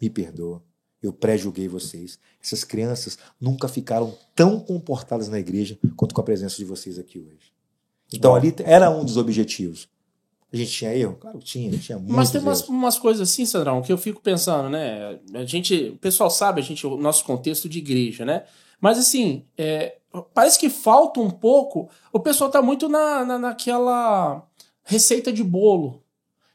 me 0.00 0.08
perdoa. 0.08 0.62
Eu 1.02 1.12
pré-julguei 1.12 1.66
vocês. 1.66 2.18
Essas 2.42 2.64
crianças 2.64 3.18
nunca 3.40 3.68
ficaram 3.68 4.16
tão 4.34 4.60
comportadas 4.60 5.28
na 5.28 5.38
igreja 5.38 5.78
quanto 5.96 6.14
com 6.14 6.20
a 6.20 6.24
presença 6.24 6.56
de 6.56 6.64
vocês 6.64 6.98
aqui 6.98 7.18
hoje. 7.18 7.52
Então 8.12 8.34
ali 8.34 8.54
era 8.64 8.90
um 8.90 9.04
dos 9.04 9.16
objetivos. 9.16 9.88
A 10.52 10.56
gente 10.56 10.72
tinha 10.72 10.94
erro? 10.94 11.16
Claro 11.20 11.38
que 11.38 11.44
tinha, 11.44 11.78
tinha 11.78 11.96
muitos 11.96 12.16
Mas 12.16 12.30
tem 12.30 12.40
umas, 12.40 12.68
umas 12.68 12.98
coisas 12.98 13.28
assim, 13.28 13.46
Sandrão, 13.46 13.82
que 13.82 13.92
eu 13.92 13.98
fico 13.98 14.20
pensando, 14.20 14.68
né? 14.68 15.20
A 15.32 15.44
gente, 15.44 15.90
o 15.90 15.98
pessoal 15.98 16.28
sabe, 16.28 16.60
a 16.60 16.64
gente, 16.64 16.84
o 16.84 16.96
nosso 16.96 17.24
contexto 17.24 17.68
de 17.68 17.78
igreja, 17.78 18.24
né? 18.24 18.44
Mas 18.80 18.98
assim, 18.98 19.44
é, 19.56 19.98
parece 20.34 20.58
que 20.58 20.68
falta 20.68 21.20
um 21.20 21.30
pouco. 21.30 21.88
O 22.12 22.18
pessoal 22.18 22.50
tá 22.50 22.60
muito 22.60 22.88
na, 22.88 23.24
na, 23.24 23.38
naquela 23.38 24.44
receita 24.82 25.32
de 25.32 25.44
bolo. 25.44 26.02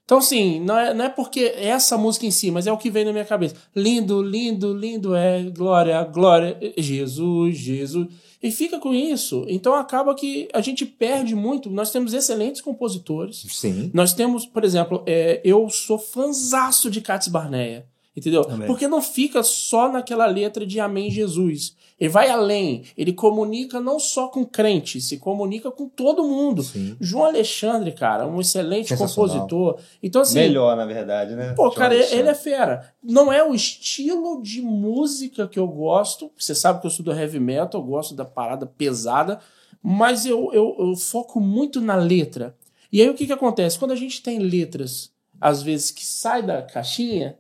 Então, 0.06 0.20
assim, 0.20 0.60
não 0.60 0.78
é, 0.78 0.93
não 0.93 1.06
é 1.06 1.10
porque 1.10 1.39
é 1.39 1.70
essa 1.70 1.97
música 1.97 2.28
em 2.28 2.32
si, 2.32 2.51
mas 2.51 2.68
é 2.68 2.72
o 2.72 2.78
que 2.78 2.91
vem 2.91 3.03
na 3.03 3.12
minha 3.12 3.26
cabeça. 3.26 3.56
Lindo, 3.76 4.22
lindo, 4.22 4.72
lindo 4.72 5.16
é, 5.16 5.41
glória, 5.49 6.03
glória, 6.03 6.58
Jesus, 6.78 7.58
Jesus. 7.58 8.08
E 8.41 8.51
fica 8.51 8.80
com 8.80 8.93
isso. 8.93 9.43
Então 9.49 9.74
acaba 9.74 10.14
que 10.14 10.47
a 10.53 10.62
gente 10.62 10.86
perde 10.86 11.34
muito. 11.34 11.72
Nós 11.72 11.91
temos 11.91 12.14
excelentes 12.14 12.62
compositores. 12.62 13.43
Sim. 13.49 13.89
Nós 13.91 14.14
temos, 14.14 14.45
por 14.45 14.64
exemplo, 14.64 15.01
é, 15.08 15.41
eu 15.43 15.68
sou 15.72 15.97
fanzaço 15.97 16.91
de 16.91 17.01
Cats 17.01 17.28
Barneia. 17.28 17.88
Entendeu? 18.16 18.45
Também. 18.45 18.68
Porque 18.68 18.88
não 18.88 19.01
fica 19.01 19.43
só 19.43 19.91
naquela 19.91 20.26
letra 20.26 20.66
de 20.66 20.80
Amém 20.80 21.11
Jesus. 21.11 21.76
Ele 21.99 22.09
vai 22.09 22.30
além. 22.30 22.84
Ele 22.97 23.11
comunica 23.11 23.80
não 23.80 23.99
só 23.99 24.28
com 24.28 24.45
crente, 24.45 25.01
se 25.01 25.18
comunica 25.18 25.70
com 25.70 25.88
todo 25.89 26.24
mundo. 26.24 26.63
Sim. 26.63 26.95
João 26.99 27.26
Alexandre, 27.26 27.91
cara, 27.91 28.26
um 28.26 28.39
excelente 28.39 28.95
compositor. 28.95 29.80
Então, 30.01 30.22
assim. 30.22 30.39
Melhor, 30.39 30.76
na 30.78 30.86
verdade, 30.86 31.36
né? 31.36 31.53
Pô, 31.53 31.63
João 31.63 31.76
cara, 31.76 31.93
ele 31.93 32.03
Alexandre. 32.03 32.30
é 32.30 32.36
fera. 32.36 32.93
Não 33.03 33.32
é 33.32 33.43
o 33.43 33.53
estilo 33.53 34.41
de 34.41 34.61
música 34.61 35.47
que 35.47 35.59
eu 35.59 35.68
gosto. 35.68 36.32
Você 36.38 36.55
sabe 36.55 36.80
que 36.80 36.88
eu 36.88 36.91
sou 36.91 37.03
do 37.03 37.13
heavy 37.13 37.39
metal, 37.39 37.82
eu 37.82 37.88
gosto 37.88 38.13
da 38.13 38.26
parada 38.26 38.66
pesada, 38.66 39.39
mas 39.84 40.26
eu, 40.26 40.51
eu, 40.53 40.76
eu 40.80 40.95
foco 40.95 41.39
muito 41.39 41.82
na 41.82 41.95
letra. 41.95 42.55
E 42.91 43.01
aí 43.01 43.09
o 43.09 43.13
que, 43.13 43.26
que 43.26 43.34
acontece? 43.34 43.78
Quando 43.78 43.91
a 43.91 43.95
gente 43.95 44.22
tem 44.22 44.39
letras, 44.39 45.11
às 45.39 45.61
vezes, 45.61 45.91
que 45.91 46.05
sai 46.05 46.41
da 46.41 46.61
caixinha, 46.61 47.38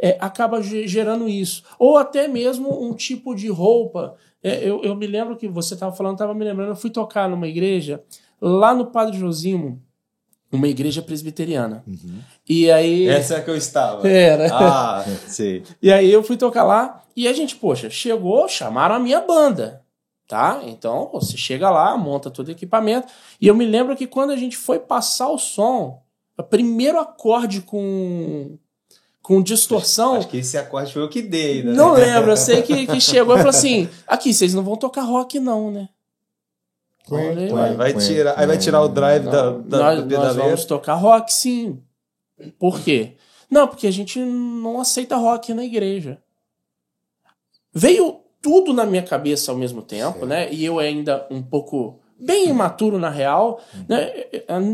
é, 0.00 0.16
acaba 0.20 0.60
ge- 0.62 0.86
gerando 0.86 1.28
isso. 1.28 1.62
Ou 1.78 1.96
até 1.96 2.26
mesmo 2.28 2.82
um 2.84 2.94
tipo 2.94 3.34
de 3.34 3.48
roupa. 3.48 4.16
É, 4.42 4.62
eu, 4.68 4.82
eu 4.82 4.94
me 4.94 5.06
lembro 5.06 5.36
que 5.36 5.48
você 5.48 5.74
estava 5.74 5.94
falando, 5.94 6.14
estava 6.14 6.34
me 6.34 6.44
lembrando, 6.44 6.70
eu 6.70 6.76
fui 6.76 6.90
tocar 6.90 7.28
numa 7.28 7.48
igreja, 7.48 8.02
lá 8.40 8.74
no 8.74 8.86
Padre 8.86 9.18
Josimo, 9.18 9.80
uma 10.52 10.68
igreja 10.68 11.00
presbiteriana. 11.02 11.82
E 12.48 12.70
aí. 12.70 13.08
Essa 13.08 13.34
é 13.34 13.38
a 13.38 13.42
que 13.42 13.50
eu 13.50 13.56
estava. 13.56 14.06
Era. 14.08 14.48
Ah, 14.52 15.04
sei. 15.26 15.62
E 15.82 15.90
aí 15.92 16.12
eu 16.12 16.22
fui 16.22 16.36
tocar 16.36 16.62
lá 16.64 17.02
e 17.16 17.26
a 17.26 17.32
gente, 17.32 17.56
poxa, 17.56 17.88
chegou, 17.90 18.46
chamaram 18.48 18.94
a 18.96 18.98
minha 19.00 19.20
banda, 19.20 19.82
tá? 20.28 20.60
Então 20.64 21.10
você 21.12 21.36
chega 21.36 21.70
lá, 21.70 21.96
monta 21.96 22.30
todo 22.30 22.48
o 22.48 22.52
equipamento. 22.52 23.08
E 23.40 23.46
eu 23.48 23.54
me 23.54 23.64
lembro 23.64 23.96
que 23.96 24.06
quando 24.06 24.30
a 24.30 24.36
gente 24.36 24.56
foi 24.56 24.78
passar 24.78 25.28
o 25.30 25.38
som, 25.38 26.02
o 26.38 26.42
primeiro 26.42 26.98
acorde 27.00 27.60
com, 27.62 28.58
com 29.24 29.42
distorção. 29.42 30.16
Acho 30.16 30.28
que 30.28 30.36
esse 30.36 30.58
acorde 30.58 30.92
foi 30.92 31.00
eu 31.00 31.08
que 31.08 31.22
dei, 31.22 31.62
né? 31.62 31.72
Não 31.72 31.94
lembro, 31.94 32.32
eu 32.32 32.36
sei 32.36 32.60
que, 32.60 32.86
que 32.86 33.00
chegou 33.00 33.34
e 33.34 33.38
falou 33.38 33.50
assim: 33.50 33.88
aqui, 34.06 34.34
vocês 34.34 34.52
não 34.52 34.62
vão 34.62 34.76
tocar 34.76 35.00
rock, 35.00 35.40
não, 35.40 35.70
né? 35.70 35.88
Falei, 37.08 37.48
Vai, 37.48 37.74
vai 37.74 37.94
tirar, 37.94 38.38
aí 38.38 38.46
vai 38.46 38.58
tirar 38.58 38.82
o 38.82 38.88
drive 38.88 39.24
da, 39.24 39.50
da, 39.50 39.78
nós, 39.78 40.04
do 40.04 40.14
nós 40.14 40.36
vamos 40.36 40.64
tocar 40.66 40.94
rock, 40.94 41.32
sim. 41.32 41.82
Por 42.58 42.80
quê? 42.80 43.16
Não, 43.50 43.66
porque 43.66 43.86
a 43.86 43.90
gente 43.90 44.18
não 44.20 44.78
aceita 44.78 45.16
rock 45.16 45.54
na 45.54 45.64
igreja. 45.64 46.18
Veio 47.72 48.20
tudo 48.42 48.74
na 48.74 48.84
minha 48.84 49.02
cabeça 49.02 49.50
ao 49.50 49.56
mesmo 49.56 49.80
tempo, 49.80 50.26
né? 50.26 50.52
E 50.52 50.64
eu 50.64 50.78
ainda 50.78 51.26
um 51.30 51.42
pouco 51.42 51.98
bem 52.20 52.50
imaturo 52.50 52.98
na 52.98 53.08
real, 53.08 53.58
né? 53.88 54.10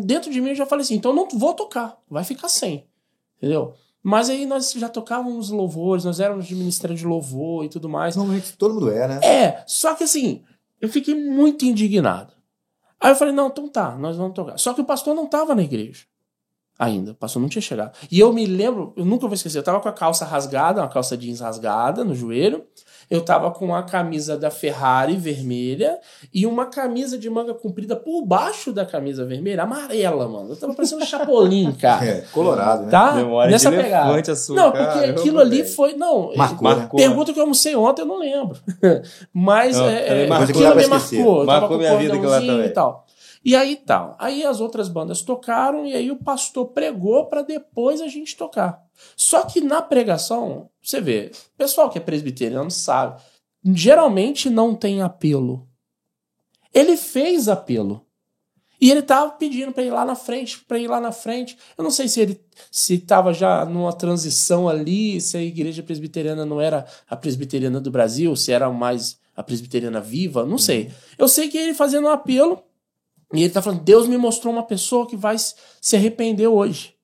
Dentro 0.05 0.31
de 0.31 0.41
mim 0.41 0.51
eu 0.51 0.57
já 0.57 0.67
falei 0.67 0.83
assim, 0.83 0.97
então 0.97 1.13
eu 1.13 1.17
não 1.17 1.29
vou 1.29 1.55
tocar, 1.55 1.97
vai 2.11 2.25
ficar 2.25 2.49
sem. 2.49 2.87
Entendeu? 3.39 3.75
Mas 4.03 4.31
aí 4.31 4.47
nós 4.47 4.73
já 4.73 4.89
tocávamos 4.89 5.51
louvores, 5.51 6.05
nós 6.05 6.21
éramos 6.21 6.47
de 6.47 6.55
ministério 6.55 6.97
de 6.97 7.07
louvor 7.07 7.65
e 7.65 7.69
tudo 7.69 7.89
mais. 7.89 8.17
Normalmente 8.17 8.57
todo 8.57 8.75
mundo 8.75 8.91
é, 8.91 9.07
né? 9.07 9.21
É, 9.23 9.63
só 9.67 9.95
que 9.95 10.05
assim, 10.05 10.43
eu 10.81 10.89
fiquei 10.89 11.15
muito 11.15 11.65
indignado. 11.65 12.33
Aí 12.99 13.11
eu 13.13 13.17
falei, 13.17 13.35
não, 13.35 13.49
então 13.49 13.69
tá, 13.69 13.97
nós 13.97 14.17
vamos 14.17 14.35
tocar. 14.35 14.59
Só 14.59 14.75
que 14.75 14.81
o 14.81 14.85
pastor 14.85 15.15
não 15.15 15.27
tava 15.27 15.55
na 15.55 15.63
igreja. 15.63 16.05
Ainda, 16.79 17.13
o 17.13 17.15
pastor 17.15 17.43
não 17.43 17.49
tinha 17.49 17.61
chegado. 17.61 17.95
E 18.11 18.19
eu 18.19 18.33
me 18.33 18.47
lembro, 18.47 18.95
eu 18.97 19.05
nunca 19.05 19.27
vou 19.27 19.35
esquecer, 19.35 19.59
eu 19.59 19.63
tava 19.63 19.81
com 19.81 19.89
a 19.89 19.93
calça 19.93 20.25
rasgada, 20.25 20.81
uma 20.81 20.89
calça 20.89 21.17
jeans 21.17 21.41
rasgada 21.41 22.05
no 22.05 22.15
joelho. 22.15 22.65
Eu 23.11 23.23
tava 23.25 23.51
com 23.51 23.75
a 23.75 23.83
camisa 23.83 24.37
da 24.37 24.53
Ferrari 24.53 25.17
vermelha 25.17 25.99
e 26.33 26.47
uma 26.47 26.67
camisa 26.67 27.19
de 27.19 27.29
manga 27.29 27.53
comprida 27.53 27.97
por 27.97 28.25
baixo 28.25 28.73
da 28.73 28.87
camisa 28.87 29.25
vermelha, 29.25 29.65
amarela, 29.65 30.29
mano. 30.29 30.51
Eu 30.51 30.57
tava 30.57 30.75
parecendo 30.75 31.03
um 31.03 31.07
chapolim, 31.07 31.73
cara. 31.81 32.05
É, 32.07 32.21
colorado, 32.33 32.85
né? 32.85 32.91
Tá? 32.91 33.15
Memória 33.15 33.51
Nessa 33.51 33.69
de 33.69 33.77
pegada. 33.77 34.33
a 34.33 34.37
sua, 34.37 34.55
Não, 34.55 34.71
porque 34.71 34.85
caramba, 34.87 35.21
aquilo 35.21 35.41
ali 35.41 35.65
foi. 35.65 35.95
Não, 35.95 36.33
Marcou, 36.37 36.69
né? 36.69 36.77
Marcou. 36.77 37.01
Pergunta 37.01 37.33
que 37.33 37.39
eu 37.41 37.43
almocei 37.43 37.75
ontem, 37.75 38.03
eu 38.03 38.07
não 38.07 38.19
lembro. 38.19 38.57
Mas 39.35 39.77
Não, 39.77 39.89
é, 39.89 40.23
é, 40.23 40.27
marcou. 40.29 40.49
aquilo 40.49 40.77
me 40.77 40.83
que 40.85 40.89
marcou. 40.89 41.41
Eu 41.41 41.47
tava 41.47 41.61
Marcou 41.61 41.69
com 41.69 41.77
minha 41.79 41.97
vida 41.99 42.15
lá 42.15 42.21
cordãozinho 42.21 42.53
também. 42.53 42.67
E 42.67 42.71
tal. 42.71 43.07
E 43.45 43.57
aí 43.57 43.75
tal. 43.75 44.17
Aí 44.21 44.45
as 44.45 44.61
outras 44.61 44.89
bandas 44.89 45.23
tocaram 45.23 45.85
e 45.85 45.95
aí 45.95 46.13
o 46.13 46.17
pastor 46.17 46.67
pregou 46.67 47.27
para 47.27 47.43
depois 47.43 48.01
a 48.01 48.07
gente 48.07 48.37
tocar. 48.37 48.81
Só 49.17 49.43
que 49.43 49.61
na 49.61 49.83
pregação, 49.83 50.69
você 50.83 51.01
vê, 51.01 51.31
o 51.55 51.59
pessoal 51.59 51.91
que 51.91 51.99
é 51.99 52.01
presbiteriano 52.01 52.71
sabe, 52.71 53.21
geralmente 53.65 54.49
não 54.49 54.75
tem 54.75 55.03
apelo. 55.03 55.69
Ele 56.73 56.97
fez 56.97 57.49
apelo. 57.49 58.07
E 58.81 58.91
ele 58.91 59.03
tava 59.03 59.33
pedindo 59.33 59.73
para 59.73 59.83
ir 59.83 59.91
lá 59.91 60.07
na 60.07 60.15
frente, 60.15 60.61
para 60.61 60.79
ir 60.79 60.89
lá 60.89 60.99
na 60.99 61.13
frente. 61.13 61.59
Eu 61.77 61.85
não 61.85 61.91
sei 61.91 62.09
se 62.09 62.21
ele 62.21 62.41
se 62.71 62.99
tava 62.99 63.35
já 63.35 63.65
numa 63.67 63.93
transição 63.93 64.69
ali, 64.69 65.21
se 65.21 65.37
a 65.37 65.43
igreja 65.43 65.83
presbiteriana 65.83 66.47
não 66.47 66.61
era 66.61 66.87
a 67.07 67.15
presbiteriana 67.15 67.79
do 67.79 67.91
Brasil, 67.91 68.35
se 68.35 68.51
era 68.51 68.71
mais 68.71 69.19
a 69.37 69.43
presbiteriana 69.43 70.01
viva, 70.01 70.47
não 70.47 70.57
sei. 70.57 70.91
Eu 71.19 71.29
sei 71.29 71.49
que 71.49 71.59
ele 71.59 71.75
fazendo 71.75 72.07
um 72.07 72.11
apelo 72.11 72.63
e 73.35 73.43
ele 73.43 73.53
tá 73.53 73.61
falando: 73.61 73.83
Deus 73.83 74.07
me 74.09 74.17
mostrou 74.17 74.53
uma 74.53 74.63
pessoa 74.63 75.07
que 75.07 75.17
vai 75.17 75.37
se 75.39 75.97
arrepender 75.97 76.49
hoje, 76.49 76.95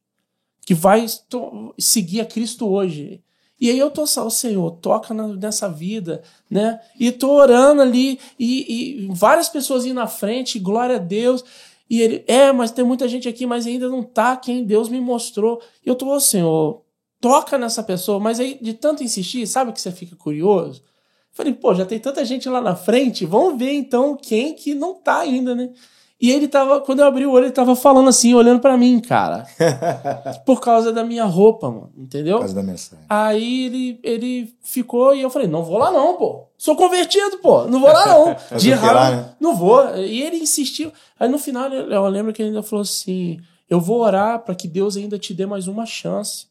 que 0.65 0.73
vai 0.73 1.05
seguir 1.79 2.23
a 2.23 2.27
Cristo 2.27 2.67
hoje. 2.67 3.23
E 3.61 3.71
aí 3.71 3.79
eu 3.79 3.91
tô 3.91 4.07
só, 4.07 4.27
o 4.27 4.31
Senhor, 4.31 4.71
toca 4.73 5.15
nessa 5.15 5.69
vida, 5.69 6.23
né? 6.51 6.79
E 6.99 7.11
tô 7.11 7.31
orando 7.31 7.81
ali, 7.81 8.21
e, 8.39 9.05
e 9.05 9.09
várias 9.13 9.49
pessoas 9.49 9.87
indo 9.87 9.95
na 9.95 10.07
frente, 10.07 10.59
glória 10.59 10.97
a 10.97 10.99
Deus. 11.01 11.43
E 11.89 12.03
ele, 12.03 12.25
é, 12.27 12.53
mas 12.53 12.71
tem 12.71 12.85
muita 12.85 13.09
gente 13.09 13.29
aqui, 13.29 13.47
mas 13.47 13.67
ainda 13.67 13.89
não 13.89 14.03
tá 14.03 14.37
quem 14.37 14.65
Deus 14.65 14.89
me 14.89 15.01
mostrou. 15.01 15.63
E 15.85 15.89
eu 15.89 15.95
tô, 15.95 16.09
ô 16.09 16.21
Senhor, 16.21 16.83
toca 17.21 17.57
nessa 17.57 17.83
pessoa. 17.83 18.21
Mas 18.21 18.41
aí, 18.41 18.59
de 18.61 18.75
tanto 18.75 19.03
insistir, 19.03 19.47
sabe 19.47 19.73
que 19.73 19.81
você 19.81 19.91
fica 19.91 20.15
curioso? 20.17 20.83
Falei, 21.33 21.53
pô, 21.53 21.75
já 21.75 21.85
tem 21.85 21.99
tanta 21.99 22.25
gente 22.25 22.49
lá 22.49 22.61
na 22.61 22.75
frente, 22.75 23.27
vamos 23.27 23.59
ver 23.59 23.73
então 23.73 24.17
quem 24.17 24.55
que 24.55 24.75
não 24.75 24.95
tá 24.95 25.19
ainda, 25.19 25.55
né? 25.55 25.71
E 26.19 26.31
ele 26.31 26.49
tava, 26.49 26.81
quando 26.81 27.01
eu 27.01 27.07
abri 27.07 27.27
o 27.27 27.31
olho, 27.33 27.45
ele 27.45 27.53
tava 27.53 27.77
falando 27.77 28.09
assim, 28.09 28.33
olhando 28.35 28.61
pra 28.61 28.77
mim, 28.77 29.01
cara. 29.01 29.47
Por 30.47 30.61
causa 30.61 30.91
da 30.91 31.05
minha 31.05 31.25
roupa, 31.25 31.71
mano, 31.71 31.93
entendeu? 31.97 32.37
Por 32.37 32.41
causa 32.41 32.55
da 32.55 32.63
mensagem. 32.63 33.05
Aí 33.09 33.67
ele, 33.67 34.01
ele 34.03 34.55
ficou 34.63 35.15
e 35.15 35.21
eu 35.21 35.29
falei, 35.29 35.47
não 35.47 35.63
vou 35.63 35.77
lá 35.77 35.91
não, 35.91 36.17
pô. 36.17 36.47
Sou 36.57 36.75
convertido, 36.75 37.37
pô. 37.39 37.65
Não 37.65 37.81
vou 37.81 37.93
lá 37.93 38.07
não. 38.07 38.37
De 38.59 38.73
o 38.73 38.79
que 38.79 38.87
lá, 38.87 38.93
raiva, 38.93 39.17
né? 39.17 39.35
não 39.39 39.55
vou. 39.55 39.95
E 39.97 40.23
ele 40.23 40.39
insistiu. 40.39 40.91
Aí 41.21 41.29
no 41.29 41.39
final 41.39 41.71
eu 41.71 42.07
lembro 42.09 42.33
que 42.33 42.41
ele 42.41 42.49
ainda 42.49 42.63
falou 42.63 42.83
assim, 42.83 43.39
eu 43.69 43.79
vou 43.79 44.01
orar 44.01 44.39
pra 44.39 44.55
que 44.55 44.67
Deus 44.67 44.97
ainda 44.97 45.19
te 45.19 45.35
dê 45.35 45.45
mais 45.45 45.69
uma 45.69 45.85
chance. 45.85 46.47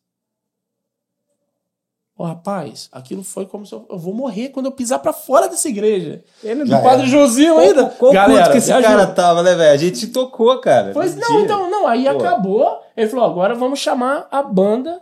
Ô, 2.17 2.23
rapaz, 2.23 2.87
aquilo 2.93 3.23
foi 3.25 3.45
como 3.45 3.65
se 3.65 3.73
eu, 3.73 3.85
eu 3.89 3.97
vou 3.99 4.13
morrer 4.13 4.47
quando 4.49 4.67
eu 4.67 4.71
pisar 4.71 4.99
pra 4.99 5.11
fora 5.11 5.49
dessa 5.49 5.67
igreja. 5.67 6.23
Ele 6.41 6.63
do 6.63 6.69
Padre 6.71 7.01
era. 7.01 7.07
Josinho 7.07 7.57
ainda. 7.57 7.87
Qual 7.87 8.13
Galera, 8.13 8.51
que 8.51 8.57
esse 8.59 8.69
cara 8.71 8.87
ajuda. 8.87 9.07
tava, 9.07 9.43
né, 9.43 9.53
velho? 9.53 9.73
A 9.73 9.77
gente 9.77 10.07
tocou, 10.07 10.57
cara. 10.61 10.91
Pois 10.93 11.13
não, 11.15 11.27
Mentira. 11.29 11.41
então, 11.43 11.69
não. 11.69 11.85
Aí 11.85 12.05
Pô. 12.05 12.11
acabou. 12.11 12.79
Ele 12.95 13.09
falou: 13.09 13.25
agora 13.25 13.53
vamos 13.53 13.79
chamar 13.79 14.27
a 14.31 14.41
banda 14.41 15.01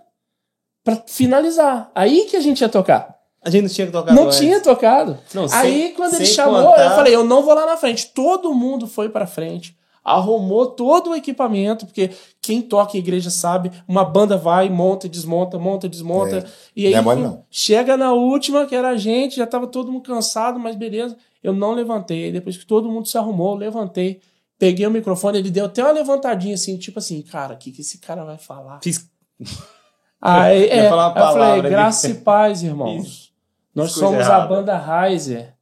pra 0.83 0.95
finalizar. 1.05 1.91
Aí 1.93 2.25
que 2.25 2.35
a 2.35 2.41
gente 2.41 2.61
ia 2.61 2.69
tocar. 2.69 3.15
A 3.45 3.49
gente 3.49 3.63
não 3.63 3.69
tinha 3.69 3.85
que 3.87 3.93
tocar 3.93 4.13
Não 4.15 4.23
antes. 4.25 4.39
tinha 4.39 4.59
tocado. 4.59 5.19
Não, 5.35 5.43
Aí 5.51 5.83
sem- 5.83 5.93
quando 5.93 6.15
ele 6.15 6.25
chamou, 6.25 6.63
contar- 6.71 6.83
eu 6.85 6.89
falei: 6.95 7.13
eu 7.15 7.23
não 7.23 7.43
vou 7.43 7.53
lá 7.53 7.65
na 7.67 7.77
frente. 7.77 8.07
Todo 8.07 8.53
mundo 8.55 8.87
foi 8.87 9.07
pra 9.09 9.27
frente. 9.27 9.77
Arrumou 10.03 10.67
todo 10.67 11.11
o 11.11 11.15
equipamento, 11.15 11.85
porque 11.85 12.11
quem 12.41 12.61
toca 12.61 12.97
em 12.97 12.99
igreja 12.99 13.29
sabe, 13.29 13.71
uma 13.87 14.03
banda 14.03 14.35
vai, 14.35 14.69
monta, 14.69 15.07
desmonta, 15.07 15.57
monta, 15.57 15.87
desmonta. 15.87 16.39
É. 16.39 16.45
E 16.75 16.87
aí 16.87 16.91
Não 16.93 16.99
é 16.99 17.01
mole, 17.01 17.21
não. 17.21 17.45
chega 17.49 17.95
na 17.95 18.11
última, 18.11 18.65
que 18.65 18.75
era 18.75 18.89
a 18.89 18.97
gente, 18.97 19.37
já 19.37 19.47
tava 19.47 19.65
todo 19.67 19.91
mundo 19.91 20.03
cansado, 20.03 20.59
mas 20.59 20.75
beleza. 20.75 21.15
Eu 21.41 21.53
não 21.53 21.73
levantei. 21.73 22.31
Depois 22.31 22.57
que 22.57 22.65
todo 22.65 22.89
mundo 22.89 23.07
se 23.07 23.17
arrumou, 23.17 23.53
eu 23.53 23.59
levantei. 23.59 24.19
Peguei 24.57 24.85
o 24.85 24.91
microfone, 24.91 25.39
ele 25.39 25.51
deu 25.51 25.65
até 25.65 25.83
uma 25.83 25.91
levantadinha 25.91 26.55
assim, 26.55 26.77
tipo 26.77 26.99
assim, 26.99 27.21
cara, 27.21 27.55
o 27.55 27.57
que, 27.57 27.71
que 27.71 27.81
esse 27.81 27.97
cara 27.97 28.23
vai 28.23 28.37
falar? 28.37 28.79
Fiz... 28.81 29.09
Aí, 30.21 30.67
é, 30.69 30.87
eu 30.87 30.89
falei, 30.89 31.61
graça 31.61 32.09
e 32.09 32.13
paz, 32.15 32.63
irmãos. 32.63 33.33
Nós 33.75 33.91
Fiz 33.91 34.01
coisa 34.01 34.23
somos 34.23 34.29
a 34.29 34.45
banda 34.45 35.07
Heiser. 35.07 35.53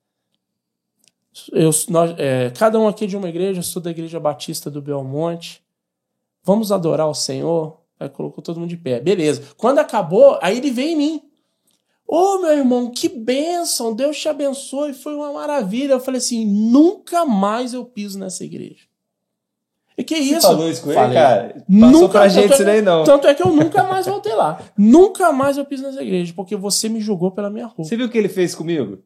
Eu, 1.52 1.70
nós, 1.90 2.14
é, 2.18 2.50
cada 2.52 2.78
um 2.80 2.88
aqui 2.88 3.08
de 3.08 3.16
uma 3.16 3.30
igreja, 3.30 3.60
eu 3.60 3.64
sou 3.64 3.82
da 3.82 3.90
Igreja 3.92 4.20
Batista 4.20 4.70
do 4.70 4.82
Belmonte. 4.82 5.64
Vamos 6.44 6.72
adorar 6.72 7.08
o 7.08 7.14
Senhor. 7.14 7.80
Aí 8.00 8.10
colocou 8.10 8.44
todo 8.44 8.60
mundo 8.60 8.70
de 8.70 8.78
pé. 8.78 9.00
Beleza. 9.00 9.44
Quando 9.56 9.80
acabou, 9.80 10.38
aí 10.42 10.58
ele 10.58 10.72
veio 10.72 10.90
em 10.90 10.96
mim. 10.98 11.22
Ô, 12.08 12.40
meu 12.40 12.52
irmão, 12.52 12.92
que 12.92 13.08
bênção. 13.08 13.94
Deus 13.94 14.20
te 14.20 14.28
abençoe. 14.28 14.94
Foi 14.94 15.16
uma 15.16 15.32
maravilha. 15.32 15.94
Eu 15.94 16.00
falei 16.00 16.18
assim: 16.18 16.46
nunca 16.46 17.26
mais 17.26 17.74
eu 17.74 17.86
piso 17.86 18.20
nessa 18.20 18.44
igreja. 18.44 18.86
E 19.98 20.04
que 20.04 20.16
Você 20.16 20.22
isso? 20.38 20.42
falou 20.48 20.70
isso 20.70 20.82
com 20.82 20.90
ele, 20.90 21.00
Falei. 21.00 21.14
cara? 21.14 21.54
Passou 21.54 21.66
Nunca 21.92 22.10
pra 22.10 22.28
gente 22.28 22.52
isso 22.54 22.62
é- 22.64 22.66
daí, 22.66 22.82
não. 22.82 23.04
Tanto 23.04 23.28
é 23.28 23.36
que 23.36 23.44
eu 23.44 23.54
nunca 23.54 23.84
mais 23.84 24.06
voltei 24.08 24.34
lá. 24.34 24.60
nunca 24.78 25.32
mais 25.32 25.58
eu 25.58 25.64
piso 25.66 25.84
nessa 25.84 26.02
igreja, 26.02 26.34
porque 26.36 26.56
você 26.56 26.90
me 26.90 27.00
julgou 27.00 27.32
pela 27.32 27.50
minha 27.50 27.66
roupa. 27.68 27.84
Você 27.84 27.96
viu 27.96 28.08
o 28.08 28.10
que 28.10 28.18
ele 28.18 28.30
fez 28.30 28.56
comigo? 28.56 29.00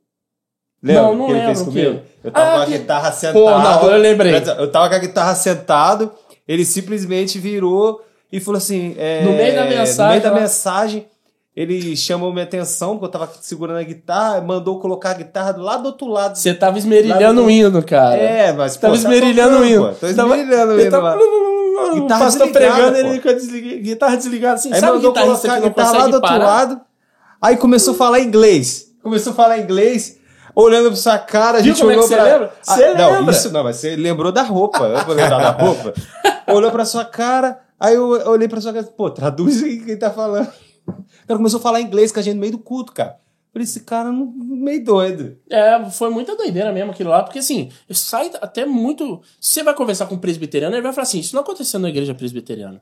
Não, 0.93 1.15
não 1.15 1.23
o 1.25 1.27
que 1.27 1.33
ele 1.33 1.45
fez 1.45 1.61
comigo? 1.61 1.91
quê? 1.95 1.99
Eu 2.23 2.31
tava 2.31 2.47
Ah, 2.47 2.55
com 2.57 2.61
a 2.61 2.65
que- 2.65 2.71
guitarra 2.77 3.11
sentado. 3.11 3.33
Pô, 3.33 3.49
não, 3.59 3.91
eu 3.91 3.97
lembrei. 3.99 4.33
Eu 4.57 4.71
tava 4.71 4.89
com 4.89 4.95
a 4.95 4.99
guitarra 4.99 5.35
sentado, 5.35 6.11
ele 6.47 6.63
simplesmente 6.65 7.39
virou 7.39 8.01
e 8.31 8.39
falou 8.39 8.57
assim... 8.57 8.95
é, 8.97 9.23
No 9.23 9.31
meio 9.33 9.55
da 9.55 9.65
mensagem, 9.65 10.05
No 10.05 10.09
meio 10.09 10.21
da 10.21 10.41
mensagem, 10.41 11.07
ele 11.55 11.95
chamou 11.95 12.31
minha 12.33 12.43
atenção, 12.43 12.97
porque 12.97 13.05
eu 13.05 13.09
tava 13.19 13.31
segurando 13.41 13.79
a 13.79 13.83
guitarra, 13.83 14.41
mandou 14.41 14.79
colocar 14.79 15.11
a 15.11 15.13
guitarra 15.13 15.53
do 15.53 15.61
lado 15.61 15.83
do 15.83 15.87
outro 15.87 16.07
lado. 16.07 16.35
Você 16.35 16.53
tava 16.53 16.77
esmerilhando 16.77 17.43
o 17.45 17.49
hino, 17.49 17.81
cara. 17.83 18.15
É, 18.17 18.51
mas... 18.51 18.75
Tava 18.75 18.93
pô, 18.95 19.01
tá 19.01 19.07
esmerilhando 19.07 19.57
o 19.59 19.65
hino. 19.65 19.93
Tô 19.93 20.13
Tava- 20.13 20.37
esmerilhando 20.37 20.73
o 20.73 20.81
hino 20.81 20.91
tava... 20.91 21.17
Guitarra 21.93 22.25
desligada, 22.25 22.51
pregando, 22.59 22.97
ele 22.97 23.19
com 23.19 23.29
a 23.29 23.33
guitarra 23.81 24.15
desligada 24.17 24.53
assim. 24.55 24.73
Aí 24.73 24.79
Sabe 24.79 24.93
mandou 24.93 25.13
colocar 25.13 25.39
que 25.41 25.47
a 25.47 25.59
não 25.59 25.61
guitarra 25.67 25.91
lá 25.97 26.07
do 26.07 26.13
outro 26.15 26.37
lado. 26.39 26.81
Aí 27.41 27.57
começou 27.57 27.93
a 27.93 27.97
falar 27.97 28.19
inglês. 28.21 28.87
Começou 29.03 29.33
a 29.33 29.35
falar 29.35 29.59
inglês, 29.59 30.17
olhando 30.55 30.87
pra 30.87 30.95
sua 30.95 31.17
cara, 31.19 31.57
a 31.57 31.61
Viu 31.61 31.73
gente 31.73 31.81
como 31.81 31.91
é 31.91 31.93
que 31.95 31.99
olhou 31.99 32.07
você 32.09 32.15
pra... 32.15 32.23
lembra? 32.23 32.53
Ah, 32.65 32.75
Você 32.75 32.93
não, 32.93 33.11
lembra? 33.11 33.31
isso 33.35 33.51
não, 33.51 33.63
mas 33.63 33.75
você 33.75 33.95
lembrou 33.95 34.31
da 34.31 34.41
roupa. 34.43 34.79
Eu 34.85 35.05
vou 35.05 35.15
lembrar 35.15 35.37
da 35.39 35.51
roupa. 35.51 35.93
Olhou 36.47 36.71
pra 36.71 36.85
sua 36.85 37.03
cara, 37.03 37.59
aí 37.79 37.95
eu 37.95 38.07
olhei 38.29 38.47
pra 38.47 38.61
sua 38.61 38.71
cara, 38.71 38.85
pô, 38.85 39.09
traduz 39.09 39.63
aí 39.63 39.83
quem 39.83 39.97
tá 39.97 40.11
falando. 40.11 40.47
O 40.87 40.93
cara 41.27 41.37
começou 41.37 41.59
a 41.59 41.63
falar 41.63 41.81
inglês 41.81 42.11
com 42.11 42.19
a 42.19 42.21
gente 42.21 42.35
no 42.35 42.39
meio 42.39 42.51
do 42.53 42.59
culto, 42.59 42.93
cara. 42.93 43.17
Falei, 43.51 43.63
esse 43.63 43.79
cara 43.79 44.11
não, 44.11 44.31
meio 44.35 44.83
doido. 44.83 45.37
É, 45.49 45.83
foi 45.89 46.09
muita 46.09 46.35
doideira 46.35 46.71
mesmo 46.71 46.91
aquilo 46.91 47.09
lá, 47.09 47.23
porque 47.23 47.39
assim, 47.39 47.71
sai 47.89 48.29
até 48.41 48.65
muito. 48.65 49.21
Você 49.39 49.63
vai 49.63 49.73
conversar 49.73 50.05
com 50.05 50.15
um 50.15 50.19
presbiteriano, 50.19 50.75
ele 50.75 50.81
vai 50.83 50.93
falar 50.93 51.03
assim: 51.03 51.19
isso 51.19 51.33
não 51.35 51.41
aconteceu 51.41 51.79
na 51.79 51.89
igreja 51.89 52.13
presbiteriana. 52.13 52.81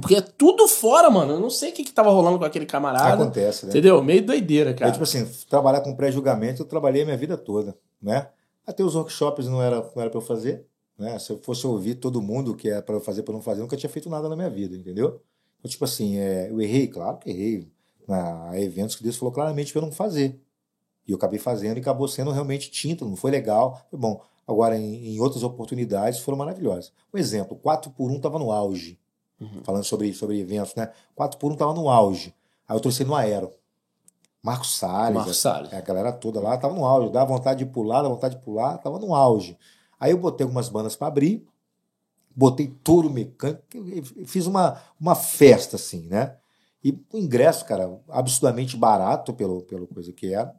Porque 0.00 0.16
é 0.16 0.20
tudo 0.20 0.66
fora, 0.66 1.08
mano. 1.08 1.34
Eu 1.34 1.40
não 1.40 1.50
sei 1.50 1.70
o 1.70 1.72
que, 1.72 1.84
que 1.84 1.92
tava 1.92 2.10
rolando 2.10 2.38
com 2.38 2.44
aquele 2.44 2.66
camarada. 2.66 3.14
Acontece, 3.14 3.66
né? 3.66 3.70
Entendeu? 3.70 4.02
Meio 4.02 4.24
doideira, 4.24 4.74
cara. 4.74 4.88
Eu, 4.88 4.92
tipo 4.92 5.04
assim, 5.04 5.24
trabalhar 5.48 5.80
com 5.82 5.94
pré-julgamento, 5.94 6.62
eu 6.62 6.66
trabalhei 6.66 7.02
a 7.02 7.04
minha 7.04 7.16
vida 7.16 7.36
toda, 7.36 7.76
né? 8.02 8.28
Até 8.66 8.82
os 8.82 8.94
workshops 8.94 9.46
não 9.46 9.62
era, 9.62 9.76
não 9.76 10.02
era 10.02 10.10
pra 10.10 10.18
eu 10.18 10.22
fazer, 10.22 10.66
né? 10.98 11.18
Se 11.18 11.30
eu 11.30 11.38
fosse 11.38 11.66
ouvir 11.66 11.94
todo 11.94 12.20
mundo 12.20 12.56
que 12.56 12.68
é 12.68 12.80
pra 12.82 12.96
eu 12.96 13.00
fazer, 13.00 13.22
pra 13.22 13.32
eu 13.32 13.36
não 13.36 13.42
fazer, 13.42 13.60
eu 13.60 13.64
nunca 13.64 13.76
tinha 13.76 13.90
feito 13.90 14.10
nada 14.10 14.28
na 14.28 14.34
minha 14.34 14.50
vida, 14.50 14.76
entendeu? 14.76 15.20
Então, 15.60 15.70
tipo 15.70 15.84
assim, 15.84 16.18
é, 16.18 16.50
eu 16.50 16.60
errei, 16.60 16.88
claro 16.88 17.18
que 17.18 17.30
errei. 17.30 17.68
Há 18.08 18.60
eventos 18.60 18.96
que 18.96 19.02
Deus 19.02 19.16
falou 19.16 19.32
claramente 19.32 19.72
pra 19.72 19.80
eu 19.80 19.86
não 19.86 19.92
fazer. 19.92 20.40
E 21.06 21.12
eu 21.12 21.16
acabei 21.16 21.38
fazendo 21.38 21.76
e 21.76 21.80
acabou 21.80 22.08
sendo 22.08 22.30
realmente 22.32 22.70
tinta, 22.70 23.04
não 23.04 23.16
foi 23.16 23.30
legal. 23.30 23.86
Foi 23.90 23.98
bom. 23.98 24.20
Agora, 24.46 24.76
em, 24.76 25.14
em 25.14 25.20
outras 25.20 25.42
oportunidades, 25.42 26.18
foram 26.18 26.36
maravilhosas. 26.36 26.92
Um 27.12 27.18
exemplo, 27.18 27.56
4 27.56 27.90
por 27.92 28.10
1 28.10 28.16
estava 28.16 28.38
no 28.38 28.50
auge. 28.50 28.98
Falando 29.62 29.84
sobre, 29.84 30.12
sobre 30.14 30.40
eventos, 30.40 30.74
né? 30.74 30.92
4 31.14 31.38
por 31.38 31.50
1 31.50 31.54
estava 31.54 31.74
no 31.74 31.88
auge. 31.88 32.34
Aí 32.68 32.76
eu 32.76 32.80
trouxe 32.80 33.04
no 33.04 33.14
Aero. 33.14 33.50
Marcos 34.42 34.76
Salles. 34.76 35.14
Marcos 35.14 35.38
Salles. 35.38 35.72
A 35.72 35.80
galera 35.80 36.12
toda 36.12 36.40
lá 36.40 36.56
tava 36.56 36.74
no 36.74 36.84
auge. 36.84 37.10
Dá 37.10 37.24
vontade 37.24 37.64
de 37.64 37.70
pular, 37.70 38.02
dá 38.02 38.08
vontade 38.08 38.36
de 38.36 38.42
pular, 38.42 38.78
tava 38.78 38.98
no 38.98 39.14
auge. 39.14 39.58
Aí 39.98 40.12
eu 40.12 40.18
botei 40.18 40.44
algumas 40.44 40.68
bandas 40.68 40.94
para 40.94 41.06
abrir, 41.06 41.46
botei 42.34 42.68
touro 42.68 43.08
mecânico, 43.08 43.62
fiz 44.26 44.46
uma, 44.46 44.80
uma 45.00 45.14
festa, 45.14 45.76
assim, 45.76 46.06
né? 46.08 46.36
E 46.82 46.92
o 47.10 47.16
ingresso, 47.18 47.64
cara, 47.64 47.98
absurdamente 48.10 48.76
barato 48.76 49.32
pelo, 49.32 49.62
pelo 49.62 49.86
coisa 49.86 50.12
que 50.12 50.34
era. 50.34 50.54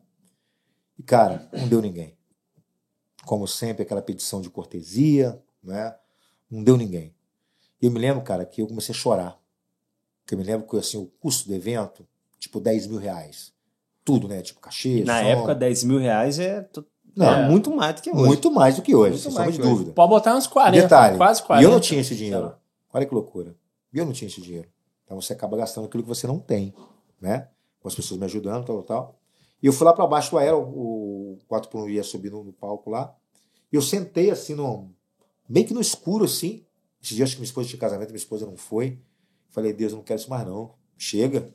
E, 0.97 1.03
cara, 1.03 1.47
não 1.53 1.67
deu 1.67 1.81
ninguém. 1.81 2.17
Como 3.23 3.47
sempre, 3.47 3.83
aquela 3.83 4.01
petição 4.01 4.41
de 4.41 4.49
cortesia, 4.49 5.39
né? 5.63 5.95
Não 6.49 6.63
deu 6.63 6.75
ninguém. 6.75 7.14
E 7.85 7.87
eu 7.87 7.91
me 7.91 7.99
lembro, 7.99 8.23
cara, 8.23 8.43
que 8.47 8.63
eu 8.63 8.67
comecei 8.67 8.95
a 8.95 8.97
chorar. 8.97 9.39
Porque 10.23 10.33
eu 10.33 10.39
me 10.39 10.43
lembro 10.43 10.67
que 10.67 10.75
assim, 10.75 10.97
o 10.97 11.05
custo 11.19 11.47
do 11.47 11.53
evento, 11.53 12.03
tipo 12.39 12.59
10 12.59 12.87
mil 12.87 12.97
reais. 12.97 13.53
Tudo, 14.03 14.27
né? 14.27 14.41
Tipo 14.41 14.59
cachê, 14.59 15.03
Na 15.03 15.19
som. 15.21 15.25
época, 15.27 15.53
10 15.53 15.83
mil 15.83 15.99
reais 15.99 16.39
é, 16.39 16.67
Não, 17.15 17.27
é 17.31 17.47
muito 17.47 17.69
mais 17.69 17.93
do 17.95 18.01
que 18.01 18.09
hoje. 18.09 18.23
muito 18.25 18.51
mais 18.51 18.75
do 18.75 18.81
que 18.81 18.95
hoje, 18.95 19.11
Muito 19.11 19.21
sem 19.21 19.33
mais 19.33 19.53
sombra 19.53 19.63
de 19.69 19.69
dúvida. 19.71 19.91
Pode 19.93 20.09
botar 20.09 20.35
uns 20.35 20.47
40. 20.47 20.81
Detalhe, 20.81 21.17
Quase 21.17 21.41
E 21.41 21.45
40. 21.45 21.63
eu 21.63 21.71
não 21.71 21.79
tinha 21.79 22.01
esse 22.01 22.15
dinheiro. 22.15 22.55
Olha 22.91 23.05
que 23.05 23.13
loucura. 23.13 23.55
E 23.93 23.99
eu 23.99 24.05
não 24.05 24.13
tinha 24.13 24.27
esse 24.29 24.41
dinheiro. 24.41 24.67
Então 25.03 25.21
você 25.21 25.33
acaba 25.33 25.55
gastando 25.55 25.85
aquilo 25.85 26.01
que 26.01 26.09
você 26.09 26.25
não 26.25 26.39
tem, 26.39 26.73
né? 27.21 27.49
Com 27.79 27.87
as 27.87 27.93
pessoas 27.93 28.19
me 28.19 28.25
ajudando, 28.25 28.65
tal, 28.65 28.81
tal. 28.81 29.19
E 29.61 29.67
eu 29.67 29.73
fui 29.73 29.85
lá 29.85 29.93
para 29.93 30.07
baixo 30.07 30.31
do 30.31 30.39
aero, 30.39 30.57
o 30.59 31.37
4 31.47 31.69
por 31.69 31.83
1 31.83 31.89
ia 31.89 32.03
subir 32.03 32.31
no, 32.31 32.43
no 32.43 32.51
palco 32.51 32.89
lá. 32.89 33.13
E 33.71 33.75
eu 33.75 33.81
sentei 33.83 34.31
assim, 34.31 34.55
no, 34.55 34.89
meio 35.47 35.67
que 35.67 35.73
no 35.73 35.81
escuro, 35.81 36.25
assim. 36.25 36.65
Esse 37.05 37.13
dia 37.13 37.23
acho 37.23 37.35
que 37.35 37.41
minha 37.41 37.45
esposa 37.45 37.69
tinha 37.69 37.79
casamento, 37.79 38.09
minha 38.09 38.17
esposa 38.17 38.47
não 38.47 38.57
foi. 38.57 38.99
Falei, 39.49 39.71
Deus, 39.71 39.91
eu 39.91 39.97
não 39.97 40.03
quero 40.03 40.19
isso 40.19 40.27
mais 40.27 40.43
não. 40.43 40.73
Chega. 40.97 41.53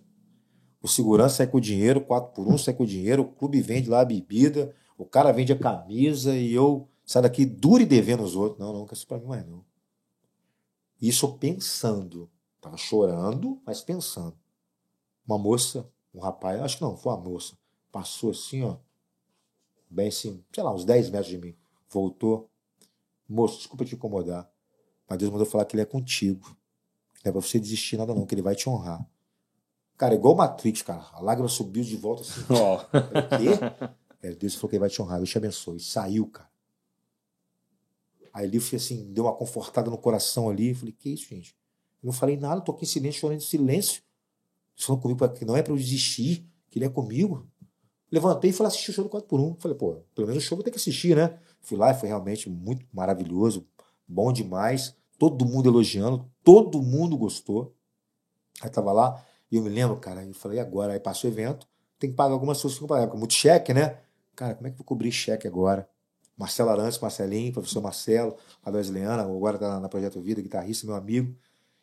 O 0.80 0.86
segurança 0.86 1.38
sai 1.38 1.48
com 1.48 1.58
o 1.58 1.60
dinheiro, 1.60 2.00
4 2.00 2.32
por 2.32 2.46
1 2.46 2.56
sai 2.58 2.72
com 2.72 2.84
o 2.84 2.86
dinheiro, 2.86 3.22
o 3.22 3.32
clube 3.32 3.60
vende 3.60 3.90
lá 3.90 4.00
a 4.00 4.04
bebida, 4.04 4.72
o 4.96 5.04
cara 5.04 5.32
vende 5.32 5.52
a 5.52 5.58
camisa 5.58 6.36
e 6.36 6.52
eu 6.54 6.88
saio 7.04 7.24
daqui 7.24 7.44
duro 7.44 7.82
e 7.82 7.86
devendo 7.86 8.22
os 8.22 8.36
outros. 8.36 8.60
Não, 8.60 8.72
não, 8.72 8.78
não 8.78 8.86
quero 8.86 8.96
isso 8.96 9.06
pra 9.08 9.18
mim 9.18 9.26
mais 9.26 9.44
não. 9.44 9.64
Isso 11.02 11.36
pensando. 11.36 12.30
Tava 12.60 12.76
chorando, 12.76 13.60
mas 13.66 13.82
pensando. 13.82 14.38
Uma 15.26 15.36
moça, 15.36 15.90
um 16.14 16.20
rapaz, 16.20 16.60
acho 16.60 16.76
que 16.76 16.84
não, 16.84 16.96
foi 16.96 17.12
uma 17.12 17.20
moça. 17.20 17.58
Passou 17.90 18.30
assim, 18.30 18.62
ó. 18.62 18.76
Bem 19.90 20.06
assim, 20.06 20.44
sei 20.52 20.62
lá, 20.62 20.72
uns 20.72 20.84
10 20.84 21.10
metros 21.10 21.28
de 21.28 21.38
mim. 21.38 21.56
Voltou. 21.88 22.48
Moço, 23.28 23.58
desculpa 23.58 23.84
te 23.84 23.96
incomodar. 23.96 24.48
Mas 25.10 25.18
Deus 25.18 25.32
mandou 25.32 25.44
falar 25.44 25.64
que 25.64 25.74
ele 25.74 25.82
é 25.82 25.84
contigo. 25.86 26.56
Não 27.24 27.30
é 27.30 27.32
pra 27.32 27.40
você 27.40 27.58
desistir 27.58 27.96
nada, 27.96 28.14
não, 28.14 28.24
que 28.24 28.32
ele 28.32 28.42
vai 28.42 28.54
te 28.54 28.68
honrar. 28.68 29.04
Cara, 29.98 30.14
igual 30.14 30.36
Matrix, 30.36 30.82
cara. 30.82 31.04
A 31.12 31.20
lágrima 31.20 31.48
subiu 31.48 31.82
de 31.82 31.96
volta 31.96 32.22
assim. 32.22 32.40
Ó. 32.54 32.78
Falei, 32.78 33.28
quê? 33.36 33.94
É, 34.22 34.32
Deus 34.32 34.54
falou 34.54 34.68
que 34.68 34.76
ele 34.76 34.80
vai 34.80 34.88
te 34.88 35.02
honrar, 35.02 35.18
Deus 35.18 35.28
te 35.28 35.36
abençoe. 35.36 35.80
Saiu, 35.80 36.28
cara. 36.28 36.48
Aí 38.32 38.46
ali 38.46 38.56
eu 38.58 38.62
fui 38.62 38.76
assim, 38.76 39.12
deu 39.12 39.24
uma 39.24 39.34
confortada 39.34 39.90
no 39.90 39.98
coração 39.98 40.48
ali. 40.48 40.72
Falei, 40.72 40.94
que 40.96 41.10
isso, 41.10 41.28
gente? 41.28 41.56
Eu 42.02 42.06
não 42.06 42.12
falei 42.12 42.36
nada, 42.36 42.60
tô 42.60 42.70
aqui 42.70 42.84
em 42.84 42.88
silêncio, 42.88 43.20
chorando 43.20 43.38
em 43.38 43.44
silêncio. 43.44 44.02
Eles 44.76 44.86
falando 44.86 45.02
comigo 45.02 45.28
que 45.30 45.44
não 45.44 45.56
é 45.56 45.62
pra 45.62 45.72
eu 45.72 45.76
desistir, 45.76 46.48
que 46.70 46.78
ele 46.78 46.86
é 46.86 46.88
comigo. 46.88 47.50
Levantei 48.12 48.50
e 48.50 48.52
falei, 48.52 48.68
assisti 48.68 48.90
o 48.90 48.94
show 48.94 49.04
do 49.04 49.10
4x1. 49.10 49.60
Falei, 49.60 49.76
pô, 49.76 49.96
pelo 50.14 50.28
menos 50.28 50.44
o 50.44 50.46
show 50.46 50.56
vou 50.56 50.64
ter 50.64 50.70
que 50.70 50.78
assistir, 50.78 51.16
né? 51.16 51.36
Fui 51.60 51.76
lá 51.76 51.90
e 51.90 51.94
foi 51.94 52.08
realmente 52.08 52.48
muito 52.48 52.86
maravilhoso, 52.92 53.66
bom 54.06 54.32
demais. 54.32 54.96
Todo 55.20 55.46
mundo 55.46 55.70
elogiando, 55.70 56.28
todo 56.44 56.82
mundo 56.82 57.16
gostou. 57.16 57.76
Aí 58.62 58.70
tava 58.70 58.92
lá, 58.92 59.24
e 59.50 59.56
eu 59.56 59.62
me 59.62 59.68
lembro, 59.70 59.96
cara, 59.98 60.24
eu 60.24 60.34
falei, 60.34 60.58
agora? 60.60 60.92
Aí 60.92 61.00
passa 61.00 61.26
o 61.26 61.30
evento, 61.30 61.66
tem 61.98 62.10
que 62.10 62.16
pagar 62.16 62.32
algumas 62.34 62.60
coisas 62.60 62.80
eu 62.80 62.86
pagava, 62.86 63.16
muito 63.16 63.34
cheque, 63.34 63.72
né? 63.74 64.00
Cara, 64.36 64.54
como 64.54 64.66
é 64.66 64.70
que 64.70 64.74
eu 64.74 64.78
vou 64.78 64.84
cobrir 64.86 65.12
cheque 65.12 65.46
agora? 65.48 65.88
Marcelo 66.36 66.70
Arantes, 66.70 66.98
Marcelinho, 66.98 67.52
professor 67.52 67.82
Marcelo, 67.82 68.36
a 68.64 68.70
Wesleyana, 68.70 69.22
agora 69.22 69.58
tá 69.58 69.78
na 69.80 69.88
Projeto 69.88 70.20
Vida, 70.22 70.40
guitarrista, 70.42 70.86
meu 70.86 70.96
amigo. 70.96 71.34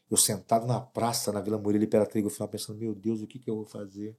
Eu 0.09 0.17
sentado 0.17 0.67
na 0.67 0.79
praça, 0.81 1.31
na 1.31 1.41
Vila 1.41 1.57
Murilo, 1.57 1.83
Imperatriz, 1.83 2.23
no 2.23 2.29
final, 2.29 2.47
pensando, 2.49 2.79
meu 2.79 2.95
Deus, 2.95 3.21
o 3.21 3.27
que, 3.27 3.39
que 3.39 3.49
eu 3.49 3.55
vou 3.57 3.65
fazer? 3.65 4.17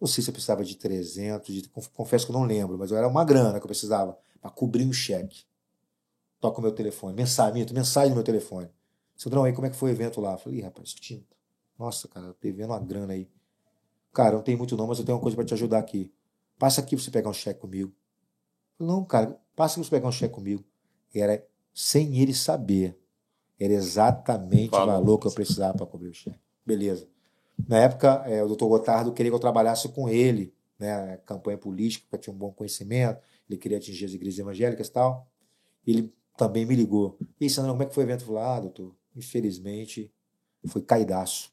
Não 0.00 0.08
sei 0.08 0.22
se 0.24 0.30
eu 0.30 0.34
precisava 0.34 0.64
de 0.64 0.76
300, 0.76 1.54
de, 1.54 1.68
conf- 1.68 1.88
confesso 1.94 2.26
que 2.26 2.32
eu 2.32 2.36
não 2.38 2.44
lembro, 2.44 2.76
mas 2.78 2.92
era 2.92 3.08
uma 3.08 3.24
grana 3.24 3.58
que 3.58 3.64
eu 3.64 3.68
precisava 3.68 4.18
para 4.40 4.50
cobrir 4.50 4.86
o 4.86 4.92
cheque. 4.92 5.44
Toca 6.42 6.58
o 6.58 6.62
meu 6.62 6.72
telefone, 6.72 7.14
mensagem, 7.14 7.54
minto, 7.54 7.72
mensagem 7.72 8.08
no 8.08 8.16
meu 8.16 8.24
telefone. 8.24 8.68
Sandrão, 9.14 9.44
aí 9.44 9.52
como 9.52 9.64
é 9.64 9.70
que 9.70 9.76
foi 9.76 9.90
o 9.90 9.92
evento 9.92 10.20
lá? 10.20 10.32
Eu 10.32 10.38
falei, 10.38 10.60
rapaz, 10.60 10.92
tinta. 10.92 11.36
Nossa, 11.78 12.08
cara, 12.08 12.34
devendo 12.40 12.70
uma 12.70 12.80
grana 12.80 13.12
aí. 13.12 13.30
Cara, 14.12 14.34
não 14.34 14.42
tem 14.42 14.56
muito 14.56 14.76
não, 14.76 14.88
mas 14.88 14.98
eu 14.98 15.04
tenho 15.04 15.16
uma 15.16 15.22
coisa 15.22 15.36
para 15.36 15.44
te 15.44 15.54
ajudar 15.54 15.78
aqui. 15.78 16.12
Passa 16.58 16.80
aqui 16.80 16.96
pra 16.96 17.04
você 17.04 17.12
pegar 17.12 17.30
um 17.30 17.32
cheque 17.32 17.60
comigo. 17.60 17.92
Falei, 18.76 18.92
não, 18.92 19.04
cara, 19.04 19.40
passa 19.54 19.74
aqui 19.74 19.82
pra 19.82 19.84
você 19.84 19.90
pegar 19.90 20.08
um 20.08 20.12
cheque 20.12 20.34
comigo. 20.34 20.64
E 21.14 21.20
era 21.20 21.46
sem 21.72 22.18
ele 22.18 22.34
saber. 22.34 22.98
Era 23.56 23.74
exatamente 23.74 24.74
o 24.74 24.84
Valor. 24.84 25.20
que 25.20 25.28
eu 25.28 25.32
precisava 25.32 25.76
para 25.76 25.86
cobrir 25.86 26.08
o 26.08 26.12
cheque. 26.12 26.40
Beleza. 26.66 27.06
Na 27.68 27.78
época, 27.78 28.24
eh, 28.26 28.42
o 28.42 28.48
doutor 28.48 28.66
Gotardo 28.66 29.12
queria 29.12 29.30
que 29.30 29.36
eu 29.36 29.40
trabalhasse 29.40 29.88
com 29.90 30.08
ele, 30.08 30.52
né, 30.76 31.18
campanha 31.18 31.56
política, 31.56 32.04
porque 32.04 32.16
eu 32.16 32.20
tinha 32.20 32.34
um 32.34 32.38
bom 32.38 32.50
conhecimento, 32.50 33.22
ele 33.48 33.60
queria 33.60 33.78
atingir 33.78 34.06
as 34.06 34.12
igrejas 34.12 34.40
evangélicas 34.40 34.88
e 34.88 34.92
tal. 34.92 35.28
Ele 35.86 36.12
também 36.36 36.64
me 36.64 36.74
ligou. 36.74 37.18
E 37.40 37.44
aí, 37.44 37.50
Sandrão, 37.50 37.74
como 37.74 37.82
é 37.82 37.86
que 37.86 37.94
foi 37.94 38.04
o 38.04 38.06
evento? 38.06 38.22
Eu 38.22 38.26
falei, 38.26 38.42
ah, 38.42 38.60
doutor, 38.60 38.94
infelizmente 39.14 40.12
foi 40.68 40.82
caidaço. 40.82 41.52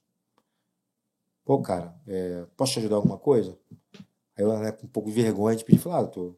Pô, 1.43 1.59
cara, 1.61 1.95
é, 2.07 2.45
posso 2.55 2.73
te 2.73 2.79
ajudar 2.79 2.97
alguma 2.97 3.17
coisa? 3.17 3.57
Aí 4.37 4.43
eu, 4.43 4.57
né, 4.59 4.71
com 4.71 4.85
um 4.85 4.89
pouco 4.89 5.09
de 5.09 5.15
vergonha, 5.15 5.55
de 5.55 5.65
pedir, 5.65 5.79
falei, 5.79 5.99
ah, 5.99 6.01
doutor, 6.03 6.37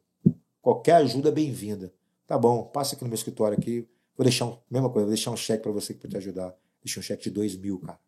qualquer 0.61 0.95
ajuda 0.95 1.29
é 1.29 1.31
bem-vinda. 1.31 1.93
Tá 2.25 2.37
bom, 2.37 2.63
passa 2.63 2.95
aqui 2.95 3.03
no 3.03 3.09
meu 3.09 3.15
escritório 3.15 3.57
aqui, 3.57 3.87
vou 4.15 4.23
deixar 4.23 4.45
um, 4.45 4.57
mesma 4.69 4.89
coisa, 4.89 5.05
vou 5.05 5.13
deixar 5.13 5.31
um 5.31 5.35
cheque 5.35 5.63
para 5.63 5.71
você 5.71 5.93
que 5.93 5.99
pode 5.99 6.13
te 6.13 6.17
ajudar. 6.17 6.55
Deixei 6.81 6.99
um 6.99 7.03
cheque 7.03 7.23
de 7.23 7.29
dois 7.29 7.57
mil, 7.57 7.79
cara. 7.79 7.99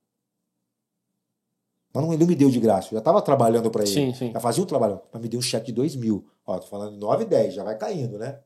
Mas 1.93 2.03
não, 2.03 2.13
ele 2.13 2.21
não 2.21 2.27
me 2.27 2.36
deu 2.36 2.49
de 2.49 2.59
graça, 2.59 2.88
eu 2.88 2.93
já 2.93 2.99
estava 2.99 3.21
trabalhando 3.21 3.69
para 3.69 3.84
ele. 3.84 3.91
Sim, 3.91 4.13
sim. 4.13 4.31
Já 4.31 4.39
fazia 4.39 4.63
um 4.63 4.65
trabalho, 4.65 5.01
mas 5.11 5.21
me 5.21 5.27
deu 5.27 5.39
um 5.39 5.43
cheque 5.43 5.67
de 5.67 5.73
dois 5.73 5.95
mil. 5.95 6.25
Ó, 6.45 6.57
tô 6.57 6.67
falando 6.67 6.93
de 6.93 6.99
9 6.99 7.23
e 7.23 7.27
10, 7.27 7.53
já 7.53 7.63
vai 7.63 7.77
caindo, 7.77 8.17
né? 8.17 8.39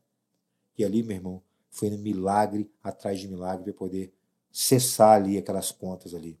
E 0.76 0.84
ali, 0.84 1.02
meu 1.02 1.16
irmão, 1.16 1.42
foi 1.70 1.90
um 1.90 1.98
milagre 1.98 2.70
atrás 2.82 3.20
de 3.20 3.28
milagre 3.28 3.64
para 3.64 3.72
poder 3.72 4.12
cessar 4.50 5.16
ali 5.16 5.38
aquelas 5.38 5.70
contas 5.70 6.14
ali. 6.14 6.38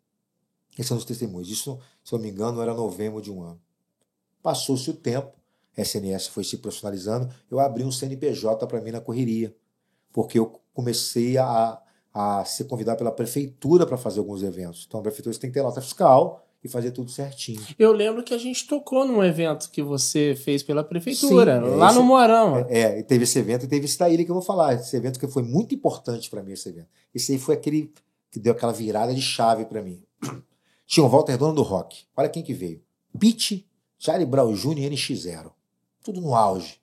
Esses 0.72 0.86
são 0.86 0.96
os 0.96 1.04
testemunhos. 1.04 1.48
Isso, 1.48 1.78
se 2.04 2.14
eu 2.14 2.18
não 2.18 2.24
me 2.24 2.30
engano, 2.30 2.60
era 2.62 2.74
novembro 2.74 3.20
de 3.20 3.30
um 3.30 3.42
ano. 3.42 3.60
Passou-se 4.42 4.88
o 4.90 4.94
tempo, 4.94 5.32
a 5.76 5.82
SNS 5.82 6.28
foi 6.28 6.44
se 6.44 6.58
profissionalizando, 6.58 7.32
eu 7.50 7.58
abri 7.60 7.84
um 7.84 7.92
CNPJ 7.92 8.66
para 8.66 8.80
mim 8.80 8.90
na 8.90 9.00
correria, 9.00 9.54
porque 10.12 10.38
eu 10.38 10.60
comecei 10.72 11.36
a, 11.36 11.80
a 12.12 12.44
ser 12.44 12.64
convidado 12.64 12.98
pela 12.98 13.12
prefeitura 13.12 13.86
para 13.86 13.96
fazer 13.96 14.20
alguns 14.20 14.42
eventos. 14.42 14.84
Então 14.86 15.00
a 15.00 15.02
prefeitura 15.02 15.36
tem 15.36 15.50
que 15.50 15.54
ter 15.54 15.62
nota 15.62 15.80
fiscal 15.80 16.47
e 16.62 16.68
fazer 16.68 16.90
tudo 16.90 17.10
certinho. 17.10 17.60
Eu 17.78 17.92
lembro 17.92 18.22
que 18.22 18.34
a 18.34 18.38
gente 18.38 18.66
tocou 18.66 19.06
num 19.06 19.22
evento 19.22 19.70
que 19.70 19.82
você 19.82 20.34
fez 20.34 20.62
pela 20.62 20.82
prefeitura, 20.82 21.60
Sim, 21.60 21.66
é, 21.66 21.76
lá 21.76 21.88
esse- 21.88 21.98
no 21.98 22.04
Moarama. 22.04 22.66
É, 22.68 22.98
e 22.98 23.02
teve 23.02 23.24
esse 23.24 23.38
evento 23.38 23.64
e 23.64 23.68
teve 23.68 23.84
esse 23.86 23.98
daí 23.98 24.16
que 24.24 24.30
eu 24.30 24.34
vou 24.34 24.42
falar. 24.42 24.74
Esse 24.74 24.96
evento 24.96 25.20
que 25.20 25.28
foi 25.28 25.42
muito 25.42 25.74
importante 25.74 26.28
para 26.28 26.42
mim, 26.42 26.52
esse 26.52 26.68
evento. 26.68 26.88
Esse 27.14 27.32
aí 27.32 27.38
foi 27.38 27.54
aquele 27.54 27.92
que 28.30 28.38
deu 28.40 28.52
aquela 28.52 28.72
virada 28.72 29.14
de 29.14 29.22
chave 29.22 29.64
para 29.64 29.80
mim. 29.82 30.02
Tinha 30.86 31.04
o 31.04 31.08
Walter 31.08 31.36
Dono 31.36 31.54
do 31.54 31.62
Rock. 31.62 32.04
Olha 32.16 32.28
quem 32.28 32.42
que 32.42 32.52
veio. 32.54 32.82
Pete, 33.18 33.66
Charlie 33.98 34.26
Brown 34.26 34.52
Jr. 34.54 34.78
e 34.78 34.90
NX0. 34.90 35.50
Tudo 36.02 36.20
no 36.20 36.34
auge. 36.34 36.80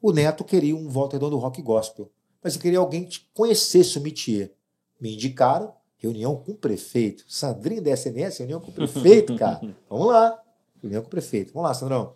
O 0.00 0.12
Neto 0.12 0.44
queria 0.44 0.76
um 0.76 0.88
Walter 0.88 1.18
Dono 1.18 1.30
do 1.30 1.38
Rock 1.38 1.60
gospel. 1.62 2.10
Mas 2.42 2.54
eu 2.54 2.60
queria 2.60 2.78
alguém 2.78 3.04
que 3.04 3.20
conhecesse 3.34 3.98
o 3.98 4.00
métier. 4.00 4.52
Me 5.00 5.14
indicaram 5.14 5.72
Reunião 5.98 6.36
com 6.36 6.52
o 6.52 6.54
prefeito. 6.54 7.24
Sandrinho 7.28 7.82
da 7.82 7.90
SNS, 7.90 8.38
reunião 8.38 8.60
com 8.60 8.70
o 8.70 8.74
prefeito, 8.74 9.36
cara. 9.36 9.60
Vamos 9.90 10.06
lá. 10.06 10.40
Reunião 10.80 11.02
com 11.02 11.08
o 11.08 11.10
prefeito. 11.10 11.52
Vamos 11.52 11.68
lá, 11.68 11.74
Sandrão. 11.74 12.12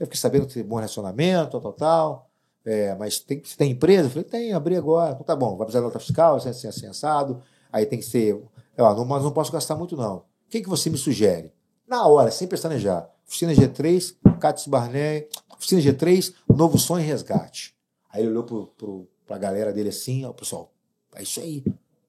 Eu 0.00 0.06
fiquei 0.06 0.18
sabendo 0.18 0.46
que 0.46 0.54
tem 0.54 0.64
bom 0.64 0.76
relacionamento, 0.76 1.52
tal, 1.52 1.60
tal, 1.60 1.72
tal. 1.72 2.30
É, 2.64 2.94
mas 2.94 3.18
tem, 3.18 3.42
você 3.42 3.56
tem 3.56 3.72
empresa? 3.72 4.06
Eu 4.06 4.10
falei, 4.10 4.24
tem, 4.24 4.52
abri 4.52 4.76
agora. 4.76 5.12
Então 5.12 5.24
tá 5.24 5.36
bom, 5.36 5.56
vai 5.56 5.66
precisar 5.66 5.80
de 5.80 5.86
nota 5.86 5.98
fiscal, 5.98 6.36
assim, 6.36 6.48
assim, 6.48 6.68
assim, 6.68 6.86
assado. 6.86 7.42
Aí 7.70 7.86
tem 7.86 7.98
que 7.98 8.04
ser. 8.04 8.42
Ó, 8.78 8.94
não, 8.94 9.04
mas 9.04 9.22
não 9.22 9.32
posso 9.32 9.52
gastar 9.52 9.76
muito, 9.76 9.96
não. 9.96 10.16
O 10.16 10.24
que, 10.48 10.60
que 10.60 10.68
você 10.68 10.88
me 10.88 10.96
sugere? 10.96 11.52
Na 11.86 12.06
hora, 12.06 12.30
sem 12.30 12.48
pestanejar. 12.48 13.10
Oficina 13.26 13.52
G3, 13.52 14.16
Cátia 14.38 14.70
Barney, 14.70 15.28
Oficina 15.50 15.80
G3, 15.80 16.34
Novo 16.48 16.78
Sonho 16.78 17.04
e 17.04 17.06
Resgate. 17.06 17.74
Aí 18.10 18.22
ele 18.22 18.30
olhou 18.30 18.44
pro, 18.44 18.66
pro, 18.68 19.08
pra 19.26 19.38
galera 19.38 19.72
dele 19.72 19.88
assim, 19.88 20.24
ó, 20.24 20.32
pessoal, 20.32 20.72
é 21.14 21.22
isso 21.22 21.40
aí. 21.40 21.64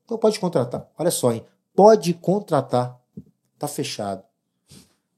Então 0.06 0.18
pode 0.18 0.39
contratar. 0.39 0.88
Olha 0.97 1.12
só, 1.12 1.32
hein? 1.32 1.45
Pode 1.76 2.14
contratar. 2.14 2.99
Tá 3.58 3.68
fechado. 3.68 4.24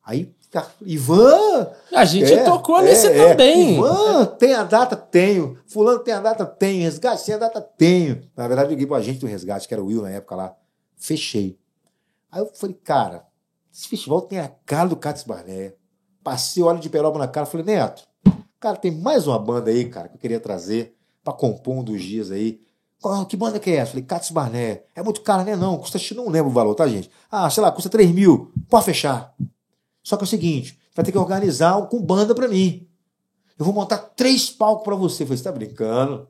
Aí, 0.03 0.31
tá, 0.51 0.69
Ivan! 0.86 1.67
A 1.93 2.05
gente 2.05 2.31
É, 2.31 2.43
tocou 2.43 2.79
é, 2.79 2.83
nesse 2.83 3.07
é. 3.07 3.29
também. 3.29 3.77
Ivan, 3.77 4.25
tem 4.38 4.53
a 4.53 4.63
data? 4.63 4.95
Tenho. 4.95 5.57
Fulano 5.65 5.99
tem 5.99 6.13
a 6.13 6.19
data? 6.21 6.45
Tenho. 6.45 6.83
Resgate, 6.83 7.25
tem 7.25 7.36
a 7.36 7.39
data? 7.39 7.59
Tenho. 7.61 8.23
Na 8.38 8.47
verdade, 8.47 8.67
eu 8.67 8.71
liguei 8.71 8.86
pro 8.86 8.95
agente 8.95 9.19
do 9.19 9.27
resgate, 9.27 9.67
que 9.67 9.73
era 9.73 9.83
o 9.83 9.88
Will 9.88 10.03
na 10.03 10.11
época 10.11 10.36
lá. 10.36 10.55
Fechei. 10.95 11.57
Aí 12.31 12.41
eu 12.41 12.51
falei, 12.53 12.75
cara, 12.83 13.25
esse 13.73 13.88
festival 13.88 14.21
tem 14.21 14.39
a 14.39 14.49
cara 14.65 14.88
do 14.88 14.95
Cátia 14.95 15.25
Barneia. 15.27 15.75
Passei 16.23 16.61
óleo 16.63 16.79
de 16.79 16.89
peroba 16.89 17.17
na 17.19 17.27
cara. 17.27 17.45
Falei, 17.45 17.65
Neto, 17.65 18.03
cara, 18.59 18.77
tem 18.77 18.91
mais 18.91 19.25
uma 19.27 19.39
banda 19.39 19.71
aí, 19.71 19.86
cara, 19.89 20.07
que 20.07 20.15
eu 20.15 20.19
queria 20.19 20.39
trazer 20.39 20.95
pra 21.23 21.33
compor 21.33 21.75
um 21.77 21.83
dos 21.83 22.01
dias 22.03 22.31
aí. 22.31 22.61
Qual- 23.05 23.23
Que 23.27 23.37
banda 23.37 23.59
que 23.59 23.69
é 23.69 23.75
essa? 23.75 23.91
Falei, 23.91 24.03
Cátia 24.03 24.33
Barné. 24.33 24.81
É 24.95 25.03
muito 25.03 25.21
caro, 25.21 25.43
né? 25.43 25.55
Não, 25.55 25.77
custa, 25.77 25.99
não 26.15 26.27
lembro 26.27 26.49
o 26.49 26.53
valor, 26.53 26.73
tá, 26.73 26.87
gente? 26.87 27.07
Ah, 27.31 27.47
sei 27.51 27.61
lá, 27.61 27.71
custa 27.71 27.87
3 27.87 28.09
mil. 28.11 28.51
Pode 28.67 28.83
fechar. 28.83 29.31
Só 30.03 30.17
que 30.17 30.23
é 30.23 30.25
o 30.25 30.27
seguinte, 30.27 30.79
vai 30.95 31.05
ter 31.05 31.11
que 31.11 31.17
organizar 31.19 31.77
um 31.77 31.85
com 31.85 32.01
banda 32.01 32.33
pra 32.33 32.47
mim. 32.47 32.87
Eu 33.59 33.63
vou 33.63 33.75
montar 33.75 33.99
três 33.99 34.49
palcos 34.49 34.83
pra 34.83 34.95
você. 34.95 35.21
Eu 35.21 35.27
falei, 35.27 35.37
você 35.37 35.43
tá 35.43 35.51
brincando? 35.51 36.27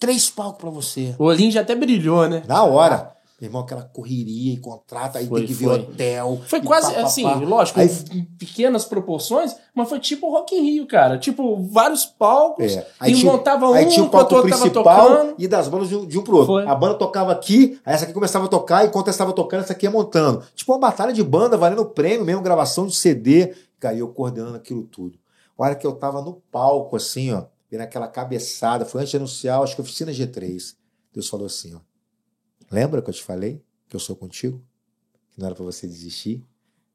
Três 0.00 0.30
palcos 0.30 0.62
pra 0.62 0.70
você. 0.70 1.14
O 1.18 1.24
olhinho 1.24 1.52
já 1.52 1.60
até 1.60 1.74
brilhou, 1.74 2.26
né? 2.26 2.42
Na 2.48 2.64
hora. 2.64 3.14
Meu 3.42 3.48
irmão, 3.48 3.62
aquela 3.62 3.82
correria 3.82 4.54
e 4.54 4.56
contrata, 4.56 5.18
aí 5.18 5.26
Foi, 5.26 5.40
tem 5.40 5.48
que 5.48 5.52
ver 5.54 5.64
foi. 5.64 5.78
hotel. 5.80 6.40
Foi 6.46 6.60
quase 6.62 6.86
pá, 6.94 7.00
pá, 7.00 7.06
assim, 7.06 7.24
pá. 7.24 7.34
lógico, 7.34 7.80
Aí- 7.80 7.90
em 8.12 8.24
pequenas 8.24 8.84
proporções, 8.84 9.56
mas 9.74 9.88
foi 9.88 9.98
tipo 9.98 10.30
Rock 10.30 10.54
in 10.54 10.62
Rio, 10.62 10.86
cara. 10.86 11.18
Tipo, 11.18 11.56
vários 11.60 12.06
palcos, 12.06 12.76
É. 12.76 12.86
e 13.08 13.24
montava 13.24 13.68
um 13.68 13.72
aí 13.74 13.86
tinha 13.88 14.04
o 14.04 14.08
palco 14.08 14.40
principal 14.42 14.70
tocando. 15.10 15.34
e 15.38 15.48
das 15.48 15.66
bandas 15.66 15.88
de 15.88 15.96
um, 15.96 16.06
de 16.06 16.16
um 16.20 16.22
pro 16.22 16.36
outro. 16.36 16.52
Foi. 16.54 16.66
A 16.68 16.74
banda 16.76 16.94
tocava 16.94 17.32
aqui, 17.32 17.80
aí 17.84 17.94
essa 17.94 18.04
aqui 18.04 18.12
começava 18.12 18.44
a 18.44 18.48
tocar, 18.48 18.84
e 18.84 18.86
enquanto 18.86 19.08
essa 19.08 19.16
estava 19.16 19.32
tocando, 19.32 19.62
essa 19.64 19.72
aqui 19.72 19.86
ia 19.86 19.90
montando. 19.90 20.44
Tipo 20.54 20.70
uma 20.70 20.78
batalha 20.78 21.12
de 21.12 21.24
banda, 21.24 21.56
valendo 21.56 21.84
prêmio 21.84 22.24
mesmo, 22.24 22.42
gravação 22.42 22.86
de 22.86 22.94
CD. 22.94 23.56
Cara, 23.80 23.96
e 23.96 23.98
eu 23.98 24.06
coordenando 24.06 24.54
aquilo 24.54 24.84
tudo. 24.84 25.18
A 25.58 25.64
hora 25.64 25.74
que 25.74 25.84
eu 25.84 25.92
tava 25.94 26.22
no 26.22 26.34
palco, 26.52 26.94
assim, 26.94 27.32
ó, 27.32 27.42
vendo 27.68 27.80
aquela 27.80 28.06
cabeçada, 28.06 28.84
foi 28.84 29.00
antes 29.00 29.10
de 29.10 29.16
anunciar, 29.16 29.60
acho 29.60 29.74
que 29.74 29.80
oficina 29.80 30.12
G3. 30.12 30.76
Deus 31.12 31.28
falou 31.28 31.46
assim, 31.46 31.74
ó. 31.74 31.78
Lembra 32.72 33.02
que 33.02 33.10
eu 33.10 33.14
te 33.14 33.22
falei 33.22 33.62
que 33.88 33.94
eu 33.94 34.00
sou 34.00 34.16
contigo? 34.16 34.62
Que 35.30 35.38
não 35.38 35.46
era 35.46 35.54
pra 35.54 35.64
você 35.64 35.86
desistir? 35.86 36.42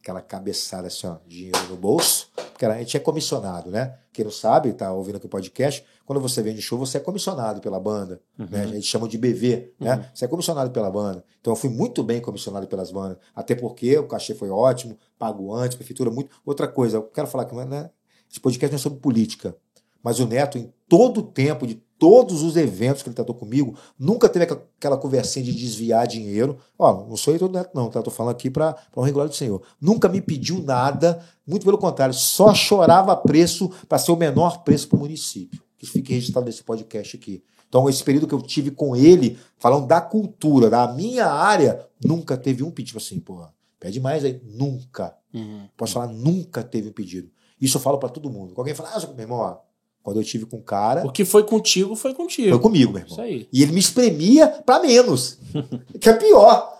Aquela 0.02 0.22
cabeçada 0.22 0.88
assim, 0.88 1.06
ó, 1.06 1.18
dinheiro 1.28 1.58
no 1.70 1.76
bolso. 1.76 2.32
Porque 2.36 2.66
a 2.66 2.78
gente 2.80 2.98
é 2.98 3.00
comissionado, 3.00 3.70
né? 3.70 4.00
Quem 4.12 4.26
não 4.26 4.32
sabe, 4.32 4.74
tá 4.74 4.92
ouvindo 4.92 5.18
aqui 5.18 5.28
o 5.28 5.30
podcast, 5.30 5.86
quando 6.06 6.20
você 6.20 6.42
vende 6.42 6.60
show, 6.60 6.80
você 6.80 6.98
é 6.98 7.00
comissionado 7.00 7.62
pela 7.62 7.80
banda. 7.80 8.20
Né? 8.36 8.64
A 8.64 8.68
gente 8.68 8.88
chama 8.88 9.08
de 9.08 9.16
BV, 9.18 9.74
né? 9.80 10.10
Você 10.16 10.26
é 10.26 10.28
comissionado 10.28 10.72
pela 10.72 10.90
banda. 10.90 11.24
Então 11.40 11.54
eu 11.54 11.58
fui 11.58 11.70
muito 11.70 12.04
bem 12.04 12.20
comissionado 12.20 12.68
pelas 12.68 12.90
bandas. 12.90 13.20
Até 13.36 13.54
porque 13.54 13.96
o 14.00 14.08
cachê 14.08 14.34
foi 14.34 14.50
ótimo, 14.50 14.98
pago 15.20 15.54
antes, 15.54 15.78
prefeitura 15.78 16.10
muito. 16.10 16.32
Outra 16.44 16.68
coisa, 16.68 16.98
eu 16.98 17.04
quero 17.04 17.28
falar 17.28 17.46
que 17.46 17.54
não 17.54 17.62
é- 17.62 17.66
né? 17.66 17.90
esse 18.30 18.40
podcast 18.40 18.72
não 18.74 18.78
é 18.78 18.82
sobre 18.82 19.00
política. 19.00 19.56
Mas 20.04 20.20
o 20.20 20.26
Neto, 20.26 20.58
em 20.58 20.72
todo 20.88 21.20
o 21.20 21.24
tempo, 21.24 21.66
de 21.68 21.76
todos 22.00 22.44
os 22.44 22.56
eventos 22.56 23.02
que 23.02 23.10
ele 23.10 23.16
tratou 23.16 23.34
comigo, 23.36 23.76
nunca 23.98 24.30
teve 24.30 24.46
aquela- 24.46 24.98
conversinha 24.98 25.44
de 25.44 25.52
desviar 25.52 26.08
dinheiro. 26.08 26.58
Ó, 26.78 27.06
não 27.08 27.18
sou 27.18 27.34
eu 27.34 27.40
do 27.40 27.50
Neto, 27.50 27.72
não, 27.74 27.90
tá? 27.90 28.02
Tô 28.04 28.12
falando 28.12 28.34
aqui 28.34 28.50
para 28.50 28.76
um 28.96 29.02
regular 29.02 29.28
do 29.28 29.34
Senhor. 29.36 29.62
Nunca 29.82 30.08
me 30.08 30.22
pediu 30.22 30.62
nada, 30.62 31.24
muito 31.46 31.66
pelo 31.66 31.78
contrário, 31.78 32.14
só 32.14 32.54
chorava 32.54 33.16
preço 33.16 33.70
para 33.90 33.98
ser 33.98 34.12
o 34.12 34.16
menor 34.16 34.64
preço 34.64 34.88
para 34.88 34.98
o 34.98 35.00
município. 35.00 35.62
Que 35.78 35.86
fique 35.86 36.14
registrado 36.14 36.46
nesse 36.46 36.64
podcast 36.64 37.18
aqui. 37.18 37.44
Então, 37.68 37.90
esse 37.90 38.04
período 38.04 38.28
que 38.28 38.34
eu 38.34 38.42
tive 38.42 38.72
com 38.72 38.96
ele, 38.96 39.38
falando 39.58 39.88
da 39.88 40.00
cultura, 40.00 40.70
da 40.70 40.88
minha 40.94 41.26
área, 41.28 41.86
nunca 42.04 42.38
teve 42.38 42.64
um 42.64 42.72
pedido 42.72 42.98
assim, 42.98 43.20
porra, 43.20 43.54
pede 43.80 44.00
mais 44.00 44.24
aí. 44.24 44.42
Nunca. 44.46 45.16
Posso 45.76 45.94
falar, 45.94 46.08
nunca 46.08 46.64
teve 46.64 46.90
um 46.90 46.94
pedido. 46.94 47.30
Isso 47.60 47.78
eu 47.78 47.82
falo 47.82 47.98
para 47.98 48.10
todo 48.10 48.30
mundo. 48.30 48.54
Alguém 48.56 48.74
fala, 48.74 48.90
ah, 48.96 49.00
meu 49.14 49.20
irmão, 49.20 49.40
ó, 49.40 49.58
quando 50.08 50.22
eu 50.22 50.24
tive 50.24 50.46
com 50.46 50.56
o 50.56 50.62
cara, 50.62 51.06
O 51.06 51.12
que 51.12 51.26
foi 51.26 51.44
contigo, 51.44 51.94
foi 51.94 52.14
contigo. 52.14 52.52
foi 52.52 52.60
comigo, 52.60 52.94
meu 52.94 53.02
irmão. 53.02 53.12
Isso 53.12 53.20
aí. 53.20 53.46
E 53.52 53.62
ele 53.62 53.74
me 53.74 53.80
espremia 53.82 54.48
pra 54.48 54.80
menos. 54.80 55.38
que 56.00 56.08
é 56.08 56.14
pior. 56.14 56.74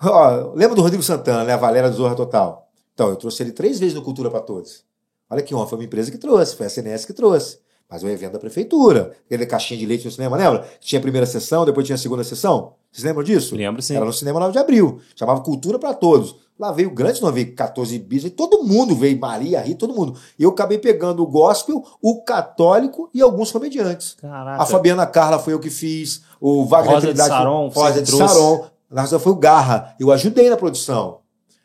Ó, 0.00 0.52
lembra 0.54 0.76
do 0.76 0.82
Rodrigo 0.82 1.02
Santana, 1.02 1.42
né? 1.42 1.52
A 1.52 1.56
Valéria 1.56 1.90
do 1.90 1.96
Zorra 1.96 2.14
Total. 2.14 2.70
Então, 2.94 3.08
eu 3.08 3.16
trouxe 3.16 3.42
ele 3.42 3.50
três 3.50 3.80
vezes 3.80 3.92
no 3.92 4.02
Cultura 4.02 4.30
para 4.30 4.38
Todos. 4.38 4.84
Olha 5.28 5.42
que 5.42 5.52
honra, 5.52 5.66
foi 5.66 5.78
uma 5.78 5.84
empresa 5.84 6.12
que 6.12 6.16
trouxe, 6.16 6.54
foi 6.54 6.66
a 6.66 6.70
CNS 6.70 7.04
que 7.04 7.12
trouxe. 7.12 7.58
Mas 7.94 8.02
o 8.02 8.08
evento 8.08 8.32
da 8.32 8.40
prefeitura. 8.40 9.12
Aquele 9.24 9.46
caixinha 9.46 9.78
de 9.78 9.86
leite 9.86 10.04
no 10.04 10.10
cinema, 10.10 10.36
lembra? 10.36 10.66
Tinha 10.80 10.98
a 10.98 11.02
primeira 11.02 11.24
sessão, 11.24 11.64
depois 11.64 11.86
tinha 11.86 11.94
a 11.94 11.98
segunda 11.98 12.24
sessão. 12.24 12.72
Vocês 12.90 13.04
lembram 13.04 13.22
disso? 13.22 13.54
Lembro 13.54 13.80
sim. 13.80 13.94
Era 13.94 14.04
no 14.04 14.12
cinema 14.12 14.40
9 14.40 14.50
de 14.52 14.58
abril. 14.58 14.98
Chamava 15.14 15.40
Cultura 15.42 15.78
para 15.78 15.94
Todos. 15.94 16.34
Lá 16.58 16.72
veio 16.72 16.90
grande, 16.90 17.22
não 17.22 17.30
veio 17.30 17.54
14 17.54 17.96
bis, 18.00 18.28
todo 18.30 18.64
mundo 18.64 18.96
veio, 18.96 19.16
Maria, 19.20 19.60
Rita, 19.60 19.78
todo 19.78 19.94
mundo. 19.94 20.18
E 20.36 20.42
eu 20.42 20.50
acabei 20.50 20.78
pegando 20.78 21.22
o 21.22 21.26
gospel, 21.28 21.84
o 22.02 22.20
católico 22.24 23.08
e 23.14 23.22
alguns 23.22 23.52
comediantes. 23.52 24.16
Caraca. 24.20 24.60
A 24.60 24.66
Fabiana 24.66 25.06
Carla 25.06 25.38
foi 25.38 25.52
eu 25.52 25.60
que 25.60 25.70
fiz. 25.70 26.22
O 26.40 26.64
Wagner 26.64 26.94
Rosa 26.94 27.06
de 27.06 27.12
Trindade 27.12 27.30
foi- 27.30 27.38
Saron, 27.38 27.68
Rosa 27.68 28.02
de 28.02 28.10
trouxe. 28.10 28.34
Saron. 28.34 28.64
Na 28.90 29.06
foi 29.06 29.32
o 29.32 29.36
Garra. 29.36 29.94
Eu 30.00 30.10
ajudei 30.10 30.50
na 30.50 30.56
produção. 30.56 31.18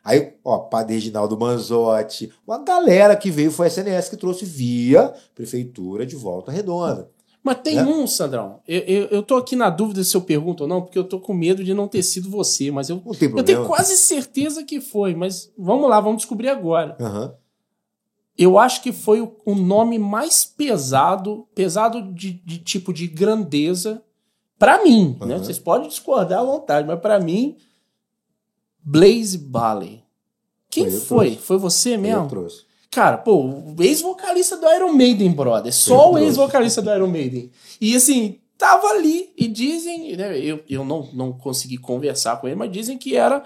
Aí, 0.10 0.34
ó, 0.44 0.58
Padre 0.60 0.96
Reginaldo 0.96 1.38
Manzotti, 1.38 2.32
uma 2.48 2.58
galera 2.64 3.16
que 3.16 3.30
veio, 3.30 3.52
foi 3.52 3.68
a 3.68 3.70
SNS 3.70 4.10
que 4.10 4.18
trouxe 4.18 4.44
via 4.46 5.14
Prefeitura 5.36 6.06
de 6.06 6.16
Volta 6.16 6.52
Redonda. 6.52 7.10
Mas 7.44 7.60
tem 7.64 7.76
Né? 7.76 7.86
um, 7.86 8.06
Sandrão. 8.06 8.60
Eu, 8.68 8.80
eu, 8.82 9.06
eu 9.08 9.24
tô 9.24 9.36
aqui 9.38 9.56
na 9.56 9.70
dúvida 9.70 10.04
se 10.04 10.16
eu 10.16 10.22
pergunto 10.22 10.64
ou 10.64 10.70
não, 10.70 10.82
porque 10.82 10.98
eu 11.00 11.04
tô 11.06 11.20
com 11.20 11.34
medo 11.34 11.64
de 11.64 11.74
não 11.74 11.88
ter 11.88 12.04
sido 12.04 12.30
você, 12.30 12.70
mas 12.70 12.90
eu, 12.90 13.02
Não 13.06 13.14
tem 13.14 13.30
eu 13.30 13.44
tenho 13.44 13.66
quase 13.66 13.96
certeza 13.96 14.64
que 14.64 14.82
foi. 14.82 15.16
Mas 15.16 15.52
vamos 15.58 15.90
lá, 15.90 16.02
vamos 16.02 16.18
descobrir 16.18 16.50
agora. 16.50 16.98
Aham. 17.00 17.34
Eu 18.38 18.58
acho 18.58 18.82
que 18.82 18.92
foi 18.92 19.22
o, 19.22 19.36
o 19.46 19.54
nome 19.56 20.00
mais 20.00 20.44
pesado, 20.46 21.48
pesado 21.54 22.02
de, 22.14 22.32
de 22.46 22.58
tipo 22.58 22.94
de 22.94 23.08
grandeza, 23.08 24.02
pra 24.58 24.84
mim. 24.84 25.18
Né? 25.22 25.36
Uhum. 25.36 25.44
Vocês 25.44 25.60
podem 25.60 25.88
discordar 25.88 26.40
à 26.40 26.44
vontade, 26.44 26.88
mas 26.88 27.00
pra 27.00 27.20
mim, 27.20 27.56
Blaze 28.90 29.38
Bailey. 29.38 30.04
Quem 30.68 30.90
Foi 30.90 31.00
foi? 31.00 31.36
Foi 31.36 31.58
você 31.60 31.96
mesmo? 31.96 32.24
Eu 32.24 32.28
trouxe. 32.28 32.64
Cara, 32.90 33.20
pô, 33.20 33.46
o 33.46 33.76
ex-vocalista 33.80 34.58
do 34.58 34.68
Iron 34.68 34.94
Maiden, 34.94 35.32
brother. 35.32 35.72
Só 35.72 36.08
Eu 36.08 36.14
o 36.14 36.18
ex-vocalista 36.18 36.82
do 36.82 36.92
Iron 36.92 37.08
Maiden. 37.08 37.52
E 37.80 37.96
assim, 37.96 38.40
tava 38.58 38.88
ali. 38.88 39.32
E 39.38 39.48
dizem, 39.48 40.18
né, 40.18 40.40
eu, 40.40 40.64
eu 40.68 40.84
não, 40.84 41.08
não 41.14 41.32
consegui 41.32 41.78
conversar 41.78 42.42
com 42.42 42.48
ele, 42.48 42.56
mas 42.56 42.72
dizem 42.72 42.98
que 42.98 43.16
era 43.16 43.44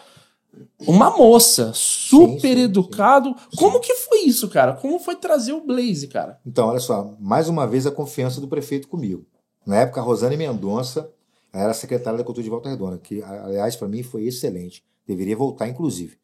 uma 0.88 1.10
moça, 1.10 1.74
super 1.74 2.40
Sim, 2.40 2.56
sim, 2.56 2.64
educado. 2.64 3.36
Como 3.58 3.82
que 3.82 3.96
foi 3.96 4.20
isso, 4.20 4.48
cara? 4.48 4.72
Como 4.72 4.98
foi 4.98 5.18
trazer 5.18 5.52
o 5.52 5.66
Blaze, 5.66 6.08
cara? 6.08 6.40
Então, 6.46 6.70
olha 6.70 6.80
só, 6.80 7.14
mais 7.20 7.50
uma 7.50 7.68
vez 7.68 7.86
a 7.86 7.92
confiança 7.92 8.40
do 8.40 8.48
prefeito 8.48 8.88
comigo. 8.88 9.26
Na 9.66 9.82
época, 9.82 10.00
a 10.00 10.04
Rosane 10.04 10.38
Mendonça 10.38 11.10
era 11.52 11.74
secretária 11.74 12.18
da 12.18 12.24
Cultura 12.24 12.44
de 12.44 12.50
Volta 12.50 12.70
Redonda, 12.70 12.98
que, 12.98 13.22
aliás, 13.22 13.76
para 13.76 13.90
mim 13.90 14.04
foi 14.04 14.24
excelente. 14.24 14.84
Deveria 15.06 15.36
voltar, 15.36 15.68
inclusive. 15.68 16.18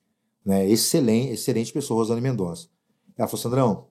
Né? 0.46 0.68
Excelente, 0.68 1.34
excelente 1.34 1.74
pessoa, 1.74 2.00
Rosane 2.00 2.22
Mendonça. 2.22 2.70
Ela 3.18 3.28
falou, 3.28 3.42
Sandrão, 3.42 3.88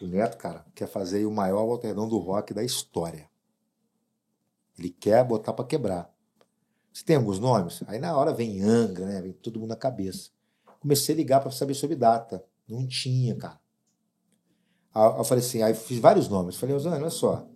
o 0.00 0.06
Neto, 0.06 0.36
cara, 0.36 0.64
quer 0.74 0.86
fazer 0.86 1.26
o 1.26 1.30
maior 1.30 1.78
Redonda 1.78 2.10
do 2.10 2.18
rock 2.18 2.54
da 2.54 2.64
história. 2.64 3.28
Ele 4.78 4.90
quer 4.90 5.24
botar 5.24 5.52
para 5.52 5.64
quebrar. 5.64 6.10
Você 6.92 7.04
tem 7.04 7.16
alguns 7.16 7.38
nomes? 7.38 7.82
Aí 7.86 7.98
na 7.98 8.16
hora 8.16 8.32
vem 8.32 8.62
Angra, 8.62 9.06
né? 9.06 9.20
Vem 9.20 9.32
todo 9.32 9.60
mundo 9.60 9.68
na 9.70 9.76
cabeça. 9.76 10.30
Comecei 10.80 11.14
a 11.14 11.18
ligar 11.18 11.40
para 11.40 11.50
saber 11.50 11.74
sobre 11.74 11.96
data. 11.96 12.44
Não 12.68 12.86
tinha, 12.86 13.36
cara. 13.36 13.60
Aí 14.94 15.18
eu 15.18 15.24
falei 15.24 15.44
assim, 15.44 15.62
aí 15.62 15.74
fiz 15.74 15.98
vários 15.98 16.28
nomes. 16.28 16.56
Falei, 16.56 16.74
Rosane, 16.74 16.96
olha 16.96 17.10
só. 17.10 17.46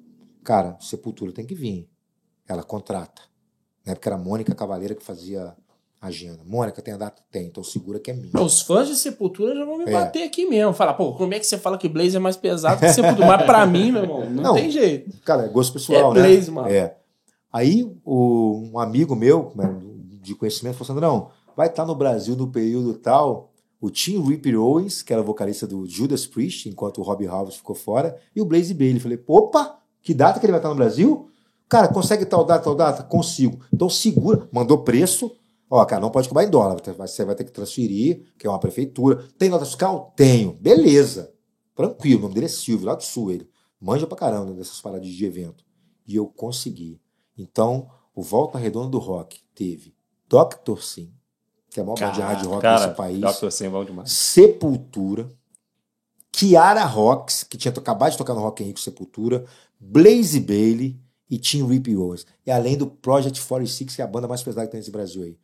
Cara, 0.43 0.79
Sepultura 0.81 1.33
tem 1.33 1.47
que 1.47 1.55
vir. 1.55 1.91
Ela 2.47 2.63
contrata. 2.63 3.23
Na 3.85 3.93
época 3.93 4.09
era 4.11 4.17
a 4.17 4.23
Mônica 4.23 4.55
Cavaleira 4.55 4.95
que 4.95 5.03
fazia 5.03 5.57
agenda. 6.07 6.41
Mônica, 6.45 6.81
tem 6.83 6.95
a 6.95 6.97
data? 6.97 7.23
Tem, 7.31 7.47
então 7.47 7.63
segura 7.65 7.99
que 7.99 8.11
é 8.11 8.15
minha. 8.15 8.41
Os 8.43 8.61
fãs 8.63 8.89
de 8.89 8.97
Sepultura 8.97 9.55
já 9.55 9.65
vão 9.65 9.79
me 9.79 9.85
É. 9.85 9.93
bater 9.93 10.23
aqui 10.25 10.47
mesmo. 10.47 10.73
Falar, 10.73 10.95
pô, 10.95 11.13
como 11.15 11.33
é 11.35 11.39
que 11.39 11.47
você 11.47 11.59
fala 11.59 11.79
que 11.79 11.89
Blaze 11.89 12.17
é 12.17 12.19
mais 12.21 12.37
pesado 12.37 12.81
que 12.81 12.89
Sepultura? 12.93 13.27
mas 13.27 13.43
pra 13.47 13.65
mim, 13.67 13.93
meu 13.93 14.03
irmão, 14.03 14.31
não, 14.31 14.43
Não. 14.43 14.55
tem 14.55 14.71
jeito. 14.71 15.11
Cara, 15.25 15.45
é 15.45 15.49
gosto 15.49 15.73
pessoal, 15.75 16.13
É 16.13 16.21
né? 16.21 16.29
Blaze, 16.29 16.51
mano. 16.51 16.69
É. 16.69 16.97
Aí 17.53 17.91
o, 18.05 18.71
um 18.73 18.79
amigo 18.79 19.15
meu, 19.15 19.53
né, 19.55 19.75
de 20.23 20.35
conhecimento, 20.35 20.77
falou 20.77 20.93
assim: 20.93 21.01
não, 21.01 21.31
vai 21.57 21.69
estar 21.69 21.85
no 21.85 21.95
Brasil 21.95 22.35
no 22.37 22.49
período 22.49 22.95
tal 22.95 23.51
o 23.81 23.91
Tim 23.91 24.19
Ripper 24.27 24.59
Owens, 24.59 25.03
que 25.03 25.13
era 25.13 25.23
vocalista 25.23 25.67
do 25.67 25.87
Judas 25.87 26.27
Priest, 26.27 26.69
enquanto 26.71 26.99
o 26.99 27.03
Robbie 27.03 27.27
House 27.27 27.57
ficou 27.57 27.77
fora, 27.77 28.17
e 28.35 28.41
o 28.41 28.45
Blaze 28.47 28.73
Bailey. 28.73 28.99
Falei, 28.99 29.23
opa, 29.27 29.77
que 30.03 30.15
data 30.15 30.41
que 30.41 30.47
ele 30.47 30.53
vai 30.53 30.59
estar 30.59 30.71
no 30.71 30.75
Brasil? 30.75 31.29
Cara, 31.69 31.89
consegue 31.89 32.25
tal 32.25 32.45
data, 32.45 32.65
tal 32.65 32.75
data? 32.75 33.03
Consigo. 33.03 33.59
Então 33.73 33.91
segura, 33.91 34.49
mandou 34.51 34.79
preço. 34.79 35.31
Ó, 35.69 35.85
cara, 35.85 36.01
não 36.01 36.11
pode 36.11 36.29
cobrar 36.29 36.45
em 36.45 36.51
dólar, 36.51 36.77
você 36.97 37.25
vai 37.25 37.35
ter 37.35 37.45
que 37.45 37.53
transferir, 37.53 38.33
que 38.39 38.47
é 38.47 38.51
uma 38.51 38.61
prefeitura. 38.61 39.27
Tem 39.39 39.49
nota 39.49 39.65
fiscal? 39.65 40.13
Tenho. 40.17 40.53
Beleza. 40.53 41.33
Tranquilo, 41.75 42.21
o 42.21 42.23
nome 42.23 42.35
dele 42.35 42.47
é 42.47 42.49
Silvio, 42.49 42.87
lá 42.87 42.95
do 42.95 43.03
sul 43.03 43.33
ele. 43.33 43.49
Manja 43.81 44.07
pra 44.07 44.17
caramba 44.17 44.53
dessas 44.53 44.81
paradas 44.81 45.09
de 45.09 45.25
evento. 45.25 45.65
E 46.07 46.17
eu 46.17 46.27
consegui. 46.27 47.01
Então, 47.37 47.89
o 48.15 48.23
Volta 48.23 48.59
Redonda 48.59 48.91
do 48.91 48.99
Rock 48.99 49.41
teve 49.55 49.95
Dr. 50.29 50.81
Sim, 50.81 51.13
que 51.71 51.81
é 51.81 51.83
a 51.83 51.87
maior 51.87 51.99
banda 51.99 52.13
de 52.13 52.21
hard 52.21 52.47
rock 52.47 52.63
cara, 52.63 52.87
desse 52.87 52.97
país. 52.97 53.21
Dr. 53.21 53.51
Sim, 53.51 53.67
é 53.67 53.71
bom 53.71 53.85
demais. 53.85 54.13
Sepultura, 54.13 55.29
Kiara 56.31 56.85
Rocks, 56.85 57.43
que 57.45 57.57
tinha 57.57 57.73
acabado 57.73 58.13
de 58.13 58.19
tocar 58.19 58.35
no 58.35 58.41
Rock 58.41 58.63
in 58.63 58.67
Rio 58.67 58.79
Sepultura, 58.79 59.45
Blaze 59.79 60.41
Bailey 60.41 61.01
e 61.29 61.39
Tim 61.39 61.67
Rip 61.67 61.95
Owens. 61.97 62.27
E 62.47 62.51
além 62.51 62.77
do 62.77 62.87
Project 62.87 63.41
46, 63.41 63.97
que 63.97 64.03
é 64.03 64.05
a 64.05 64.09
banda 64.09 64.29
mais 64.29 64.43
pesada 64.43 64.67
que 64.67 64.73
tem 64.73 64.81
nesse 64.81 64.91
Brasil 64.91 65.23
aí. 65.23 65.39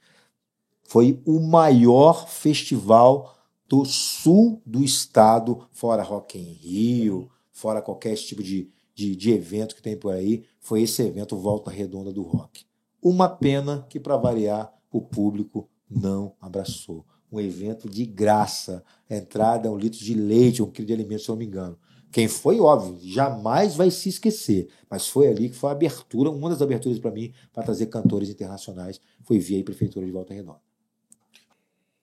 Foi 0.91 1.23
o 1.25 1.39
maior 1.39 2.29
festival 2.29 3.37
do 3.69 3.85
sul 3.85 4.61
do 4.67 4.83
estado, 4.83 5.69
fora 5.71 6.03
Rock 6.03 6.37
in 6.37 6.53
Rio, 6.53 7.31
fora 7.53 7.81
qualquer 7.81 8.17
tipo 8.17 8.43
de, 8.43 8.69
de, 8.93 9.15
de 9.15 9.31
evento 9.31 9.77
que 9.77 9.83
tem 9.83 9.97
por 9.97 10.13
aí. 10.13 10.43
Foi 10.59 10.83
esse 10.83 11.01
evento 11.01 11.37
Volta 11.37 11.71
Redonda 11.71 12.13
do 12.13 12.23
Rock. 12.23 12.65
Uma 13.01 13.29
pena 13.29 13.87
que, 13.89 14.01
para 14.01 14.17
variar, 14.17 14.75
o 14.91 15.01
público 15.01 15.69
não 15.89 16.35
abraçou. 16.41 17.07
Um 17.31 17.39
evento 17.39 17.89
de 17.89 18.05
graça. 18.05 18.83
Entrada 19.09 19.69
é 19.69 19.71
um 19.71 19.79
litro 19.79 20.01
de 20.01 20.15
leite, 20.15 20.61
um 20.61 20.73
quilo 20.73 20.89
de 20.89 20.93
alimento, 20.93 21.23
se 21.23 21.31
eu 21.31 21.35
não 21.35 21.39
me 21.39 21.47
engano. 21.47 21.79
Quem 22.11 22.27
foi, 22.27 22.59
óbvio, 22.59 22.99
jamais 23.01 23.77
vai 23.77 23.93
se 23.93 24.09
esquecer. 24.09 24.67
Mas 24.91 25.07
foi 25.07 25.29
ali 25.29 25.51
que 25.51 25.57
foi 25.57 25.71
a 25.71 25.73
abertura, 25.73 26.31
uma 26.31 26.51
das 26.51 26.61
aberturas 26.61 26.99
para 26.99 27.13
mim, 27.13 27.33
para 27.53 27.63
trazer 27.63 27.87
cantores 27.87 28.29
internacionais. 28.29 29.01
Foi 29.23 29.39
via 29.39 29.61
a 29.61 29.65
Prefeitura 29.65 30.05
de 30.05 30.11
Volta 30.11 30.35
Redonda. 30.35 30.69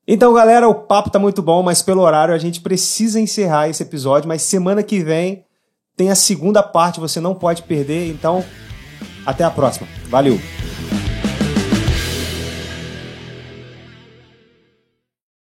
Então, 0.08 0.34
galera, 0.34 0.70
o 0.70 0.74
papo 0.74 1.10
tá 1.10 1.20
muito 1.20 1.41
bom, 1.41 1.62
mas 1.62 1.82
pelo 1.82 2.01
horário 2.01 2.34
a 2.34 2.38
gente 2.38 2.62
precisa 2.62 3.20
encerrar 3.20 3.68
esse 3.68 3.84
episódio. 3.84 4.28
Mas 4.28 4.41
semana 4.41 4.82
que 4.82 5.03
vem 5.03 5.43
tem 5.97 6.10
a 6.10 6.16
segunda 6.16 6.64
parte, 6.64 6.99
você 6.99 7.20
não 7.20 7.36
pode 7.36 7.64
perder. 7.64 8.10
Então, 8.10 8.43
até 9.26 9.43
a 9.43 9.51
próxima. 9.51 9.88
Valeu! 10.10 10.39